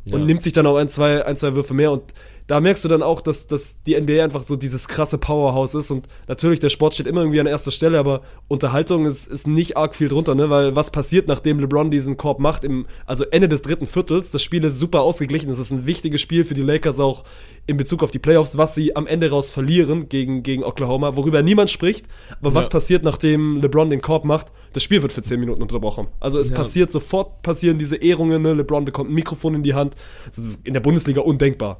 Und 0.06 0.20
Ja. 0.22 0.26
nimmt 0.26 0.42
sich 0.42 0.54
dann 0.54 0.66
auch 0.68 0.78
ein, 0.78 0.88
zwei, 0.90 1.26
ein, 1.26 1.36
zwei 1.38 1.54
Würfe 1.56 1.74
mehr. 1.74 1.92
Und 1.92 2.14
da 2.48 2.60
merkst 2.60 2.84
du 2.84 2.90
dann 2.90 3.02
auch, 3.04 3.22
dass, 3.22 3.48
dass 3.48 3.82
die 3.84 4.00
NBA 4.00 4.24
einfach 4.24 4.44
so 4.44 4.56
dieses 4.56 4.88
krasse 4.88 5.18
Powerhouse 5.18 5.74
ist. 5.74 5.90
Und 5.92 6.08
natürlich, 6.28 6.60
der 6.60 6.70
Sport 6.70 6.94
steht 6.96 7.08
immer 7.08 7.22
irgendwie 7.22 7.40
an 7.40 7.48
erster 7.48 7.72
Stelle, 7.72 7.98
aber 8.00 8.22
Unterhaltung 8.48 9.06
ist, 9.06 9.28
ist 9.28 9.48
nicht 9.48 9.78
arg 9.78 9.96
viel 9.96 10.10
drunter, 10.10 10.36
ne? 10.36 10.50
Weil 10.50 10.76
was 10.76 10.92
passiert, 10.92 11.28
nachdem 11.28 11.60
LeBron 11.60 11.92
diesen 11.92 12.18
Korb 12.18 12.40
macht, 12.40 12.64
im, 12.64 12.86
also 13.06 13.24
Ende 13.26 13.48
des 13.48 13.62
dritten 13.62 13.88
Viertels, 13.88 14.32
das 14.32 14.44
Spiel 14.44 14.64
ist 14.66 14.78
super 14.80 15.02
ausgeglichen. 15.02 15.50
Es 15.50 15.60
ist 15.60 15.72
ein 15.72 15.86
wichtiges 15.86 16.20
Spiel 16.22 16.44
für 16.44 16.54
die 16.54 16.62
Lakers 16.64 17.00
auch 17.00 17.24
in 17.68 17.78
Bezug 17.78 18.04
auf 18.04 18.12
die 18.12 18.20
Playoffs, 18.20 18.58
was 18.58 18.76
sie 18.76 18.96
am 18.96 19.08
Ende 19.08 19.30
raus 19.30 19.50
verlieren 19.50 20.10
gegen, 20.10 20.44
gegen 20.44 20.64
Oklahoma, 20.64 21.16
worüber 21.16 21.42
niemand 21.44 21.70
spricht. 21.70 22.08
Aber 22.42 22.54
was 22.54 22.66
Ja. 22.66 22.72
passiert, 22.72 23.04
nachdem 23.04 23.58
LeBron 23.58 23.90
den 23.90 24.02
Korb 24.02 24.26
macht? 24.26 24.48
Das 24.74 24.84
Spiel 24.84 25.02
wird 25.02 25.12
für 25.12 25.22
10 25.22 25.40
Minuten 25.40 25.62
unterbrochen. 25.62 26.08
Also 26.20 26.40
es 26.40 26.50
Ja. 26.50 26.56
passiert 26.56 26.92
sofort, 26.92 27.44
passieren 27.44 27.78
diese 27.78 27.96
Ehrungen, 27.98 28.42
ne? 28.42 28.54
LeBron 28.54 28.84
bekommt 28.84 29.10
ein 29.10 29.14
Mikrofon 29.14 29.56
in 29.56 29.64
die 29.64 29.74
Hand. 29.76 29.96
Das 30.28 30.40
ist 30.40 30.66
in 30.68 30.74
der 30.74 30.80
Bundesliga 30.82 31.22
undenkbar. 31.22 31.80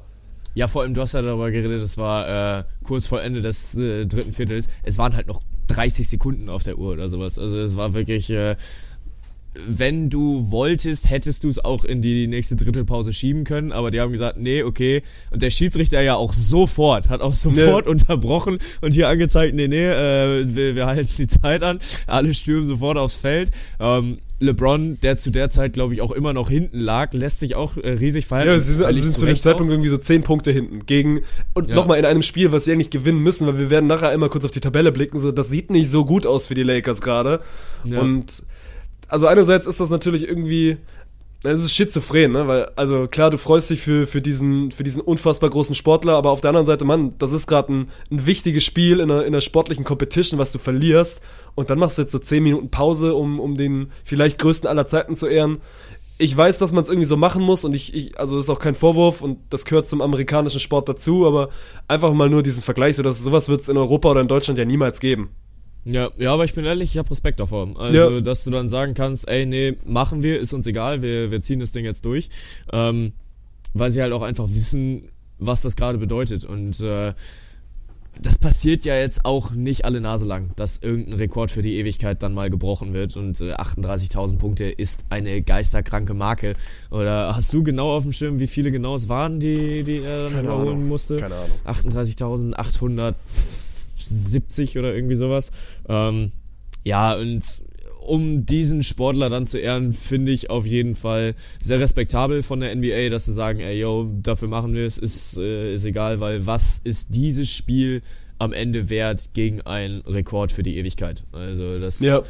Ja, 0.54 0.68
vor 0.68 0.82
allem, 0.82 0.94
du 0.94 1.00
hast 1.00 1.14
ja 1.14 1.22
darüber 1.22 1.50
geredet, 1.50 1.82
es 1.82 1.96
war 1.98 2.58
äh, 2.58 2.64
kurz 2.84 3.06
vor 3.06 3.22
Ende 3.22 3.40
des 3.40 3.74
äh, 3.74 4.06
dritten 4.06 4.32
Viertels. 4.32 4.66
Es 4.82 4.98
waren 4.98 5.16
halt 5.16 5.26
noch 5.26 5.40
30 5.68 6.08
Sekunden 6.08 6.48
auf 6.48 6.62
der 6.62 6.78
Uhr 6.78 6.92
oder 6.92 7.08
sowas. 7.08 7.38
Also 7.38 7.58
es 7.58 7.76
war 7.76 7.94
wirklich, 7.94 8.30
äh, 8.30 8.56
wenn 9.66 10.08
du 10.08 10.50
wolltest, 10.50 11.10
hättest 11.10 11.44
du 11.44 11.48
es 11.48 11.62
auch 11.62 11.84
in 11.84 12.00
die 12.00 12.26
nächste 12.26 12.56
Drittelpause 12.56 13.12
schieben 13.12 13.44
können, 13.44 13.70
aber 13.70 13.90
die 13.90 14.00
haben 14.00 14.12
gesagt, 14.12 14.38
nee, 14.38 14.62
okay. 14.62 15.02
Und 15.30 15.42
der 15.42 15.50
Schiedsrichter 15.50 16.00
ja 16.00 16.16
auch 16.16 16.32
sofort, 16.32 17.10
hat 17.10 17.20
auch 17.20 17.32
sofort 17.32 17.86
unterbrochen 17.86 18.58
und 18.80 18.92
hier 18.92 19.08
angezeigt, 19.08 19.54
nee, 19.54 19.68
nee, 19.68 19.84
äh, 19.84 20.44
wir, 20.54 20.74
wir 20.74 20.86
halten 20.86 21.10
die 21.18 21.26
Zeit 21.26 21.62
an. 21.62 21.78
Alle 22.06 22.32
stürmen 22.32 22.66
sofort 22.66 22.96
aufs 22.96 23.16
Feld. 23.16 23.50
Ähm, 23.78 24.18
LeBron, 24.42 24.98
der 25.02 25.16
zu 25.16 25.30
der 25.30 25.50
Zeit, 25.50 25.72
glaube 25.72 25.94
ich, 25.94 26.00
auch 26.00 26.10
immer 26.10 26.32
noch 26.32 26.50
hinten 26.50 26.78
lag, 26.80 27.12
lässt 27.14 27.40
sich 27.40 27.54
auch 27.54 27.76
äh, 27.76 27.90
riesig 27.92 28.26
verhalten. 28.26 28.52
Ja, 28.52 28.60
sie 28.60 28.72
sind, 28.74 28.84
also 28.84 29.02
sind 29.02 29.12
zu 29.18 29.24
dem 29.26 29.36
Zeitpunkt 29.36 29.72
irgendwie 29.72 29.88
so 29.88 29.96
10 29.96 30.22
Punkte 30.22 30.50
hinten. 30.50 30.84
Gegen, 30.86 31.20
und 31.54 31.68
Ja. 31.68 31.74
nochmal 31.74 31.98
in 31.98 32.04
einem 32.04 32.22
Spiel, 32.22 32.52
was 32.52 32.64
sie 32.64 32.72
eigentlich 32.72 32.90
gewinnen 32.90 33.20
müssen, 33.20 33.46
weil 33.46 33.58
wir 33.58 33.70
werden 33.70 33.86
nachher 33.86 34.08
einmal 34.10 34.28
kurz 34.28 34.44
auf 34.44 34.50
die 34.50 34.60
Tabelle 34.60 34.92
blicken. 34.92 35.18
So, 35.18 35.32
das 35.32 35.48
sieht 35.48 35.70
nicht 35.70 35.88
so 35.90 36.04
gut 36.04 36.26
aus 36.26 36.46
für 36.46 36.54
die 36.54 36.62
Lakers 36.64 37.00
gerade. 37.00 37.40
Ja. 37.84 38.00
Und 38.00 38.42
also 39.08 39.26
einerseits 39.26 39.66
ist 39.66 39.80
das 39.80 39.90
natürlich 39.90 40.26
irgendwie. 40.28 40.78
Es 41.44 41.64
ist 41.64 41.74
schizophren, 41.74 42.32
ne? 42.32 42.46
Weil, 42.46 42.70
also 42.76 43.08
klar, 43.08 43.30
du 43.30 43.36
freust 43.36 43.68
dich 43.70 43.80
für, 43.80 44.06
für, 44.06 44.22
diesen, 44.22 44.70
für 44.70 44.84
diesen 44.84 45.02
unfassbar 45.02 45.50
großen 45.50 45.74
Sportler, 45.74 46.14
aber 46.14 46.30
auf 46.30 46.40
der 46.40 46.50
anderen 46.50 46.66
Seite, 46.66 46.84
Mann, 46.84 47.14
das 47.18 47.32
ist 47.32 47.48
gerade 47.48 47.72
ein, 47.72 47.90
ein 48.12 48.26
wichtiges 48.26 48.64
Spiel 48.64 49.00
in 49.00 49.10
einer, 49.10 49.22
in 49.22 49.28
einer 49.34 49.40
sportlichen 49.40 49.84
Competition, 49.84 50.38
was 50.38 50.52
du 50.52 50.58
verlierst. 50.58 51.20
Und 51.56 51.68
dann 51.68 51.80
machst 51.80 51.98
du 51.98 52.02
jetzt 52.02 52.12
so 52.12 52.20
10 52.20 52.44
Minuten 52.44 52.70
Pause, 52.70 53.14
um, 53.14 53.40
um 53.40 53.56
den 53.56 53.90
vielleicht 54.04 54.38
größten 54.38 54.68
aller 54.68 54.86
Zeiten 54.86 55.16
zu 55.16 55.26
ehren. 55.26 55.58
Ich 56.18 56.36
weiß, 56.36 56.58
dass 56.58 56.72
man 56.72 56.84
es 56.84 56.88
irgendwie 56.88 57.06
so 57.06 57.16
machen 57.16 57.42
muss 57.42 57.64
und 57.64 57.74
ich, 57.74 57.92
ich, 57.92 58.18
also 58.20 58.38
ist 58.38 58.48
auch 58.48 58.60
kein 58.60 58.76
Vorwurf 58.76 59.20
und 59.20 59.38
das 59.50 59.64
gehört 59.64 59.88
zum 59.88 60.00
amerikanischen 60.00 60.60
Sport 60.60 60.88
dazu, 60.88 61.26
aber 61.26 61.48
einfach 61.88 62.12
mal 62.12 62.28
nur 62.28 62.44
diesen 62.44 62.62
Vergleich, 62.62 62.94
so 62.94 63.02
dass 63.02 63.18
sowas 63.18 63.48
wird 63.48 63.62
es 63.62 63.68
in 63.68 63.76
Europa 63.76 64.10
oder 64.10 64.20
in 64.20 64.28
Deutschland 64.28 64.58
ja 64.58 64.64
niemals 64.64 65.00
geben. 65.00 65.30
Ja, 65.84 66.10
ja, 66.16 66.32
aber 66.32 66.44
ich 66.44 66.54
bin 66.54 66.64
ehrlich, 66.64 66.92
ich 66.92 66.98
habe 66.98 67.10
Respekt 67.10 67.40
davor. 67.40 67.68
Also, 67.78 67.96
Ja. 67.98 68.20
dass 68.20 68.44
du 68.44 68.50
dann 68.50 68.68
sagen 68.68 68.94
kannst, 68.94 69.28
ey, 69.28 69.46
nee, 69.46 69.76
machen 69.84 70.22
wir, 70.22 70.38
ist 70.38 70.52
uns 70.52 70.66
egal, 70.66 71.02
wir, 71.02 71.30
wir 71.30 71.40
ziehen 71.40 71.60
das 71.60 71.72
Ding 71.72 71.84
jetzt 71.84 72.04
durch. 72.04 72.28
Ähm, 72.72 73.12
weil 73.74 73.90
sie 73.90 74.02
halt 74.02 74.12
auch 74.12 74.22
einfach 74.22 74.48
wissen, 74.48 75.08
was 75.38 75.62
das 75.62 75.74
gerade 75.76 75.98
bedeutet. 75.98 76.44
Und 76.44 76.78
äh, 76.80 77.14
das 78.20 78.36
passiert 78.38 78.84
ja 78.84 78.94
jetzt 78.96 79.24
auch 79.24 79.52
nicht 79.52 79.86
alle 79.86 80.00
Nase 80.00 80.26
lang, 80.26 80.50
dass 80.56 80.76
irgendein 80.76 81.14
Rekord 81.14 81.50
für 81.50 81.62
die 81.62 81.76
Ewigkeit 81.76 82.22
dann 82.22 82.34
mal 82.34 82.50
gebrochen 82.50 82.92
wird. 82.92 83.16
Und 83.16 83.40
äh, 83.40 83.54
38.000 83.54 84.36
Punkte 84.36 84.64
ist 84.66 85.06
eine 85.08 85.40
geisterkranke 85.42 86.12
Marke. 86.14 86.54
Oder 86.90 87.34
hast 87.34 87.52
du 87.54 87.62
genau 87.62 87.90
auf 87.96 88.02
dem 88.02 88.12
Schirm, 88.12 88.38
wie 88.38 88.46
viele 88.46 88.70
genau 88.70 88.94
es 88.94 89.08
waren, 89.08 89.40
die, 89.40 89.82
die 89.82 90.02
er 90.02 90.28
dann 90.30 90.44
überholen 90.44 90.86
musste? 90.86 91.16
Keine 91.16 91.34
Ahnung. 91.34 91.50
38.870 94.12 94.78
oder 94.78 94.94
irgendwie 94.94 95.14
sowas. 95.16 95.50
Ähm, 95.88 96.32
ja, 96.84 97.14
und 97.16 97.42
um 98.04 98.44
diesen 98.46 98.82
Sportler 98.82 99.30
dann 99.30 99.46
zu 99.46 99.58
ehren, 99.58 99.92
finde 99.92 100.32
ich 100.32 100.50
auf 100.50 100.66
jeden 100.66 100.96
Fall 100.96 101.34
sehr 101.60 101.78
respektabel 101.78 102.42
von 102.42 102.58
der 102.60 102.74
NBA, 102.74 103.10
dass 103.10 103.26
sie 103.26 103.32
sagen, 103.32 103.60
ey, 103.60 103.78
yo, 103.78 104.10
dafür 104.22 104.48
machen 104.48 104.74
wir 104.74 104.84
es, 104.86 104.98
ist, 104.98 105.38
äh, 105.38 105.72
ist 105.74 105.84
egal, 105.84 106.18
weil 106.18 106.44
was 106.46 106.80
ist 106.82 107.14
dieses 107.14 107.54
Spiel 107.54 108.02
am 108.38 108.52
Ende 108.52 108.90
wert 108.90 109.30
gegen 109.34 109.60
einen 109.60 110.00
Rekord 110.00 110.50
für 110.50 110.64
die 110.64 110.76
Ewigkeit? 110.78 111.22
Also 111.30 111.78
das 111.78 112.00
Ja. 112.00 112.22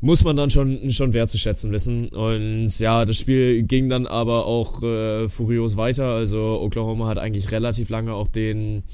muss 0.00 0.22
man 0.22 0.36
dann 0.36 0.50
schon, 0.50 0.88
schon 0.92 1.12
wertzuschätzen 1.14 1.72
wissen. 1.72 2.06
Und 2.10 2.78
ja, 2.78 3.04
das 3.04 3.16
Spiel 3.16 3.64
ging 3.64 3.88
dann 3.88 4.06
aber 4.06 4.46
auch 4.46 4.84
äh, 4.84 5.28
furios 5.28 5.76
weiter. 5.76 6.10
Also 6.10 6.60
Oklahoma 6.60 7.08
hat 7.08 7.18
eigentlich 7.18 7.50
relativ 7.50 7.88
lange 7.90 8.12
auch 8.14 8.28
den, 8.28 8.84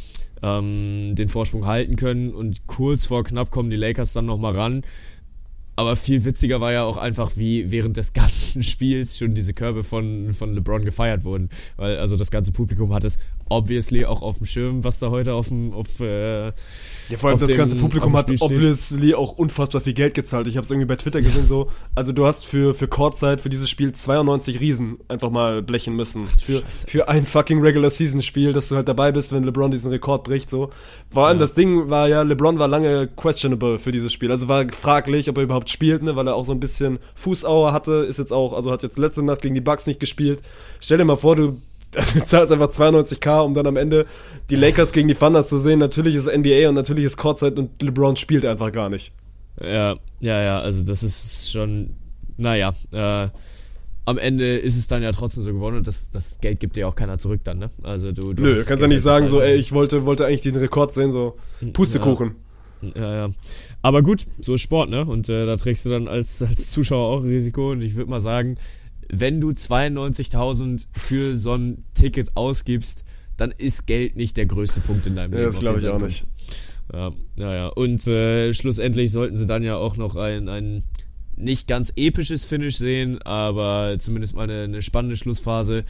ähm, 0.43 1.15
den 1.15 1.29
Vorsprung 1.29 1.67
halten 1.67 1.97
können 1.97 2.33
und 2.33 2.67
kurz 2.67 3.07
vor 3.07 3.25
knapp 3.25 3.51
kommen 3.51 3.71
die 3.71 3.77
Lakers 3.77 4.13
dann 4.13 4.27
nochmal 4.27 4.55
ran. 4.55 4.83
Aber 5.75 5.97
viel 5.97 6.25
witziger 6.25 6.61
war 6.61 6.73
ja 6.73 6.85
auch 6.85 6.99
einfach, 6.99 7.33
wie 7.37 7.71
während 7.71 7.97
des 7.97 8.13
ganzen 8.13 8.63
Spiels 8.63 9.19
schon 9.19 9.35
diese 9.35 9.55
Körbe 9.55 9.83
von, 9.83 10.33
von 10.35 10.55
LeBron 10.55 10.85
gefeiert 10.85 11.25
wurden. 11.25 11.49
Weil 11.77 11.97
also 11.97 12.17
das 12.17 12.31
ganze 12.31 12.53
Publikum 12.53 12.93
hat 12.93 13.05
es 13.05 13.19
obviously 13.53 14.05
auch 14.05 14.23
auf 14.23 14.39
dem 14.39 14.47
Schirm, 14.47 14.85
was 14.85 14.99
da 14.99 15.11
heute 15.11 15.35
auf 15.35 15.49
dem 15.49 15.73
auf 15.73 16.01
äh, 16.01 16.47
Ja, 16.47 16.53
vor 17.19 17.29
allem 17.31 17.35
auf 17.35 17.41
das 17.41 17.51
dem- 17.51 17.59
ganze 17.59 17.77
Publikum 17.77 18.17
hat 18.17 18.27
steht. 18.27 18.41
obviously 18.43 19.15
auch 19.15 19.33
unfassbar 19.33 19.81
viel 19.81 19.93
Geld 19.93 20.15
gezahlt. 20.15 20.47
Ich 20.47 20.57
habe 20.57 20.65
es 20.65 20.71
irgendwie 20.71 20.87
bei 20.87 20.97
Twitter 20.97 21.21
gesehen 21.23 21.47
so. 21.49 21.69
Also 21.95 22.13
du 22.13 22.27
hast 22.27 22.47
für 22.47 22.75
für 22.75 22.89
Courtside 22.89 23.39
für 23.39 23.49
dieses 23.51 23.69
Spiel 23.71 23.93
92 23.93 24.61
Riesen 24.61 24.99
einfach 25.09 25.31
mal 25.31 25.63
blechen 25.63 25.95
müssen 25.97 26.27
für 26.27 26.61
Scheiße. 26.61 26.87
für 26.89 27.09
ein 27.09 27.27
fucking 27.27 27.61
Regular 27.61 27.91
Season 27.91 28.23
Spiel, 28.23 28.53
dass 28.53 28.69
du 28.69 28.77
halt 28.77 28.89
dabei 28.89 29.13
bist, 29.13 29.33
wenn 29.33 29.45
LeBron 29.45 29.71
diesen 29.71 29.91
Rekord 29.91 30.25
bricht 30.25 30.49
so. 30.51 30.71
Vor 31.11 31.27
allem 31.27 31.37
Ja. 31.39 31.41
das 31.43 31.55
Ding 31.55 31.91
war 31.91 32.09
ja 32.09 32.23
LeBron 32.23 32.59
war 32.59 32.69
lange 32.69 33.09
questionable 33.09 33.79
für 33.79 33.91
dieses 33.93 34.13
Spiel. 34.13 34.31
Also 34.31 34.49
war 34.49 34.67
fraglich, 34.71 35.29
ob 35.29 35.37
er 35.37 35.45
überhaupt 35.45 35.71
spielt, 35.71 36.03
ne, 36.03 36.17
weil 36.17 36.27
er 36.29 36.35
auch 36.35 36.45
so 36.45 36.53
ein 36.53 36.61
bisschen 36.61 36.99
Fußauer 37.17 37.73
hatte, 37.73 37.93
ist 38.09 38.19
jetzt 38.19 38.33
auch, 38.33 38.53
also 38.53 38.71
hat 38.71 38.83
jetzt 38.83 38.99
letzte 38.99 39.23
Nacht 39.23 39.43
gegen 39.43 39.55
die 39.55 39.61
Bucks 39.61 39.87
nicht 39.87 40.01
gespielt. 40.01 40.41
Stell 40.81 40.99
dir 40.99 41.05
mal 41.05 41.17
vor, 41.17 41.37
du 41.37 41.59
du 41.93 42.25
zahlst 42.25 42.53
einfach 42.53 42.71
92k, 42.71 43.41
um 43.41 43.55
dann 43.55 43.67
am 43.67 43.77
Ende 43.77 44.07
die 44.51 44.57
Lakers 44.57 44.93
gegen 44.93 45.09
die 45.09 45.15
Thunders 45.15 45.49
zu 45.49 45.59
sehen. 45.59 45.79
Natürlich 45.79 46.15
ist 46.15 46.27
NBA 46.27 46.69
und 46.69 46.75
natürlich 46.75 47.05
ist 47.05 47.17
Courtside 47.17 47.61
und 47.61 47.83
LeBron 47.83 48.17
spielt 48.17 48.45
einfach 48.45 48.73
gar 48.73 48.89
nicht. 48.89 49.13
Ja, 49.61 49.97
ja, 50.21 50.43
ja, 50.43 50.61
also 50.61 50.85
das 50.85 51.03
ist 51.03 51.53
schon, 51.53 51.91
naja, 52.39 52.75
äh, 52.91 53.29
am 54.05 54.19
Ende 54.19 54.57
ist 54.57 54.77
es 54.77 54.89
dann 54.89 55.03
ja 55.03 55.13
trotzdem 55.13 55.45
so 55.45 55.53
geworden 55.53 55.77
und 55.77 55.87
das, 55.87 56.11
das 56.11 56.41
Geld 56.41 56.59
gibt 56.59 56.77
dir 56.77 56.89
auch 56.89 56.97
keiner 56.97 57.19
zurück 57.19 57.43
dann, 57.45 57.59
ne? 57.59 57.71
Also 57.83 58.11
du, 58.11 58.33
du 58.33 58.43
Nö, 58.43 58.55
kannst 58.67 58.83
ja 58.83 58.89
nicht 58.89 59.03
sagen 59.03 59.29
so, 59.29 59.41
ey, 59.41 59.55
ich 59.55 59.73
wollte, 59.73 60.05
wollte 60.07 60.27
eigentlich 60.27 60.41
den 60.41 60.57
Rekord 60.57 60.93
sehen, 60.93 61.13
so 61.13 61.37
Pustekuchen. 61.73 62.35
Ja, 62.97 63.27
ja. 63.27 63.31
Aber 63.81 64.03
gut, 64.03 64.27
so 64.41 64.55
ist 64.55 64.63
Sport, 64.63 64.91
ne? 64.91 65.05
Und 65.05 65.29
äh, 65.29 65.47
da 65.47 65.57
trägst 65.57 65.87
du 65.87 65.91
dann 65.91 66.09
als, 66.09 66.43
als 66.43 66.73
Zuschauer 66.73 67.17
auch 67.17 67.23
Risiko. 67.23 67.71
Und 67.71 67.83
ich 67.83 67.97
würde 67.97 68.11
mal 68.11 68.21
sagen, 68.21 68.57
wenn 69.13 69.41
du 69.41 69.51
92.000 69.51 70.87
für 70.93 71.37
so 71.37 71.55
ein 71.55 71.79
Ticket 71.95 72.37
ausgibst, 72.37 73.05
dann 73.37 73.51
ist 73.53 73.87
Geld 73.87 74.17
nicht 74.17 74.37
der 74.37 74.47
größte 74.47 74.81
Punkt 74.81 75.07
in 75.07 75.17
deinem 75.17 75.33
Ja, 75.33 75.39
Leben. 75.41 75.51
das 75.53 75.61
glaube 75.61 75.79
ich 75.79 75.87
auch 75.89 76.01
nicht. 76.01 76.25
Ja, 76.93 77.13
ja, 77.37 77.55
ja. 77.55 77.67
Und 77.69 78.07
äh, 78.07 78.53
schlussendlich 78.55 79.13
sollten 79.13 79.37
sie 79.37 79.47
dann 79.47 79.63
ja 79.63 79.77
auch 79.77 79.97
noch 79.97 80.17
ein, 80.17 80.49
ein 80.49 80.83
nicht 81.37 81.67
ganz 81.69 81.93
episches 81.97 82.45
Finish 82.45 82.77
sehen, 82.77 83.21
aber 83.23 83.97
zumindest 83.99 84.35
mal 84.35 84.43
eine, 84.45 84.63
eine 84.65 84.83
spannende 84.83 85.17
Schlussphase. 85.17 85.85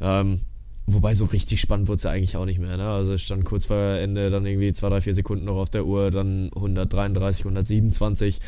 Ähm, 0.00 0.40
wobei 0.86 1.14
so 1.14 1.26
richtig 1.26 1.60
spannend 1.60 1.88
wurde 1.88 1.96
es 1.96 2.02
ja 2.02 2.10
eigentlich 2.10 2.36
auch 2.36 2.44
nicht 2.46 2.58
mehr. 2.58 2.76
Ne? 2.76 2.88
Also 2.88 3.12
es 3.12 3.22
stand 3.22 3.44
kurz 3.44 3.66
vor 3.66 3.76
Ende 3.76 4.30
dann 4.30 4.44
irgendwie 4.46 4.72
2, 4.72 4.88
3, 4.88 5.00
4 5.02 5.14
Sekunden 5.14 5.44
noch 5.44 5.56
auf 5.56 5.70
der 5.70 5.86
Uhr, 5.86 6.10
dann 6.10 6.50
133, 6.54 7.44
127. 7.44 8.38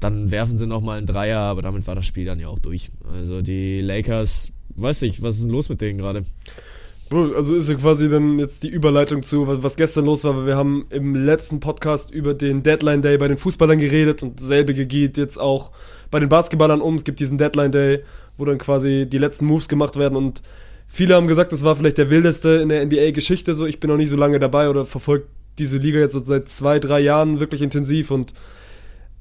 Dann 0.00 0.30
werfen 0.30 0.58
sie 0.58 0.66
nochmal 0.66 0.98
einen 0.98 1.06
Dreier, 1.06 1.40
aber 1.40 1.62
damit 1.62 1.86
war 1.86 1.94
das 1.94 2.06
Spiel 2.06 2.24
dann 2.24 2.40
ja 2.40 2.48
auch 2.48 2.58
durch. 2.58 2.90
Also 3.12 3.42
die 3.42 3.80
Lakers, 3.80 4.52
weiß 4.76 5.02
nicht, 5.02 5.22
was 5.22 5.36
ist 5.36 5.44
denn 5.44 5.52
los 5.52 5.68
mit 5.68 5.80
denen 5.80 5.98
gerade? 5.98 6.24
Also 7.10 7.56
ist 7.56 7.68
ja 7.68 7.74
quasi 7.74 8.08
dann 8.08 8.38
jetzt 8.38 8.62
die 8.62 8.68
Überleitung 8.68 9.24
zu, 9.24 9.44
was, 9.46 9.74
gestern 9.74 10.04
los 10.04 10.22
war, 10.22 10.36
weil 10.36 10.46
wir 10.46 10.56
haben 10.56 10.86
im 10.90 11.16
letzten 11.16 11.58
Podcast 11.58 12.12
über 12.12 12.34
den 12.34 12.62
Deadline 12.62 13.02
Day 13.02 13.18
bei 13.18 13.26
den 13.26 13.36
Fußballern 13.36 13.78
geredet 13.78 14.22
und 14.22 14.38
selbige 14.38 14.86
geht 14.86 15.18
jetzt 15.18 15.36
auch 15.36 15.72
bei 16.12 16.20
den 16.20 16.28
Basketballern 16.28 16.80
um. 16.80 16.94
Es 16.94 17.02
gibt 17.02 17.18
diesen 17.18 17.36
Deadline 17.36 17.72
Day, 17.72 18.04
wo 18.38 18.44
dann 18.44 18.58
quasi 18.58 19.06
die 19.10 19.18
letzten 19.18 19.46
Moves 19.46 19.68
gemacht 19.68 19.96
werden 19.96 20.16
und 20.16 20.42
viele 20.86 21.16
haben 21.16 21.26
gesagt, 21.26 21.50
das 21.50 21.64
war 21.64 21.74
vielleicht 21.74 21.98
der 21.98 22.10
wildeste 22.10 22.50
in 22.50 22.68
der 22.68 22.86
NBA-Geschichte. 22.86 23.54
So, 23.54 23.66
ich 23.66 23.80
bin 23.80 23.90
noch 23.90 23.96
nicht 23.96 24.10
so 24.10 24.16
lange 24.16 24.38
dabei 24.38 24.70
oder 24.70 24.86
verfolge 24.86 25.24
diese 25.58 25.78
Liga 25.78 25.98
jetzt 25.98 26.12
so 26.12 26.22
seit 26.22 26.48
zwei, 26.48 26.78
drei 26.78 27.00
Jahren 27.00 27.40
wirklich 27.40 27.60
intensiv 27.60 28.12
und 28.12 28.34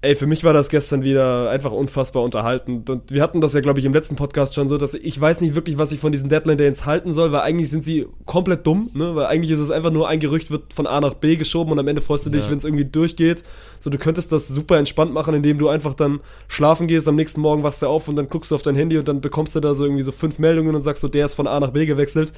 Ey, 0.02 0.16
für 0.16 0.28
mich 0.28 0.46
war 0.46 0.54
das 0.54 0.70
gestern 0.70 1.04
wieder 1.04 1.50
einfach 1.50 1.74
unfassbar 1.74 2.24
unterhaltend. 2.24 2.90
Und 2.90 3.12
wir 3.12 3.22
hatten 3.22 3.42
das 3.42 3.52
ja, 3.52 3.60
glaube 3.60 3.80
ich, 3.82 3.86
im 3.86 3.92
letzten 3.92 4.16
Podcast 4.16 4.54
schon 4.56 4.70
so, 4.70 4.78
dass 4.78 4.94
ich 4.94 5.20
weiß 5.20 5.42
nicht 5.42 5.56
wirklich, 5.56 5.78
was 5.78 5.92
ich 5.92 6.00
von 6.00 6.14
diesen 6.14 6.30
Deadline 6.30 6.58
Days 6.58 6.86
halten 6.86 7.12
soll, 7.12 7.34
weil 7.34 7.42
eigentlich 7.42 7.70
sind 7.70 7.84
sie 7.84 8.08
komplett 8.26 8.66
dumm, 8.66 8.92
ne? 8.94 9.14
Weil 9.14 9.26
eigentlich 9.26 9.52
ist 9.52 9.60
es 9.60 9.72
einfach 9.72 9.92
nur 9.92 10.08
ein 10.08 10.22
Gerücht 10.22 10.52
wird 10.52 10.74
von 10.74 10.88
A 10.88 11.02
nach 11.02 11.16
B 11.16 11.36
geschoben 11.36 11.74
und 11.74 11.80
am 11.80 11.88
Ende 11.90 12.02
freust 12.02 12.26
du 12.26 12.30
dich, 12.30 12.46
Ja. 12.46 12.50
wenn 12.50 12.58
es 12.60 12.64
irgendwie 12.64 12.86
durchgeht. 12.86 13.44
So, 13.82 13.90
du 13.90 13.98
könntest 13.98 14.32
das 14.32 14.48
super 14.48 14.78
entspannt 14.78 15.12
machen, 15.12 15.34
indem 15.34 15.58
du 15.58 15.68
einfach 15.68 15.94
dann 15.96 16.22
schlafen 16.48 16.88
gehst, 16.88 17.06
am 17.10 17.16
nächsten 17.18 17.42
Morgen 17.42 17.64
wachst 17.64 17.82
du 17.82 17.88
auf 17.88 18.08
und 18.08 18.16
dann 18.16 18.30
guckst 18.30 18.52
du 18.52 18.56
auf 18.56 18.62
dein 18.62 18.76
Handy 18.76 18.98
und 18.98 19.08
dann 19.10 19.20
bekommst 19.20 19.54
du 19.58 19.60
da 19.60 19.76
so 19.76 19.84
irgendwie 19.84 20.04
so 20.04 20.14
fünf 20.14 20.40
Meldungen 20.40 20.76
und 20.76 20.82
sagst 20.82 21.02
so, 21.02 21.10
der 21.10 21.26
ist 21.26 21.34
von 21.34 21.46
A 21.46 21.60
nach 21.60 21.72
B 21.72 21.86
gewechselt. 21.86 22.32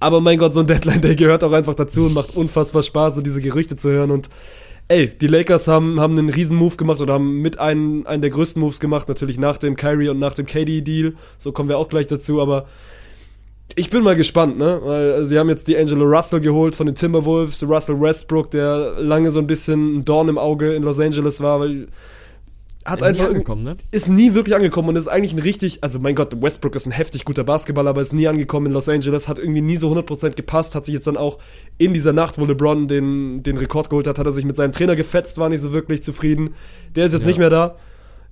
Aber 0.00 0.20
mein 0.20 0.38
Gott, 0.38 0.52
so 0.52 0.58
ein 0.60 0.66
Deadline 0.66 1.00
Day 1.00 1.14
gehört 1.14 1.44
auch 1.44 1.52
einfach 1.52 1.74
dazu 1.74 2.06
und 2.06 2.14
macht 2.14 2.34
unfassbar 2.34 2.82
Spaß, 2.82 3.14
so 3.14 3.20
diese 3.20 3.40
Gerüchte 3.40 3.76
zu 3.76 3.88
hören 3.90 4.10
und 4.10 4.28
Ey, 4.86 5.08
die 5.08 5.28
Lakers 5.28 5.66
haben, 5.66 5.98
haben 5.98 6.18
einen 6.18 6.28
riesen 6.28 6.58
Move 6.58 6.76
gemacht 6.76 7.00
oder 7.00 7.14
haben 7.14 7.40
mit 7.40 7.58
einen, 7.58 8.06
einen 8.06 8.20
der 8.20 8.30
größten 8.30 8.60
Moves 8.60 8.80
gemacht, 8.80 9.08
natürlich 9.08 9.38
nach 9.38 9.56
dem 9.56 9.76
Kyrie 9.76 10.10
und 10.10 10.18
nach 10.18 10.34
dem 10.34 10.44
KD-Deal. 10.44 11.14
So 11.38 11.52
kommen 11.52 11.70
wir 11.70 11.78
auch 11.78 11.88
gleich 11.88 12.06
dazu, 12.06 12.40
aber 12.42 12.66
ich 13.76 13.88
bin 13.88 14.02
mal 14.02 14.14
gespannt, 14.14 14.58
ne? 14.58 14.80
Weil 14.84 15.24
sie 15.24 15.38
haben 15.38 15.48
jetzt 15.48 15.68
die 15.68 15.76
Angelo 15.76 16.04
Russell 16.04 16.40
geholt 16.40 16.76
von 16.76 16.84
den 16.84 16.94
Timberwolves, 16.94 17.66
Russell 17.66 17.98
Westbrook, 17.98 18.50
der 18.50 18.96
lange 18.98 19.30
so 19.30 19.38
ein 19.38 19.46
bisschen 19.46 19.98
ein 19.98 20.04
Dorn 20.04 20.28
im 20.28 20.36
Auge 20.36 20.74
in 20.74 20.82
Los 20.82 21.00
Angeles 21.00 21.40
war, 21.40 21.60
weil 21.60 21.88
hat 22.84 23.00
Ist 23.00 23.18
nie 23.18 23.26
einfach 23.26 23.56
ne? 23.56 23.76
ist 23.92 24.08
nie 24.08 24.34
wirklich 24.34 24.54
angekommen 24.54 24.90
und 24.90 24.96
ist 24.96 25.08
eigentlich 25.08 25.32
ein 25.32 25.38
richtig, 25.38 25.78
also 25.82 25.98
mein 25.98 26.14
Gott, 26.14 26.40
Westbrook 26.40 26.76
ist 26.76 26.86
ein 26.86 26.90
heftig 26.92 27.24
guter 27.24 27.42
Basketballer, 27.42 27.90
aber 27.90 28.02
ist 28.02 28.12
nie 28.12 28.28
angekommen 28.28 28.66
in 28.66 28.72
Los 28.72 28.88
Angeles, 28.88 29.26
hat 29.26 29.38
irgendwie 29.38 29.62
nie 29.62 29.76
so 29.78 29.90
100% 29.90 30.34
gepasst, 30.36 30.74
hat 30.74 30.84
sich 30.84 30.94
jetzt 30.94 31.06
dann 31.06 31.16
auch 31.16 31.38
in 31.78 31.94
dieser 31.94 32.12
Nacht, 32.12 32.38
wo 32.38 32.44
LeBron 32.44 32.86
den, 32.88 33.42
den 33.42 33.56
Rekord 33.56 33.88
geholt 33.88 34.06
hat, 34.06 34.18
hat 34.18 34.26
er 34.26 34.32
sich 34.32 34.44
mit 34.44 34.56
seinem 34.56 34.72
Trainer 34.72 34.96
gefetzt, 34.96 35.38
war 35.38 35.48
nicht 35.48 35.60
so 35.60 35.72
wirklich 35.72 36.02
zufrieden. 36.02 36.50
Der 36.94 37.06
ist 37.06 37.12
jetzt 37.12 37.22
Ja. 37.22 37.28
nicht 37.28 37.38
mehr 37.38 37.50
da, 37.50 37.76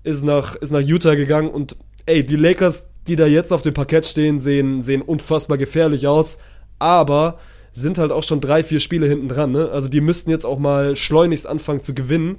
ist 0.04 0.22
nach, 0.24 0.54
ist 0.56 0.70
nach 0.70 0.80
Utah 0.80 1.14
gegangen 1.14 1.48
und 1.48 1.76
ey, 2.04 2.24
die 2.24 2.36
Lakers, 2.36 2.88
die 3.06 3.16
da 3.16 3.26
jetzt 3.26 3.52
auf 3.52 3.62
dem 3.62 3.72
Parkett 3.74 4.06
stehen, 4.06 4.38
sehen, 4.38 4.82
sehen 4.82 5.00
unfassbar 5.02 5.56
gefährlich 5.56 6.06
aus, 6.06 6.38
aber 6.78 7.38
sind 7.72 7.96
halt 7.96 8.12
auch 8.12 8.22
schon 8.22 8.40
drei, 8.40 8.62
vier 8.62 8.80
Spiele 8.80 9.06
hinten 9.06 9.28
dran, 9.28 9.52
ne? 9.52 9.70
Also 9.70 9.88
die 9.88 10.02
müssten 10.02 10.30
jetzt 10.30 10.44
auch 10.44 10.58
mal 10.58 10.94
schleunigst 10.94 11.46
anfangen 11.46 11.80
zu 11.80 11.94
gewinnen. 11.94 12.36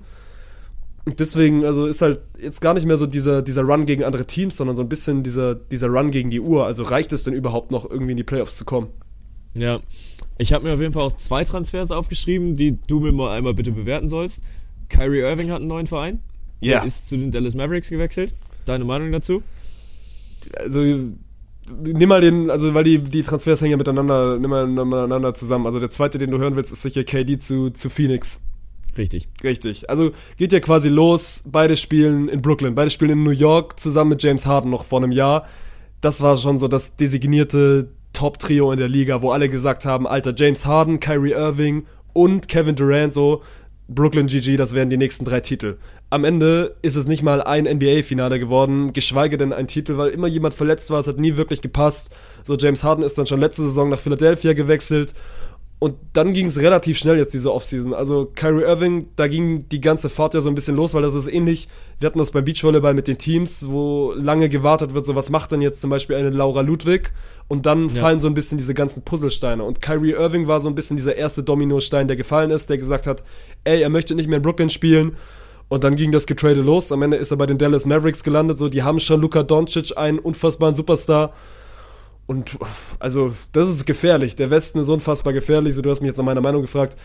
Und 1.05 1.19
deswegen, 1.19 1.65
also 1.65 1.85
ist 1.85 2.01
halt 2.01 2.21
jetzt 2.39 2.61
gar 2.61 2.73
nicht 2.73 2.85
mehr 2.85 2.97
so 2.97 3.05
dieser, 3.05 3.41
dieser 3.41 3.63
Run 3.63 3.85
gegen 3.85 4.03
andere 4.03 4.25
Teams, 4.25 4.55
sondern 4.55 4.77
so 4.77 4.83
ein 4.83 4.89
bisschen 4.89 5.21
dieser, 5.21 5.53
dieser 5.53 5.87
Run 5.87 6.11
gegen 6.11 6.29
die 6.29 6.39
Uhr. 6.39 6.65
Also 6.65 6.83
reicht 6.83 7.11
es 7.11 7.23
denn 7.23 7.33
überhaupt 7.33 7.71
noch, 7.71 7.89
irgendwie 7.89 8.11
in 8.11 8.17
die 8.17 8.23
Playoffs 8.23 8.55
zu 8.55 8.63
kommen? 8.63 8.87
Ja. 9.53 9.81
Ich 10.37 10.53
habe 10.53 10.65
mir 10.65 10.73
auf 10.73 10.79
jeden 10.79 10.93
Fall 10.93 11.03
auch 11.03 11.15
zwei 11.17 11.43
Transfers 11.43 11.91
aufgeschrieben, 11.91 12.55
die 12.55 12.79
du 12.87 13.01
mir 13.01 13.11
mal 13.11 13.35
einmal 13.35 13.53
bitte 13.53 13.71
bewerten 13.71 14.07
sollst. 14.07 14.43
Kyrie 14.89 15.19
Irving 15.19 15.51
hat 15.51 15.59
einen 15.59 15.67
neuen 15.67 15.87
Verein. 15.87 16.21
Ja. 16.61 16.79
Der 16.79 16.85
ist 16.85 17.09
zu 17.09 17.17
den 17.17 17.31
Dallas 17.31 17.55
Mavericks 17.55 17.89
gewechselt. 17.89 18.33
Deine 18.65 18.85
Meinung 18.85 19.11
dazu? 19.11 19.43
Also, 20.57 20.79
nimm 20.79 22.09
mal 22.09 22.21
den, 22.21 22.49
also 22.49 22.73
weil 22.73 22.85
die, 22.85 22.99
die 22.99 23.23
Transfers 23.23 23.61
hängen 23.61 23.71
ja 23.71 23.77
miteinander, 23.77 24.39
nimm 24.39 24.49
mal 24.49 24.65
miteinander 24.67 25.33
zusammen. 25.33 25.65
Also 25.65 25.79
der 25.79 25.91
zweite, 25.91 26.17
den 26.17 26.31
du 26.31 26.37
hören 26.37 26.55
willst, 26.55 26.71
ist 26.71 26.81
sicher 26.81 27.03
KD 27.03 27.39
zu, 27.39 27.69
zu 27.71 27.89
Phoenix. 27.89 28.39
Richtig. 28.97 29.27
Richtig. 29.43 29.89
Also 29.89 30.11
geht 30.37 30.51
ja 30.51 30.59
quasi 30.59 30.89
los, 30.89 31.41
beide 31.45 31.75
spielen 31.75 32.29
in 32.29 32.41
Brooklyn, 32.41 32.75
beide 32.75 32.89
spielen 32.89 33.11
in 33.11 33.23
New 33.23 33.31
York 33.31 33.79
zusammen 33.79 34.11
mit 34.11 34.23
James 34.23 34.45
Harden 34.45 34.71
noch 34.71 34.85
vor 34.85 35.01
einem 35.01 35.11
Jahr. 35.11 35.47
Das 36.01 36.21
war 36.21 36.37
schon 36.37 36.59
so 36.59 36.67
das 36.67 36.95
designierte 36.95 37.89
Top-Trio 38.13 38.71
in 38.71 38.77
der 38.77 38.89
Liga, 38.89 39.21
wo 39.21 39.31
alle 39.31 39.49
gesagt 39.49 39.85
haben, 39.85 40.07
alter, 40.07 40.33
James 40.35 40.65
Harden, 40.65 40.99
Kyrie 40.99 41.31
Irving 41.31 41.85
und 42.13 42.47
Kevin 42.47 42.75
Durant 42.75 43.13
so, 43.13 43.41
Brooklyn 43.87 44.27
GG, 44.27 44.55
das 44.57 44.73
wären 44.73 44.89
die 44.89 44.97
nächsten 44.97 45.25
drei 45.25 45.39
Titel. 45.39 45.77
Am 46.09 46.23
Ende 46.23 46.75
ist 46.83 46.95
es 46.95 47.07
nicht 47.07 47.23
mal 47.23 47.41
ein 47.41 47.65
NBA-Finale 47.65 48.39
geworden, 48.39 48.93
geschweige 48.93 49.37
denn 49.37 49.51
ein 49.51 49.67
Titel, 49.67 49.97
weil 49.97 50.11
immer 50.11 50.27
jemand 50.27 50.53
verletzt 50.53 50.91
war, 50.91 50.99
es 50.99 51.07
hat 51.07 51.19
nie 51.19 51.35
wirklich 51.37 51.61
gepasst. 51.61 52.15
So, 52.43 52.55
James 52.55 52.83
Harden 52.83 53.03
ist 53.03 53.17
dann 53.17 53.25
schon 53.25 53.39
letzte 53.39 53.63
Saison 53.63 53.89
nach 53.89 53.99
Philadelphia 53.99 54.53
gewechselt 54.53 55.15
und 55.83 55.95
dann 56.13 56.31
ging 56.31 56.45
es 56.47 56.59
relativ 56.59 56.97
schnell 56.97 57.17
jetzt 57.17 57.33
diese 57.33 57.51
Offseason. 57.51 57.93
Also 57.93 58.31
Kyrie 58.35 58.63
Irving, 58.63 59.07
da 59.17 59.27
ging 59.27 59.67
die 59.67 59.81
ganze 59.81 60.07
Fahrt 60.07 60.33
ja 60.33 60.39
so 60.39 60.47
ein 60.47 60.55
bisschen 60.55 60.77
los, 60.77 60.93
weil 60.93 61.01
das 61.01 61.13
ist 61.13 61.27
ähnlich. 61.27 61.67
Wir 61.99 62.07
hatten 62.07 62.19
das 62.19 62.31
beim 62.31 62.45
Beachvolleyball 62.45 62.93
mit 62.93 63.09
den 63.09 63.17
Teams, 63.17 63.67
wo 63.67 64.13
lange 64.15 64.47
gewartet 64.47 64.93
wird, 64.93 65.05
so 65.05 65.13
was 65.15 65.29
macht 65.29 65.51
denn 65.51 65.59
jetzt 65.61 65.81
zum 65.81 65.89
Beispiel 65.89 66.15
eine 66.15 66.29
Laura 66.29 66.61
Ludwig? 66.61 67.11
Und 67.49 67.65
dann 67.65 67.89
Ja. 67.89 67.99
fallen 67.99 68.21
so 68.21 68.27
ein 68.27 68.33
bisschen 68.33 68.57
diese 68.57 68.73
ganzen 68.73 69.03
Puzzlesteine. 69.03 69.61
Und 69.61 69.81
Kyrie 69.81 70.13
Irving 70.13 70.47
war 70.47 70.61
so 70.61 70.69
ein 70.69 70.75
bisschen 70.75 70.95
dieser 70.95 71.17
erste 71.17 71.43
Dominostein, 71.43 72.07
der 72.07 72.15
gefallen 72.15 72.51
ist, 72.51 72.69
der 72.69 72.77
gesagt 72.77 73.05
hat, 73.05 73.25
ey, 73.65 73.81
er 73.81 73.89
möchte 73.89 74.15
nicht 74.15 74.29
mehr 74.29 74.37
in 74.37 74.41
Brooklyn 74.41 74.69
spielen. 74.69 75.17
Und 75.67 75.83
dann 75.83 75.97
ging 75.97 76.13
das 76.13 76.27
Getrade 76.27 76.61
los. 76.61 76.93
Am 76.93 77.01
Ende 77.01 77.17
ist 77.17 77.31
er 77.31 77.37
bei 77.37 77.45
den 77.45 77.57
Dallas 77.57 77.85
Mavericks 77.85 78.23
gelandet. 78.23 78.57
So, 78.57 78.69
die 78.69 78.83
haben 78.83 79.01
schon 79.01 79.19
Luka 79.19 79.43
Doncic, 79.43 79.97
einen 79.97 80.19
unfassbaren 80.19 80.75
Superstar. 80.75 81.33
Und 82.25 82.57
also, 82.99 83.33
das 83.51 83.69
ist 83.69 83.85
gefährlich. 83.85 84.35
Der 84.35 84.49
Westen 84.49 84.79
ist 84.79 84.89
unfassbar 84.89 85.33
gefährlich. 85.33 85.75
So, 85.75 85.81
du 85.81 85.89
hast 85.89 86.01
mich 86.01 86.07
jetzt 86.07 86.17
nach 86.17 86.25
meiner 86.25 86.41
Meinung 86.41 86.61
gefragt. 86.61 86.97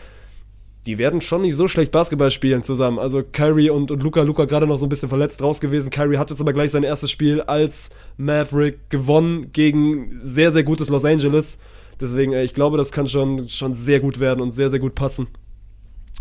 Die 0.85 0.97
werden 0.97 1.19
schon 1.19 1.41
nicht 1.41 1.55
so 1.55 1.67
schlecht 1.67 1.91
Basketball 1.91 2.31
spielen 2.31 2.63
zusammen. 2.63 2.99
Also 2.99 3.21
Kyrie 3.21 3.69
und, 3.69 3.91
und 3.91 4.01
Luca, 4.01 4.23
Luca 4.23 4.45
gerade 4.45 4.65
noch 4.65 4.77
so 4.77 4.85
ein 4.85 4.89
bisschen 4.89 5.09
verletzt 5.09 5.41
raus 5.41 5.59
gewesen. 5.59 5.89
Kyrie 5.89 6.17
hat 6.17 6.29
jetzt 6.29 6.39
aber 6.39 6.53
gleich 6.53 6.71
sein 6.71 6.83
erstes 6.83 7.11
Spiel 7.11 7.41
als 7.41 7.89
Maverick 8.15 8.89
gewonnen 8.89 9.51
gegen 9.51 10.21
sehr, 10.23 10.53
sehr 10.53 10.63
gutes 10.63 10.87
Los 10.87 11.03
Angeles. 11.03 11.59
Deswegen, 11.99 12.31
äh, 12.31 12.43
ich 12.43 12.53
glaube, 12.53 12.77
das 12.77 12.93
kann 12.93 13.09
schon, 13.09 13.49
schon 13.49 13.73
sehr 13.73 13.99
gut 13.99 14.21
werden 14.21 14.39
und 14.39 14.51
sehr, 14.51 14.69
sehr 14.69 14.79
gut 14.79 14.95
passen. 14.95 15.27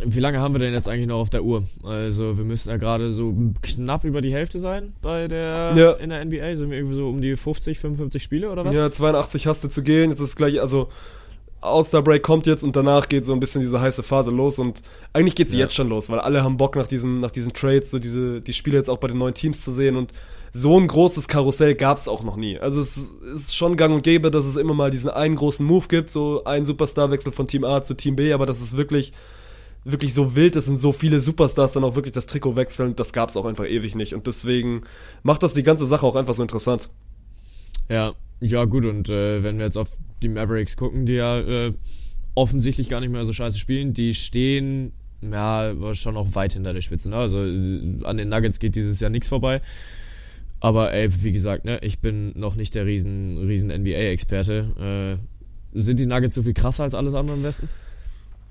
Wie 0.04 0.20
lange 0.20 0.38
haben 0.40 0.54
wir 0.54 0.60
denn 0.60 0.72
jetzt 0.74 0.88
eigentlich 0.88 1.08
noch 1.08 1.18
auf 1.18 1.30
der 1.30 1.42
Uhr? 1.42 1.64
Also 1.82 2.38
wir 2.38 2.44
müssen 2.44 2.68
ja 2.70 2.76
gerade 2.76 3.10
so 3.10 3.34
knapp 3.62 4.04
über 4.04 4.20
die 4.20 4.32
Hälfte 4.32 4.58
sein 4.60 4.92
bei 5.02 5.26
der 5.28 5.72
Ja. 5.76 5.92
in 5.92 6.10
der 6.10 6.24
NBA. 6.24 6.54
Sind 6.54 6.70
wir 6.70 6.78
irgendwie 6.78 6.94
so 6.94 7.08
um 7.08 7.20
die 7.20 7.34
50, 7.36 7.78
55 7.78 8.22
Spiele 8.22 8.50
oder 8.50 8.64
was? 8.64 8.72
Ja, 8.74 8.90
82 8.90 9.46
hast 9.46 9.64
du 9.64 9.68
zu 9.68 9.82
gehen. 9.82 10.10
Jetzt 10.10 10.20
ist 10.20 10.36
gleich, 10.36 10.60
also 10.60 10.88
All-Star 11.60 12.02
Break 12.02 12.22
kommt 12.22 12.46
jetzt 12.46 12.62
und 12.62 12.76
danach 12.76 13.08
geht 13.08 13.26
so 13.26 13.32
ein 13.32 13.40
bisschen 13.40 13.60
diese 13.60 13.80
heiße 13.80 14.04
Phase 14.04 14.30
los 14.30 14.60
und 14.60 14.82
eigentlich 15.12 15.34
geht 15.34 15.50
sie 15.50 15.56
Ja. 15.56 15.64
jetzt 15.64 15.74
schon 15.74 15.88
los, 15.88 16.08
weil 16.08 16.20
alle 16.20 16.44
haben 16.44 16.56
Bock 16.56 16.76
nach 16.76 16.86
diesen, 16.86 17.18
nach 17.18 17.32
diesen 17.32 17.52
Trades, 17.52 17.90
so 17.90 17.98
diese, 17.98 18.40
die 18.40 18.52
Spiele 18.52 18.76
jetzt 18.76 18.88
auch 18.88 18.98
bei 18.98 19.08
den 19.08 19.18
neuen 19.18 19.34
Teams 19.34 19.64
zu 19.64 19.72
sehen 19.72 19.96
und 19.96 20.12
so 20.52 20.78
ein 20.78 20.86
großes 20.86 21.26
Karussell 21.26 21.74
gab 21.74 21.98
es 21.98 22.06
auch 22.06 22.22
noch 22.22 22.36
nie. 22.36 22.58
Also 22.58 22.80
es 22.80 23.12
ist 23.32 23.56
schon 23.56 23.76
gang 23.76 23.92
und 23.92 24.02
gäbe, 24.04 24.30
dass 24.30 24.44
es 24.46 24.54
immer 24.54 24.72
mal 24.74 24.90
diesen 24.92 25.10
einen 25.10 25.34
großen 25.34 25.66
Move 25.66 25.86
gibt, 25.88 26.08
so 26.10 26.44
ein 26.44 26.64
Superstar-Wechsel 26.64 27.32
von 27.32 27.48
Team 27.48 27.64
A 27.64 27.82
zu 27.82 27.94
Team 27.94 28.14
B, 28.14 28.32
aber 28.32 28.46
dass 28.46 28.60
es 28.60 28.76
wirklich, 28.76 29.12
wirklich 29.84 30.14
so 30.14 30.36
wild 30.36 30.56
ist 30.56 30.68
und 30.68 30.76
so 30.76 30.92
viele 30.92 31.20
Superstars 31.20 31.72
dann 31.72 31.84
auch 31.84 31.94
wirklich 31.94 32.12
das 32.12 32.26
Trikot 32.26 32.56
wechseln, 32.56 32.96
das 32.96 33.12
gab 33.12 33.30
es 33.30 33.36
auch 33.36 33.44
einfach 33.44 33.66
ewig 33.66 33.94
nicht 33.94 34.14
und 34.14 34.26
deswegen 34.26 34.82
macht 35.22 35.42
das 35.42 35.54
die 35.54 35.62
ganze 35.62 35.86
Sache 35.86 36.06
auch 36.06 36.16
einfach 36.16 36.34
so 36.34 36.42
interessant. 36.42 36.90
Ja, 37.88 38.12
ja 38.40 38.64
gut, 38.64 38.84
und 38.84 39.08
äh, 39.08 39.42
wenn 39.42 39.58
wir 39.58 39.64
jetzt 39.64 39.78
auf 39.78 39.96
die 40.22 40.28
Mavericks 40.28 40.76
gucken, 40.76 41.06
die 41.06 41.14
ja 41.14 41.40
äh, 41.40 41.72
offensichtlich 42.34 42.88
gar 42.88 43.00
nicht 43.00 43.10
mehr 43.10 43.24
so 43.24 43.32
scheiße 43.32 43.58
spielen, 43.58 43.94
die 43.94 44.14
stehen 44.14 44.92
ja 45.20 45.74
schon 45.94 46.14
noch 46.14 46.34
weit 46.34 46.52
hinter 46.52 46.72
der 46.72 46.80
Spitze. 46.80 47.08
Ne? 47.08 47.16
Also 47.16 47.38
an 47.38 48.16
den 48.16 48.28
Nuggets 48.28 48.60
geht 48.60 48.76
dieses 48.76 49.00
Jahr 49.00 49.10
nichts 49.10 49.28
vorbei. 49.28 49.60
Aber 50.60 50.92
ey, 50.92 51.08
wie 51.22 51.32
gesagt, 51.32 51.64
ne, 51.64 51.78
ich 51.82 52.00
bin 52.00 52.32
noch 52.36 52.56
nicht 52.56 52.74
der 52.74 52.86
riesen, 52.86 53.38
riesen 53.38 53.68
NBA-Experte. 53.68 55.18
Äh, 55.74 55.78
sind 55.80 55.98
die 55.98 56.06
Nuggets 56.06 56.34
so 56.34 56.42
viel 56.42 56.54
krasser 56.54 56.84
als 56.84 56.94
alles 56.94 57.14
andere 57.14 57.36
im 57.36 57.42
Westen? 57.42 57.68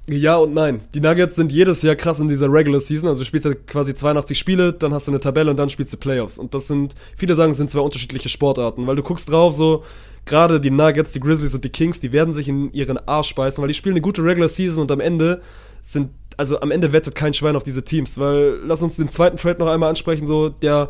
Ja 0.10 0.38
und 0.38 0.54
nein. 0.54 0.82
Die 0.94 1.02
Nuggets 1.02 1.36
sind 1.36 1.52
jedes 1.52 1.82
Jahr 1.82 1.96
krass 1.96 2.20
in 2.20 2.30
dieser 2.30 2.52
Regular 2.52 2.80
Season. 2.80 3.10
Also 3.10 3.22
du 3.22 3.26
spielst 3.26 3.46
ja 3.46 3.54
quasi 3.54 3.94
82 3.94 4.40
Spiele, 4.40 4.72
dann 4.72 4.94
hast 4.94 5.08
du 5.08 5.12
eine 5.12 5.20
Tabelle 5.20 5.52
und 5.52 5.58
dann 5.58 5.70
spielst 5.70 5.92
du 5.92 5.98
Playoffs. 5.98 6.40
Und 6.40 6.54
das 6.54 6.68
sind, 6.68 6.96
viele 7.18 7.36
sagen, 7.36 7.52
es 7.52 7.58
sind 7.58 7.70
zwei 7.70 7.82
unterschiedliche 7.82 8.30
Sportarten, 8.30 8.88
weil 8.88 8.96
du 8.96 9.04
guckst 9.04 9.30
drauf, 9.30 9.54
so, 9.54 9.84
gerade 10.26 10.62
die 10.62 10.70
Nuggets, 10.70 11.12
die 11.12 11.20
Grizzlies 11.20 11.54
und 11.54 11.64
die 11.66 11.70
Kings, 11.70 12.00
die 12.00 12.14
werden 12.14 12.34
sich 12.34 12.48
in 12.48 12.72
ihren 12.72 12.98
Arsch 12.98 13.36
beißen, 13.36 13.62
weil 13.62 13.68
die 13.68 13.74
spielen 13.74 13.94
eine 13.94 14.02
gute 14.02 14.24
Regular 14.24 14.48
Season 14.48 14.82
und 14.82 14.92
am 14.92 15.02
Ende 15.02 15.42
sind, 15.82 16.12
also 16.38 16.62
am 16.62 16.72
Ende 16.72 16.94
wettet 16.94 17.16
kein 17.16 17.34
Schwein 17.34 17.58
auf 17.58 17.64
diese 17.64 17.84
Teams, 17.84 18.18
weil, 18.18 18.60
lass 18.66 18.82
uns 18.82 18.96
den 18.96 19.10
zweiten 19.10 19.38
Trade 19.38 19.60
noch 19.60 19.68
einmal 19.68 19.90
ansprechen, 19.90 20.26
so, 20.26 20.48
der, 20.48 20.90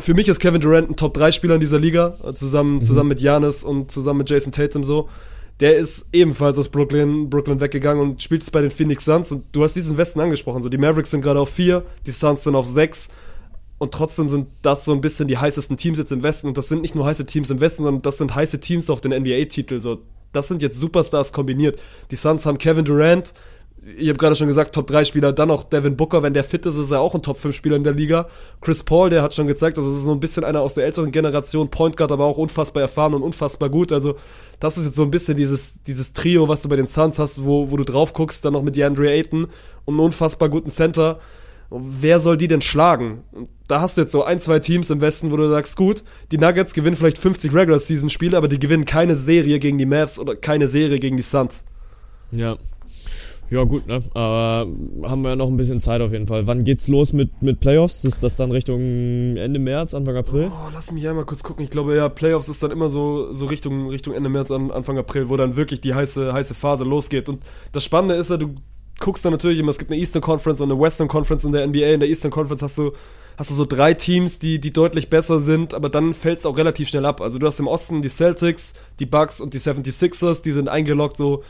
für 0.00 0.14
mich 0.14 0.28
ist 0.28 0.40
Kevin 0.40 0.60
Durant 0.60 0.90
ein 0.90 0.96
Top-3-Spieler 0.96 1.54
in 1.54 1.60
dieser 1.60 1.78
Liga, 1.78 2.16
zusammen, 2.34 2.82
zusammen 2.82 3.10
mit 3.10 3.18
Giannis 3.20 3.62
und 3.62 3.92
zusammen 3.92 4.18
mit 4.18 4.30
Jason 4.30 4.50
Tatum 4.50 4.82
so. 4.82 5.08
Der 5.60 5.76
ist 5.76 6.06
ebenfalls 6.12 6.58
aus 6.58 6.68
Brooklyn, 6.68 7.30
Brooklyn 7.30 7.60
weggegangen 7.60 8.02
und 8.02 8.22
spielt 8.22 8.42
jetzt 8.42 8.50
bei 8.50 8.60
den 8.60 8.70
Phoenix 8.70 9.04
Suns. 9.04 9.30
Und 9.30 9.44
du 9.52 9.62
hast 9.62 9.74
diesen 9.74 9.96
Westen 9.96 10.20
angesprochen. 10.20 10.62
So, 10.62 10.68
die 10.68 10.78
Mavericks 10.78 11.12
sind 11.12 11.20
gerade 11.20 11.40
auf 11.40 11.50
vier, 11.50 11.84
die 12.06 12.12
Suns 12.12 12.44
sind 12.44 12.56
auf 12.56 12.66
sechs. 12.66 13.08
Und 13.78 13.92
trotzdem 13.92 14.28
sind 14.28 14.48
das 14.62 14.84
so 14.84 14.92
ein 14.92 15.00
bisschen 15.00 15.28
die 15.28 15.38
heißesten 15.38 15.76
Teams 15.76 15.98
jetzt 15.98 16.12
im 16.12 16.22
Westen. 16.22 16.48
Und 16.48 16.58
das 16.58 16.68
sind 16.68 16.82
nicht 16.82 16.94
nur 16.94 17.06
heiße 17.06 17.26
Teams 17.26 17.50
im 17.50 17.60
Westen, 17.60 17.84
sondern 17.84 18.02
das 18.02 18.18
sind 18.18 18.34
heiße 18.34 18.58
Teams 18.60 18.90
auf 18.90 19.00
den 19.00 19.12
NBA-Titel. 19.12 19.80
So, 19.80 20.00
das 20.32 20.48
sind 20.48 20.62
jetzt 20.62 20.78
Superstars 20.78 21.32
kombiniert. 21.32 21.80
Die 22.10 22.16
Suns 22.16 22.46
haben 22.46 22.58
Kevin 22.58 22.84
Durant, 22.84 23.34
ich 23.96 24.08
habe 24.08 24.18
gerade 24.18 24.34
schon 24.34 24.48
gesagt, 24.48 24.74
Top 24.74 24.86
3 24.86 25.04
Spieler, 25.04 25.32
dann 25.32 25.48
noch 25.48 25.64
Devin 25.64 25.96
Booker, 25.96 26.22
wenn 26.22 26.32
der 26.32 26.44
fit 26.44 26.64
ist, 26.64 26.78
ist 26.78 26.90
er 26.90 27.00
auch 27.00 27.14
ein 27.14 27.22
Top 27.22 27.38
5 27.38 27.54
Spieler 27.54 27.76
in 27.76 27.84
der 27.84 27.92
Liga. 27.92 28.28
Chris 28.60 28.82
Paul, 28.82 29.10
der 29.10 29.22
hat 29.22 29.34
schon 29.34 29.46
gezeigt, 29.46 29.76
das 29.76 29.84
ist 29.84 30.04
so 30.04 30.12
ein 30.12 30.20
bisschen 30.20 30.44
einer 30.44 30.60
aus 30.60 30.74
der 30.74 30.84
älteren 30.84 31.10
Generation, 31.10 31.70
Point 31.70 31.96
Guard, 31.96 32.10
aber 32.10 32.24
auch 32.24 32.38
unfassbar 32.38 32.82
erfahren 32.82 33.14
und 33.14 33.22
unfassbar 33.22 33.68
gut. 33.68 33.92
Also, 33.92 34.16
das 34.58 34.78
ist 34.78 34.86
jetzt 34.86 34.96
so 34.96 35.02
ein 35.02 35.10
bisschen 35.10 35.36
dieses, 35.36 35.82
dieses 35.82 36.14
Trio, 36.14 36.48
was 36.48 36.62
du 36.62 36.68
bei 36.68 36.76
den 36.76 36.86
Suns 36.86 37.18
hast, 37.18 37.44
wo, 37.44 37.70
wo 37.70 37.76
du 37.76 37.84
drauf 37.84 38.14
guckst, 38.14 38.44
dann 38.44 38.54
noch 38.54 38.62
mit 38.62 38.76
DeAndre 38.76 39.10
Ayton 39.10 39.46
und 39.84 39.94
einem 39.94 40.00
unfassbar 40.00 40.48
guten 40.48 40.70
Center. 40.70 41.20
wer 41.70 42.20
soll 42.20 42.38
die 42.38 42.48
denn 42.48 42.62
schlagen? 42.62 43.22
Da 43.68 43.80
hast 43.80 43.96
du 43.96 44.02
jetzt 44.02 44.12
so 44.12 44.24
ein, 44.24 44.38
zwei 44.38 44.60
Teams 44.60 44.88
im 44.88 45.02
Westen, 45.02 45.30
wo 45.30 45.36
du 45.36 45.48
sagst, 45.50 45.76
gut, 45.76 46.04
die 46.30 46.38
Nuggets 46.38 46.72
gewinnen 46.72 46.96
vielleicht 46.96 47.18
50 47.18 47.52
Regular 47.52 47.80
Season 47.80 48.08
Spiele, 48.08 48.36
aber 48.36 48.48
die 48.48 48.58
gewinnen 48.58 48.86
keine 48.86 49.16
Serie 49.16 49.58
gegen 49.58 49.76
die 49.76 49.86
Mavs 49.86 50.18
oder 50.18 50.36
keine 50.36 50.68
Serie 50.68 50.98
gegen 50.98 51.18
die 51.18 51.22
Suns. 51.22 51.64
Ja. 52.30 52.56
Ja, 53.54 53.62
gut, 53.62 53.86
ne? 53.86 54.02
Aber 54.14 54.68
haben 55.04 55.22
wir 55.22 55.30
ja 55.30 55.36
noch 55.36 55.46
ein 55.46 55.56
bisschen 55.56 55.80
Zeit 55.80 56.00
auf 56.00 56.10
jeden 56.10 56.26
Fall. 56.26 56.48
Wann 56.48 56.64
geht's 56.64 56.88
los 56.88 57.12
mit, 57.12 57.40
mit 57.40 57.60
Playoffs? 57.60 58.04
Ist 58.04 58.24
das 58.24 58.34
dann 58.34 58.50
Richtung 58.50 59.36
Ende 59.36 59.60
März, 59.60 59.94
Anfang 59.94 60.16
April? 60.16 60.50
Oh, 60.50 60.70
lass 60.74 60.90
mich 60.90 61.06
einmal 61.06 61.24
kurz 61.24 61.44
gucken. 61.44 61.62
Ich 61.62 61.70
glaube, 61.70 61.94
ja, 61.94 62.08
Playoffs 62.08 62.48
ist 62.48 62.64
dann 62.64 62.72
immer 62.72 62.88
so, 62.88 63.32
so 63.32 63.46
Richtung, 63.46 63.90
Richtung 63.90 64.12
Ende 64.12 64.28
März, 64.28 64.50
Anfang 64.50 64.98
April, 64.98 65.28
wo 65.28 65.36
dann 65.36 65.54
wirklich 65.54 65.80
die 65.80 65.94
heiße, 65.94 66.32
heiße 66.32 66.52
Phase 66.52 66.82
losgeht. 66.82 67.28
Und 67.28 67.44
das 67.70 67.84
Spannende 67.84 68.16
ist 68.16 68.30
ja, 68.30 68.38
du 68.38 68.56
guckst 68.98 69.24
dann 69.24 69.30
natürlich 69.30 69.60
immer, 69.60 69.70
es 69.70 69.78
gibt 69.78 69.92
eine 69.92 70.00
Eastern 70.00 70.22
Conference 70.22 70.60
und 70.60 70.72
eine 70.72 70.80
Western 70.80 71.06
Conference 71.06 71.44
in 71.44 71.52
der 71.52 71.64
NBA. 71.64 71.92
In 71.92 72.00
der 72.00 72.08
Eastern 72.08 72.32
Conference 72.32 72.62
hast 72.62 72.76
du, 72.76 72.90
hast 73.36 73.50
du 73.50 73.54
so 73.54 73.66
drei 73.66 73.94
Teams, 73.94 74.40
die, 74.40 74.60
die 74.60 74.72
deutlich 74.72 75.10
besser 75.10 75.38
sind, 75.38 75.74
aber 75.74 75.90
dann 75.90 76.12
fällt 76.14 76.40
es 76.40 76.46
auch 76.46 76.56
relativ 76.56 76.88
schnell 76.88 77.06
ab. 77.06 77.20
Also 77.20 77.38
du 77.38 77.46
hast 77.46 77.60
im 77.60 77.68
Osten 77.68 78.02
die 78.02 78.08
Celtics, 78.08 78.74
die 78.98 79.06
Bucks 79.06 79.40
und 79.40 79.54
die 79.54 79.60
76ers, 79.60 80.42
die 80.42 80.50
sind 80.50 80.68
eingeloggt 80.68 81.16
so 81.16 81.44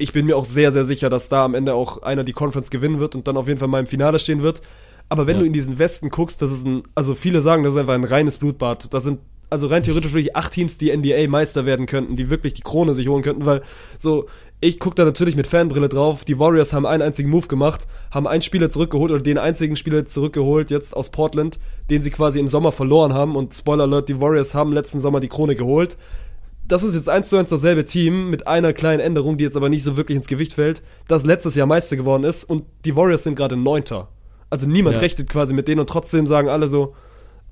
ich 0.00 0.12
bin 0.12 0.26
mir 0.26 0.36
auch 0.36 0.46
sehr, 0.46 0.72
sehr 0.72 0.84
sicher, 0.84 1.10
dass 1.10 1.28
da 1.28 1.44
am 1.44 1.54
Ende 1.54 1.74
auch 1.74 2.02
einer 2.02 2.24
die 2.24 2.32
Conference 2.32 2.70
gewinnen 2.70 3.00
wird 3.00 3.14
und 3.14 3.28
dann 3.28 3.36
auf 3.36 3.48
jeden 3.48 3.60
Fall 3.60 3.68
mal 3.68 3.80
im 3.80 3.86
Finale 3.86 4.18
stehen 4.18 4.42
wird. 4.42 4.62
Aber 5.10 5.26
wenn 5.26 5.36
ja. 5.36 5.40
du 5.40 5.46
in 5.46 5.52
diesen 5.52 5.78
Westen 5.78 6.08
guckst, 6.08 6.40
das 6.40 6.50
ist 6.50 6.66
ein, 6.66 6.82
also 6.94 7.14
viele 7.14 7.42
sagen, 7.42 7.64
das 7.64 7.74
ist 7.74 7.80
einfach 7.80 7.94
ein 7.94 8.04
reines 8.04 8.38
Blutbad. 8.38 8.94
Das 8.94 9.02
sind 9.02 9.18
also 9.50 9.66
rein 9.66 9.82
theoretisch 9.82 10.12
wirklich 10.12 10.36
acht 10.36 10.52
Teams, 10.52 10.78
die 10.78 10.96
NBA-Meister 10.96 11.66
werden 11.66 11.86
könnten, 11.86 12.16
die 12.16 12.30
wirklich 12.30 12.54
die 12.54 12.62
Krone 12.62 12.94
sich 12.94 13.08
holen 13.08 13.22
könnten, 13.24 13.44
weil 13.46 13.62
so, 13.98 14.26
ich 14.60 14.78
gucke 14.78 14.94
da 14.94 15.04
natürlich 15.04 15.34
mit 15.34 15.48
Fanbrille 15.48 15.88
drauf. 15.88 16.24
Die 16.24 16.38
Warriors 16.38 16.72
haben 16.72 16.86
einen 16.86 17.02
einzigen 17.02 17.28
Move 17.28 17.48
gemacht, 17.48 17.88
haben 18.12 18.28
einen 18.28 18.42
Spieler 18.42 18.70
zurückgeholt 18.70 19.10
oder 19.10 19.22
den 19.22 19.38
einzigen 19.38 19.74
Spieler 19.74 20.06
zurückgeholt, 20.06 20.70
jetzt 20.70 20.96
aus 20.96 21.10
Portland, 21.10 21.58
den 21.90 22.00
sie 22.00 22.10
quasi 22.10 22.38
im 22.38 22.46
Sommer 22.46 22.70
verloren 22.70 23.12
haben. 23.12 23.34
Und 23.34 23.52
Spoiler 23.52 23.84
Alert, 23.84 24.08
die 24.08 24.20
Warriors 24.20 24.54
haben 24.54 24.72
letzten 24.72 25.00
Sommer 25.00 25.18
die 25.18 25.28
Krone 25.28 25.56
geholt 25.56 25.98
das 26.70 26.84
ist 26.84 26.94
jetzt 26.94 27.08
eins 27.08 27.28
zu 27.28 27.36
eins 27.36 27.50
dasselbe 27.50 27.84
Team 27.84 28.30
mit 28.30 28.46
einer 28.46 28.72
kleinen 28.72 29.00
Änderung, 29.00 29.36
die 29.36 29.44
jetzt 29.44 29.56
aber 29.56 29.68
nicht 29.68 29.82
so 29.82 29.96
wirklich 29.96 30.16
ins 30.16 30.28
Gewicht 30.28 30.54
fällt, 30.54 30.82
das 31.08 31.26
letztes 31.26 31.56
Jahr 31.56 31.66
Meister 31.66 31.96
geworden 31.96 32.22
ist 32.22 32.44
und 32.44 32.64
die 32.84 32.94
Warriors 32.94 33.24
sind 33.24 33.34
gerade 33.34 33.56
Neunter. 33.56 34.08
Also 34.50 34.68
niemand 34.68 34.96
ja. 34.96 35.02
rechnet 35.02 35.28
quasi 35.28 35.52
mit 35.52 35.66
denen 35.66 35.80
und 35.80 35.88
trotzdem 35.88 36.28
sagen 36.28 36.48
alle 36.48 36.68
so, 36.68 36.94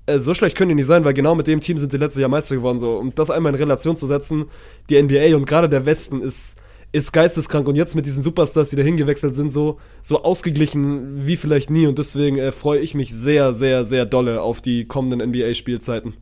äh, 0.07 0.21
so 0.21 0.35
schlecht 0.35 0.57
können 0.57 0.69
die 0.69 0.77
nicht 0.77 0.87
sein, 0.87 1.05
weil 1.05 1.15
genau 1.15 1.35
mit 1.35 1.49
dem 1.49 1.59
Team 1.59 1.79
sind 1.79 1.91
sie 1.91 1.99
letztes 1.99 2.21
Jahr 2.21 2.31
Meister 2.31 2.55
geworden. 2.55 2.79
So. 2.79 2.97
Um 2.97 3.13
das 3.13 3.31
einmal 3.31 3.53
in 3.53 3.59
Relation 3.59 3.97
zu 3.97 4.07
setzen, 4.07 4.47
die 4.89 5.03
NBA 5.03 5.35
und 5.35 5.47
gerade 5.47 5.69
der 5.69 5.85
Westen 5.85 6.23
ist, 6.23 6.55
ist 6.93 7.13
geisteskrank 7.13 7.67
und 7.67 7.75
jetzt 7.75 7.97
mit 7.97 8.07
diesen 8.07 8.23
Superstars, 8.23 8.71
die 8.71 8.77
da 8.77 8.83
hingewechselt 8.83 9.35
sind, 9.35 9.53
so, 9.53 9.79
so 10.01 10.23
ausgeglichen 10.23 11.27
wie 11.27 11.37
vielleicht 11.37 11.71
nie 11.71 11.89
und 11.89 11.99
deswegen 11.99 12.39
äh, 12.39 12.53
freue 12.53 12.79
ich 12.79 12.95
mich 12.95 13.13
sehr, 13.13 13.53
sehr, 13.53 13.85
sehr 13.85 14.07
dolle 14.07 14.43
auf 14.43 14.61
die 14.61 14.87
kommenden 14.87 15.29
NBA-Spielzeiten. 15.29 16.15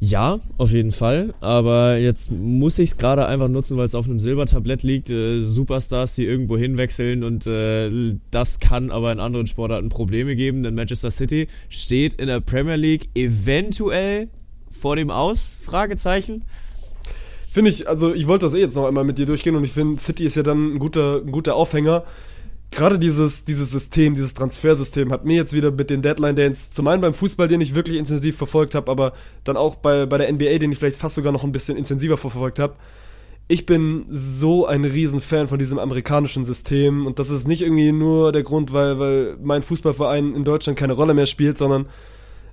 Ja, 0.00 0.38
auf 0.58 0.70
jeden 0.70 0.92
Fall. 0.92 1.34
Aber 1.40 1.98
jetzt 1.98 2.30
muss 2.30 2.78
ich 2.78 2.90
es 2.90 2.96
gerade 2.98 3.26
einfach 3.26 3.48
nutzen, 3.48 3.76
weil 3.76 3.86
es 3.86 3.96
auf 3.96 4.06
einem 4.06 4.20
Silbertablett 4.20 4.84
liegt. 4.84 5.10
Äh, 5.10 5.40
Superstars, 5.40 6.14
die 6.14 6.24
irgendwo 6.24 6.56
hinwechseln 6.56 7.24
und 7.24 7.46
äh, 7.46 8.14
das 8.30 8.60
kann 8.60 8.92
aber 8.92 9.10
in 9.10 9.18
anderen 9.18 9.48
Sportarten 9.48 9.88
Probleme 9.88 10.36
geben, 10.36 10.62
denn 10.62 10.74
Manchester 10.74 11.10
City 11.10 11.48
steht 11.68 12.14
in 12.14 12.28
der 12.28 12.40
Premier 12.40 12.76
League 12.76 13.08
eventuell 13.14 14.28
vor 14.70 14.94
dem 14.94 15.10
Aus? 15.10 15.56
Fragezeichen. 15.60 16.44
Finde 17.50 17.70
ich, 17.70 17.88
also 17.88 18.14
ich 18.14 18.28
wollte 18.28 18.46
das 18.46 18.54
eh 18.54 18.60
jetzt 18.60 18.76
noch 18.76 18.86
einmal 18.86 19.04
mit 19.04 19.18
dir 19.18 19.26
durchgehen 19.26 19.56
und 19.56 19.64
ich 19.64 19.72
finde, 19.72 20.00
City 20.00 20.24
ist 20.24 20.36
ja 20.36 20.44
dann 20.44 20.74
ein 20.74 20.78
guter, 20.78 21.22
ein 21.24 21.32
guter 21.32 21.56
Aufhänger 21.56 22.04
gerade 22.70 22.98
dieses, 22.98 23.44
dieses 23.44 23.70
System, 23.70 24.14
dieses 24.14 24.34
Transfersystem 24.34 25.10
hat 25.12 25.24
mir 25.24 25.36
jetzt 25.36 25.52
wieder 25.52 25.70
mit 25.70 25.90
den 25.90 26.02
Deadline 26.02 26.36
Dance, 26.36 26.70
zum 26.70 26.86
einen 26.88 27.00
beim 27.00 27.14
Fußball, 27.14 27.48
den 27.48 27.60
ich 27.60 27.74
wirklich 27.74 27.96
intensiv 27.96 28.36
verfolgt 28.36 28.74
habe, 28.74 28.90
aber 28.90 29.12
dann 29.44 29.56
auch 29.56 29.76
bei, 29.76 30.06
bei 30.06 30.18
der 30.18 30.30
NBA, 30.32 30.58
den 30.58 30.72
ich 30.72 30.78
vielleicht 30.78 30.98
fast 30.98 31.14
sogar 31.14 31.32
noch 31.32 31.44
ein 31.44 31.52
bisschen 31.52 31.76
intensiver 31.76 32.16
verfolgt 32.16 32.58
habe. 32.58 32.74
Ich 33.50 33.64
bin 33.64 34.04
so 34.10 34.66
ein 34.66 34.84
Riesenfan 34.84 35.48
von 35.48 35.58
diesem 35.58 35.78
amerikanischen 35.78 36.44
System 36.44 37.06
und 37.06 37.18
das 37.18 37.30
ist 37.30 37.48
nicht 37.48 37.62
irgendwie 37.62 37.92
nur 37.92 38.30
der 38.30 38.42
Grund, 38.42 38.74
weil, 38.74 38.98
weil 38.98 39.38
mein 39.42 39.62
Fußballverein 39.62 40.34
in 40.34 40.44
Deutschland 40.44 40.78
keine 40.78 40.92
Rolle 40.92 41.14
mehr 41.14 41.24
spielt, 41.24 41.56
sondern 41.56 41.86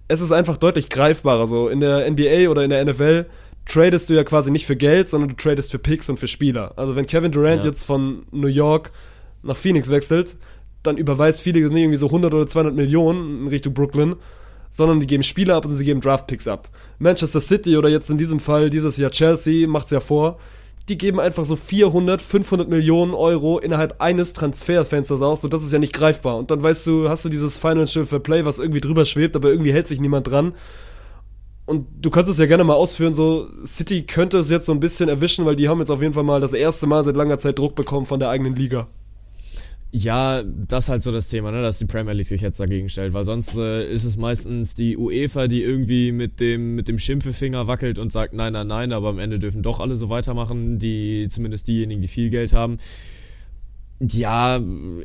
es 0.08 0.22
ist 0.22 0.32
einfach 0.32 0.56
deutlich 0.56 0.90
greifbarer. 0.90 1.48
So 1.48 1.68
in 1.68 1.82
der 1.82 2.10
NBA 2.10 2.50
oder 2.50 2.64
in 2.64 2.70
der 2.70 2.86
NFL 2.86 3.26
tradest 3.66 4.10
du 4.10 4.14
ja 4.14 4.24
quasi 4.24 4.52
nicht 4.52 4.66
für 4.66 4.78
Geld, 4.78 5.10
sondern 5.10 5.30
du 5.30 5.36
tradest 5.36 5.72
für 5.72 5.80
Picks 5.80 6.10
und 6.10 6.18
für 6.18 6.28
Spieler. 6.28 6.74
Also 6.78 6.96
wenn 6.96 7.08
Kevin 7.08 7.34
Durant 7.34 7.64
ja. 7.64 7.72
jetzt 7.72 7.84
von 7.84 8.26
New 8.32 8.48
York 8.48 8.92
nach 9.46 9.58
Phoenix 9.58 9.90
wechselt, 9.90 10.38
dann 10.84 10.98
überweist 10.98 11.42
Phoenix 11.42 11.70
nicht 11.70 11.84
irgendwie 11.84 11.98
so 11.98 12.08
100 12.08 12.34
oder 12.34 12.48
200 12.48 12.76
Millionen 12.76 13.44
in 13.44 13.48
Richtung 13.48 13.74
Brooklyn, 13.74 14.16
sondern 14.72 15.00
die 15.00 15.08
geben 15.08 15.24
Spieler 15.24 15.56
ab 15.56 15.66
und 15.66 15.76
sie 15.76 15.86
geben 15.86 16.02
Draftpicks 16.02 16.48
ab. 16.48 16.70
Manchester 17.00 17.42
City 17.42 17.78
oder 17.78 17.90
jetzt 17.90 18.10
in 18.10 18.18
diesem 18.18 18.40
Fall 18.40 18.70
dieses 18.70 18.98
Jahr 18.98 19.12
Chelsea 19.12 19.68
macht 19.68 19.86
es 19.86 19.92
ja 19.92 20.00
vor, 20.00 20.38
die 20.90 20.98
geben 20.98 21.20
einfach 21.20 21.46
so 21.46 21.56
400, 21.56 22.22
500 22.22 22.70
Millionen 22.70 23.14
Euro 23.14 23.58
innerhalb 23.58 24.02
eines 24.02 24.34
Transferfensters 24.34 25.22
aus 25.22 25.44
und 25.44 25.54
das 25.54 25.64
ist 25.64 25.74
ja 25.74 25.80
nicht 25.80 25.94
greifbar. 25.94 26.38
Und 26.38 26.52
dann 26.52 26.62
weißt 26.62 26.86
du, 26.86 27.10
hast 27.10 27.26
du 27.26 27.30
dieses 27.30 27.58
Financial 27.58 28.06
Fair 28.06 28.20
Play, 28.20 28.46
was 28.46 28.60
irgendwie 28.60 28.82
drüber 28.82 29.06
schwebt, 29.06 29.36
aber 29.36 29.50
irgendwie 29.50 29.74
hält 29.74 29.88
sich 29.88 30.00
niemand 30.00 30.30
dran. 30.30 30.54
Und 31.66 31.88
du 32.00 32.12
kannst 32.12 32.30
es 32.30 32.38
ja 32.38 32.46
gerne 32.46 32.64
mal 32.64 32.76
ausführen, 32.76 33.16
so 33.16 33.48
City 33.66 34.04
könnte 34.04 34.38
es 34.38 34.52
jetzt 34.52 34.68
so 34.68 34.72
ein 34.72 34.80
bisschen 34.80 35.10
erwischen, 35.10 35.46
weil 35.46 35.56
die 35.56 35.68
haben 35.68 35.80
jetzt 35.80 35.90
auf 35.90 36.02
jeden 36.02 36.14
Fall 36.14 36.24
mal 36.24 36.40
das 36.40 36.54
erste 36.54 36.86
Mal 36.86 37.04
seit 37.04 37.16
langer 37.16 37.40
Zeit 37.40 37.58
Druck 37.58 37.74
bekommen 37.74 38.06
von 38.06 38.20
der 38.20 38.30
eigenen 38.30 38.56
Liga. 38.56 38.88
Ja, 39.98 40.44
das 40.44 40.86
ist 40.86 40.90
halt 40.90 41.04
so 41.04 41.12
das 41.14 41.30
Thema, 41.30 41.52
ne, 41.52 41.62
dass 41.62 41.78
die 41.78 41.86
Premier 41.86 42.12
League 42.12 42.28
sich 42.28 42.42
jetzt 42.42 42.60
dagegen 42.60 42.90
stellt, 42.90 43.14
weil 43.14 43.24
sonst 43.24 43.56
äh, 43.56 43.90
ist 43.90 44.04
es 44.04 44.18
meistens 44.18 44.74
die 44.74 44.98
UEFA, 44.98 45.48
die 45.48 45.64
irgendwie 45.64 46.12
mit 46.12 46.42
dem, 46.42 46.76
mit 46.76 46.90
dem 46.90 47.00
Schimpfefinger 47.00 47.68
wackelt 47.68 47.98
und 47.98 48.12
sagt, 48.12 48.34
nein, 48.34 48.52
nein, 48.52 48.68
nein, 48.68 48.92
aber 48.92 49.08
am 49.08 49.20
Ende 49.20 49.40
dürfen 49.40 49.64
doch 49.64 49.80
alle 49.80 49.96
so 49.96 50.10
weitermachen, 50.10 50.80
die, 50.80 51.30
zumindest 51.30 51.70
diejenigen, 51.70 52.02
die 52.02 52.10
viel 52.10 52.30
Geld 52.30 52.52
haben. 52.52 52.78
Ja, 54.00 54.60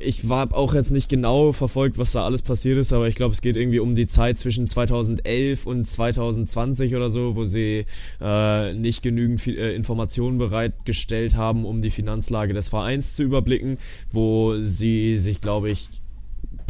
ich 0.05 0.29
war 0.29 0.53
auch 0.53 0.75
jetzt 0.75 0.91
nicht 0.91 1.09
genau 1.09 1.53
verfolgt, 1.53 1.97
was 1.97 2.11
da 2.11 2.25
alles 2.25 2.43
passiert 2.43 2.77
ist, 2.77 2.93
aber 2.93 3.07
ich 3.07 3.15
glaube, 3.15 3.33
es 3.33 3.41
geht 3.41 3.57
irgendwie 3.57 3.79
um 3.79 3.95
die 3.95 4.09
Zeit 4.09 4.37
zwischen 4.37 4.67
2011 4.67 5.65
und 5.65 5.85
2020 5.85 6.97
oder 6.97 7.09
so, 7.09 7.37
wo 7.37 7.45
sie 7.45 7.87
äh, 8.21 8.75
nicht 8.75 9.03
genügend 9.03 9.47
äh, 9.47 9.75
Informationen 9.77 10.39
bereitgestellt 10.39 11.37
haben, 11.37 11.67
um 11.67 11.83
die 11.83 11.91
Finanzlage 11.91 12.53
des 12.53 12.69
Vereins 12.69 13.15
zu 13.15 13.23
überblicken, 13.23 13.79
wo 14.11 14.57
sie 14.65 15.19
sich, 15.19 15.41
glaube 15.41 15.71
ich, 15.71 15.89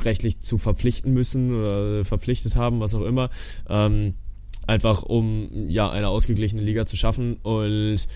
rechtlich 0.02 0.40
zu 0.40 0.58
verpflichten 0.58 1.14
müssen 1.14 1.58
oder 1.58 2.04
verpflichtet 2.04 2.54
haben, 2.54 2.80
was 2.80 2.94
auch 2.94 3.04
immer. 3.04 3.30
Ähm, 3.66 4.12
einfach 4.66 5.04
um 5.04 5.48
ja 5.68 5.90
eine 5.90 6.08
ausgeglichene 6.08 6.60
Liga 6.60 6.84
zu 6.84 6.98
schaffen 6.98 7.38
und 7.42 8.06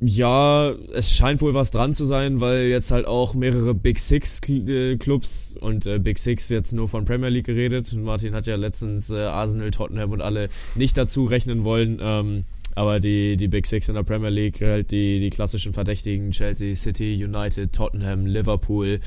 ja, 0.00 0.70
es 0.92 1.16
scheint 1.16 1.40
wohl 1.40 1.54
was 1.54 1.70
dran 1.70 1.92
zu 1.92 2.04
sein, 2.04 2.40
weil 2.40 2.66
jetzt 2.66 2.90
halt 2.92 3.06
auch 3.06 3.34
mehrere 3.34 3.74
Big 3.74 3.98
Six 3.98 4.40
äh, 4.48 4.96
Clubs 4.96 5.56
und 5.60 5.86
äh, 5.86 5.98
Big 5.98 6.18
Six 6.18 6.48
jetzt 6.50 6.72
nur 6.72 6.88
von 6.88 7.04
Premier 7.04 7.28
League 7.30 7.46
geredet. 7.46 7.92
Martin 7.94 8.34
hat 8.34 8.46
ja 8.46 8.54
letztens 8.54 9.10
äh, 9.10 9.16
Arsenal, 9.16 9.72
Tottenham 9.72 10.12
und 10.12 10.20
alle 10.20 10.48
nicht 10.76 10.96
dazu 10.96 11.24
rechnen 11.24 11.64
wollen. 11.64 11.98
Ähm, 12.00 12.44
aber 12.76 13.00
die, 13.00 13.36
die 13.36 13.48
Big 13.48 13.66
Six 13.66 13.88
in 13.88 13.96
der 13.96 14.04
Premier 14.04 14.28
League, 14.28 14.60
halt 14.60 14.92
die, 14.92 15.18
die 15.18 15.30
klassischen 15.30 15.72
Verdächtigen, 15.72 16.30
Chelsea, 16.30 16.76
City, 16.76 17.24
United, 17.24 17.72
Tottenham, 17.72 18.24
Liverpool 18.24 19.00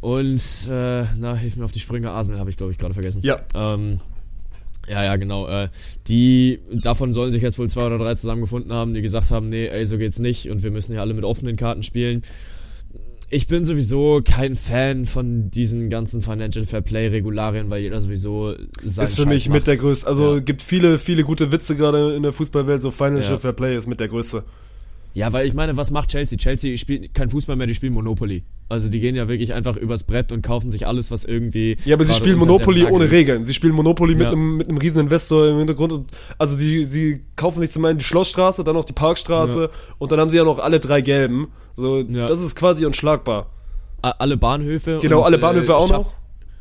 und, 0.00 0.68
äh, 0.70 1.04
na, 1.18 1.34
hilf 1.34 1.56
mir 1.56 1.64
auf 1.64 1.72
die 1.72 1.80
Sprünge, 1.80 2.10
Arsenal 2.10 2.40
habe 2.40 2.50
ich 2.50 2.56
glaube 2.56 2.72
ich 2.72 2.78
gerade 2.78 2.94
vergessen. 2.94 3.22
Ja. 3.22 3.40
Ähm, 3.54 4.00
ja, 4.90 5.04
ja, 5.04 5.16
genau. 5.16 5.46
Äh, 5.46 5.68
die, 6.08 6.60
davon 6.72 7.12
sollen 7.12 7.32
sich 7.32 7.42
jetzt 7.42 7.58
wohl 7.58 7.68
zwei 7.68 7.86
oder 7.86 7.98
drei 7.98 8.14
zusammengefunden 8.14 8.72
haben, 8.72 8.94
die 8.94 9.02
gesagt 9.02 9.30
haben, 9.30 9.48
nee, 9.48 9.66
ey, 9.66 9.86
so 9.86 9.98
geht's 9.98 10.18
nicht 10.18 10.50
und 10.50 10.62
wir 10.62 10.70
müssen 10.70 10.94
ja 10.94 11.00
alle 11.00 11.14
mit 11.14 11.24
offenen 11.24 11.56
Karten 11.56 11.82
spielen. 11.82 12.22
Ich 13.32 13.46
bin 13.46 13.64
sowieso 13.64 14.22
kein 14.24 14.56
Fan 14.56 15.06
von 15.06 15.52
diesen 15.52 15.88
ganzen 15.88 16.20
Financial 16.20 16.64
Fair 16.64 16.80
Play 16.80 17.06
Regularien, 17.06 17.70
weil 17.70 17.80
jeder 17.80 18.00
sowieso 18.00 18.54
sein 18.82 19.04
Ist 19.04 19.12
für 19.12 19.22
Scheiß 19.22 19.26
mich 19.26 19.48
macht. 19.48 19.58
mit 19.58 19.66
der 19.68 19.76
größte. 19.76 20.08
Also 20.08 20.34
ja. 20.34 20.40
gibt 20.40 20.62
viele, 20.62 20.98
viele 20.98 21.22
gute 21.22 21.52
Witze 21.52 21.76
gerade 21.76 22.16
in 22.16 22.24
der 22.24 22.32
Fußballwelt. 22.32 22.82
So 22.82 22.90
Financial 22.90 23.34
ja. 23.34 23.38
Fair 23.38 23.52
Play 23.52 23.76
ist 23.76 23.86
mit 23.86 24.00
der 24.00 24.08
größte. 24.08 24.42
Ja, 25.14 25.32
weil 25.32 25.46
ich 25.46 25.54
meine, 25.54 25.76
was 25.76 25.90
macht 25.90 26.10
Chelsea? 26.10 26.38
Chelsea 26.38 26.76
spielt 26.76 27.14
kein 27.14 27.30
Fußball 27.30 27.56
mehr, 27.56 27.66
die 27.66 27.74
spielen 27.74 27.92
Monopoly. 27.92 28.44
Also 28.68 28.88
die 28.88 29.00
gehen 29.00 29.16
ja 29.16 29.26
wirklich 29.26 29.52
einfach 29.52 29.76
übers 29.76 30.04
Brett 30.04 30.32
und 30.32 30.42
kaufen 30.42 30.70
sich 30.70 30.86
alles, 30.86 31.10
was 31.10 31.24
irgendwie. 31.24 31.76
Ja, 31.84 31.96
aber 31.96 32.04
sie 32.04 32.14
spielen 32.14 32.38
Monopoly 32.38 32.84
ohne 32.84 33.10
Regeln. 33.10 33.44
Sie 33.44 33.52
spielen 33.52 33.74
Monopoly 33.74 34.14
mit, 34.14 34.22
ja. 34.22 34.32
einem, 34.32 34.58
mit 34.58 34.68
einem 34.68 34.78
riesen 34.78 35.00
Investor 35.00 35.48
im 35.48 35.58
Hintergrund. 35.58 35.92
Und, 35.92 36.10
also 36.38 36.56
die, 36.56 36.84
sie 36.84 37.22
kaufen 37.34 37.60
sich 37.60 37.72
zum 37.72 37.84
einen 37.84 37.98
die 37.98 38.04
Schlossstraße, 38.04 38.62
dann 38.62 38.76
auch 38.76 38.84
die 38.84 38.92
Parkstraße 38.92 39.62
ja. 39.62 39.68
und 39.98 40.12
dann 40.12 40.20
haben 40.20 40.30
sie 40.30 40.36
ja 40.36 40.44
noch 40.44 40.60
alle 40.60 40.78
drei 40.78 41.00
gelben. 41.00 41.48
So, 41.74 42.00
ja. 42.00 42.26
das 42.26 42.40
ist 42.40 42.54
quasi 42.54 42.86
unschlagbar. 42.86 43.50
Alle 44.02 44.36
Bahnhöfe. 44.36 45.00
Genau, 45.02 45.18
und, 45.18 45.24
alle 45.24 45.38
Bahnhöfe 45.38 45.72
äh, 45.72 45.74
auch 45.74 45.90
noch 45.90 46.19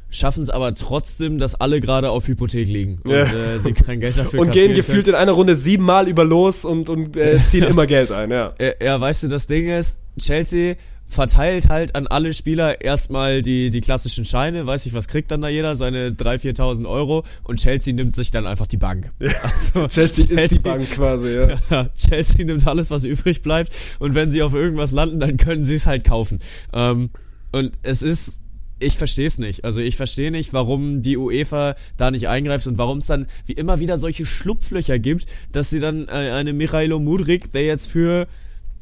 schaffen 0.09 0.41
es 0.41 0.49
aber 0.49 0.73
trotzdem, 0.73 1.37
dass 1.37 1.55
alle 1.55 1.81
gerade 1.81 2.09
auf 2.09 2.27
Hypothek 2.27 2.67
liegen 2.67 2.99
und 3.03 3.11
ja. 3.11 3.23
äh, 3.23 3.59
sie 3.59 3.73
kein 3.73 3.99
Geld 3.99 4.17
dafür 4.17 4.39
Und 4.39 4.51
gehen 4.51 4.73
gefühlt 4.73 5.05
können. 5.05 5.15
in 5.15 5.21
einer 5.21 5.33
Runde 5.33 5.55
siebenmal 5.55 6.07
über 6.07 6.25
los 6.25 6.65
und, 6.65 6.89
und 6.89 7.15
äh, 7.15 7.39
ziehen 7.49 7.63
immer 7.63 7.87
Geld 7.87 8.11
ein, 8.11 8.31
ja. 8.31 8.53
ja. 8.59 8.71
Ja, 8.81 8.99
weißt 9.01 9.23
du, 9.23 9.27
das 9.27 9.47
Ding 9.47 9.69
ist, 9.69 9.99
Chelsea 10.19 10.75
verteilt 11.09 11.69
halt 11.69 11.95
an 11.95 12.05
alle 12.05 12.33
Spieler 12.33 12.81
erstmal 12.81 13.41
die, 13.41 13.71
die 13.71 13.81
klassischen 13.81 14.25
Scheine, 14.25 14.67
weiß 14.67 14.85
ich, 14.85 14.93
was 14.93 15.07
kriegt 15.07 15.31
dann 15.31 15.41
da 15.41 15.49
jeder, 15.49 15.75
seine 15.75 16.11
3.000, 16.11 16.57
4.000 16.57 16.87
Euro 16.87 17.23
und 17.43 17.59
Chelsea 17.59 17.93
nimmt 17.93 18.15
sich 18.15 18.29
dann 18.29 18.45
einfach 18.45 18.67
die 18.67 18.77
Bank. 18.77 19.11
Also, 19.41 19.87
Chelsea, 19.87 20.25
Chelsea 20.27 20.45
ist 20.45 20.57
die 20.57 20.59
Bank 20.59 20.89
quasi, 20.91 21.35
ja. 21.35 21.47
ja. 21.71 21.89
Chelsea 21.97 22.45
nimmt 22.45 22.65
alles, 22.67 22.91
was 22.91 23.05
übrig 23.05 23.41
bleibt 23.41 23.73
und 23.97 24.13
wenn 24.13 24.29
sie 24.29 24.43
auf 24.43 24.53
irgendwas 24.53 24.91
landen, 24.91 25.19
dann 25.19 25.37
können 25.37 25.63
sie 25.63 25.73
es 25.73 25.87
halt 25.87 26.03
kaufen. 26.03 26.39
Ähm, 26.73 27.09
und 27.51 27.71
es 27.81 28.03
ist 28.03 28.41
ich 28.79 28.97
verstehe 28.97 29.27
es 29.27 29.37
nicht. 29.37 29.65
Also 29.65 29.81
ich 29.81 29.97
verstehe 29.97 30.31
nicht, 30.31 30.53
warum 30.53 31.01
die 31.01 31.17
UEFA 31.17 31.75
da 31.97 32.11
nicht 32.11 32.27
eingreift 32.27 32.67
und 32.67 32.77
warum 32.77 32.99
es 32.99 33.07
dann 33.07 33.27
wie 33.45 33.53
immer 33.53 33.79
wieder 33.79 33.97
solche 33.97 34.25
Schlupflöcher 34.25 34.99
gibt, 34.99 35.25
dass 35.51 35.69
sie 35.69 35.79
dann 35.79 36.07
äh, 36.07 36.11
eine 36.11 36.53
Michailo 36.53 36.99
Mudrik, 36.99 37.51
der 37.51 37.63
jetzt 37.63 37.87
für 37.87 38.27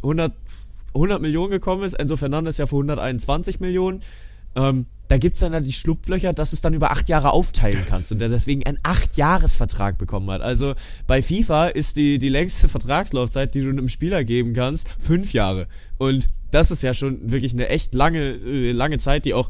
100 0.03 0.31
100 0.93 1.21
Millionen 1.21 1.51
gekommen 1.51 1.83
ist, 1.83 1.93
Enzo 1.93 2.15
Fernandes 2.15 2.57
ja 2.57 2.65
für 2.65 2.75
121 2.75 3.59
Millionen. 3.59 4.01
Ähm, 4.55 4.87
da 5.07 5.17
gibt 5.17 5.35
es 5.35 5.39
dann 5.39 5.63
die 5.63 5.71
Schlupflöcher, 5.71 6.33
dass 6.33 6.49
du 6.49 6.55
es 6.57 6.61
dann 6.61 6.73
über 6.73 6.91
acht 6.91 7.07
Jahre 7.07 7.31
aufteilen 7.31 7.85
kannst 7.87 8.11
und 8.11 8.19
der 8.19 8.27
deswegen 8.27 8.65
einen 8.65 8.79
acht-Jahres-Vertrag 8.83 9.97
bekommen 9.97 10.29
hat. 10.31 10.41
Also 10.41 10.73
bei 11.05 11.21
FIFA 11.21 11.67
ist 11.67 11.95
die, 11.95 12.19
die 12.19 12.27
längste 12.27 12.67
Vertragslaufzeit, 12.67 13.55
die 13.55 13.61
du 13.61 13.69
einem 13.69 13.87
Spieler 13.87 14.25
geben 14.25 14.53
kannst, 14.53 14.87
fünf 14.99 15.31
Jahre. 15.31 15.67
Und 15.97 16.29
das 16.51 16.71
ist 16.71 16.83
ja 16.83 16.93
schon 16.93 17.31
wirklich 17.31 17.53
eine 17.53 17.69
echt 17.69 17.93
lange, 17.93 18.19
äh, 18.19 18.71
lange 18.71 18.97
Zeit, 18.97 19.23
die 19.23 19.33
auch 19.33 19.49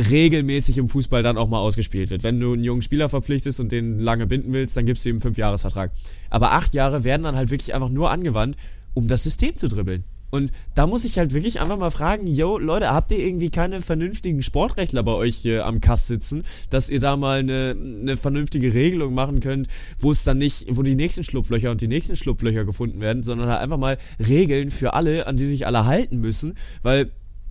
regelmäßig 0.00 0.78
im 0.78 0.88
Fußball 0.88 1.22
dann 1.22 1.36
auch 1.36 1.48
mal 1.48 1.58
ausgespielt 1.58 2.10
wird. 2.10 2.22
Wenn 2.22 2.40
du 2.40 2.52
einen 2.52 2.64
jungen 2.64 2.82
Spieler 2.82 3.08
verpflichtest 3.08 3.60
und 3.60 3.72
den 3.72 3.98
lange 3.98 4.26
binden 4.26 4.52
willst, 4.52 4.76
dann 4.76 4.86
gibst 4.86 5.04
du 5.04 5.08
ihm 5.08 5.16
einen 5.16 5.20
Fünf-Jahres-Vertrag. 5.20 5.92
Aber 6.30 6.52
acht 6.52 6.74
Jahre 6.74 7.04
werden 7.04 7.22
dann 7.22 7.36
halt 7.36 7.50
wirklich 7.50 7.74
einfach 7.74 7.90
nur 7.90 8.10
angewandt, 8.10 8.56
um 8.94 9.08
das 9.08 9.22
System 9.22 9.56
zu 9.56 9.68
dribbeln. 9.68 10.04
Und 10.30 10.52
da 10.74 10.86
muss 10.86 11.04
ich 11.04 11.18
halt 11.18 11.34
wirklich 11.34 11.60
einfach 11.60 11.76
mal 11.76 11.90
fragen, 11.90 12.26
yo, 12.26 12.58
Leute, 12.58 12.90
habt 12.90 13.10
ihr 13.10 13.18
irgendwie 13.18 13.50
keine 13.50 13.80
vernünftigen 13.80 14.42
Sportrechtler 14.42 15.02
bei 15.02 15.12
euch 15.12 15.44
äh, 15.44 15.58
am 15.58 15.80
Kass 15.80 16.06
sitzen, 16.06 16.44
dass 16.70 16.88
ihr 16.88 17.00
da 17.00 17.16
mal 17.16 17.40
eine, 17.40 17.76
eine 17.76 18.16
vernünftige 18.16 18.72
Regelung 18.72 19.12
machen 19.12 19.40
könnt, 19.40 19.66
wo 19.98 20.12
es 20.12 20.22
dann 20.24 20.38
nicht, 20.38 20.66
wo 20.70 20.82
die 20.82 20.94
nächsten 20.94 21.24
Schlupflöcher 21.24 21.72
und 21.72 21.80
die 21.80 21.88
nächsten 21.88 22.14
Schlupflöcher 22.14 22.64
gefunden 22.64 23.00
werden, 23.00 23.24
sondern 23.24 23.48
halt 23.48 23.60
einfach 23.60 23.76
mal 23.76 23.98
Regeln 24.20 24.70
für 24.70 24.94
alle, 24.94 25.26
an 25.26 25.36
die 25.36 25.46
sich 25.46 25.66
alle 25.66 25.84
halten 25.84 26.20
müssen, 26.20 26.54
weil 26.82 27.10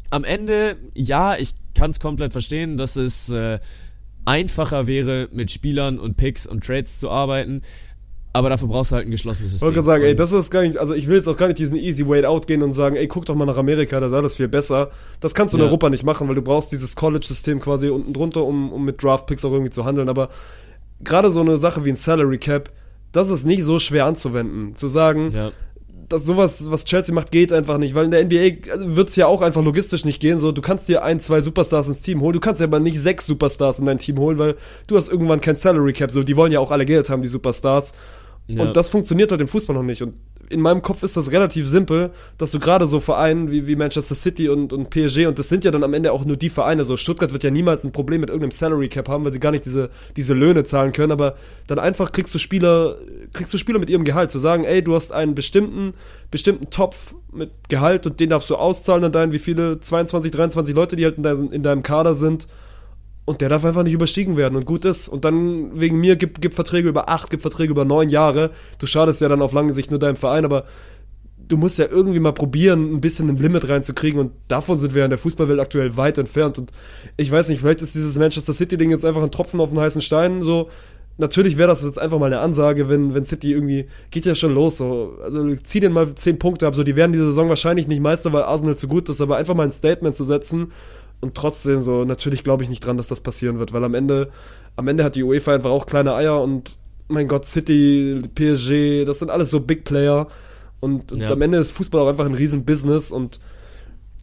am 0.10 0.24
Ende, 0.24 0.76
ja, 0.94 1.36
ich 1.38 1.54
kann 1.76 1.92
es 1.92 2.00
komplett 2.00 2.32
verstehen, 2.32 2.78
dass 2.78 2.96
es 2.96 3.30
äh, 3.30 3.60
einfacher 4.26 4.88
wäre, 4.88 5.30
mit 5.32 5.52
Spielern 5.52 6.00
und 6.00 6.18
Picks 6.18 6.46
und 6.46 6.64
Trades 6.64 7.00
zu 7.00 7.10
arbeiten, 7.10 7.62
aber 8.32 8.50
dafür 8.50 8.68
brauchst 8.68 8.92
du 8.92 8.96
halt 8.96 9.08
ein 9.08 9.12
geschlossenes 9.12 9.52
System. 9.52 9.58
Ich 9.58 9.62
wollte 9.62 9.74
gerade 9.76 9.86
sagen, 9.86 10.04
ey, 10.04 10.16
das 10.16 10.34
ist 10.34 10.52
gar 10.52 10.62
nicht, 10.62 10.78
also 10.78 10.94
ich 10.94 11.08
will 11.08 11.16
jetzt 11.16 11.28
auch 11.28 11.38
gar 11.38 11.48
nicht 11.48 11.58
diesen 11.58 11.78
easy 11.78 12.08
way 12.08 12.24
out 12.26 12.46
gehen 12.46 12.62
und 12.62 12.74
sagen, 12.74 12.96
ey, 12.96 13.08
guck 13.08 13.26
doch 13.26 13.34
mal 13.34 13.46
nach 13.46 13.58
Amerika, 13.58 14.00
da 14.00 14.08
ist 14.08 14.14
alles 14.14 14.36
viel 14.36 14.48
besser. 14.48 14.92
Das 15.20 15.34
kannst 15.34 15.54
du 15.54 15.58
in 15.58 15.64
Europa 15.64 15.90
nicht 15.90 16.04
machen, 16.04 16.28
weil 16.28 16.36
du 16.36 16.44
brauchst 16.44 16.72
dieses 16.72 16.96
College-System 16.96 17.60
quasi 17.60 17.90
unten 17.90 18.14
drunter, 18.14 18.44
um, 18.44 18.72
um 18.72 18.86
mit 18.86 19.02
Draft-Picks 19.02 19.44
auch 19.46 19.52
irgendwie 19.52 19.72
zu 19.72 19.84
handeln. 19.84 20.10
Aber 20.10 20.30
gerade 21.04 21.32
so 21.32 21.42
eine 21.42 21.58
Sache 21.58 21.86
wie 21.86 21.90
ein 21.90 21.96
Salary 21.96 22.38
Cap, 22.38 22.72
das 23.12 23.32
ist 23.32 23.46
nicht 23.46 23.64
so 23.64 23.80
schwer 23.80 24.06
anzuwenden. 24.06 24.76
Zu 24.76 24.88
sagen, 24.88 25.32
ja. 25.32 25.52
Dass 26.10 26.26
sowas, 26.26 26.70
was 26.70 26.86
Chelsea 26.86 27.14
macht, 27.14 27.32
geht 27.32 27.54
einfach 27.54 27.78
nicht, 27.78 27.96
weil 27.96 28.06
in 28.06 28.12
der 28.12 28.26
NBA 28.26 28.72
also 28.72 28.96
wird 28.96 29.10
es 29.10 29.16
ja 29.16 29.28
auch 29.28 29.42
einfach 29.42 29.64
logistisch 29.64 30.06
nicht 30.06 30.20
gehen. 30.20 30.40
So, 30.40 30.52
du 30.52 30.62
kannst 30.62 30.90
dir 30.90 31.04
ein, 31.04 31.20
zwei 31.20 31.42
Superstars 31.42 31.88
ins 31.88 32.02
Team 32.02 32.22
holen, 32.22 32.34
du 32.34 32.40
kannst 32.40 32.60
ja 32.62 32.68
aber 32.68 32.80
nicht 32.80 33.00
sechs 33.00 33.26
Superstars 33.26 33.80
in 33.80 33.86
dein 33.86 34.00
Team 34.00 34.18
holen, 34.18 34.38
weil 34.40 34.56
du 34.88 34.98
hast 34.98 35.10
irgendwann 35.10 35.40
kein 35.40 35.56
Salary 35.56 35.94
Cap. 35.94 36.12
So, 36.12 36.24
die 36.24 36.36
wollen 36.36 36.52
ja 36.52 36.60
auch 36.60 36.72
alle 36.72 36.86
Geld 36.86 37.10
haben, 37.10 37.22
die 37.22 37.28
Superstars. 37.28 37.94
Ja. 38.48 38.64
Und 38.64 38.76
das 38.76 38.88
funktioniert 38.88 39.32
halt 39.32 39.42
im 39.42 39.48
Fußball 39.48 39.76
noch 39.76 39.84
nicht. 39.84 40.02
Und 40.02 40.16
in 40.50 40.62
meinem 40.62 40.82
Kopf 40.82 41.04
ist 41.04 41.16
das 41.16 41.32
relativ 41.32 41.68
simpel, 41.68 42.12
dass 42.38 42.52
du 42.52 42.60
gerade 42.60 42.88
so 42.88 43.00
Vereinen 43.00 43.52
wie, 43.52 43.68
wie 43.68 43.76
Manchester 43.76 44.16
City 44.16 44.50
und, 44.50 44.74
und 44.74 44.90
PSG, 44.90 45.28
und 45.28 45.38
das 45.38 45.48
sind 45.48 45.64
ja 45.64 45.72
dann 45.72 45.84
am 45.84 45.94
Ende 45.94 46.12
auch 46.12 46.26
nur 46.26 46.38
die 46.38 46.50
Vereine, 46.50 46.84
so 46.84 46.98
Stuttgart 46.98 47.32
wird 47.34 47.44
ja 47.44 47.52
niemals 47.52 47.84
ein 47.84 47.92
Problem 47.92 48.22
mit 48.22 48.30
irgendeinem 48.30 48.52
Salary 48.52 48.90
Cap 48.90 49.08
haben, 49.08 49.24
weil 49.24 49.32
sie 49.32 49.40
gar 49.40 49.52
nicht 49.52 49.66
diese, 49.66 49.90
diese 50.18 50.34
Löhne 50.34 50.64
zahlen 50.64 50.92
können, 50.92 51.12
aber 51.12 51.36
dann 51.68 51.78
einfach 51.78 52.12
kriegst 52.12 52.34
du 52.34 52.40
Spieler, 52.40 52.98
kriegst 53.32 53.54
du 53.54 53.58
Spieler 53.58 53.80
mit 53.80 53.90
ihrem 53.90 54.04
Gehalt, 54.04 54.32
zu 54.32 54.40
sagen, 54.40 54.64
ey, 54.64 54.84
du 54.84 54.96
hast 54.96 55.12
einen 55.12 55.36
bestimmten, 55.36 55.94
bestimmten 56.32 56.70
Topf 56.72 57.14
mit 57.32 57.52
Gehalt 57.70 58.08
und 58.08 58.20
den 58.20 58.32
darfst 58.32 58.50
du 58.50 58.56
auszahlen 58.56 59.04
an 59.04 59.12
deinen, 59.12 59.32
wie 59.32 59.40
viele, 59.40 59.80
22, 59.80 60.32
23 60.32 60.76
Leute, 60.76 60.96
die 60.96 61.06
halt 61.06 61.18
in, 61.18 61.24
dein, 61.24 61.52
in 61.52 61.64
deinem 61.64 61.84
Kader 61.84 62.16
sind 62.16 62.48
und 63.30 63.42
der 63.42 63.50
darf 63.50 63.64
einfach 63.64 63.84
nicht 63.84 63.94
überstiegen 63.94 64.38
werden 64.38 64.56
und 64.56 64.66
gut 64.66 64.86
ist. 64.86 65.08
Und 65.08 65.24
dann 65.24 65.80
wegen 65.80 66.00
mir 66.00 66.16
gibt, 66.16 66.42
gibt 66.42 66.56
Verträge 66.56 66.90
über 66.90 67.10
acht, 67.10 67.30
gibt 67.30 67.44
Verträge 67.44 67.70
über 67.70 67.86
neun 67.86 68.10
Jahre. 68.10 68.50
Du 68.80 68.88
schadest 68.88 69.22
ja 69.22 69.30
dann 69.30 69.44
auf 69.44 69.54
lange 69.54 69.72
Sicht 69.72 69.92
nur 69.92 70.00
deinem 70.00 70.16
Verein, 70.16 70.46
aber 70.46 70.66
du 71.48 71.56
musst 71.56 71.78
ja 71.78 71.86
irgendwie 71.86 72.20
mal 72.20 72.32
probieren, 72.32 72.92
ein 72.92 73.02
bisschen 73.02 73.30
ein 73.30 73.38
Limit 73.38 73.70
reinzukriegen 73.70 74.20
und 74.20 74.32
davon 74.48 74.80
sind 74.80 74.96
wir 74.96 75.04
in 75.04 75.12
der 75.12 75.20
Fußballwelt 75.20 75.60
aktuell 75.60 75.96
weit 75.96 76.18
entfernt. 76.18 76.58
Und 76.58 76.72
ich 77.18 77.32
weiß 77.32 77.50
nicht, 77.50 77.62
vielleicht 77.62 77.84
ist 77.84 77.94
dieses 77.94 78.18
Manchester 78.18 78.52
City-Ding 78.52 78.90
jetzt 78.90 79.06
einfach 79.06 79.22
ein 79.22 79.30
Tropfen 79.30 79.60
auf 79.60 79.70
den 79.70 79.80
heißen 79.80 80.02
Stein. 80.02 80.42
So, 80.42 80.70
natürlich 81.20 81.60
wäre 81.60 81.68
das 81.68 81.84
jetzt 81.84 82.00
einfach 82.00 82.18
mal 82.18 82.34
eine 82.34 82.40
Ansage, 82.40 82.90
wenn, 82.90 83.14
wenn 83.14 83.26
City 83.26 83.52
irgendwie, 83.52 83.86
geht 84.10 84.26
ja 84.26 84.34
schon 84.34 84.56
los, 84.56 84.78
so, 84.78 85.20
also 85.22 85.56
zieh 85.64 85.82
den 85.82 85.94
mal 85.94 86.16
zehn 86.16 86.40
Punkte 86.40 86.66
ab, 86.66 86.74
so, 86.74 86.84
die 86.84 86.96
werden 86.96 87.14
diese 87.14 87.26
Saison 87.26 87.48
wahrscheinlich 87.48 87.86
nicht 87.86 88.02
Meister, 88.02 88.34
weil 88.34 88.42
Arsenal 88.42 88.76
zu 88.76 88.88
gut 88.88 89.08
ist, 89.08 89.22
aber 89.22 89.38
einfach 89.38 89.54
mal 89.54 89.68
ein 89.68 89.72
Statement 89.72 90.16
zu 90.16 90.24
setzen 90.24 90.72
und 91.22 91.36
trotzdem 91.36 91.82
so, 91.82 92.06
natürlich 92.06 92.44
glaube 92.44 92.64
ich 92.64 92.70
nicht 92.70 92.86
dran, 92.86 92.98
dass 92.98 93.08
das 93.08 93.22
passieren 93.22 93.60
wird, 93.60 93.74
weil 93.74 93.84
am 93.84 93.94
Ende, 93.94 94.30
am 94.76 94.88
Ende 94.88 95.04
hat 95.04 95.16
die 95.16 95.24
UEFA 95.24 95.56
einfach 95.56 95.70
auch 95.70 95.86
kleine 95.86 96.14
Eier 96.16 96.42
und 96.42 96.78
mein 97.08 97.28
Gott, 97.28 97.46
City, 97.46 98.22
PSG, 98.36 99.06
das 99.06 99.20
sind 99.20 99.30
alles 99.30 99.50
so 99.50 99.60
Big 99.60 99.84
Player. 99.84 100.28
Und, 100.80 101.12
und 101.12 101.22
ja. 101.22 101.30
am 101.30 101.42
Ende 101.42 101.58
ist 101.58 101.72
Fußball 101.72 102.02
auch 102.02 102.08
einfach 102.08 102.26
ein 102.26 102.36
Riesen-Business 102.36 103.12
und 103.12 103.40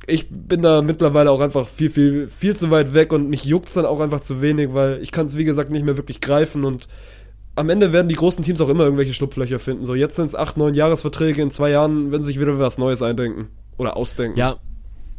ich 0.06 0.28
bin 0.30 0.62
da 0.62 0.82
mittlerweile 0.82 1.30
auch 1.30 1.40
einfach 1.40 1.66
viel, 1.66 1.90
viel, 1.90 2.28
viel 2.28 2.56
zu 2.56 2.70
weit 2.70 2.94
weg 2.94 3.12
und 3.12 3.28
mich 3.28 3.44
juckt 3.44 3.68
es 3.68 3.74
dann 3.74 3.84
auch 3.84 4.00
einfach 4.00 4.20
zu 4.20 4.40
wenig, 4.40 4.72
weil 4.72 5.02
ich 5.02 5.10
kann 5.10 5.26
es, 5.26 5.36
wie 5.36 5.44
gesagt, 5.44 5.70
nicht 5.70 5.84
mehr 5.84 5.96
wirklich 5.96 6.20
greifen 6.20 6.64
und 6.64 6.88
am 7.56 7.68
Ende 7.70 7.92
werden 7.92 8.08
die 8.08 8.14
großen 8.14 8.44
Teams 8.44 8.60
auch 8.60 8.68
immer 8.68 8.84
irgendwelche 8.84 9.14
Schlupflöcher 9.14 9.58
finden. 9.58 9.84
So, 9.84 9.94
jetzt 9.94 10.14
sind 10.16 10.26
es 10.26 10.34
acht, 10.34 10.56
neun 10.56 10.74
Jahresverträge, 10.74 11.42
in 11.42 11.50
zwei 11.50 11.70
Jahren 11.70 12.12
werden 12.12 12.22
sich 12.22 12.38
wieder 12.38 12.58
was 12.58 12.78
Neues 12.78 13.02
eindenken 13.02 13.48
oder 13.78 13.96
ausdenken. 13.96 14.38
Ja, 14.38 14.56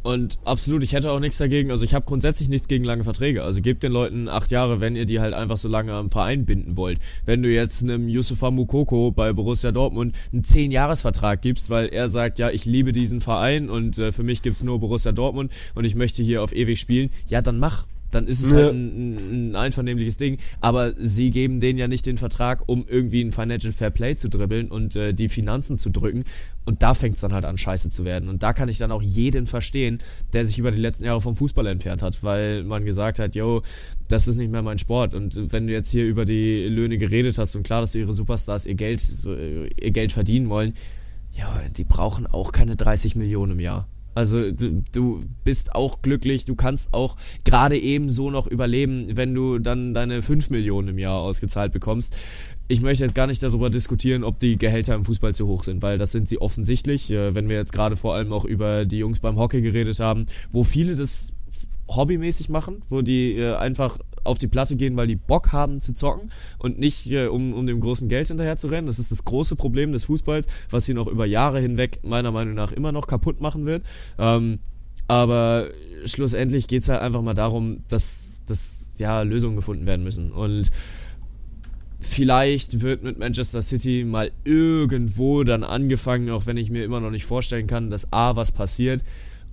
und 0.02 0.38
absolut, 0.44 0.82
ich 0.82 0.92
hätte 0.92 1.10
auch 1.10 1.20
nichts 1.20 1.38
dagegen. 1.38 1.70
Also 1.70 1.84
ich 1.84 1.92
habe 1.92 2.06
grundsätzlich 2.06 2.48
nichts 2.48 2.68
gegen 2.68 2.84
lange 2.84 3.04
Verträge. 3.04 3.42
Also 3.42 3.60
gebt 3.60 3.82
den 3.82 3.92
Leuten 3.92 4.28
acht 4.28 4.50
Jahre, 4.50 4.80
wenn 4.80 4.96
ihr 4.96 5.06
die 5.06 5.20
halt 5.20 5.34
einfach 5.34 5.56
so 5.58 5.68
lange 5.68 5.92
am 5.92 6.08
Verein 6.08 6.46
binden 6.46 6.76
wollt. 6.76 6.98
Wenn 7.24 7.42
du 7.42 7.48
jetzt 7.50 7.82
einem 7.82 8.08
Yusufa 8.08 8.50
Mukoko 8.50 9.10
bei 9.10 9.32
Borussia 9.32 9.72
Dortmund 9.72 10.14
einen 10.32 10.44
zehn 10.44 10.70
Jahresvertrag 10.70 11.42
gibst, 11.42 11.68
weil 11.68 11.88
er 11.88 12.08
sagt, 12.08 12.38
ja, 12.38 12.50
ich 12.50 12.64
liebe 12.64 12.92
diesen 12.92 13.20
Verein 13.20 13.68
und 13.68 13.98
äh, 13.98 14.12
für 14.12 14.22
mich 14.22 14.42
gibt's 14.42 14.62
nur 14.62 14.78
Borussia 14.78 15.12
Dortmund 15.12 15.52
und 15.74 15.84
ich 15.84 15.94
möchte 15.94 16.22
hier 16.22 16.42
auf 16.42 16.54
ewig 16.54 16.78
spielen, 16.78 17.10
ja, 17.26 17.42
dann 17.42 17.58
mach 17.58 17.86
dann 18.10 18.26
ist 18.26 18.42
es 18.42 18.50
ja. 18.50 18.58
halt 18.58 18.74
ein, 18.74 19.50
ein, 19.50 19.56
einvernehmliches 19.56 20.16
Ding. 20.16 20.38
Aber 20.60 20.94
sie 20.98 21.30
geben 21.30 21.60
denen 21.60 21.78
ja 21.78 21.88
nicht 21.88 22.06
den 22.06 22.18
Vertrag, 22.18 22.62
um 22.66 22.86
irgendwie 22.88 23.22
ein 23.22 23.32
Financial 23.32 23.72
Fair 23.72 23.90
Play 23.90 24.16
zu 24.16 24.28
dribbeln 24.28 24.70
und 24.70 24.96
äh, 24.96 25.12
die 25.12 25.28
Finanzen 25.28 25.78
zu 25.78 25.90
drücken. 25.90 26.24
Und 26.64 26.82
da 26.82 26.94
fängt 26.94 27.14
es 27.14 27.20
dann 27.20 27.32
halt 27.32 27.44
an, 27.44 27.58
scheiße 27.58 27.90
zu 27.90 28.04
werden. 28.04 28.28
Und 28.28 28.42
da 28.42 28.52
kann 28.52 28.68
ich 28.68 28.78
dann 28.78 28.92
auch 28.92 29.02
jeden 29.02 29.46
verstehen, 29.46 29.98
der 30.32 30.44
sich 30.44 30.58
über 30.58 30.70
die 30.70 30.80
letzten 30.80 31.04
Jahre 31.04 31.20
vom 31.20 31.36
Fußball 31.36 31.66
entfernt 31.66 32.02
hat, 32.02 32.22
weil 32.22 32.64
man 32.64 32.84
gesagt 32.84 33.18
hat, 33.18 33.34
yo, 33.34 33.62
das 34.08 34.28
ist 34.28 34.36
nicht 34.36 34.50
mehr 34.50 34.62
mein 34.62 34.78
Sport. 34.78 35.14
Und 35.14 35.52
wenn 35.52 35.66
du 35.66 35.72
jetzt 35.72 35.90
hier 35.90 36.06
über 36.06 36.24
die 36.24 36.64
Löhne 36.64 36.98
geredet 36.98 37.38
hast 37.38 37.54
und 37.56 37.62
klar, 37.62 37.80
dass 37.80 37.94
ihre 37.94 38.12
Superstars 38.12 38.66
ihr 38.66 38.74
Geld, 38.74 39.02
ihr 39.26 39.90
Geld 39.90 40.12
verdienen 40.12 40.48
wollen, 40.48 40.74
ja, 41.32 41.60
die 41.76 41.84
brauchen 41.84 42.26
auch 42.26 42.52
keine 42.52 42.76
30 42.76 43.16
Millionen 43.16 43.52
im 43.52 43.60
Jahr. 43.60 43.86
Also 44.18 44.50
du, 44.50 44.82
du 44.90 45.20
bist 45.44 45.76
auch 45.76 46.02
glücklich, 46.02 46.44
du 46.44 46.56
kannst 46.56 46.92
auch 46.92 47.16
gerade 47.44 47.78
eben 47.78 48.10
so 48.10 48.32
noch 48.32 48.48
überleben, 48.48 49.06
wenn 49.16 49.32
du 49.32 49.60
dann 49.60 49.94
deine 49.94 50.22
5 50.22 50.50
Millionen 50.50 50.88
im 50.88 50.98
Jahr 50.98 51.20
ausgezahlt 51.20 51.70
bekommst. 51.70 52.16
Ich 52.66 52.80
möchte 52.80 53.04
jetzt 53.04 53.14
gar 53.14 53.28
nicht 53.28 53.40
darüber 53.44 53.70
diskutieren, 53.70 54.24
ob 54.24 54.40
die 54.40 54.58
Gehälter 54.58 54.96
im 54.96 55.04
Fußball 55.04 55.36
zu 55.36 55.46
hoch 55.46 55.62
sind, 55.62 55.82
weil 55.82 55.98
das 55.98 56.10
sind 56.10 56.26
sie 56.26 56.40
offensichtlich. 56.40 57.12
Äh, 57.12 57.36
wenn 57.36 57.48
wir 57.48 57.54
jetzt 57.54 57.72
gerade 57.72 57.94
vor 57.94 58.16
allem 58.16 58.32
auch 58.32 58.44
über 58.44 58.86
die 58.86 58.98
Jungs 58.98 59.20
beim 59.20 59.36
Hockey 59.36 59.60
geredet 59.60 60.00
haben, 60.00 60.26
wo 60.50 60.64
viele 60.64 60.96
das 60.96 61.32
hobbymäßig 61.88 62.48
machen, 62.48 62.82
wo 62.88 63.02
die 63.02 63.34
äh, 63.34 63.54
einfach 63.54 63.98
auf 64.28 64.38
die 64.38 64.46
Platte 64.46 64.76
gehen, 64.76 64.96
weil 64.96 65.06
die 65.06 65.16
Bock 65.16 65.52
haben 65.52 65.80
zu 65.80 65.94
zocken 65.94 66.30
und 66.58 66.78
nicht 66.78 67.10
äh, 67.10 67.26
um, 67.26 67.52
um 67.52 67.66
dem 67.66 67.80
großen 67.80 68.08
Geld 68.08 68.28
hinterher 68.28 68.56
zu 68.56 68.68
rennen. 68.68 68.86
Das 68.86 68.98
ist 68.98 69.10
das 69.10 69.24
große 69.24 69.56
Problem 69.56 69.92
des 69.92 70.04
Fußballs, 70.04 70.46
was 70.70 70.84
sie 70.84 70.94
noch 70.94 71.08
über 71.08 71.26
Jahre 71.26 71.60
hinweg 71.60 72.00
meiner 72.02 72.30
Meinung 72.30 72.54
nach 72.54 72.72
immer 72.72 72.92
noch 72.92 73.06
kaputt 73.06 73.40
machen 73.40 73.66
wird. 73.66 73.82
Ähm, 74.18 74.60
aber 75.08 75.68
schlussendlich 76.04 76.68
geht 76.68 76.82
es 76.82 76.88
halt 76.88 77.00
einfach 77.00 77.22
mal 77.22 77.34
darum, 77.34 77.82
dass, 77.88 78.42
dass 78.46 78.96
ja, 78.98 79.22
Lösungen 79.22 79.56
gefunden 79.56 79.86
werden 79.86 80.04
müssen. 80.04 80.30
Und 80.30 80.70
vielleicht 81.98 82.82
wird 82.82 83.02
mit 83.02 83.18
Manchester 83.18 83.62
City 83.62 84.04
mal 84.04 84.30
irgendwo 84.44 85.44
dann 85.44 85.64
angefangen, 85.64 86.30
auch 86.30 86.46
wenn 86.46 86.56
ich 86.56 86.70
mir 86.70 86.84
immer 86.84 87.00
noch 87.00 87.10
nicht 87.10 87.24
vorstellen 87.24 87.66
kann, 87.66 87.90
dass 87.90 88.12
A 88.12 88.36
was 88.36 88.52
passiert 88.52 89.02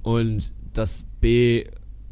und 0.03 0.51
dass 0.73 1.05
B 1.21 1.65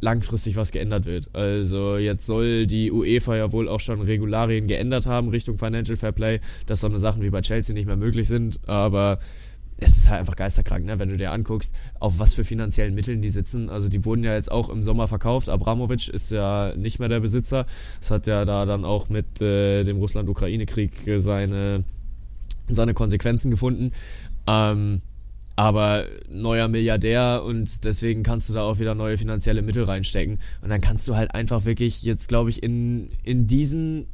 langfristig 0.03 0.55
was 0.55 0.71
geändert 0.71 1.05
wird. 1.05 1.33
Also 1.33 1.97
jetzt 1.97 2.25
soll 2.25 2.67
die 2.67 2.91
UEFA 2.91 3.37
ja 3.37 3.51
wohl 3.51 3.67
auch 3.67 3.79
schon 3.79 4.01
Regularien 4.01 4.67
geändert 4.67 5.05
haben 5.05 5.29
Richtung 5.29 5.57
Financial 5.57 5.97
Fair 5.97 6.11
Play, 6.11 6.41
dass 6.67 6.81
so 6.81 6.87
eine 6.87 6.99
Sachen 6.99 7.23
wie 7.23 7.29
bei 7.29 7.41
Chelsea 7.41 7.73
nicht 7.73 7.87
mehr 7.87 7.95
möglich 7.95 8.27
sind, 8.27 8.59
aber 8.67 9.17
es 9.77 9.97
ist 9.97 10.09
halt 10.09 10.19
einfach 10.19 10.35
geisterkrank, 10.35 10.85
ne? 10.85 10.99
wenn 10.99 11.09
du 11.09 11.17
dir 11.17 11.31
anguckst, 11.31 11.73
auf 11.99 12.19
was 12.19 12.33
für 12.33 12.43
finanziellen 12.43 12.93
Mitteln 12.93 13.21
die 13.21 13.29
sitzen. 13.29 13.69
Also 13.69 13.89
die 13.89 14.05
wurden 14.05 14.23
ja 14.23 14.33
jetzt 14.33 14.51
auch 14.51 14.69
im 14.69 14.83
Sommer 14.83 15.07
verkauft. 15.07 15.49
Abramovic 15.49 16.07
ist 16.09 16.31
ja 16.31 16.73
nicht 16.77 16.99
mehr 16.99 17.09
der 17.09 17.19
Besitzer. 17.19 17.65
Das 17.99 18.11
hat 18.11 18.27
ja 18.27 18.45
da 18.45 18.65
dann 18.65 18.85
auch 18.85 19.09
mit 19.09 19.41
äh, 19.41 19.83
dem 19.83 19.97
Russland-Ukraine-Krieg 19.97 20.91
seine, 21.17 21.83
seine 22.67 22.93
Konsequenzen 22.93 23.51
gefunden. 23.51 23.91
Ähm, 24.47 25.01
aber 25.55 26.05
neuer 26.29 26.67
Milliardär 26.67 27.43
und 27.45 27.85
deswegen 27.85 28.23
kannst 28.23 28.49
du 28.49 28.53
da 28.53 28.63
auch 28.63 28.79
wieder 28.79 28.95
neue 28.95 29.17
finanzielle 29.17 29.61
Mittel 29.61 29.83
reinstecken. 29.83 30.39
Und 30.61 30.69
dann 30.69 30.81
kannst 30.81 31.07
du 31.07 31.15
halt 31.15 31.35
einfach 31.35 31.65
wirklich 31.65 32.03
jetzt, 32.03 32.27
glaube 32.27 32.49
ich, 32.49 32.63
in, 32.63 33.09
in 33.23 33.45
diesen 33.45 34.07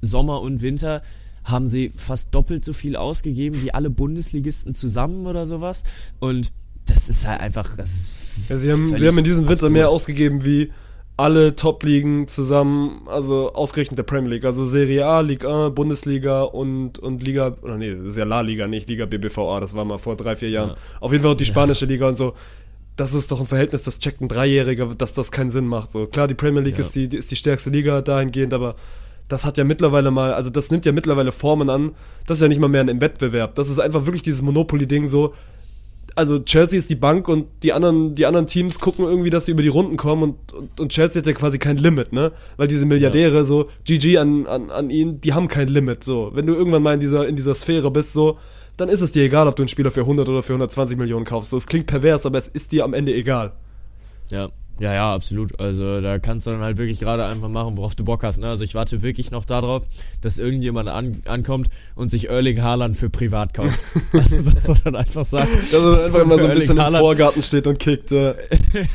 Sommer 0.00 0.40
und 0.40 0.62
Winter 0.62 1.02
haben 1.44 1.66
sie 1.66 1.90
fast 1.94 2.34
doppelt 2.34 2.64
so 2.64 2.72
viel 2.72 2.96
ausgegeben 2.96 3.62
wie 3.62 3.72
alle 3.72 3.90
Bundesligisten 3.90 4.74
zusammen 4.74 5.26
oder 5.26 5.46
sowas. 5.46 5.84
Und 6.18 6.52
das 6.86 7.08
ist 7.08 7.26
halt 7.26 7.40
einfach. 7.40 7.78
Ist 7.78 8.14
ja, 8.48 8.56
sie, 8.56 8.72
haben, 8.72 8.96
sie 8.96 9.06
haben 9.06 9.18
in 9.18 9.24
diesem 9.24 9.48
Winter 9.48 9.70
mehr 9.70 9.90
ausgegeben 9.90 10.44
wie 10.44 10.70
alle 11.20 11.54
Top-Ligen 11.54 12.26
zusammen, 12.28 13.02
also 13.06 13.52
ausgerechnet 13.52 13.98
der 13.98 14.04
Premier 14.04 14.30
League, 14.30 14.44
also 14.46 14.64
Serie 14.64 15.06
A, 15.06 15.20
Liga 15.20 15.66
1, 15.66 15.74
Bundesliga 15.74 16.42
und, 16.42 16.98
und 16.98 17.22
Liga, 17.22 17.58
oder 17.60 17.76
nee, 17.76 17.94
das 17.94 18.06
ist 18.06 18.16
ja 18.16 18.24
La 18.24 18.40
Liga, 18.40 18.66
nicht 18.66 18.88
Liga 18.88 19.04
BBVA, 19.04 19.60
das 19.60 19.74
war 19.74 19.84
mal 19.84 19.98
vor 19.98 20.16
drei, 20.16 20.34
vier 20.34 20.48
Jahren. 20.48 20.70
Ja. 20.70 20.76
Auf 21.00 21.12
jeden 21.12 21.22
Fall 21.22 21.32
auch 21.32 21.36
die 21.36 21.44
spanische. 21.44 21.84
Liga 21.84 22.08
und 22.08 22.16
so. 22.16 22.32
Das 22.96 23.12
ist 23.12 23.30
doch 23.30 23.40
ein 23.40 23.46
Verhältnis, 23.46 23.82
das 23.82 23.98
checkt 23.98 24.22
ein 24.22 24.28
Dreijähriger, 24.28 24.94
dass 24.96 25.12
das 25.12 25.30
keinen 25.30 25.50
Sinn 25.50 25.66
macht. 25.66 25.92
So 25.92 26.06
klar, 26.06 26.26
die 26.26 26.34
Premier 26.34 26.62
League 26.62 26.78
ja. 26.78 26.80
ist, 26.80 26.96
die, 26.96 27.04
ist 27.04 27.30
die 27.30 27.36
stärkste 27.36 27.68
Liga 27.68 28.00
dahingehend, 28.00 28.54
aber 28.54 28.76
das 29.28 29.44
hat 29.44 29.58
ja 29.58 29.64
mittlerweile 29.64 30.10
mal, 30.10 30.32
also 30.32 30.48
das 30.48 30.70
nimmt 30.70 30.86
ja 30.86 30.92
mittlerweile 30.92 31.32
Formen 31.32 31.68
an. 31.68 31.92
Das 32.26 32.38
ist 32.38 32.42
ja 32.42 32.48
nicht 32.48 32.60
mal 32.60 32.68
mehr 32.68 32.80
ein 32.80 33.00
Wettbewerb. 33.00 33.54
Das 33.56 33.68
ist 33.68 33.78
einfach 33.78 34.06
wirklich 34.06 34.22
dieses 34.22 34.40
Monopoly-Ding 34.40 35.06
so. 35.06 35.34
Also 36.16 36.38
Chelsea 36.38 36.78
ist 36.78 36.90
die 36.90 36.96
Bank 36.96 37.28
und 37.28 37.46
die 37.62 37.72
anderen, 37.72 38.14
die 38.14 38.26
anderen 38.26 38.46
Teams 38.46 38.78
gucken 38.78 39.04
irgendwie, 39.04 39.30
dass 39.30 39.46
sie 39.46 39.52
über 39.52 39.62
die 39.62 39.68
Runden 39.68 39.96
kommen 39.96 40.22
und, 40.22 40.52
und, 40.52 40.80
und 40.80 40.92
Chelsea 40.92 41.20
hat 41.20 41.26
ja 41.26 41.32
quasi 41.32 41.58
kein 41.58 41.76
Limit, 41.76 42.12
ne? 42.12 42.32
Weil 42.56 42.68
diese 42.68 42.86
Milliardäre, 42.86 43.36
ja. 43.36 43.44
so, 43.44 43.68
GG 43.84 44.18
an, 44.18 44.46
an, 44.46 44.70
an 44.70 44.90
ihn, 44.90 45.20
die 45.20 45.32
haben 45.32 45.48
kein 45.48 45.68
Limit, 45.68 46.04
so. 46.04 46.30
Wenn 46.34 46.46
du 46.46 46.54
irgendwann 46.54 46.82
mal 46.82 46.94
in 46.94 47.00
dieser, 47.00 47.26
in 47.28 47.36
dieser 47.36 47.54
Sphäre 47.54 47.90
bist, 47.90 48.12
so, 48.12 48.38
dann 48.76 48.88
ist 48.88 49.02
es 49.02 49.12
dir 49.12 49.24
egal, 49.24 49.46
ob 49.46 49.56
du 49.56 49.62
einen 49.62 49.68
Spieler 49.68 49.90
für 49.90 50.00
100 50.00 50.28
oder 50.28 50.42
für 50.42 50.52
120 50.52 50.96
Millionen 50.98 51.24
kaufst. 51.24 51.50
So, 51.50 51.56
es 51.56 51.66
klingt 51.66 51.86
pervers, 51.86 52.26
aber 52.26 52.38
es 52.38 52.48
ist 52.48 52.72
dir 52.72 52.84
am 52.84 52.94
Ende 52.94 53.14
egal. 53.14 53.52
Ja, 54.30 54.48
ja, 54.80 54.94
ja, 54.94 55.14
absolut. 55.14 55.60
Also 55.60 56.00
da 56.00 56.18
kannst 56.18 56.46
du 56.46 56.52
dann 56.52 56.60
halt 56.60 56.78
wirklich 56.78 56.98
gerade 56.98 57.26
einfach 57.26 57.50
machen, 57.50 57.76
worauf 57.76 57.94
du 57.94 58.02
Bock 58.02 58.24
hast. 58.24 58.38
Ne? 58.38 58.48
Also 58.48 58.64
ich 58.64 58.74
warte 58.74 59.02
wirklich 59.02 59.30
noch 59.30 59.44
darauf, 59.44 59.82
dass 60.22 60.38
irgendjemand 60.38 60.88
an, 60.88 61.22
ankommt 61.26 61.68
und 61.94 62.10
sich 62.10 62.30
Erling 62.30 62.62
Haaland 62.62 62.96
für 62.96 63.10
privat 63.10 63.52
kauft. 63.52 63.78
also 64.14 64.40
dass 64.40 64.64
er 64.64 64.74
dann 64.76 64.96
einfach 64.96 65.24
sagt, 65.24 65.54
dass 65.54 65.74
er 65.74 66.06
einfach 66.06 66.20
immer 66.20 66.38
so 66.38 66.46
ein 66.46 66.54
bisschen 66.54 66.78
Haaland. 66.78 66.96
im 66.96 67.00
Vorgarten 67.00 67.42
steht 67.42 67.66
und 67.66 67.78
kickt. 67.78 68.10
Äh. 68.10 68.34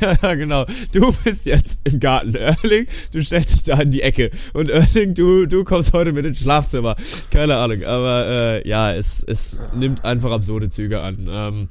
ja, 0.00 0.34
genau. 0.34 0.66
Du 0.90 1.12
bist 1.22 1.46
jetzt 1.46 1.78
im 1.84 2.00
Garten. 2.00 2.34
Erling, 2.34 2.88
du 3.12 3.22
stellst 3.22 3.54
dich 3.54 3.62
da 3.62 3.80
in 3.80 3.92
die 3.92 4.02
Ecke. 4.02 4.32
Und 4.54 4.68
Erling, 4.68 5.14
du, 5.14 5.46
du 5.46 5.62
kommst 5.62 5.92
heute 5.92 6.10
mit 6.10 6.26
ins 6.26 6.40
Schlafzimmer. 6.40 6.96
Keine 7.30 7.58
Ahnung. 7.58 7.84
Aber 7.84 8.26
äh, 8.26 8.68
ja, 8.68 8.92
es, 8.92 9.22
es 9.22 9.60
nimmt 9.72 10.04
einfach 10.04 10.32
absurde 10.32 10.68
Züge 10.68 11.00
an. 11.00 11.28
Ähm, 11.30 11.68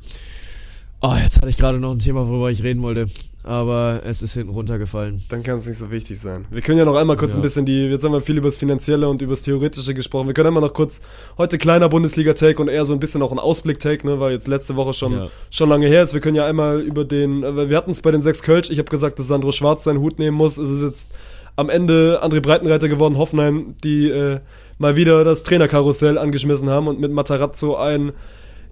Oh, 1.02 1.14
jetzt 1.22 1.38
hatte 1.38 1.50
ich 1.50 1.58
gerade 1.58 1.78
noch 1.78 1.92
ein 1.92 2.00
Thema, 2.00 2.28
worüber 2.28 2.50
ich 2.50 2.64
reden 2.64 2.82
wollte 2.82 3.08
aber 3.46 4.02
es 4.04 4.24
ist 4.24 4.34
hinten 4.34 4.50
runtergefallen. 4.50 5.22
Dann 5.30 5.44
kann 5.44 5.60
es 5.60 5.68
nicht 5.68 5.78
so 5.78 5.92
wichtig 5.92 6.20
sein. 6.20 6.46
Wir 6.50 6.62
können 6.62 6.80
ja 6.80 6.86
noch 6.86 6.96
einmal 6.96 7.16
kurz 7.16 7.32
ja. 7.32 7.36
ein 7.38 7.44
bisschen 7.44 7.64
die, 7.64 7.86
jetzt 7.86 8.04
haben 8.04 8.12
wir 8.12 8.22
viel 8.22 8.38
über 8.38 8.48
das 8.48 8.58
Finanzielle 8.58 9.08
und 9.08 9.22
über 9.22 9.34
das 9.34 9.44
Theoretische 9.44 9.94
gesprochen. 9.94 10.26
Wir 10.26 10.34
können 10.34 10.48
einmal 10.48 10.64
noch 10.64 10.74
kurz, 10.74 11.02
heute 11.38 11.60
kleiner 11.60 11.88
Bundesliga-Take 11.88 12.60
und 12.60 12.70
eher 12.70 12.86
so 12.86 12.94
ein 12.94 13.00
bisschen 13.00 13.22
auch 13.22 13.32
ein 13.32 13.38
Ausblick-Take, 13.38 14.08
ne, 14.08 14.20
weil 14.20 14.34
jetzt 14.34 14.48
letzte 14.48 14.76
Woche 14.76 14.94
schon, 14.94 15.14
ja. 15.14 15.28
schon 15.52 15.70
lange 15.70 15.88
her 15.88 16.02
ist. 16.02 16.16
Wir 16.16 16.22
können 16.22 16.36
ja 16.36 16.46
einmal 16.46 16.82
über 16.82 17.06
den, 17.06 17.44
äh, 17.44 17.70
wir 17.70 17.78
hatten 17.78 17.92
es 17.92 18.02
bei 18.02 18.10
den 18.10 18.24
sechs 18.24 18.42
Kölsch, 18.42 18.72
ich 18.72 18.80
habe 18.80 18.90
gesagt, 18.90 19.20
dass 19.20 19.28
Sandro 19.28 19.52
Schwarz 19.52 19.84
seinen 19.84 20.00
Hut 20.00 20.18
nehmen 20.18 20.36
muss. 20.36 20.58
Es 20.58 20.70
ist 20.70 20.82
jetzt 20.82 21.12
am 21.56 21.70
Ende 21.70 22.22
André 22.24 22.42
Breitenreiter 22.42 22.90
geworden, 22.90 23.18
Hoffenheim, 23.18 23.76
die 23.84 24.10
äh, 24.10 24.40
mal 24.80 24.96
wieder 24.96 25.24
das 25.24 25.44
Trainerkarussell 25.44 26.18
angeschmissen 26.18 26.70
haben 26.70 26.88
und 26.88 27.00
mit 27.00 27.12
Matarazzo 27.12 27.76
einen 27.76 28.12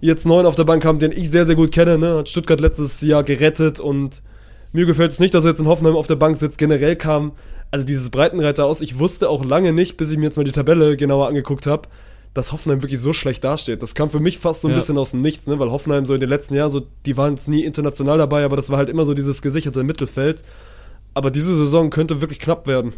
jetzt 0.00 0.26
neuen 0.26 0.46
auf 0.46 0.56
der 0.56 0.64
Bank 0.64 0.84
haben, 0.84 0.98
den 0.98 1.12
ich 1.12 1.30
sehr, 1.30 1.46
sehr 1.46 1.54
gut 1.54 1.72
kenne, 1.72 1.96
ne? 1.96 2.16
Hat 2.16 2.28
Stuttgart 2.28 2.60
letztes 2.60 3.00
Jahr 3.00 3.22
gerettet 3.22 3.78
und 3.78 4.22
mir 4.74 4.86
gefällt 4.86 5.12
es 5.12 5.20
nicht, 5.20 5.32
dass 5.32 5.44
er 5.44 5.50
jetzt 5.50 5.60
in 5.60 5.68
Hoffenheim 5.68 5.94
auf 5.94 6.08
der 6.08 6.16
Bank 6.16 6.36
sitzt. 6.36 6.58
Generell 6.58 6.96
kam 6.96 7.32
also 7.70 7.86
dieses 7.86 8.10
Breitenreiter 8.10 8.66
aus. 8.66 8.80
Ich 8.80 8.98
wusste 8.98 9.30
auch 9.30 9.44
lange 9.44 9.72
nicht, 9.72 9.96
bis 9.96 10.10
ich 10.10 10.18
mir 10.18 10.24
jetzt 10.24 10.36
mal 10.36 10.42
die 10.42 10.50
Tabelle 10.50 10.96
genauer 10.96 11.28
angeguckt 11.28 11.68
habe, 11.68 11.88
dass 12.34 12.50
Hoffenheim 12.50 12.82
wirklich 12.82 13.00
so 13.00 13.12
schlecht 13.12 13.44
dasteht. 13.44 13.82
Das 13.82 13.94
kam 13.94 14.10
für 14.10 14.18
mich 14.18 14.40
fast 14.40 14.62
so 14.62 14.68
ein 14.68 14.72
ja. 14.72 14.78
bisschen 14.78 14.98
aus 14.98 15.12
dem 15.12 15.22
Nichts, 15.22 15.46
ne? 15.46 15.60
weil 15.60 15.70
Hoffenheim 15.70 16.06
so 16.06 16.14
in 16.14 16.18
den 16.18 16.28
letzten 16.28 16.56
Jahren, 16.56 16.72
so, 16.72 16.82
die 17.06 17.16
waren 17.16 17.34
jetzt 17.34 17.48
nie 17.48 17.62
international 17.62 18.18
dabei, 18.18 18.44
aber 18.44 18.56
das 18.56 18.68
war 18.68 18.78
halt 18.78 18.88
immer 18.88 19.04
so 19.04 19.14
dieses 19.14 19.42
gesicherte 19.42 19.84
Mittelfeld. 19.84 20.42
Aber 21.14 21.30
diese 21.30 21.56
Saison 21.56 21.90
könnte 21.90 22.20
wirklich 22.20 22.40
knapp 22.40 22.66
werden. 22.66 22.94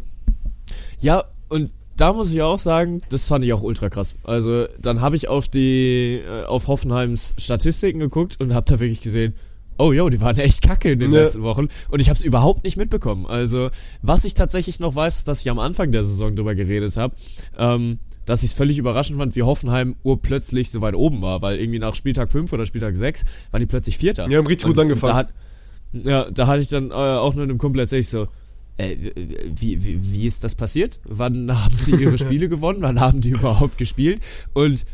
Ja, 0.99 1.25
und 1.51 1.73
da 1.99 2.15
muss 2.15 2.33
ich 2.33 2.41
auch 2.41 2.59
sagen, 2.59 3.03
das 3.11 3.29
fand 3.29 3.45
ich 3.45 3.53
auch 3.53 3.63
ultra 3.63 3.91
krass. 3.91 4.17
Also, 4.25 4.67
dann 4.81 5.03
habe 5.03 5.17
ich 5.17 5.29
auf 5.29 5.49
die, 5.49 6.23
äh, 6.27 6.45
auf 6.45 6.69
Hoffenheims 6.69 7.35
Statistiken 7.37 8.01
geguckt 8.01 8.39
und 8.41 8.55
habe 8.55 8.65
da 8.67 8.81
wirklich 8.81 9.03
gesehen, 9.03 9.35
oh 9.79 9.93
jo, 9.93 10.09
die 10.09 10.21
waren 10.21 10.37
echt 10.39 10.63
kacke 10.63 10.93
in 10.93 10.99
den 10.99 11.13
ja. 11.13 11.23
letzten 11.23 11.43
Wochen. 11.43 11.69
Und 11.89 12.01
ich 12.01 12.09
habe 12.09 12.17
es 12.17 12.23
überhaupt 12.23 12.65
nicht 12.65 12.77
mitbekommen. 12.77 13.27
Also, 13.27 13.71
was 14.03 14.25
ich 14.25 14.35
tatsächlich 14.35 14.81
noch 14.81 14.95
weiß, 14.95 15.19
ist, 15.19 15.29
dass 15.29 15.41
ich 15.41 15.51
am 15.51 15.59
Anfang 15.59 15.93
der 15.93 16.05
Saison 16.05 16.35
drüber 16.37 16.55
geredet 16.55 16.97
habe. 16.97 17.15
Ähm, 17.59 17.99
dass 18.27 18.43
ich 18.43 18.51
es 18.51 18.57
völlig 18.57 18.77
überraschend 18.77 19.19
fand, 19.19 19.37
wie 19.37 19.43
Hoffenheim 19.43 19.95
urplötzlich 20.03 20.71
so 20.71 20.81
weit 20.81 20.95
oben 20.95 21.23
war, 21.23 21.43
weil 21.43 21.59
irgendwie 21.59 21.79
nach 21.79 21.95
Spieltag 21.95 22.31
5 22.31 22.53
oder 22.53 22.67
Spieltag 22.67 22.97
6 22.97 23.25
waren 23.53 23.61
die 23.61 23.67
plötzlich 23.67 23.99
Vierter. 23.99 24.27
Die 24.27 24.37
haben 24.37 24.49
richtig 24.49 24.67
und, 24.67 24.73
gut 24.73 24.83
angefangen. 24.83 25.13
Da 25.13 25.17
hat, 25.17 25.33
ja, 25.93 26.31
da 26.31 26.47
hatte 26.49 26.61
ich 26.61 26.69
dann 26.69 26.91
äh, 26.91 26.95
auch 26.95 27.35
nur 27.35 27.45
in 27.45 27.51
einem 27.51 27.59
Kumpel 27.59 27.81
erzählt, 27.81 28.05
so, 28.05 28.27
äh, 28.77 28.97
wie, 29.47 29.83
wie, 29.83 30.13
wie 30.13 30.27
ist 30.27 30.45
das 30.45 30.55
passiert? 30.55 31.01
Wann 31.05 31.65
haben 31.65 31.77
die 31.87 31.93
ihre 31.93 32.19
Spiele 32.19 32.49
gewonnen? 32.49 32.83
Wann 32.83 33.01
haben 33.01 33.21
die 33.21 33.31
überhaupt 33.31 33.79
gespielt? 33.79 34.21
Und 34.53 34.85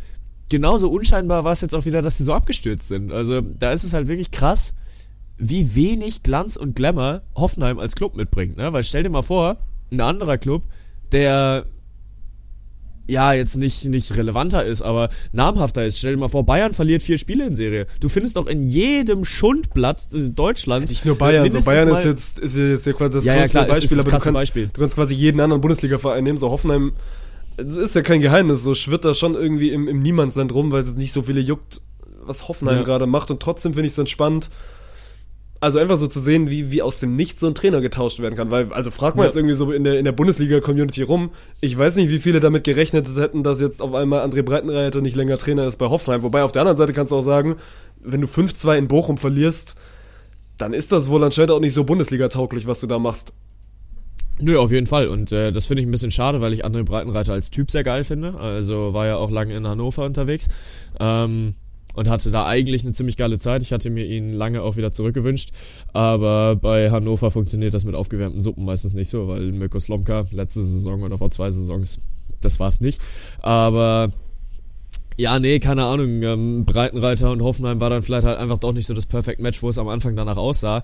genauso 0.51 0.91
unscheinbar 0.91 1.45
war 1.45 1.53
es 1.53 1.61
jetzt 1.61 1.75
auch 1.75 1.85
wieder, 1.85 2.03
dass 2.03 2.19
sie 2.19 2.25
so 2.25 2.35
abgestürzt 2.35 2.89
sind. 2.89 3.13
Also 3.13 3.41
da 3.41 3.73
ist 3.73 3.85
es 3.85 3.95
halt 3.95 4.09
wirklich 4.09 4.31
krass, 4.31 4.75
wie 5.39 5.75
wenig 5.75 6.23
Glanz 6.23 6.57
und 6.57 6.77
Glamour 6.77 7.23
Hoffenheim 7.35 7.79
als 7.79 7.95
Club 7.95 8.15
mitbringt. 8.17 8.57
Ne? 8.57 8.73
Weil 8.73 8.85
stell 8.85 9.03
dir 9.03 9.11
mal 9.11 9.23
vor, 9.23 9.59
ein 9.91 10.01
anderer 10.01 10.39
Club, 10.39 10.63
der 11.11 11.67
ja, 13.09 13.33
jetzt 13.33 13.57
nicht, 13.57 13.85
nicht 13.87 14.17
relevanter 14.17 14.65
ist, 14.65 14.81
aber 14.81 15.11
namhafter 15.33 15.85
ist. 15.85 15.99
Stell 15.99 16.13
dir 16.13 16.19
mal 16.19 16.29
vor, 16.29 16.47
Bayern 16.47 16.73
verliert 16.73 17.03
vier 17.03 17.19
Spiele 17.19 17.47
in 17.47 17.55
Serie. 17.55 17.87
Du 18.01 18.09
findest 18.09 18.37
doch 18.37 18.47
in 18.47 18.63
jedem 18.63 19.25
Schundblatt 19.25 20.07
Deutschlands. 20.13 20.91
Nicht 20.91 21.05
nur 21.05 21.19
Bayern, 21.19 21.51
so 21.51 21.61
Bayern 21.63 21.89
ist 21.89 22.05
jetzt, 22.05 22.39
ist 22.39 22.57
jetzt 22.57 22.85
quasi 22.97 23.15
das 23.15 23.25
ja, 23.25 23.35
ja, 23.35 23.47
klar, 23.47 23.67
Beispiel, 23.67 23.99
aber 23.99 24.05
du 24.05 24.11
kannst, 24.11 24.33
Beispiel. 24.33 24.71
du 24.73 24.81
kannst 24.81 24.95
quasi 24.95 25.15
jeden 25.15 25.41
anderen 25.41 25.61
Bundesliga-Verein 25.61 26.23
nehmen, 26.23 26.39
so 26.39 26.51
Hoffenheim 26.51 26.93
es 27.57 27.77
ist 27.77 27.95
ja 27.95 28.03
kein 28.03 28.21
Geheimnis, 28.21 28.63
so 28.63 28.75
schwirrt 28.75 29.05
da 29.05 29.15
schon 29.15 29.35
irgendwie 29.35 29.71
im, 29.71 29.89
im 29.89 30.03
Niemandsland 30.03 30.53
rum, 30.53 30.73
weil 30.73 30.83
es 30.83 30.95
nicht 30.95 31.13
so 31.13 31.23
viele 31.23 31.41
juckt, 31.41 31.81
was 32.25 32.49
Hoffenheim 32.49 32.79
ja. 32.79 32.83
gerade 32.83 33.07
macht. 33.07 33.31
Und 33.31 33.41
trotzdem 33.41 33.75
finde 33.75 33.87
ich 33.87 33.93
es 33.93 33.99
entspannt. 33.99 34.51
Also 35.61 35.79
einfach 35.79 35.97
so 35.97 36.09
zu 36.09 36.19
sehen, 36.19 36.51
wie, 36.51 36.73
wie 36.73 36.83
aus 36.83 36.99
dem 36.99 37.15
Nichts 37.15 37.41
so 37.41 37.47
ein 37.47 37.55
Trainer 37.55 37.81
getauscht 37.81 38.19
werden 38.19 38.35
kann. 38.35 38.51
Weil, 38.51 38.73
also 38.73 38.91
frag 38.91 39.15
mal 39.15 39.23
ja. 39.23 39.29
jetzt 39.29 39.37
irgendwie 39.37 39.55
so 39.55 39.71
in 39.71 39.85
der, 39.85 39.97
in 39.99 40.05
der 40.05 40.11
Bundesliga-Community 40.13 41.03
rum. 41.03 41.31
Ich 41.61 41.79
weiß 41.79 41.97
nicht, 41.97 42.11
wie 42.11 42.19
viele 42.19 42.41
damit 42.41 42.65
gerechnet 42.65 43.07
hätten, 43.17 43.45
dass 43.45 43.61
jetzt 43.61 43.81
auf 43.81 43.95
einmal 43.95 44.29
André 44.29 44.43
Breitenreiter 44.43 45.01
nicht 45.01 45.15
länger 45.15 45.39
Trainer 45.39 45.67
ist 45.67 45.77
bei 45.77 45.89
Hoffenheim. 45.89 46.23
Wobei 46.23 46.43
auf 46.43 46.51
der 46.51 46.63
anderen 46.63 46.79
Seite 46.79 46.93
kannst 46.93 47.13
du 47.13 47.17
auch 47.17 47.23
sagen, 47.23 47.57
wenn 48.01 48.21
du 48.21 48.27
5-2 48.27 48.77
in 48.77 48.89
Bochum 48.89 49.19
verlierst, 49.19 49.77
dann 50.59 50.73
ist 50.73 50.91
das 50.91 51.09
wohl 51.09 51.23
anscheinend 51.23 51.53
auch 51.53 51.61
nicht 51.61 51.75
so 51.75 51.85
Bundesliga-tauglich, 51.85 52.67
was 52.67 52.81
du 52.81 52.89
da 52.89 52.99
machst. 52.99 53.33
Nö, 54.41 54.59
auf 54.59 54.73
jeden 54.73 54.87
Fall. 54.87 55.09
Und 55.09 55.31
äh, 55.33 55.53
das 55.53 55.67
finde 55.67 55.83
ich 55.83 55.89
ein 55.89 55.93
bisschen 55.93 56.11
schade, 56.11 56.41
weil 56.41 56.53
ich 56.53 56.65
André 56.65 56.85
Breitenreiter 56.85 57.33
als 57.33 57.51
Typ 57.51 57.71
sehr 57.71 57.85
geil 57.85 58.05
finde. 58.05 58.35
Also 58.39 58.95
war 58.95 59.07
ja 59.07 59.17
auch 59.17 59.31
lange 59.31 59.55
in 59.55 59.67
Hannover 59.67 60.05
unterwegs. 60.05 60.49
Ähm, 60.99 61.55
und 61.95 62.09
hatte 62.09 62.31
da 62.31 62.47
eigentlich 62.47 62.85
eine 62.85 62.93
ziemlich 62.93 63.17
geile 63.17 63.39
Zeit. 63.39 63.63
Ich 63.63 63.73
hatte 63.73 63.91
mir 63.91 64.07
ihn 64.07 64.33
lange 64.33 64.63
auch 64.63 64.77
wieder 64.77 64.93
zurückgewünscht. 64.93 65.51
Aber 65.93 66.57
bei 66.57 66.91
Hannover 66.91 67.31
funktioniert 67.31 67.75
das 67.75 67.85
mit 67.85 67.95
aufgewärmten 67.95 68.41
Suppen 68.41 68.65
meistens 68.65 68.95
nicht 68.95 69.11
so, 69.11 69.29
weil 69.29 69.53
Mirko 69.53 69.79
Slomka 69.79 70.25
letzte 70.31 70.63
Saison 70.63 71.03
oder 71.03 71.19
vor 71.19 71.31
zwei 71.31 71.51
Saisons, 71.51 72.01
das 72.41 72.59
war 72.61 72.69
es 72.69 72.81
nicht. 72.81 73.01
Aber 73.41 74.11
ja, 75.17 75.39
nee, 75.39 75.59
keine 75.59 75.85
Ahnung. 75.85 76.23
Ähm, 76.23 76.65
Breitenreiter 76.65 77.31
und 77.31 77.43
Hoffenheim 77.43 77.81
war 77.81 77.91
dann 77.91 78.03
vielleicht 78.03 78.25
halt 78.25 78.39
einfach 78.39 78.59
doch 78.59 78.73
nicht 78.73 78.87
so 78.87 78.95
das 78.95 79.07
Perfect 79.07 79.41
Match, 79.41 79.63
wo 79.63 79.69
es 79.69 79.79
am 79.79 79.89
Anfang 79.89 80.17
danach 80.17 80.37
aussah. 80.37 80.83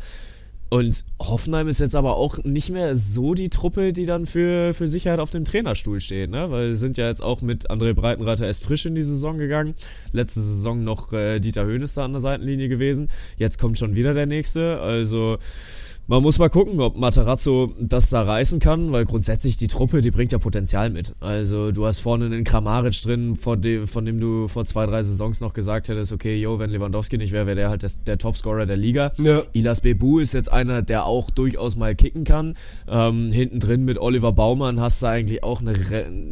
Und 0.71 1.05
Hoffenheim 1.19 1.69
ist 1.69 1.81
jetzt 1.81 1.97
aber 1.97 2.17
auch 2.17 2.45
nicht 2.45 2.69
mehr 2.69 2.97
so 2.97 3.33
die 3.33 3.49
Truppe, 3.49 3.95
die 3.95 4.05
dann 4.05 4.27
für, 4.27 4.75
für 4.75 4.87
Sicherheit 4.87 5.19
auf 5.19 5.31
dem 5.31 5.45
Trainerstuhl 5.45 6.01
steht, 6.01 6.31
ne? 6.31 6.51
Weil 6.51 6.73
sie 6.73 6.79
sind 6.79 6.99
ja 6.99 7.09
jetzt 7.09 7.23
auch 7.23 7.41
mit 7.41 7.71
André 7.71 7.95
Breitenreiter 7.95 8.47
erst 8.47 8.65
frisch 8.65 8.85
in 8.85 8.95
die 8.95 9.03
Saison 9.03 9.39
gegangen. 9.39 9.75
Letzte 10.13 10.43
Saison 10.43 10.85
noch 10.85 11.13
äh, 11.15 11.41
Dieter 11.41 11.65
Höhnes 11.65 11.95
da 11.95 12.05
an 12.05 12.13
der 12.13 12.21
Seitenlinie 12.21 12.69
gewesen. 12.69 13.09
Jetzt 13.39 13.59
kommt 13.59 13.79
schon 13.79 13.95
wieder 13.95 14.13
der 14.13 14.27
nächste. 14.27 14.81
Also 14.81 15.39
Man 16.11 16.23
muss 16.23 16.39
mal 16.39 16.49
gucken, 16.49 16.81
ob 16.81 16.97
Matarazzo 16.97 17.75
das 17.79 18.09
da 18.09 18.23
reißen 18.23 18.61
kann, 18.61 18.93
weil 18.93 19.05
grundsätzlich 19.05 19.59
die 19.59 19.69
Truppe, 19.69 20.01
die 20.01 20.11
bringt 20.11 20.33
ja 20.33 20.39
Potenzial 20.39 20.89
mit. 20.89 21.15
Also 21.21 21.71
du 21.71 21.85
hast 21.85 22.01
vorne 22.01 22.25
einen 22.25 22.45
Kramaric 22.45 23.03
drin, 23.03 23.37
von 23.37 23.61
dem, 23.61 23.87
von 23.87 24.07
dem 24.07 24.19
du 24.19 24.49
vor 24.49 24.65
zwei, 24.65 24.87
drei 24.87 25.03
Saisons 25.03 25.43
noch 25.43 25.53
gesagt 25.53 25.91
hättest, 25.91 26.11
okay, 26.11 26.41
yo, 26.41 26.59
wenn 26.59 26.71
Lewandowski 26.71 27.19
nicht 27.19 27.33
wäre, 27.33 27.45
wäre 27.45 27.57
der 27.57 27.69
halt 27.69 27.83
das, 27.83 28.03
der 28.05 28.17
Topscorer 28.17 28.65
der 28.65 28.79
Liga. 28.79 29.13
Ja. 29.19 29.43
Ilas 29.53 29.83
Bebu 29.83 30.19
ist 30.19 30.33
jetzt 30.33 30.51
einer, 30.51 30.81
der 30.81 31.05
auch 31.05 31.29
durchaus 31.29 31.77
mal 31.77 31.95
kicken 31.95 32.25
kann. 32.25 32.55
Ähm, 32.89 33.31
hinten 33.31 33.61
drin 33.61 33.85
mit 33.85 33.99
Oliver 33.99 34.33
Baumann 34.33 34.81
hast 34.81 35.03
du 35.03 35.09
eigentlich 35.09 35.45
auch 35.45 35.61
eine, 35.61 35.75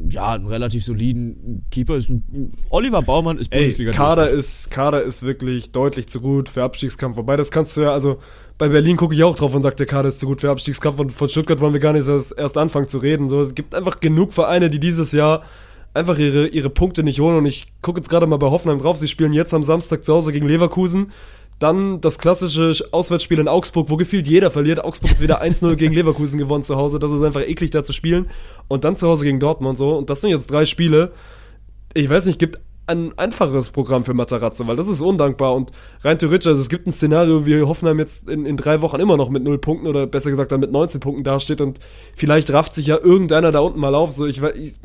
ja, 0.09 0.33
einen 0.33 0.47
relativ 0.47 0.87
soliden 0.87 1.67
Keeper. 1.71 1.97
Ein, 1.97 2.49
Oliver 2.71 3.03
Baumann 3.03 3.37
ist 3.37 3.51
Bundesliga. 3.51 3.91
Ey, 3.91 3.97
Kader 3.97 4.31
ist, 4.31 4.71
Kader 4.71 5.03
ist 5.03 5.23
wirklich 5.23 5.73
deutlich 5.73 6.07
zu 6.07 6.23
gut 6.23 6.49
für 6.49 6.63
Abstiegskampf. 6.63 7.19
Wobei, 7.19 7.37
das 7.37 7.51
kannst 7.51 7.77
du 7.77 7.83
ja, 7.83 7.93
also 7.93 8.21
bei 8.59 8.69
Berlin 8.69 8.97
gucke 8.97 9.15
ich 9.15 9.23
auch 9.23 9.37
drauf 9.37 9.55
und 9.55 9.63
sage, 9.63 9.77
der 9.77 9.87
Kader 9.87 10.09
ist 10.09 10.21
zu 10.21 10.27
gut 10.27 10.41
für 10.41 10.51
Abstiegskampf. 10.51 10.99
Und 10.99 11.13
von 11.13 11.29
Stuttgart 11.29 11.61
wollen 11.61 11.75
wir 11.75 11.81
gar 11.81 11.93
nicht 11.93 12.09
erst, 12.09 12.37
erst 12.39 12.57
anfangen 12.57 12.89
zu 12.89 12.99
reden. 12.99 13.29
So, 13.29 13.43
es 13.43 13.55
gibt 13.55 13.75
einfach 13.75 14.01
genug 14.01 14.33
Vereine, 14.33 14.71
die 14.71 14.81
dieses 14.81 15.13
Jahr 15.13 15.43
einfach 15.93 16.19
ihre, 16.19 16.47
ihre 16.49 16.71
Punkte 16.71 17.03
nicht 17.03 17.21
holen. 17.21 17.37
Und 17.37 17.47
ich 17.47 17.67
gucke 17.83 18.01
jetzt 18.01 18.09
gerade 18.09 18.27
mal 18.27 18.39
bei 18.39 18.51
Hoffenheim 18.51 18.79
drauf. 18.79 18.97
Sie 18.97 19.09
spielen 19.09 19.33
jetzt 19.33 19.53
am 19.53 19.63
Samstag 19.63 20.05
zu 20.05 20.15
Hause 20.15 20.33
gegen 20.33 20.49
Leverkusen. 20.49 21.13
Dann 21.59 22.01
das 22.01 22.19
klassische 22.19 22.75
Auswärtsspiel 22.93 23.39
in 23.39 23.49
Augsburg, 23.49 23.91
wo 23.91 23.97
gefühlt 23.97 24.27
jeder 24.27 24.51
verliert. 24.51 24.83
Augsburg 24.83 25.13
hat 25.13 25.21
wieder 25.21 25.43
1-0 25.43 25.75
gegen 25.77 25.95
Leverkusen 25.95 26.39
gewonnen 26.39 26.65
zu 26.65 26.77
Hause. 26.77 26.99
Das 26.99 27.13
ist 27.13 27.23
einfach 27.23 27.43
eklig, 27.43 27.71
da 27.71 27.83
zu 27.83 27.93
spielen. 27.93 28.29
Und 28.69 28.85
dann 28.85 28.97
zu 28.97 29.07
Hause 29.07 29.25
gegen 29.25 29.41
Dortmund 29.41 29.77
so. 29.77 29.97
Und 29.97 30.09
das 30.09 30.23
sind 30.23 30.31
jetzt 30.31 30.51
drei 30.51 30.65
Spiele. 30.65 31.13
Ich 31.95 32.09
weiß 32.09 32.27
nicht, 32.27 32.39
gibt 32.39 32.59
ein 32.87 33.17
einfacheres 33.19 33.71
Programm 33.71 34.05
für 34.05 34.15
Matarazzo, 34.15 34.67
weil 34.67 34.77
das 34.77 34.89
ist 34.89 35.01
undankbar 35.01 35.55
und 35.55 35.73
rein 36.03 36.19
theoretisch, 36.19 36.47
also 36.47 36.63
es 36.63 36.69
gibt 36.69 36.87
ein 36.87 36.93
Szenario, 36.93 37.45
wie 37.45 37.63
Hoffenheim 37.63 37.99
jetzt 37.99 38.29
in, 38.29 38.47
in 38.47 38.57
drei 38.57 38.81
Wochen 38.81 39.01
immer 39.01 39.17
noch 39.17 39.29
mit 39.29 39.43
null 39.43 39.59
Punkten 39.59 39.89
oder 39.89 40.07
besser 40.07 40.31
gesagt 40.31 40.53
dann 40.53 40.61
mit 40.61 40.71
19 40.71 41.01
Punkten 41.01 41.25
dasteht 41.25 41.61
und 41.61 41.81
vielleicht 42.15 42.53
rafft 42.53 42.75
sich 42.75 42.87
ja 42.87 42.99
irgendeiner 42.99 43.51
da 43.51 43.59
unten 43.61 43.81
mal 43.81 43.95
auf, 43.95 44.13
so 44.13 44.27
ich, 44.27 44.41
ich 44.43 44.77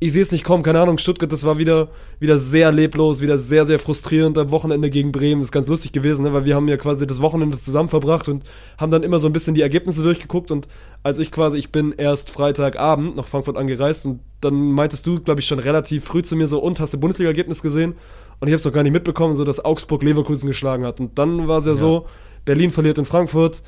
ich 0.00 0.12
sehe 0.12 0.22
es 0.22 0.30
nicht 0.30 0.44
kommen, 0.44 0.62
keine 0.62 0.80
Ahnung, 0.80 0.98
Stuttgart, 0.98 1.32
das 1.32 1.42
war 1.42 1.58
wieder, 1.58 1.88
wieder 2.20 2.38
sehr 2.38 2.70
leblos, 2.70 3.20
wieder 3.20 3.36
sehr, 3.36 3.64
sehr 3.64 3.80
frustrierend 3.80 4.38
am 4.38 4.52
Wochenende 4.52 4.90
gegen 4.90 5.10
Bremen. 5.10 5.40
Ist 5.40 5.50
ganz 5.50 5.66
lustig 5.66 5.90
gewesen, 5.90 6.22
ne? 6.22 6.32
weil 6.32 6.44
wir 6.44 6.54
haben 6.54 6.68
ja 6.68 6.76
quasi 6.76 7.04
das 7.04 7.20
Wochenende 7.20 7.58
zusammen 7.58 7.88
verbracht 7.88 8.28
und 8.28 8.44
haben 8.78 8.92
dann 8.92 9.02
immer 9.02 9.18
so 9.18 9.26
ein 9.26 9.32
bisschen 9.32 9.54
die 9.54 9.62
Ergebnisse 9.62 10.02
durchgeguckt 10.02 10.52
und 10.52 10.68
als 11.02 11.18
ich 11.18 11.32
quasi, 11.32 11.58
ich 11.58 11.72
bin 11.72 11.92
erst 11.96 12.30
Freitagabend 12.30 13.16
nach 13.16 13.26
Frankfurt 13.26 13.56
angereist 13.56 14.06
und 14.06 14.20
dann 14.40 14.54
meintest 14.72 15.04
du, 15.06 15.20
glaube 15.20 15.40
ich, 15.40 15.46
schon 15.46 15.58
relativ 15.58 16.04
früh 16.04 16.22
zu 16.22 16.36
mir 16.36 16.46
so, 16.46 16.60
und 16.60 16.78
hast 16.78 16.94
du 16.94 16.98
Bundesliga-Ergebnis 16.98 17.62
gesehen? 17.62 17.94
Und 18.40 18.46
ich 18.46 18.52
habe 18.52 18.58
es 18.58 18.64
noch 18.64 18.72
gar 18.72 18.84
nicht 18.84 18.92
mitbekommen, 18.92 19.34
so 19.34 19.44
dass 19.44 19.64
Augsburg 19.64 20.04
Leverkusen 20.04 20.46
geschlagen 20.46 20.84
hat. 20.84 21.00
Und 21.00 21.18
dann 21.18 21.48
war 21.48 21.58
es 21.58 21.64
ja, 21.64 21.72
ja 21.72 21.76
so, 21.76 22.06
Berlin 22.44 22.70
verliert 22.70 22.98
in 22.98 23.04
Frankfurt, 23.04 23.62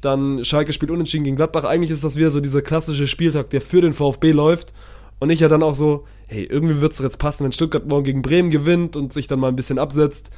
dann 0.00 0.44
Schalke 0.44 0.72
spielt 0.72 0.90
unentschieden 0.90 1.24
gegen 1.24 1.36
Gladbach. 1.36 1.64
Eigentlich 1.64 1.90
ist 1.90 2.02
das 2.02 2.16
wieder 2.16 2.30
so 2.30 2.40
dieser 2.40 2.62
klassische 2.62 3.06
Spieltag, 3.06 3.50
der 3.50 3.60
für 3.60 3.80
den 3.80 3.92
VfB 3.92 4.32
läuft. 4.32 4.72
Und 5.18 5.30
ich 5.30 5.40
ja 5.40 5.48
dann 5.48 5.62
auch 5.62 5.74
so, 5.74 6.04
hey, 6.26 6.44
irgendwie 6.44 6.80
wird 6.80 6.92
es 6.92 6.98
jetzt 6.98 7.18
passen, 7.18 7.44
wenn 7.44 7.52
Stuttgart 7.52 7.86
morgen 7.86 8.04
gegen 8.04 8.22
Bremen 8.22 8.50
gewinnt 8.50 8.96
und 8.96 9.12
sich 9.12 9.26
dann 9.26 9.40
mal 9.40 9.48
ein 9.48 9.56
bisschen 9.56 9.78
absetzt. 9.78 10.30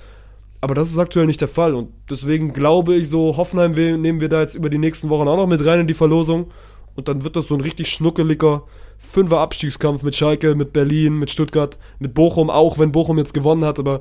Aber 0.60 0.74
das 0.74 0.90
ist 0.90 0.98
aktuell 0.98 1.26
nicht 1.26 1.40
der 1.40 1.48
Fall. 1.48 1.74
Und 1.74 1.90
deswegen 2.10 2.52
glaube 2.52 2.94
ich 2.94 3.08
so, 3.08 3.36
Hoffenheim 3.36 3.72
nehmen 3.72 4.20
wir 4.20 4.28
da 4.28 4.40
jetzt 4.40 4.54
über 4.54 4.70
die 4.70 4.78
nächsten 4.78 5.08
Wochen 5.08 5.28
auch 5.28 5.36
noch 5.36 5.46
mit 5.46 5.64
rein 5.64 5.80
in 5.80 5.86
die 5.86 5.94
Verlosung. 5.94 6.50
Und 6.94 7.08
dann 7.08 7.22
wird 7.22 7.36
das 7.36 7.46
so 7.46 7.54
ein 7.54 7.60
richtig 7.60 7.88
schnuckeliger 7.88 8.64
Fünfer 8.98 9.38
Abstiegskampf 9.38 10.02
mit 10.02 10.16
Schalke, 10.16 10.56
mit 10.56 10.72
Berlin, 10.72 11.18
mit 11.18 11.30
Stuttgart, 11.30 11.78
mit 12.00 12.14
Bochum, 12.14 12.50
auch 12.50 12.78
wenn 12.78 12.90
Bochum 12.90 13.18
jetzt 13.18 13.34
gewonnen 13.34 13.64
hat. 13.64 13.78
Aber 13.78 14.00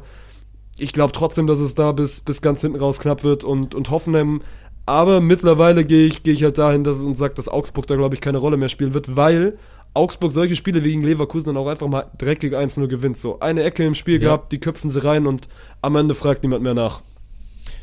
ich 0.78 0.94
glaube 0.94 1.12
trotzdem, 1.12 1.46
dass 1.46 1.60
es 1.60 1.76
da 1.76 1.92
bis, 1.92 2.22
bis 2.22 2.42
ganz 2.42 2.62
hinten 2.62 2.80
raus 2.80 3.00
knapp 3.00 3.24
wird. 3.24 3.44
Und, 3.44 3.76
und 3.76 3.92
Hoffenheim 3.92 4.42
aber 4.88 5.20
mittlerweile 5.20 5.84
gehe 5.84 6.08
ich, 6.08 6.24
geh 6.24 6.32
ich 6.32 6.44
halt 6.44 6.58
dahin, 6.58 6.86
dass 6.86 6.98
es 6.98 7.04
uns 7.04 7.18
sagt, 7.18 7.38
dass 7.38 7.50
Augsburg 7.50 7.88
da, 7.88 7.98
glaube 7.98 8.16
ich, 8.16 8.22
keine 8.22 8.38
Rolle 8.38 8.56
mehr 8.56 8.70
spielen 8.70 8.94
wird, 8.94 9.18
weil 9.18 9.58
Augsburg 9.98 10.32
solche 10.32 10.56
Spiele 10.56 10.84
wie 10.84 10.90
gegen 10.90 11.02
Leverkusen 11.02 11.48
dann 11.48 11.58
auch 11.58 11.68
einfach 11.68 11.88
mal 11.88 12.10
dreckig 12.18 12.54
1-0 12.54 12.88
gewinnt. 12.88 13.18
So 13.18 13.40
eine 13.40 13.64
Ecke 13.64 13.86
im 13.86 13.96
Spiel 13.96 14.16
ja. 14.16 14.30
gehabt, 14.30 14.52
die 14.52 14.60
köpfen 14.60 14.90
sie 14.90 15.04
rein 15.04 15.28
und 15.28 15.48
am 15.82 15.96
Ende 15.96 16.16
fragt 16.16 16.44
niemand 16.44 16.64
mehr 16.64 16.74
nach. 16.74 17.02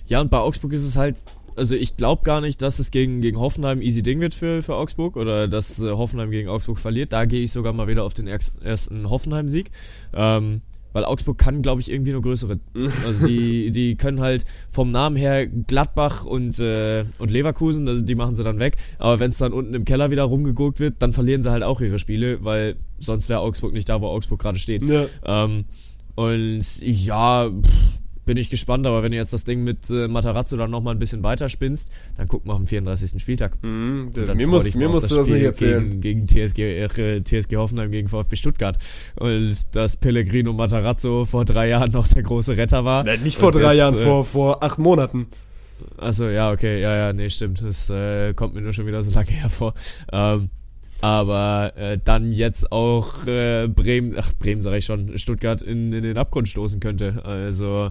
Ja, 0.06 0.20
und 0.20 0.30
bei 0.30 0.38
Augsburg 0.38 0.72
ist 0.72 0.84
es 0.84 0.96
halt, 0.96 1.16
also 1.56 1.74
ich 1.74 1.96
glaube 1.96 2.22
gar 2.24 2.40
nicht, 2.40 2.62
dass 2.62 2.78
es 2.78 2.90
gegen, 2.90 3.20
gegen 3.20 3.38
Hoffenheim 3.38 3.82
easy 3.82 4.02
Ding 4.02 4.20
wird 4.20 4.34
für, 4.34 4.62
für 4.62 4.74
Augsburg 4.76 5.16
oder 5.16 5.48
dass 5.48 5.80
äh, 5.80 5.90
Hoffenheim 5.90 6.30
gegen 6.30 6.48
Augsburg 6.48 6.78
verliert. 6.78 7.12
Da 7.12 7.24
gehe 7.24 7.42
ich 7.42 7.52
sogar 7.52 7.72
mal 7.72 7.88
wieder 7.88 8.04
auf 8.04 8.14
den 8.14 8.26
ersten 8.26 9.10
Hoffenheim-Sieg. 9.10 9.70
Ähm, 10.12 10.62
weil 10.94 11.04
Augsburg 11.04 11.36
kann, 11.36 11.60
glaube 11.60 11.82
ich, 11.82 11.90
irgendwie 11.90 12.12
nur 12.12 12.22
größere. 12.22 12.58
Also 13.04 13.26
die, 13.26 13.70
die 13.70 13.96
können 13.96 14.20
halt 14.20 14.44
vom 14.70 14.90
Namen 14.90 15.16
her 15.16 15.46
Gladbach 15.46 16.24
und, 16.24 16.58
äh, 16.60 17.04
und 17.18 17.30
Leverkusen, 17.30 17.86
also 17.88 18.00
die 18.00 18.14
machen 18.14 18.34
sie 18.34 18.44
dann 18.44 18.58
weg. 18.58 18.76
Aber 18.98 19.18
wenn 19.20 19.28
es 19.28 19.38
dann 19.38 19.52
unten 19.52 19.74
im 19.74 19.84
Keller 19.84 20.10
wieder 20.10 20.22
rumgeguckt 20.22 20.80
wird, 20.80 20.94
dann 21.00 21.12
verlieren 21.12 21.42
sie 21.42 21.50
halt 21.50 21.62
auch 21.62 21.80
ihre 21.80 21.98
Spiele, 21.98 22.42
weil 22.44 22.76
sonst 22.98 23.28
wäre 23.28 23.40
Augsburg 23.40 23.72
nicht 23.74 23.88
da, 23.88 24.00
wo 24.00 24.06
Augsburg 24.06 24.40
gerade 24.40 24.58
steht. 24.58 24.82
Ja. 24.84 25.06
Ähm, 25.24 25.64
und 26.14 26.80
ja, 26.80 27.50
pff, 27.50 27.98
bin 28.24 28.36
ich 28.36 28.50
gespannt, 28.50 28.86
aber 28.86 29.02
wenn 29.02 29.12
du 29.12 29.16
jetzt 29.16 29.32
das 29.32 29.44
Ding 29.44 29.64
mit 29.64 29.90
äh, 29.90 30.08
Matarazzo 30.08 30.56
dann 30.56 30.70
nochmal 30.70 30.94
ein 30.94 30.98
bisschen 30.98 31.22
weiter 31.22 31.48
spinnst, 31.48 31.90
dann 32.16 32.28
guck 32.28 32.46
mal 32.46 32.54
auf 32.54 32.60
den 32.60 32.66
34. 32.66 33.20
Spieltag. 33.20 33.62
Mhm, 33.62 34.10
mir 34.34 34.46
muss, 34.46 34.74
mir 34.74 34.88
musst 34.88 35.04
das 35.04 35.10
du 35.10 35.16
das 35.18 35.28
nicht 35.28 35.42
erzählen. 35.42 36.00
Gegen, 36.00 36.26
gegen 36.26 36.48
TSG, 36.48 36.58
äh, 36.60 37.22
TSG 37.22 37.56
Hoffenheim 37.56 37.90
gegen 37.90 38.08
VfB 38.08 38.36
Stuttgart. 38.36 38.78
Und 39.16 39.56
dass 39.72 39.96
Pellegrino 39.96 40.52
Matarazzo 40.52 41.24
vor 41.24 41.44
drei 41.44 41.68
Jahren 41.68 41.92
noch 41.92 42.08
der 42.08 42.22
große 42.22 42.56
Retter 42.56 42.84
war. 42.84 43.04
Nein, 43.04 43.22
nicht 43.22 43.38
vor 43.38 43.52
drei 43.52 43.72
jetzt, 43.72 43.78
Jahren, 43.78 43.94
äh, 43.98 44.02
vor, 44.02 44.24
vor 44.24 44.62
acht 44.62 44.78
Monaten. 44.78 45.26
Achso, 45.96 46.28
ja, 46.28 46.52
okay, 46.52 46.80
ja, 46.80 46.96
ja, 46.96 47.12
nee, 47.12 47.30
stimmt. 47.30 47.62
Das 47.62 47.90
äh, 47.90 48.32
kommt 48.34 48.54
mir 48.54 48.60
nur 48.60 48.72
schon 48.72 48.86
wieder 48.86 49.02
so 49.02 49.10
lange 49.10 49.30
hervor. 49.30 49.74
Ähm, 50.12 50.50
aber 51.04 51.74
äh, 51.76 51.98
dann 52.02 52.32
jetzt 52.32 52.72
auch 52.72 53.26
äh, 53.26 53.68
Bremen, 53.68 54.14
ach 54.16 54.32
Bremen 54.38 54.62
sage 54.62 54.78
ich 54.78 54.86
schon, 54.86 55.18
Stuttgart 55.18 55.60
in, 55.60 55.92
in 55.92 56.02
den 56.02 56.16
Abgrund 56.16 56.48
stoßen 56.48 56.80
könnte. 56.80 57.22
Also 57.26 57.90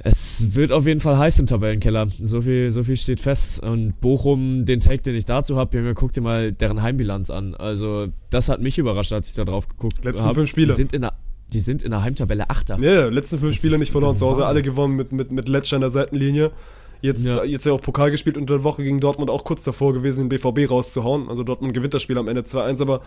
es 0.00 0.54
wird 0.54 0.70
auf 0.70 0.86
jeden 0.86 1.00
Fall 1.00 1.16
heiß 1.16 1.38
im 1.38 1.46
Tabellenkeller. 1.46 2.08
So 2.20 2.42
viel, 2.42 2.70
so 2.72 2.82
viel 2.82 2.98
steht 2.98 3.20
fest. 3.20 3.62
Und 3.62 3.98
Bochum, 4.02 4.66
den 4.66 4.80
Take, 4.80 5.00
den 5.00 5.16
ich 5.16 5.24
dazu 5.24 5.56
habe, 5.56 5.78
ja, 5.78 5.94
guck 5.94 6.12
dir 6.12 6.20
mal 6.20 6.52
deren 6.52 6.82
Heimbilanz 6.82 7.30
an. 7.30 7.54
Also 7.54 8.08
das 8.28 8.50
hat 8.50 8.60
mich 8.60 8.76
überrascht, 8.76 9.14
als 9.14 9.30
ich 9.30 9.34
da 9.34 9.46
drauf 9.46 9.66
geguckt 9.66 9.96
habe. 9.96 10.10
Letzten 10.10 10.26
hab. 10.26 10.34
fünf 10.34 10.50
Spiele. 10.50 10.66
Die 10.66 10.74
sind 10.74 10.92
in 10.92 11.00
der 11.00 11.14
die 11.54 11.60
sind 11.60 11.80
in 11.80 11.92
der 11.92 12.02
Heimtabelle 12.02 12.50
Achter. 12.50 12.78
Ja, 12.78 12.90
yeah, 12.90 13.08
letzten 13.08 13.38
fünf 13.38 13.52
das 13.52 13.60
Spiele 13.60 13.78
nicht 13.78 13.92
verloren 13.92 14.14
zu 14.14 14.26
Hause, 14.26 14.44
alle 14.44 14.60
gewonnen 14.60 14.94
mit, 14.94 15.12
mit, 15.12 15.32
mit 15.32 15.48
Letscher 15.48 15.76
an 15.76 15.80
der 15.80 15.90
Seitenlinie. 15.90 16.50
Jetzt 17.00 17.24
ja. 17.24 17.44
jetzt 17.44 17.64
ja 17.64 17.72
auch 17.72 17.80
Pokal 17.80 18.10
gespielt 18.10 18.36
unter 18.36 18.54
der 18.54 18.64
Woche 18.64 18.82
gegen 18.82 19.00
Dortmund 19.00 19.30
auch 19.30 19.44
kurz 19.44 19.62
davor 19.64 19.92
gewesen, 19.92 20.28
den 20.28 20.28
BVB 20.28 20.70
rauszuhauen. 20.70 21.28
Also 21.28 21.44
Dortmund 21.44 21.74
gewinnt 21.74 21.94
das 21.94 22.02
Spiel 22.02 22.18
am 22.18 22.28
Ende 22.28 22.42
2-1, 22.42 22.82
aber 22.82 23.02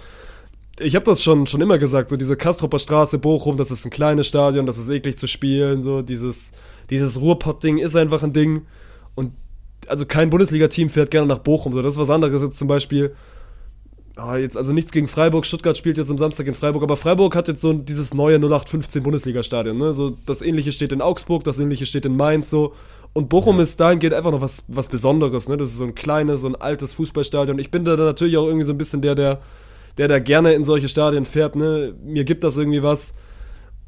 ich 0.80 0.96
habe 0.96 1.06
das 1.06 1.22
schon, 1.22 1.48
schon 1.48 1.62
immer 1.62 1.78
gesagt, 1.78 2.10
so 2.10 2.18
diese 2.18 2.36
Kastropper 2.36 2.80
Straße, 2.80 3.20
Bochum, 3.20 3.58
das 3.58 3.72
ist 3.72 3.86
ein 3.86 3.92
kleines 3.92 4.28
Stadion, 4.28 4.66
das 4.66 4.78
ist 4.78 4.90
eklig 4.90 5.18
zu 5.18 5.28
spielen, 5.28 5.84
so 5.84 6.02
dieses, 6.02 6.54
dieses 6.90 7.20
Ruhrpott-Ding 7.20 7.78
ist 7.78 7.96
einfach 7.96 8.24
ein 8.24 8.34
Ding. 8.34 8.64
Und 9.16 9.34
also 9.88 10.06
kein 10.06 10.30
Bundesliga-Team 10.30 10.90
fährt 10.90 11.12
gerne 11.12 11.28
nach 11.28 11.40
Bochum, 11.40 11.74
so 11.74 11.82
das 11.82 11.96
ist 11.96 12.00
was 12.00 12.10
anderes 12.10 12.42
jetzt 12.42 12.58
zum 12.58 12.68
Beispiel. 12.68 13.14
Oh, 14.18 14.36
jetzt 14.36 14.58
also 14.58 14.74
nichts 14.74 14.92
gegen 14.92 15.08
Freiburg. 15.08 15.46
Stuttgart 15.46 15.78
spielt 15.78 15.98
jetzt 15.98 16.12
am 16.12 16.18
Samstag 16.18 16.46
in 16.48 16.54
Freiburg, 16.54 16.84
aber 16.84 16.98
Freiburg 16.98 17.36
hat 17.36 17.48
jetzt 17.48 17.62
so 17.62 17.72
dieses 17.74 18.14
neue 18.14 18.36
0815 18.36 19.04
Bundesliga-Stadion. 19.04 19.78
Ne? 19.78 19.94
So 19.94 20.18
das 20.26 20.42
ähnliche 20.42 20.72
steht 20.74 20.92
in 20.92 21.02
Augsburg, 21.02 21.44
das 21.46 21.60
ähnliche 21.60 21.86
steht 21.86 22.06
in 22.06 22.18
Mainz. 22.18 22.50
So 22.50 22.74
und 23.14 23.30
Bochum 23.30 23.60
ist 23.60 23.80
dahingehend 23.80 24.14
einfach 24.14 24.32
noch 24.32 24.42
was, 24.42 24.64
was 24.68 24.88
Besonderes, 24.88 25.50
ne? 25.50 25.58
Das 25.58 25.70
ist 25.70 25.78
so 25.78 25.84
ein 25.84 25.96
kleines, 25.96 26.42
so 26.42 26.48
ein 26.48 26.56
altes 26.56 26.94
Fußballstadion. 26.94 27.60
Ich 27.60 27.72
bin 27.72 27.84
da 27.84 27.98
natürlich 27.98 28.38
auch 28.38 28.46
irgendwie 28.46 28.66
so 28.66 28.72
ein 28.72 28.78
bisschen 28.78 29.02
der, 29.02 29.16
der, 29.16 29.42
der 29.98 30.08
da 30.08 30.20
gerne 30.20 30.54
in 30.54 30.64
solche 30.64 30.88
Stadien 30.88 31.26
fährt, 31.26 31.56
ne? 31.56 31.94
Mir 32.04 32.24
gibt 32.24 32.44
das 32.44 32.56
irgendwie 32.56 32.84
was. 32.84 33.14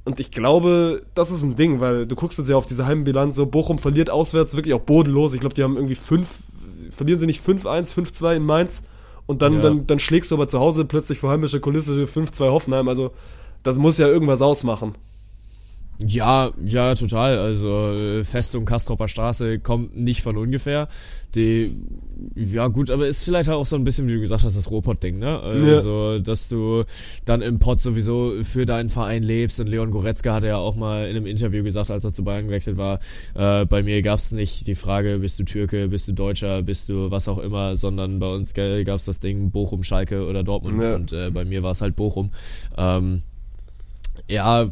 Und 0.05 0.19
ich 0.19 0.31
glaube, 0.31 1.03
das 1.15 1.31
ist 1.31 1.43
ein 1.43 1.55
Ding, 1.55 1.79
weil 1.79 2.05
du 2.05 2.15
guckst 2.15 2.37
jetzt 2.37 2.49
ja 2.49 2.57
auf 2.57 2.65
diese 2.65 2.85
Heimbilanz, 2.85 3.35
so 3.35 3.45
Bochum 3.45 3.79
verliert 3.79 4.09
auswärts 4.09 4.55
wirklich 4.55 4.73
auch 4.73 4.81
bodenlos. 4.81 5.33
Ich 5.33 5.39
glaube, 5.39 5.55
die 5.55 5.63
haben 5.63 5.77
irgendwie 5.77 5.95
fünf, 5.95 6.39
verlieren 6.91 7.19
sie 7.19 7.25
nicht 7.25 7.41
5-1, 7.41 7.93
5-2 7.93 8.35
in 8.35 8.45
Mainz. 8.45 8.83
Und 9.25 9.41
dann, 9.41 9.53
ja. 9.53 9.61
dann, 9.61 9.87
dann 9.87 9.99
schlägst 9.99 10.31
du 10.31 10.35
aber 10.35 10.49
zu 10.49 10.59
Hause 10.59 10.83
plötzlich 10.83 11.19
vor 11.19 11.29
heimischer 11.29 11.61
Kulisse 11.61 12.03
5-2 12.03 12.49
Hoffenheim. 12.51 12.89
Also, 12.89 13.11
das 13.63 13.77
muss 13.77 13.97
ja 13.97 14.09
irgendwas 14.09 14.41
ausmachen. 14.41 14.95
Ja, 16.07 16.51
ja, 16.65 16.95
total. 16.95 17.37
Also 17.37 17.91
äh, 17.91 18.23
Festung 18.23 18.65
Kastropper 18.65 19.07
Straße 19.07 19.59
kommt 19.59 19.97
nicht 19.97 20.21
von 20.21 20.37
ungefähr. 20.37 20.87
Die, 21.35 21.75
ja 22.35 22.67
gut, 22.67 22.91
aber 22.91 23.07
ist 23.07 23.23
vielleicht 23.23 23.49
auch 23.49 23.65
so 23.65 23.75
ein 23.75 23.83
bisschen, 23.83 24.07
wie 24.07 24.13
du 24.13 24.19
gesagt 24.19 24.43
hast, 24.43 24.55
das 24.55 24.69
Ruhrpott-Ding, 24.69 25.17
ne? 25.17 25.39
Also, 25.39 26.13
ja. 26.13 26.19
dass 26.19 26.47
du 26.47 26.83
dann 27.25 27.41
im 27.41 27.57
Pott 27.57 27.81
sowieso 27.81 28.33
für 28.43 28.67
deinen 28.67 28.89
Verein 28.89 29.23
lebst. 29.23 29.59
Und 29.59 29.67
Leon 29.67 29.89
Goretzka 29.89 30.33
hatte 30.33 30.47
ja 30.47 30.57
auch 30.57 30.75
mal 30.75 31.09
in 31.09 31.15
einem 31.15 31.25
Interview 31.25 31.63
gesagt, 31.63 31.89
als 31.89 32.05
er 32.05 32.13
zu 32.13 32.23
Bayern 32.23 32.45
gewechselt 32.45 32.77
war, 32.77 32.99
äh, 33.33 33.65
bei 33.65 33.81
mir 33.81 34.01
gab 34.03 34.19
es 34.19 34.31
nicht 34.31 34.67
die 34.67 34.75
Frage, 34.75 35.19
bist 35.19 35.39
du 35.39 35.43
Türke, 35.43 35.87
bist 35.87 36.07
du 36.07 36.13
Deutscher, 36.13 36.61
bist 36.61 36.89
du 36.89 37.09
was 37.09 37.27
auch 37.27 37.39
immer, 37.39 37.75
sondern 37.75 38.19
bei 38.19 38.31
uns 38.31 38.53
gab 38.53 38.87
es 38.87 39.05
das 39.05 39.19
Ding 39.19 39.49
Bochum, 39.49 39.83
Schalke 39.83 40.27
oder 40.27 40.43
Dortmund. 40.43 40.81
Ja. 40.81 40.95
Und 40.95 41.13
äh, 41.13 41.31
bei 41.31 41.45
mir 41.45 41.63
war 41.63 41.71
es 41.71 41.81
halt 41.81 41.95
Bochum. 41.95 42.29
Ähm, 42.77 43.23
ja, 44.29 44.69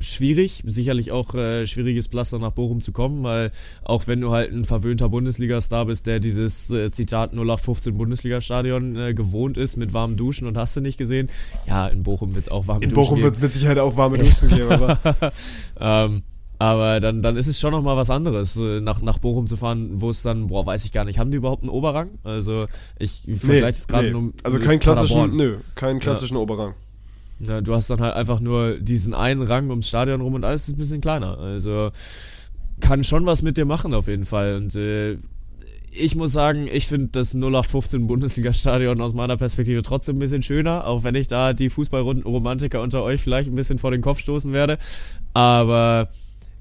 schwierig, 0.00 0.62
sicherlich 0.66 1.12
auch 1.12 1.34
äh, 1.34 1.66
schwieriges 1.66 2.06
Pflaster 2.06 2.38
nach 2.38 2.52
Bochum 2.52 2.80
zu 2.80 2.92
kommen, 2.92 3.22
weil 3.22 3.50
auch 3.82 4.06
wenn 4.06 4.20
du 4.20 4.30
halt 4.32 4.52
ein 4.52 4.64
verwöhnter 4.64 5.08
Bundesliga-Star 5.08 5.86
bist, 5.86 6.06
der 6.06 6.20
dieses 6.20 6.70
äh, 6.70 6.90
Zitat 6.90 7.32
0815 7.32 7.96
Bundesliga-Stadion 7.96 8.96
äh, 8.96 9.14
gewohnt 9.14 9.56
ist 9.56 9.76
mit 9.76 9.92
warmen 9.92 10.16
Duschen 10.16 10.46
und 10.46 10.56
hast 10.56 10.76
du 10.76 10.80
nicht 10.80 10.98
gesehen, 10.98 11.28
ja, 11.66 11.86
in 11.86 12.02
Bochum 12.02 12.34
wird 12.34 12.46
es 12.46 12.50
auch 12.50 12.66
warme 12.66 12.84
In 12.84 12.90
Duschen 12.90 13.02
Bochum 13.02 13.14
geben. 13.16 13.24
wird 13.24 13.34
es 13.36 13.42
mit 13.42 13.52
Sicherheit 13.52 13.78
auch 13.78 13.96
warme 13.96 14.18
Duschen 14.18 14.48
geben, 14.48 14.70
aber 14.70 14.98
ähm, 15.80 16.22
aber 16.58 17.00
dann, 17.00 17.22
dann 17.22 17.36
ist 17.36 17.48
es 17.48 17.60
schon 17.60 17.72
nochmal 17.72 17.96
was 17.96 18.08
anderes, 18.08 18.56
äh, 18.56 18.80
nach, 18.80 19.02
nach 19.02 19.18
Bochum 19.18 19.46
zu 19.46 19.56
fahren, 19.56 20.00
wo 20.00 20.10
es 20.10 20.22
dann, 20.22 20.46
boah, 20.46 20.64
weiß 20.64 20.84
ich 20.84 20.92
gar 20.92 21.04
nicht, 21.04 21.18
haben 21.18 21.30
die 21.30 21.36
überhaupt 21.36 21.62
einen 21.62 21.70
Oberrang? 21.70 22.18
Also 22.24 22.66
ich 22.98 23.24
vergleiche 23.26 23.78
es 23.78 23.86
gerade 23.86 24.06
nee. 24.06 24.12
nur 24.12 24.32
Also 24.42 24.58
keinen 24.58 24.80
klassischen, 24.80 25.36
nö, 25.36 25.58
keinen 25.74 26.00
klassischen 26.00 26.36
Oberrang. 26.36 26.74
Ja, 27.38 27.60
du 27.60 27.74
hast 27.74 27.90
dann 27.90 28.00
halt 28.00 28.14
einfach 28.14 28.40
nur 28.40 28.78
diesen 28.78 29.14
einen 29.14 29.42
Rang 29.42 29.68
ums 29.70 29.88
Stadion 29.88 30.20
rum 30.20 30.34
und 30.34 30.44
alles 30.44 30.68
ist 30.68 30.74
ein 30.74 30.78
bisschen 30.78 31.00
kleiner. 31.00 31.38
Also 31.38 31.90
kann 32.80 33.04
schon 33.04 33.26
was 33.26 33.42
mit 33.42 33.56
dir 33.56 33.64
machen 33.64 33.94
auf 33.94 34.08
jeden 34.08 34.24
Fall. 34.24 34.56
Und 34.56 34.74
äh, 34.74 35.18
ich 35.98 36.14
muss 36.14 36.32
sagen, 36.32 36.68
ich 36.70 36.86
finde 36.86 37.08
das 37.12 37.34
0815 37.34 38.06
Bundesliga-Stadion 38.06 39.00
aus 39.00 39.14
meiner 39.14 39.36
Perspektive 39.36 39.82
trotzdem 39.82 40.16
ein 40.16 40.18
bisschen 40.18 40.42
schöner, 40.42 40.86
auch 40.86 41.04
wenn 41.04 41.14
ich 41.14 41.26
da 41.26 41.52
die 41.52 41.70
Fußballromantiker 41.70 42.82
unter 42.82 43.02
euch 43.02 43.22
vielleicht 43.22 43.48
ein 43.48 43.54
bisschen 43.54 43.78
vor 43.78 43.90
den 43.90 44.02
Kopf 44.02 44.18
stoßen 44.20 44.52
werde. 44.52 44.78
Aber 45.32 46.08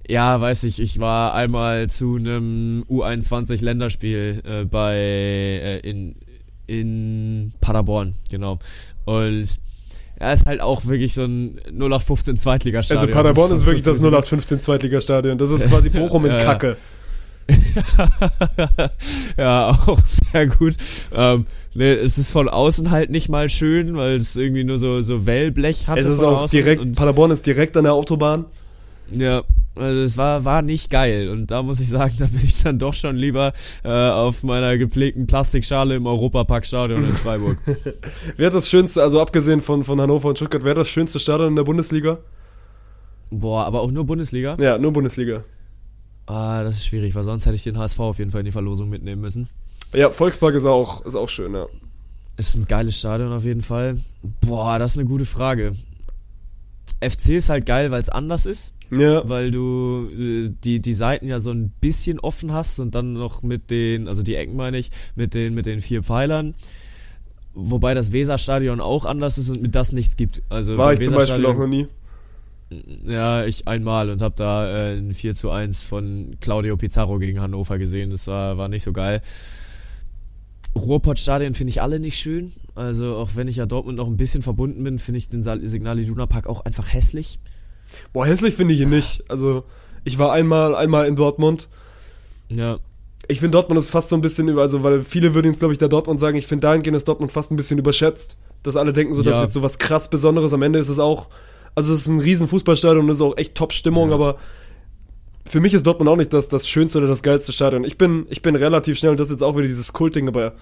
ja, 0.07 0.39
weiß 0.39 0.64
ich, 0.65 0.80
ich 0.80 0.99
war 0.99 1.34
einmal 1.34 1.89
zu 1.89 2.15
einem 2.15 2.85
U21-Länderspiel 2.89 4.41
äh, 4.45 4.65
bei 4.65 4.95
äh, 4.95 5.80
in, 5.80 6.15
in 6.68 7.53
Paderborn, 7.60 8.15
genau. 8.30 8.60
Und 9.06 9.60
ja, 10.19 10.31
ist 10.31 10.45
halt 10.45 10.61
auch 10.61 10.85
wirklich 10.85 11.13
so 11.13 11.23
ein 11.23 11.59
0815 11.67 12.37
Zweitligastadion. 12.37 13.03
Also 13.07 13.13
Paderborn 13.13 13.51
ist 13.51 13.65
wirklich 13.65 13.83
das 13.83 13.97
dazu 13.97 14.07
0815 14.07 14.61
Zweitligastadion. 14.61 15.37
Das 15.37 15.51
ist 15.51 15.67
quasi 15.69 15.89
Bochum 15.89 16.25
in 16.25 16.31
Ja. 16.31 16.37
Kacke. 16.37 16.77
ja, 19.37 19.69
auch 19.69 19.99
sehr 20.03 20.47
gut. 20.47 20.75
Ähm, 21.13 21.45
nee, 21.75 21.91
es 21.91 22.17
ist 22.17 22.31
von 22.31 22.49
außen 22.49 22.89
halt 22.89 23.11
nicht 23.11 23.29
mal 23.29 23.49
schön, 23.49 23.95
weil 23.95 24.15
es 24.15 24.35
irgendwie 24.35 24.63
nur 24.63 24.79
so, 24.79 25.01
so 25.01 25.25
Wellblech 25.25 25.87
hat. 25.87 25.99
Es 25.99 26.05
ist 26.05 26.21
auch 26.21 26.49
direkt, 26.49 26.95
Paderborn 26.95 27.31
ist 27.31 27.45
direkt 27.45 27.77
an 27.77 27.83
der 27.83 27.93
Autobahn. 27.93 28.45
Ja, 29.11 29.43
also 29.76 30.02
es 30.02 30.18
war, 30.18 30.45
war 30.45 30.61
nicht 30.61 30.89
geil. 30.89 31.30
Und 31.30 31.52
da 31.52 31.64
muss 31.64 31.80
ich 31.80 31.89
sagen, 31.89 32.15
da 32.19 32.26
bin 32.27 32.41
ich 32.43 32.61
dann 32.64 32.80
doch 32.80 32.93
schon 32.93 33.15
lieber 33.15 33.53
äh, 33.84 33.89
auf 33.89 34.43
meiner 34.43 34.77
gepflegten 34.77 35.27
Plastikschale 35.27 35.95
im 35.95 36.07
Europaparkstadion 36.07 37.03
in 37.03 37.14
Freiburg. 37.14 37.57
Wer 38.38 38.47
hat 38.47 38.56
das 38.56 38.69
schönste, 38.69 39.03
also 39.03 39.22
abgesehen 39.22 39.61
von, 39.61 39.84
von 39.84 39.99
Hannover 39.99 40.30
und 40.30 40.38
Stuttgart, 40.38 40.64
wer 40.64 40.72
hat 40.72 40.77
das 40.77 40.89
schönste 40.89 41.19
Stadion 41.19 41.49
in 41.49 41.56
der 41.56 41.64
Bundesliga? 41.64 42.19
Boah, 43.31 43.65
aber 43.65 43.81
auch 43.81 43.91
nur 43.91 44.06
Bundesliga? 44.06 44.57
Ja, 44.60 44.77
nur 44.77 44.93
Bundesliga. 44.93 45.43
Ah, 46.27 46.64
das 46.64 46.77
ist 46.77 46.88
schwierig, 46.88 47.14
weil 47.15 47.23
sonst 47.23 47.45
hätte 47.45 47.56
ich 47.56 47.64
den 47.64 47.77
HSV 47.77 47.99
auf 47.99 48.19
jeden 48.19 48.31
Fall 48.31 48.41
in 48.41 48.45
die 48.45 48.52
Verlosung 48.52 48.89
mitnehmen 48.89 49.22
müssen. 49.22 49.47
Ja, 49.93 50.10
Volkspark 50.10 50.56
ist 50.56 50.65
auch, 50.65 51.06
ist 51.06 51.15
auch 51.15 51.30
schön, 51.30 51.53
ja. 51.53 51.68
Ist 52.38 52.56
ein 52.56 52.65
geiles 52.65 52.97
Stadion 52.97 53.31
auf 53.31 53.43
jeden 53.43 53.61
Fall. 53.61 53.97
Boah, 54.41 54.80
das 54.80 54.93
ist 54.93 54.99
eine 54.99 55.07
gute 55.07 55.26
Frage. 55.26 55.76
FC 57.02 57.30
ist 57.30 57.49
halt 57.49 57.66
geil, 57.66 57.91
weil 57.91 58.02
es 58.02 58.10
anders 58.10 58.45
ist. 58.45 58.74
Ja, 58.91 59.28
weil 59.28 59.52
du 59.52 60.10
äh, 60.12 60.52
die, 60.64 60.80
die 60.80 60.94
Seiten 60.94 61.28
ja 61.28 61.40
so 61.40 61.52
ein 61.52 61.72
bisschen 61.82 62.20
offen 62.20 62.53
hast 62.53 62.80
und 62.80 62.95
dann 62.95 63.14
noch 63.14 63.41
mit 63.41 63.70
den, 63.70 64.07
also 64.07 64.22
die 64.22 64.36
Ecken 64.36 64.56
meine 64.56 64.78
ich, 64.78 64.91
mit 65.16 65.34
den, 65.34 65.56
mit 65.56 65.66
den 65.66 65.82
vier 65.82 66.03
Pfeilern. 66.03 66.53
Wobei 67.53 67.94
das 67.94 68.12
Weserstadion 68.12 68.82
auch 68.82 69.06
anders 69.06 69.38
ist 69.38 69.49
und 69.49 69.62
mit 69.62 69.76
das 69.76 69.91
nichts 69.91 70.18
gibt. 70.18 70.41
Also 70.49 70.78
war 70.78 70.94
ich 70.94 71.02
zum 71.02 71.14
Beispiel 71.14 71.45
auch 71.45 71.57
noch 71.57 71.68
nie. 71.68 71.88
Ja, 73.07 73.45
ich 73.45 73.68
einmal 73.68 74.10
und 74.10 74.22
habe 74.22 74.36
da 74.36 74.68
äh, 74.70 74.98
ein 74.98 75.14
4 75.14 75.36
zu 75.36 75.52
1 75.52 75.84
von 75.84 76.38
Claudio 76.41 76.78
Pizarro 76.78 77.20
gegen 77.20 77.40
Hannover 77.40 77.78
gesehen. 77.78 78.10
Das 78.10 78.28
war, 78.28 78.57
war 78.57 78.68
nicht 78.68 78.84
so 78.84 78.91
geil. 78.91 79.22
Ruhrpottstadien 80.77 81.53
finde 81.53 81.69
ich 81.72 81.81
alle 81.81 81.99
nicht 81.99 82.18
schön. 82.19 82.53
Also 82.76 83.15
auch 83.15 83.30
wenn 83.35 83.47
ich 83.47 83.56
ja 83.56 83.65
Dortmund 83.65 83.97
noch 83.97 84.07
ein 84.07 84.18
bisschen 84.18 84.41
verbunden 84.41 84.84
bin, 84.84 84.99
finde 84.99 85.18
ich 85.18 85.30
den 85.30 85.43
Signal 85.43 85.99
Iduna 85.99 86.26
Park 86.26 86.47
auch 86.47 86.65
einfach 86.65 86.91
hässlich. 86.93 87.39
Boah, 88.14 88.26
hässlich 88.26 88.56
finde 88.56 88.73
ich 88.73 88.81
ihn 88.81 88.89
nicht. 88.89 89.23
Also, 89.30 89.64
ich 90.03 90.18
war 90.18 90.34
einmal, 90.34 90.76
einmal 90.76 91.07
in 91.07 91.15
Dortmund. 91.15 91.69
Ja, 92.52 92.80
Ich 93.27 93.39
finde 93.39 93.52
Dortmund 93.57 93.80
ist 93.80 93.89
fast 93.89 94.10
so 94.10 94.15
ein 94.15 94.22
bisschen 94.22 94.47
über, 94.49 94.61
also 94.61 94.84
weil 94.84 95.02
viele 95.03 95.34
würden 95.34 95.47
jetzt, 95.47 95.60
glaube 95.60 95.73
ich, 95.73 95.77
da 95.80 95.88
Dortmund 95.88 96.19
sagen, 96.19 96.38
ich 96.38 96.45
finde 96.47 96.61
dahingehend 96.68 96.95
ist 96.97 97.07
Dortmund 97.07 97.31
fast 97.31 97.52
ein 97.52 97.56
bisschen 97.56 97.80
überschätzt. 97.80 98.38
Dass 98.64 98.76
alle 98.76 98.93
denken, 98.93 99.14
so, 99.15 99.22
das 99.22 99.34
Ja. 99.34 99.38
ist 99.39 99.43
jetzt 99.45 99.53
so 99.53 99.61
was 99.61 99.77
krass 99.77 100.10
Besonderes. 100.10 100.52
Am 100.53 100.61
Ende 100.64 100.80
ist 100.80 100.89
es 100.89 100.99
auch, 100.99 101.30
also 101.76 101.93
es 101.93 102.02
ist 102.02 102.07
ein 102.07 102.19
riesen 102.19 102.47
Fußballstadion 102.47 103.06
und 103.06 103.10
es 103.11 103.18
ist 103.18 103.22
auch 103.22 103.38
echt 103.38 103.56
Top-Stimmung, 103.56 104.10
Ja. 104.10 104.15
aber 104.15 104.38
für 105.47 105.59
mich 105.59 105.73
ist 105.73 105.85
Dortmund 105.85 106.09
auch 106.09 106.15
nicht 106.15 106.34
das, 106.34 106.49
das 106.49 106.67
schönste 106.67 106.97
oder 106.97 107.07
das 107.07 107.22
geilste 107.23 107.51
Stadion. 107.51 107.84
Ich 107.84 107.97
bin, 107.97 108.26
ich 108.30 108.41
bin 108.41 108.55
relativ 108.55 108.97
schnell, 108.97 109.11
und 109.11 109.19
das 109.19 109.27
ist 109.30 109.35
jetzt 109.35 109.43
auch 109.43 109.55
wieder 109.55 109.67
dieses 109.67 109.93
Kultding, 109.93 110.27
aber 110.27 110.53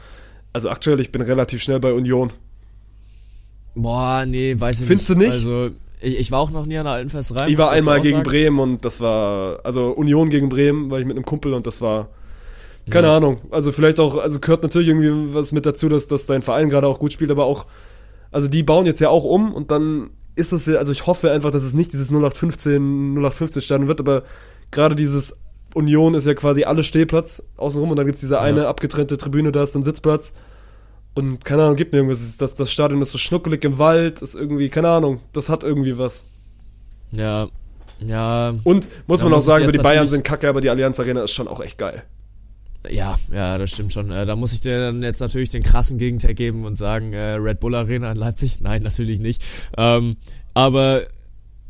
also 0.51 0.69
aktuell, 0.69 0.99
ich 0.99 1.11
bin 1.11 1.21
relativ 1.21 1.61
schnell 1.63 1.79
bei 1.79 1.93
Union. 1.93 2.31
Boah, 3.75 4.25
nee, 4.25 4.55
weiß 4.57 4.81
ich 4.81 4.87
Findest 4.87 5.09
nicht. 5.09 5.21
du 5.21 5.25
nicht? 5.25 5.33
Also, 5.33 5.69
ich, 6.01 6.19
ich 6.19 6.31
war 6.31 6.39
auch 6.39 6.51
noch 6.51 6.65
nie 6.65 6.77
an 6.77 6.85
der 6.85 6.93
Altenfest 6.93 7.35
rein. 7.35 7.49
Ich 7.49 7.57
war 7.57 7.71
einmal 7.71 8.01
gegen 8.01 8.17
sagen. 8.17 8.29
Bremen 8.29 8.59
und 8.59 8.85
das 8.85 8.99
war, 9.01 9.61
also 9.63 9.89
Union 9.91 10.29
gegen 10.29 10.49
Bremen, 10.49 10.91
war 10.91 10.99
ich 10.99 11.05
mit 11.05 11.15
einem 11.15 11.25
Kumpel 11.25 11.53
und 11.53 11.65
das 11.65 11.81
war, 11.81 12.09
keine 12.89 13.07
Ja. 13.07 13.17
Ahnung. 13.17 13.39
Also 13.49 13.71
vielleicht 13.71 13.99
auch, 13.99 14.17
also 14.17 14.39
gehört 14.39 14.63
natürlich 14.63 14.89
irgendwie 14.89 15.33
was 15.33 15.53
mit 15.53 15.65
dazu, 15.65 15.87
dass, 15.89 16.07
dass 16.07 16.25
dein 16.25 16.41
Verein 16.41 16.69
gerade 16.69 16.87
auch 16.87 16.99
gut 16.99 17.13
spielt, 17.13 17.31
aber 17.31 17.45
auch, 17.45 17.65
also 18.31 18.47
die 18.47 18.63
bauen 18.63 18.85
jetzt 18.85 18.99
ja 18.99 19.09
auch 19.09 19.23
um 19.23 19.53
und 19.53 19.71
dann 19.71 20.09
ist 20.35 20.51
das 20.51 20.65
ja, 20.65 20.75
also 20.75 20.91
ich 20.91 21.07
hoffe 21.07 21.31
einfach, 21.31 21.51
dass 21.51 21.63
es 21.63 21.73
nicht 21.73 21.93
dieses 21.93 22.09
0815, 22.09 23.13
0815 23.13 23.61
Stadion 23.61 23.87
wird, 23.87 23.99
aber 23.99 24.23
gerade 24.73 24.95
dieses 24.95 25.37
Union 25.73 26.13
ist 26.13 26.27
ja 26.27 26.33
quasi 26.33 26.65
alles 26.65 26.85
Stehplatz 26.85 27.41
außenrum 27.57 27.91
und 27.91 27.95
dann 27.97 28.05
gibt 28.05 28.15
es 28.15 28.21
diese 28.21 28.39
eine 28.39 28.67
abgetrennte 28.67 29.17
Tribüne, 29.17 29.51
da 29.51 29.63
ist 29.63 29.73
dann 29.73 29.83
Sitzplatz. 29.83 30.33
Und 31.15 31.45
keine 31.45 31.63
Ahnung, 31.63 31.75
gibt 31.75 31.93
mir 31.93 31.99
irgendwas. 31.99 32.37
Das, 32.37 32.55
das 32.55 32.71
Stadion 32.71 33.01
ist 33.01 33.11
so 33.11 33.17
schnuckelig 33.19 33.63
im 33.63 33.77
Wald, 33.77 34.21
ist 34.21 34.35
irgendwie, 34.35 34.69
keine 34.69 34.89
Ahnung, 34.89 35.19
das 35.31 35.47
hat 35.49 35.63
irgendwie 35.63 35.97
was. 35.97 36.25
Ja, 37.11 37.49
ja, 37.99 38.53
Und 38.63 38.89
muss 39.07 39.23
man 39.23 39.33
auch 39.33 39.39
sagen, 39.39 39.65
so 39.65 39.71
die 39.71 39.77
Bayern 39.77 40.07
sind 40.07 40.23
kacke, 40.23 40.49
aber 40.49 40.61
die 40.61 40.69
Allianz 40.69 40.99
Arena 40.99 41.23
ist 41.23 41.31
schon 41.31 41.47
auch 41.47 41.61
echt 41.61 41.77
geil. 41.77 42.03
ja, 42.89 43.17
ja, 43.31 43.57
das 43.57 43.71
stimmt 43.71 43.93
schon. 43.93 44.11
Äh, 44.11 44.25
da 44.25 44.35
muss 44.35 44.53
ich 44.53 44.61
dir 44.61 44.77
dann 44.79 45.03
jetzt 45.03 45.19
natürlich 45.19 45.49
den 45.49 45.63
krassen 45.63 45.97
Gegenteil 45.99 46.33
geben 46.33 46.65
und 46.65 46.75
sagen, 46.75 47.13
äh, 47.13 47.33
Red 47.35 47.59
Bull 47.59 47.75
Arena 47.75 48.11
in 48.11 48.17
Leipzig? 48.17 48.59
Nein, 48.59 48.81
natürlich 48.81 49.19
nicht. 49.19 49.43
Ähm, 49.77 50.17
aber 50.53 51.03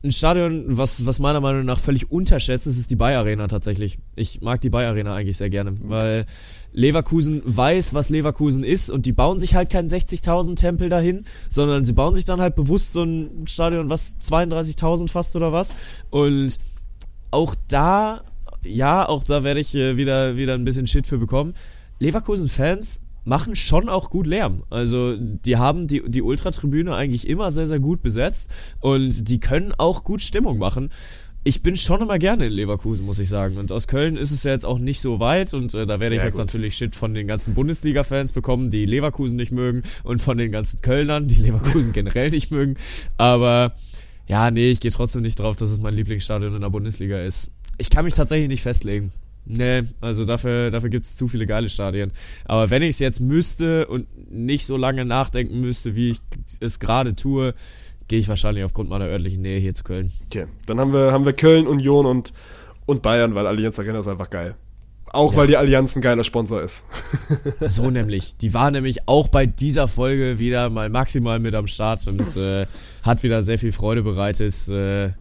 ein 0.04 0.12
Stadion, 0.12 0.66
was, 0.68 1.06
was 1.06 1.20
meiner 1.20 1.40
Meinung 1.40 1.64
nach 1.64 1.80
völlig 1.80 2.12
unterschätzt 2.12 2.68
ist, 2.68 2.78
ist 2.78 2.92
die 2.92 2.98
Bayer 2.98 3.20
Arena 3.20 3.48
tatsächlich. 3.48 4.00
Ich 4.16 4.42
mag 4.42 4.60
die 4.60 4.70
Bayer 4.70 4.90
Arena 4.90 5.16
eigentlich 5.16 5.38
sehr 5.38 5.50
gerne, 5.50 5.78
weil 5.82 6.26
Leverkusen 6.74 7.42
weiß, 7.46 7.94
was 7.94 8.10
Leverkusen 8.10 8.66
ist 8.66 8.90
und 8.90 9.06
die 9.06 9.14
bauen 9.14 9.40
sich 9.40 9.56
halt 9.56 9.70
keinen 9.70 9.88
60.000 9.88 10.56
Tempel 10.56 10.90
dahin, 10.90 11.24
sondern 11.48 11.86
sie 11.86 11.94
bauen 11.94 12.16
sich 12.16 12.26
dann 12.26 12.42
halt 12.42 12.56
bewusst 12.56 12.92
so 12.92 13.04
ein 13.04 13.48
Stadion, 13.48 13.90
was 13.90 14.18
32.000 14.20 15.10
fast 15.10 15.38
oder 15.38 15.54
was. 15.54 15.74
Und 16.10 16.58
auch 17.32 17.56
da, 17.70 18.24
ja, 18.62 19.08
auch 19.08 19.24
da 19.24 19.44
werde 19.44 19.62
ich 19.62 19.74
äh, 19.74 19.96
wieder, 19.96 20.36
wieder 20.36 20.54
ein 20.54 20.66
bisschen 20.66 20.86
Shit 20.86 21.08
für 21.08 21.18
bekommen. 21.18 21.54
Leverkusen-Fans 22.00 23.03
machen 23.26 23.56
schon 23.56 23.90
auch 23.90 24.10
gut 24.10 24.28
Lärm. 24.28 24.64
Also 24.70 25.16
die 25.18 25.58
haben 25.58 25.88
die, 25.88 26.02
die 26.08 26.22
Ultratribüne 26.22 26.94
eigentlich 26.96 27.28
immer 27.28 27.52
sehr, 27.52 27.68
sehr 27.68 27.80
gut 27.80 28.02
besetzt 28.02 28.50
und 28.80 29.30
die 29.30 29.40
können 29.40 29.74
auch 29.78 30.04
gut 30.04 30.22
Stimmung 30.22 30.58
machen. 30.58 30.90
Ich 31.46 31.62
bin 31.62 31.76
schon 31.76 32.02
immer 32.02 32.20
gerne 32.20 32.46
in 32.46 32.54
Leverkusen, 32.54 33.06
muss 33.06 33.20
ich 33.20 33.28
sagen. 33.28 33.58
Und 33.58 33.72
aus 33.74 33.88
Köln 33.88 34.16
ist 34.16 34.32
es 34.32 34.44
ja 34.44 34.52
jetzt 34.52 34.66
auch 34.66 34.80
nicht 34.80 35.02
so 35.02 35.20
weit 35.20 35.54
und 35.54 35.74
äh, 35.74 35.86
da 35.86 36.00
werde 36.00 36.16
ich 36.16 36.22
Ja, 36.22 36.26
jetzt 36.28 36.36
gut. 36.38 36.46
natürlich 36.46 36.78
Shit 36.78 36.96
von 36.96 37.14
den 37.14 37.28
ganzen 37.28 37.54
Bundesliga-Fans 37.54 38.32
bekommen, 38.32 38.70
die 38.72 38.86
Leverkusen 38.86 39.36
nicht 39.36 39.52
mögen 39.52 39.84
und 40.04 40.22
von 40.22 40.38
den 40.38 40.54
ganzen 40.54 40.82
Kölnern, 40.82 41.28
die 41.28 41.36
Leverkusen 41.42 41.92
generell 41.94 42.30
nicht 42.30 42.50
mögen. 42.52 42.76
Aber 43.18 43.74
ja, 44.26 44.52
nee, 44.52 44.72
ich 44.72 44.80
gehe 44.80 44.92
trotzdem 44.92 45.22
nicht 45.22 45.40
drauf, 45.40 45.58
dass 45.58 45.70
es 45.70 45.80
mein 45.82 45.94
Lieblingsstadion 45.94 46.56
in 46.56 46.62
der 46.62 46.70
Bundesliga 46.70 47.20
ist. 47.20 47.52
Ich 47.78 47.90
kann 47.90 48.06
mich 48.06 48.14
tatsächlich 48.14 48.48
nicht 48.48 48.62
festlegen. 48.62 49.12
Nee, 49.46 49.84
also 50.00 50.24
dafür, 50.26 50.72
dafür 50.72 50.90
gibt 50.90 51.06
es 51.06 51.16
zu 51.16 51.28
viele 51.28 51.46
geile 51.46 51.70
Stadien. 51.70 52.12
Aber 52.46 52.70
wenn 52.70 52.82
ich 52.82 52.92
es 52.92 53.00
jetzt 53.00 53.20
müsste 53.20 53.88
und 53.88 54.08
nicht 54.32 54.66
so 54.66 54.78
lange 54.78 55.04
nachdenken 55.06 55.60
müsste, 55.60 55.96
wie 55.96 56.12
ich 56.12 56.22
es 56.62 56.80
gerade 56.80 57.16
tue, 57.16 57.54
gehe 58.08 58.20
ich 58.20 58.30
wahrscheinlich 58.30 58.64
aufgrund 58.64 58.90
meiner 58.90 59.06
örtlichen 59.06 59.42
Nähe 59.42 59.60
hier 59.60 59.74
zu 59.74 59.84
Köln. 59.84 60.12
Okay, 60.28 60.46
dann 60.66 60.80
haben 60.80 60.94
wir, 60.94 61.12
haben 61.12 61.26
wir 61.26 61.34
Köln, 61.34 61.68
Union 61.68 62.06
und, 62.06 62.32
und 62.86 63.02
Bayern, 63.02 63.36
weil 63.36 63.48
Allianz 63.48 63.80
Arena 63.80 64.00
ist 64.00 64.08
einfach 64.08 64.30
geil. 64.30 64.56
Auch 65.08 65.34
Ja. 65.34 65.38
weil 65.40 65.48
die 65.48 65.58
Allianz 65.58 65.96
ein 65.96 66.02
geiler 66.02 66.24
Sponsor 66.24 66.62
ist. 66.62 66.86
So 67.62 67.90
nämlich. 67.92 68.36
Die 68.38 68.54
war 68.54 68.72
nämlich 68.72 69.08
auch 69.08 69.28
bei 69.28 69.46
dieser 69.46 69.88
Folge 69.88 70.40
wieder 70.40 70.70
mal 70.70 70.90
maximal 70.90 71.40
mit 71.40 71.54
am 71.54 71.68
Start 71.68 72.08
und 72.08 72.36
äh, 72.38 72.66
hat 73.04 73.24
wieder 73.24 73.44
sehr 73.44 73.60
viel 73.60 73.72
Freude 73.72 74.02
bereitet. 74.04 74.68
Äh, 74.70 75.12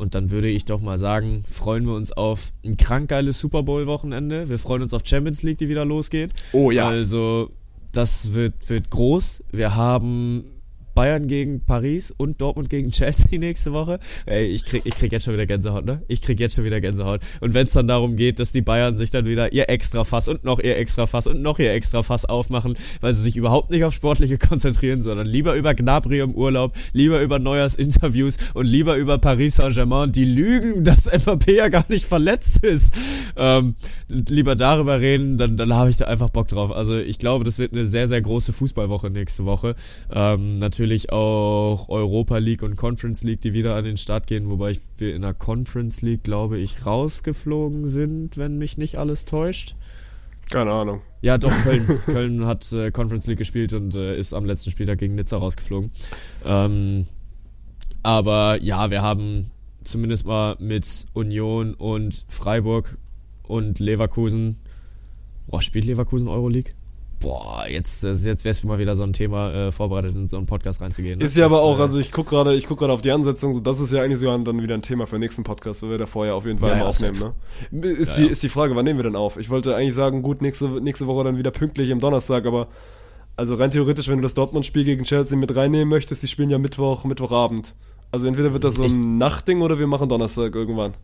und 0.00 0.14
dann 0.14 0.30
würde 0.30 0.48
ich 0.48 0.64
doch 0.64 0.80
mal 0.80 0.96
sagen, 0.96 1.44
freuen 1.46 1.84
wir 1.84 1.94
uns 1.94 2.10
auf 2.10 2.52
ein 2.64 2.78
krank 2.78 3.10
geiles 3.10 3.38
Super 3.38 3.62
Bowl-Wochenende. 3.62 4.48
Wir 4.48 4.58
freuen 4.58 4.80
uns 4.80 4.94
auf 4.94 5.02
Champions 5.04 5.42
League, 5.42 5.58
die 5.58 5.68
wieder 5.68 5.84
losgeht. 5.84 6.32
Oh 6.52 6.70
ja. 6.70 6.88
Also, 6.88 7.50
das 7.92 8.32
wird, 8.32 8.70
wird 8.70 8.88
groß. 8.88 9.44
Wir 9.52 9.74
haben 9.76 10.59
Bayern 11.00 11.28
gegen 11.28 11.64
Paris 11.64 12.12
und 12.14 12.42
Dortmund 12.42 12.68
gegen 12.68 12.90
Chelsea 12.92 13.38
nächste 13.38 13.72
Woche. 13.72 14.00
Ey, 14.26 14.44
ich 14.48 14.66
krieg, 14.66 14.82
ich 14.84 14.94
krieg 14.96 15.10
jetzt 15.12 15.24
schon 15.24 15.32
wieder 15.32 15.46
Gänsehaut, 15.46 15.86
ne? 15.86 16.02
Ich 16.08 16.20
krieg 16.20 16.38
jetzt 16.38 16.56
schon 16.56 16.64
wieder 16.66 16.78
Gänsehaut. 16.82 17.22
Und 17.40 17.54
wenn 17.54 17.64
es 17.64 17.72
dann 17.72 17.88
darum 17.88 18.16
geht, 18.16 18.38
dass 18.38 18.52
die 18.52 18.60
Bayern 18.60 18.98
sich 18.98 19.10
dann 19.10 19.24
wieder 19.24 19.50
ihr 19.50 19.70
Extrafass 19.70 20.28
und 20.28 20.44
noch 20.44 20.58
ihr 20.58 20.76
Extrafass 20.76 21.26
und 21.26 21.40
noch 21.40 21.58
ihr 21.58 21.72
Extrafass 21.72 22.26
aufmachen, 22.26 22.74
weil 23.00 23.14
sie 23.14 23.22
sich 23.22 23.38
überhaupt 23.38 23.70
nicht 23.70 23.82
auf 23.84 23.94
Sportliche 23.94 24.36
konzentrieren, 24.48 25.00
sondern 25.00 25.26
lieber 25.26 25.54
über 25.54 25.74
Gnabry 25.74 26.20
im 26.20 26.34
Urlaub, 26.34 26.74
lieber 26.92 27.22
über 27.22 27.38
Neuers 27.38 27.76
Interviews 27.76 28.36
und 28.52 28.66
lieber 28.66 28.96
über 28.96 29.16
Paris 29.16 29.56
Saint-Germain, 29.56 30.12
die 30.12 30.26
lügen, 30.26 30.84
dass 30.84 31.10
Mbappé 31.10 31.52
ja 31.52 31.68
gar 31.68 31.86
nicht 31.88 32.04
verletzt 32.04 32.62
ist. 32.62 33.32
Ähm, 33.38 33.74
lieber 34.10 34.54
darüber 34.54 35.00
reden, 35.00 35.38
dann, 35.38 35.56
dann 35.56 35.72
habe 35.72 35.88
ich 35.88 35.96
da 35.96 36.04
einfach 36.04 36.28
Bock 36.28 36.48
drauf. 36.48 36.70
Also 36.70 36.98
ich 36.98 37.18
glaube, 37.18 37.46
das 37.46 37.58
wird 37.58 37.72
eine 37.72 37.86
sehr, 37.86 38.06
sehr 38.06 38.20
große 38.20 38.52
Fußballwoche 38.52 39.08
nächste 39.08 39.46
Woche. 39.46 39.76
Ähm, 40.12 40.58
natürlich 40.58 40.89
auch 41.12 41.88
Europa 41.88 42.38
League 42.38 42.62
und 42.62 42.76
Conference 42.76 43.22
League, 43.22 43.40
die 43.40 43.52
wieder 43.52 43.74
an 43.76 43.84
den 43.84 43.96
Start 43.96 44.26
gehen, 44.26 44.50
wobei 44.50 44.76
wir 44.98 45.14
in 45.14 45.22
der 45.22 45.34
Conference 45.34 46.02
League, 46.02 46.24
glaube 46.24 46.58
ich, 46.58 46.84
rausgeflogen 46.84 47.86
sind, 47.86 48.36
wenn 48.36 48.58
mich 48.58 48.76
nicht 48.76 48.96
alles 48.96 49.24
täuscht. 49.24 49.76
Keine 50.50 50.72
Ahnung. 50.72 51.00
Ja, 51.22 51.38
doch, 51.38 51.52
Köln. 51.62 51.86
Köln 52.06 52.46
hat 52.46 52.72
äh, 52.72 52.90
Conference 52.90 53.26
League 53.26 53.38
gespielt 53.38 53.72
und 53.72 53.94
äh, 53.94 54.18
ist 54.18 54.34
am 54.34 54.44
letzten 54.44 54.70
Spieltag 54.70 54.98
gegen 54.98 55.14
Nizza 55.14 55.36
rausgeflogen. 55.36 55.90
Ähm, 56.44 57.06
aber 58.02 58.60
ja, 58.60 58.90
wir 58.90 59.02
haben 59.02 59.50
zumindest 59.84 60.26
mal 60.26 60.56
mit 60.58 61.06
Union 61.14 61.74
und 61.74 62.24
Freiburg 62.28 62.98
und 63.44 63.78
Leverkusen. 63.78 64.56
Boah, 65.46 65.62
spielt 65.62 65.84
Leverkusen 65.84 66.28
Euroleague? 66.28 66.72
Boah, 67.20 67.66
jetzt, 67.68 68.02
jetzt 68.02 68.24
wäre 68.24 68.50
es 68.50 68.64
mal 68.64 68.78
wieder 68.78 68.96
so 68.96 69.02
ein 69.02 69.12
Thema, 69.12 69.52
äh, 69.52 69.72
vorbereitet 69.72 70.16
in 70.16 70.26
so 70.26 70.38
einen 70.38 70.46
Podcast 70.46 70.80
reinzugehen. 70.80 71.18
ne? 71.18 71.24
Ist 71.26 71.36
ja 71.36 71.44
aber 71.44 71.60
auch, 71.60 71.78
äh, 71.78 71.82
also 71.82 71.98
ich 71.98 72.12
gucke 72.12 72.30
gerade, 72.30 72.54
ich 72.56 72.66
gucke 72.66 72.80
gerade 72.80 72.94
auf 72.94 73.02
die 73.02 73.10
Ansetzung, 73.12 73.52
so 73.52 73.60
das 73.60 73.78
ist 73.78 73.92
ja 73.92 74.02
eigentlich 74.02 74.18
sogar 74.18 74.38
dann 74.38 74.62
wieder 74.62 74.74
ein 74.74 74.80
Thema 74.80 75.06
für 75.06 75.16
den 75.16 75.20
nächsten 75.20 75.44
Podcast, 75.44 75.82
weil 75.82 75.90
wir 75.90 75.98
da 75.98 76.06
vorher 76.06 76.34
auf 76.34 76.46
jeden 76.46 76.58
Fall 76.58 76.70
Ja, 76.70 76.74
mal 76.76 76.82
ja, 76.82 76.88
aufnehmen, 76.88 77.34
ne? 77.70 77.88
Ist, 77.88 78.16
die, 78.16 78.26
ist 78.26 78.42
die 78.42 78.48
Frage, 78.48 78.74
wann 78.74 78.86
nehmen 78.86 78.98
wir 78.98 79.04
denn 79.04 79.16
auf? 79.16 79.36
Ich 79.36 79.50
wollte 79.50 79.76
eigentlich 79.76 79.94
sagen, 79.94 80.22
gut, 80.22 80.40
nächste, 80.40 80.68
nächste 80.68 81.06
Woche 81.06 81.24
dann 81.24 81.36
wieder 81.36 81.50
pünktlich 81.50 81.92
am 81.92 82.00
Donnerstag, 82.00 82.46
aber 82.46 82.68
also 83.36 83.54
rein 83.54 83.70
theoretisch, 83.70 84.08
wenn 84.08 84.16
du 84.16 84.22
das 84.22 84.34
Dortmund-Spiel 84.34 84.84
gegen 84.84 85.04
Chelsea 85.04 85.36
mit 85.36 85.54
reinnehmen 85.54 85.88
möchtest, 85.88 86.22
die 86.22 86.28
spielen 86.28 86.48
ja 86.48 86.58
Mittwoch, 86.58 87.04
Mittwochabend. 87.04 87.74
Also 88.10 88.26
entweder 88.26 88.52
wird 88.52 88.64
das 88.64 88.76
so 88.76 88.82
ein 88.82 89.16
Nachtding 89.16 89.60
oder 89.60 89.78
wir 89.78 89.86
machen 89.86 90.08
Donnerstag 90.08 90.54
irgendwann. 90.54 90.94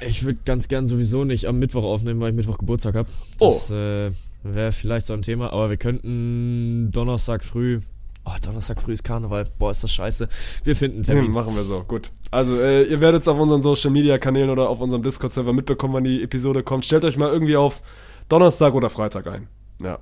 Ich 0.00 0.24
würde 0.24 0.38
ganz 0.44 0.68
gern 0.68 0.86
sowieso 0.86 1.24
nicht 1.24 1.46
am 1.46 1.58
Mittwoch 1.58 1.84
aufnehmen, 1.84 2.20
weil 2.20 2.30
ich 2.30 2.36
Mittwoch 2.36 2.58
Geburtstag 2.58 2.94
habe. 2.94 3.08
Das 3.38 3.70
äh, 3.70 4.10
wäre 4.42 4.72
vielleicht 4.72 5.06
so 5.06 5.14
ein 5.14 5.22
Thema, 5.22 5.52
aber 5.52 5.70
wir 5.70 5.76
könnten 5.76 6.90
Donnerstag 6.92 7.44
früh. 7.44 7.80
Oh, 8.24 8.32
Donnerstag 8.44 8.80
früh 8.80 8.92
ist 8.92 9.02
Karneval. 9.02 9.46
Boah, 9.58 9.70
ist 9.70 9.82
das 9.82 9.92
scheiße. 9.92 10.28
Wir 10.64 10.76
finden 10.76 10.98
einen 10.98 11.04
Termin. 11.04 11.24
Hm, 11.26 11.32
machen 11.32 11.54
wir 11.54 11.62
so, 11.62 11.82
gut. 11.84 12.10
Also, 12.30 12.60
äh, 12.60 12.84
ihr 12.84 13.00
werdet 13.00 13.22
es 13.22 13.28
auf 13.28 13.38
unseren 13.38 13.62
Social 13.62 13.90
Media 13.90 14.18
Kanälen 14.18 14.50
oder 14.50 14.68
auf 14.68 14.80
unserem 14.80 15.02
Discord-Server 15.02 15.52
mitbekommen, 15.52 15.94
wann 15.94 16.04
die 16.04 16.22
Episode 16.22 16.62
kommt. 16.62 16.84
Stellt 16.84 17.04
euch 17.04 17.16
mal 17.16 17.30
irgendwie 17.30 17.56
auf 17.56 17.82
Donnerstag 18.28 18.74
oder 18.74 18.90
Freitag 18.90 19.26
ein. 19.26 19.48
Ja. 19.82 19.98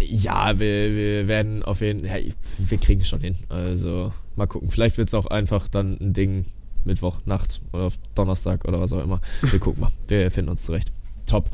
Ja, 0.00 0.58
wir, 0.58 0.96
wir 0.96 1.28
werden 1.28 1.62
auf 1.62 1.80
jeden 1.80 2.04
Fall. 2.04 2.20
Ja, 2.20 2.32
wir 2.58 2.78
kriegen 2.78 3.02
es 3.02 3.08
schon 3.08 3.20
hin. 3.20 3.36
Also, 3.48 4.12
mal 4.34 4.46
gucken. 4.46 4.68
Vielleicht 4.68 4.98
wird 4.98 5.08
es 5.08 5.14
auch 5.14 5.26
einfach 5.26 5.68
dann 5.68 5.96
ein 6.00 6.12
Ding 6.12 6.44
Mittwoch, 6.84 7.20
Nacht 7.24 7.60
oder 7.72 7.84
auf 7.84 7.98
Donnerstag 8.14 8.64
oder 8.66 8.80
was 8.80 8.92
auch 8.92 9.02
immer. 9.02 9.20
Wir 9.42 9.60
gucken 9.60 9.82
mal. 9.82 9.90
Wir 10.08 10.30
finden 10.30 10.50
uns 10.50 10.64
zurecht. 10.64 10.92
Top. 11.26 11.50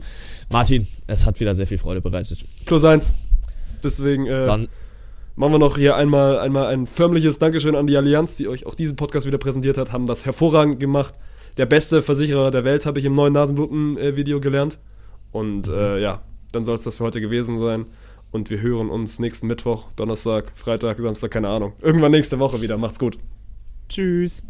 Martin, 0.51 0.87
es 1.07 1.27
hat 1.27 1.41
wieder 1.41 1.55
sehr 1.55 1.67
viel 1.67 1.79
Freude 1.79 2.01
bereitet. 2.01 2.45
Plus 2.65 2.85
eins. 2.85 3.15
Deswegen 3.83 4.27
äh, 4.27 4.45
Dann, 4.45 4.69
machen 5.37 5.53
wir 5.53 5.59
noch 5.59 5.77
hier 5.77 5.97
einmal, 5.97 6.39
einmal 6.39 6.67
ein 6.67 6.87
förmliches 6.87 7.39
Dankeschön 7.39 7.77
an 7.77 7.87
die 7.87 7.97
Allianz, 7.97 8.37
die 8.37 8.49
euch 8.49 8.67
auch 8.67 8.75
diesen 8.75 8.97
Podcast 8.97 9.27
wieder 9.27 9.39
präsentiert 9.39 9.79
hat, 9.79 9.93
haben 9.93 10.07
das 10.07 10.27
hervorragend 10.27 10.81
gemacht. 10.81 11.15
Der 11.57 11.67
beste 11.67 12.03
Versicherer 12.03 12.51
der 12.51 12.65
Welt, 12.65 12.87
habe 12.87 12.99
ich 12.99 13.05
im 13.05 13.15
neuen 13.15 13.33
Nasenbluten-Video 13.33 14.41
gelernt. 14.41 14.79
Und 15.33 15.69
äh, 15.69 16.01
ja, 16.01 16.23
dann 16.53 16.65
soll 16.65 16.75
es 16.75 16.83
das 16.83 16.97
für 16.97 17.05
heute 17.05 17.21
gewesen 17.21 17.59
sein. 17.59 17.87
Und 18.31 18.51
wir 18.51 18.61
hören 18.61 18.91
uns 18.91 19.19
nächsten 19.19 19.47
Mittwoch, 19.47 19.89
Donnerstag, 19.97 20.53
Freitag, 20.55 20.99
Samstag, 20.99 21.31
keine 21.31 21.49
Ahnung. 21.49 21.73
Irgendwann 21.81 22.13
nächste 22.13 22.39
Woche 22.39 22.61
wieder. 22.61 22.77
Macht's 22.77 22.99
gut. 22.99 23.19
tschüss. 23.89 24.45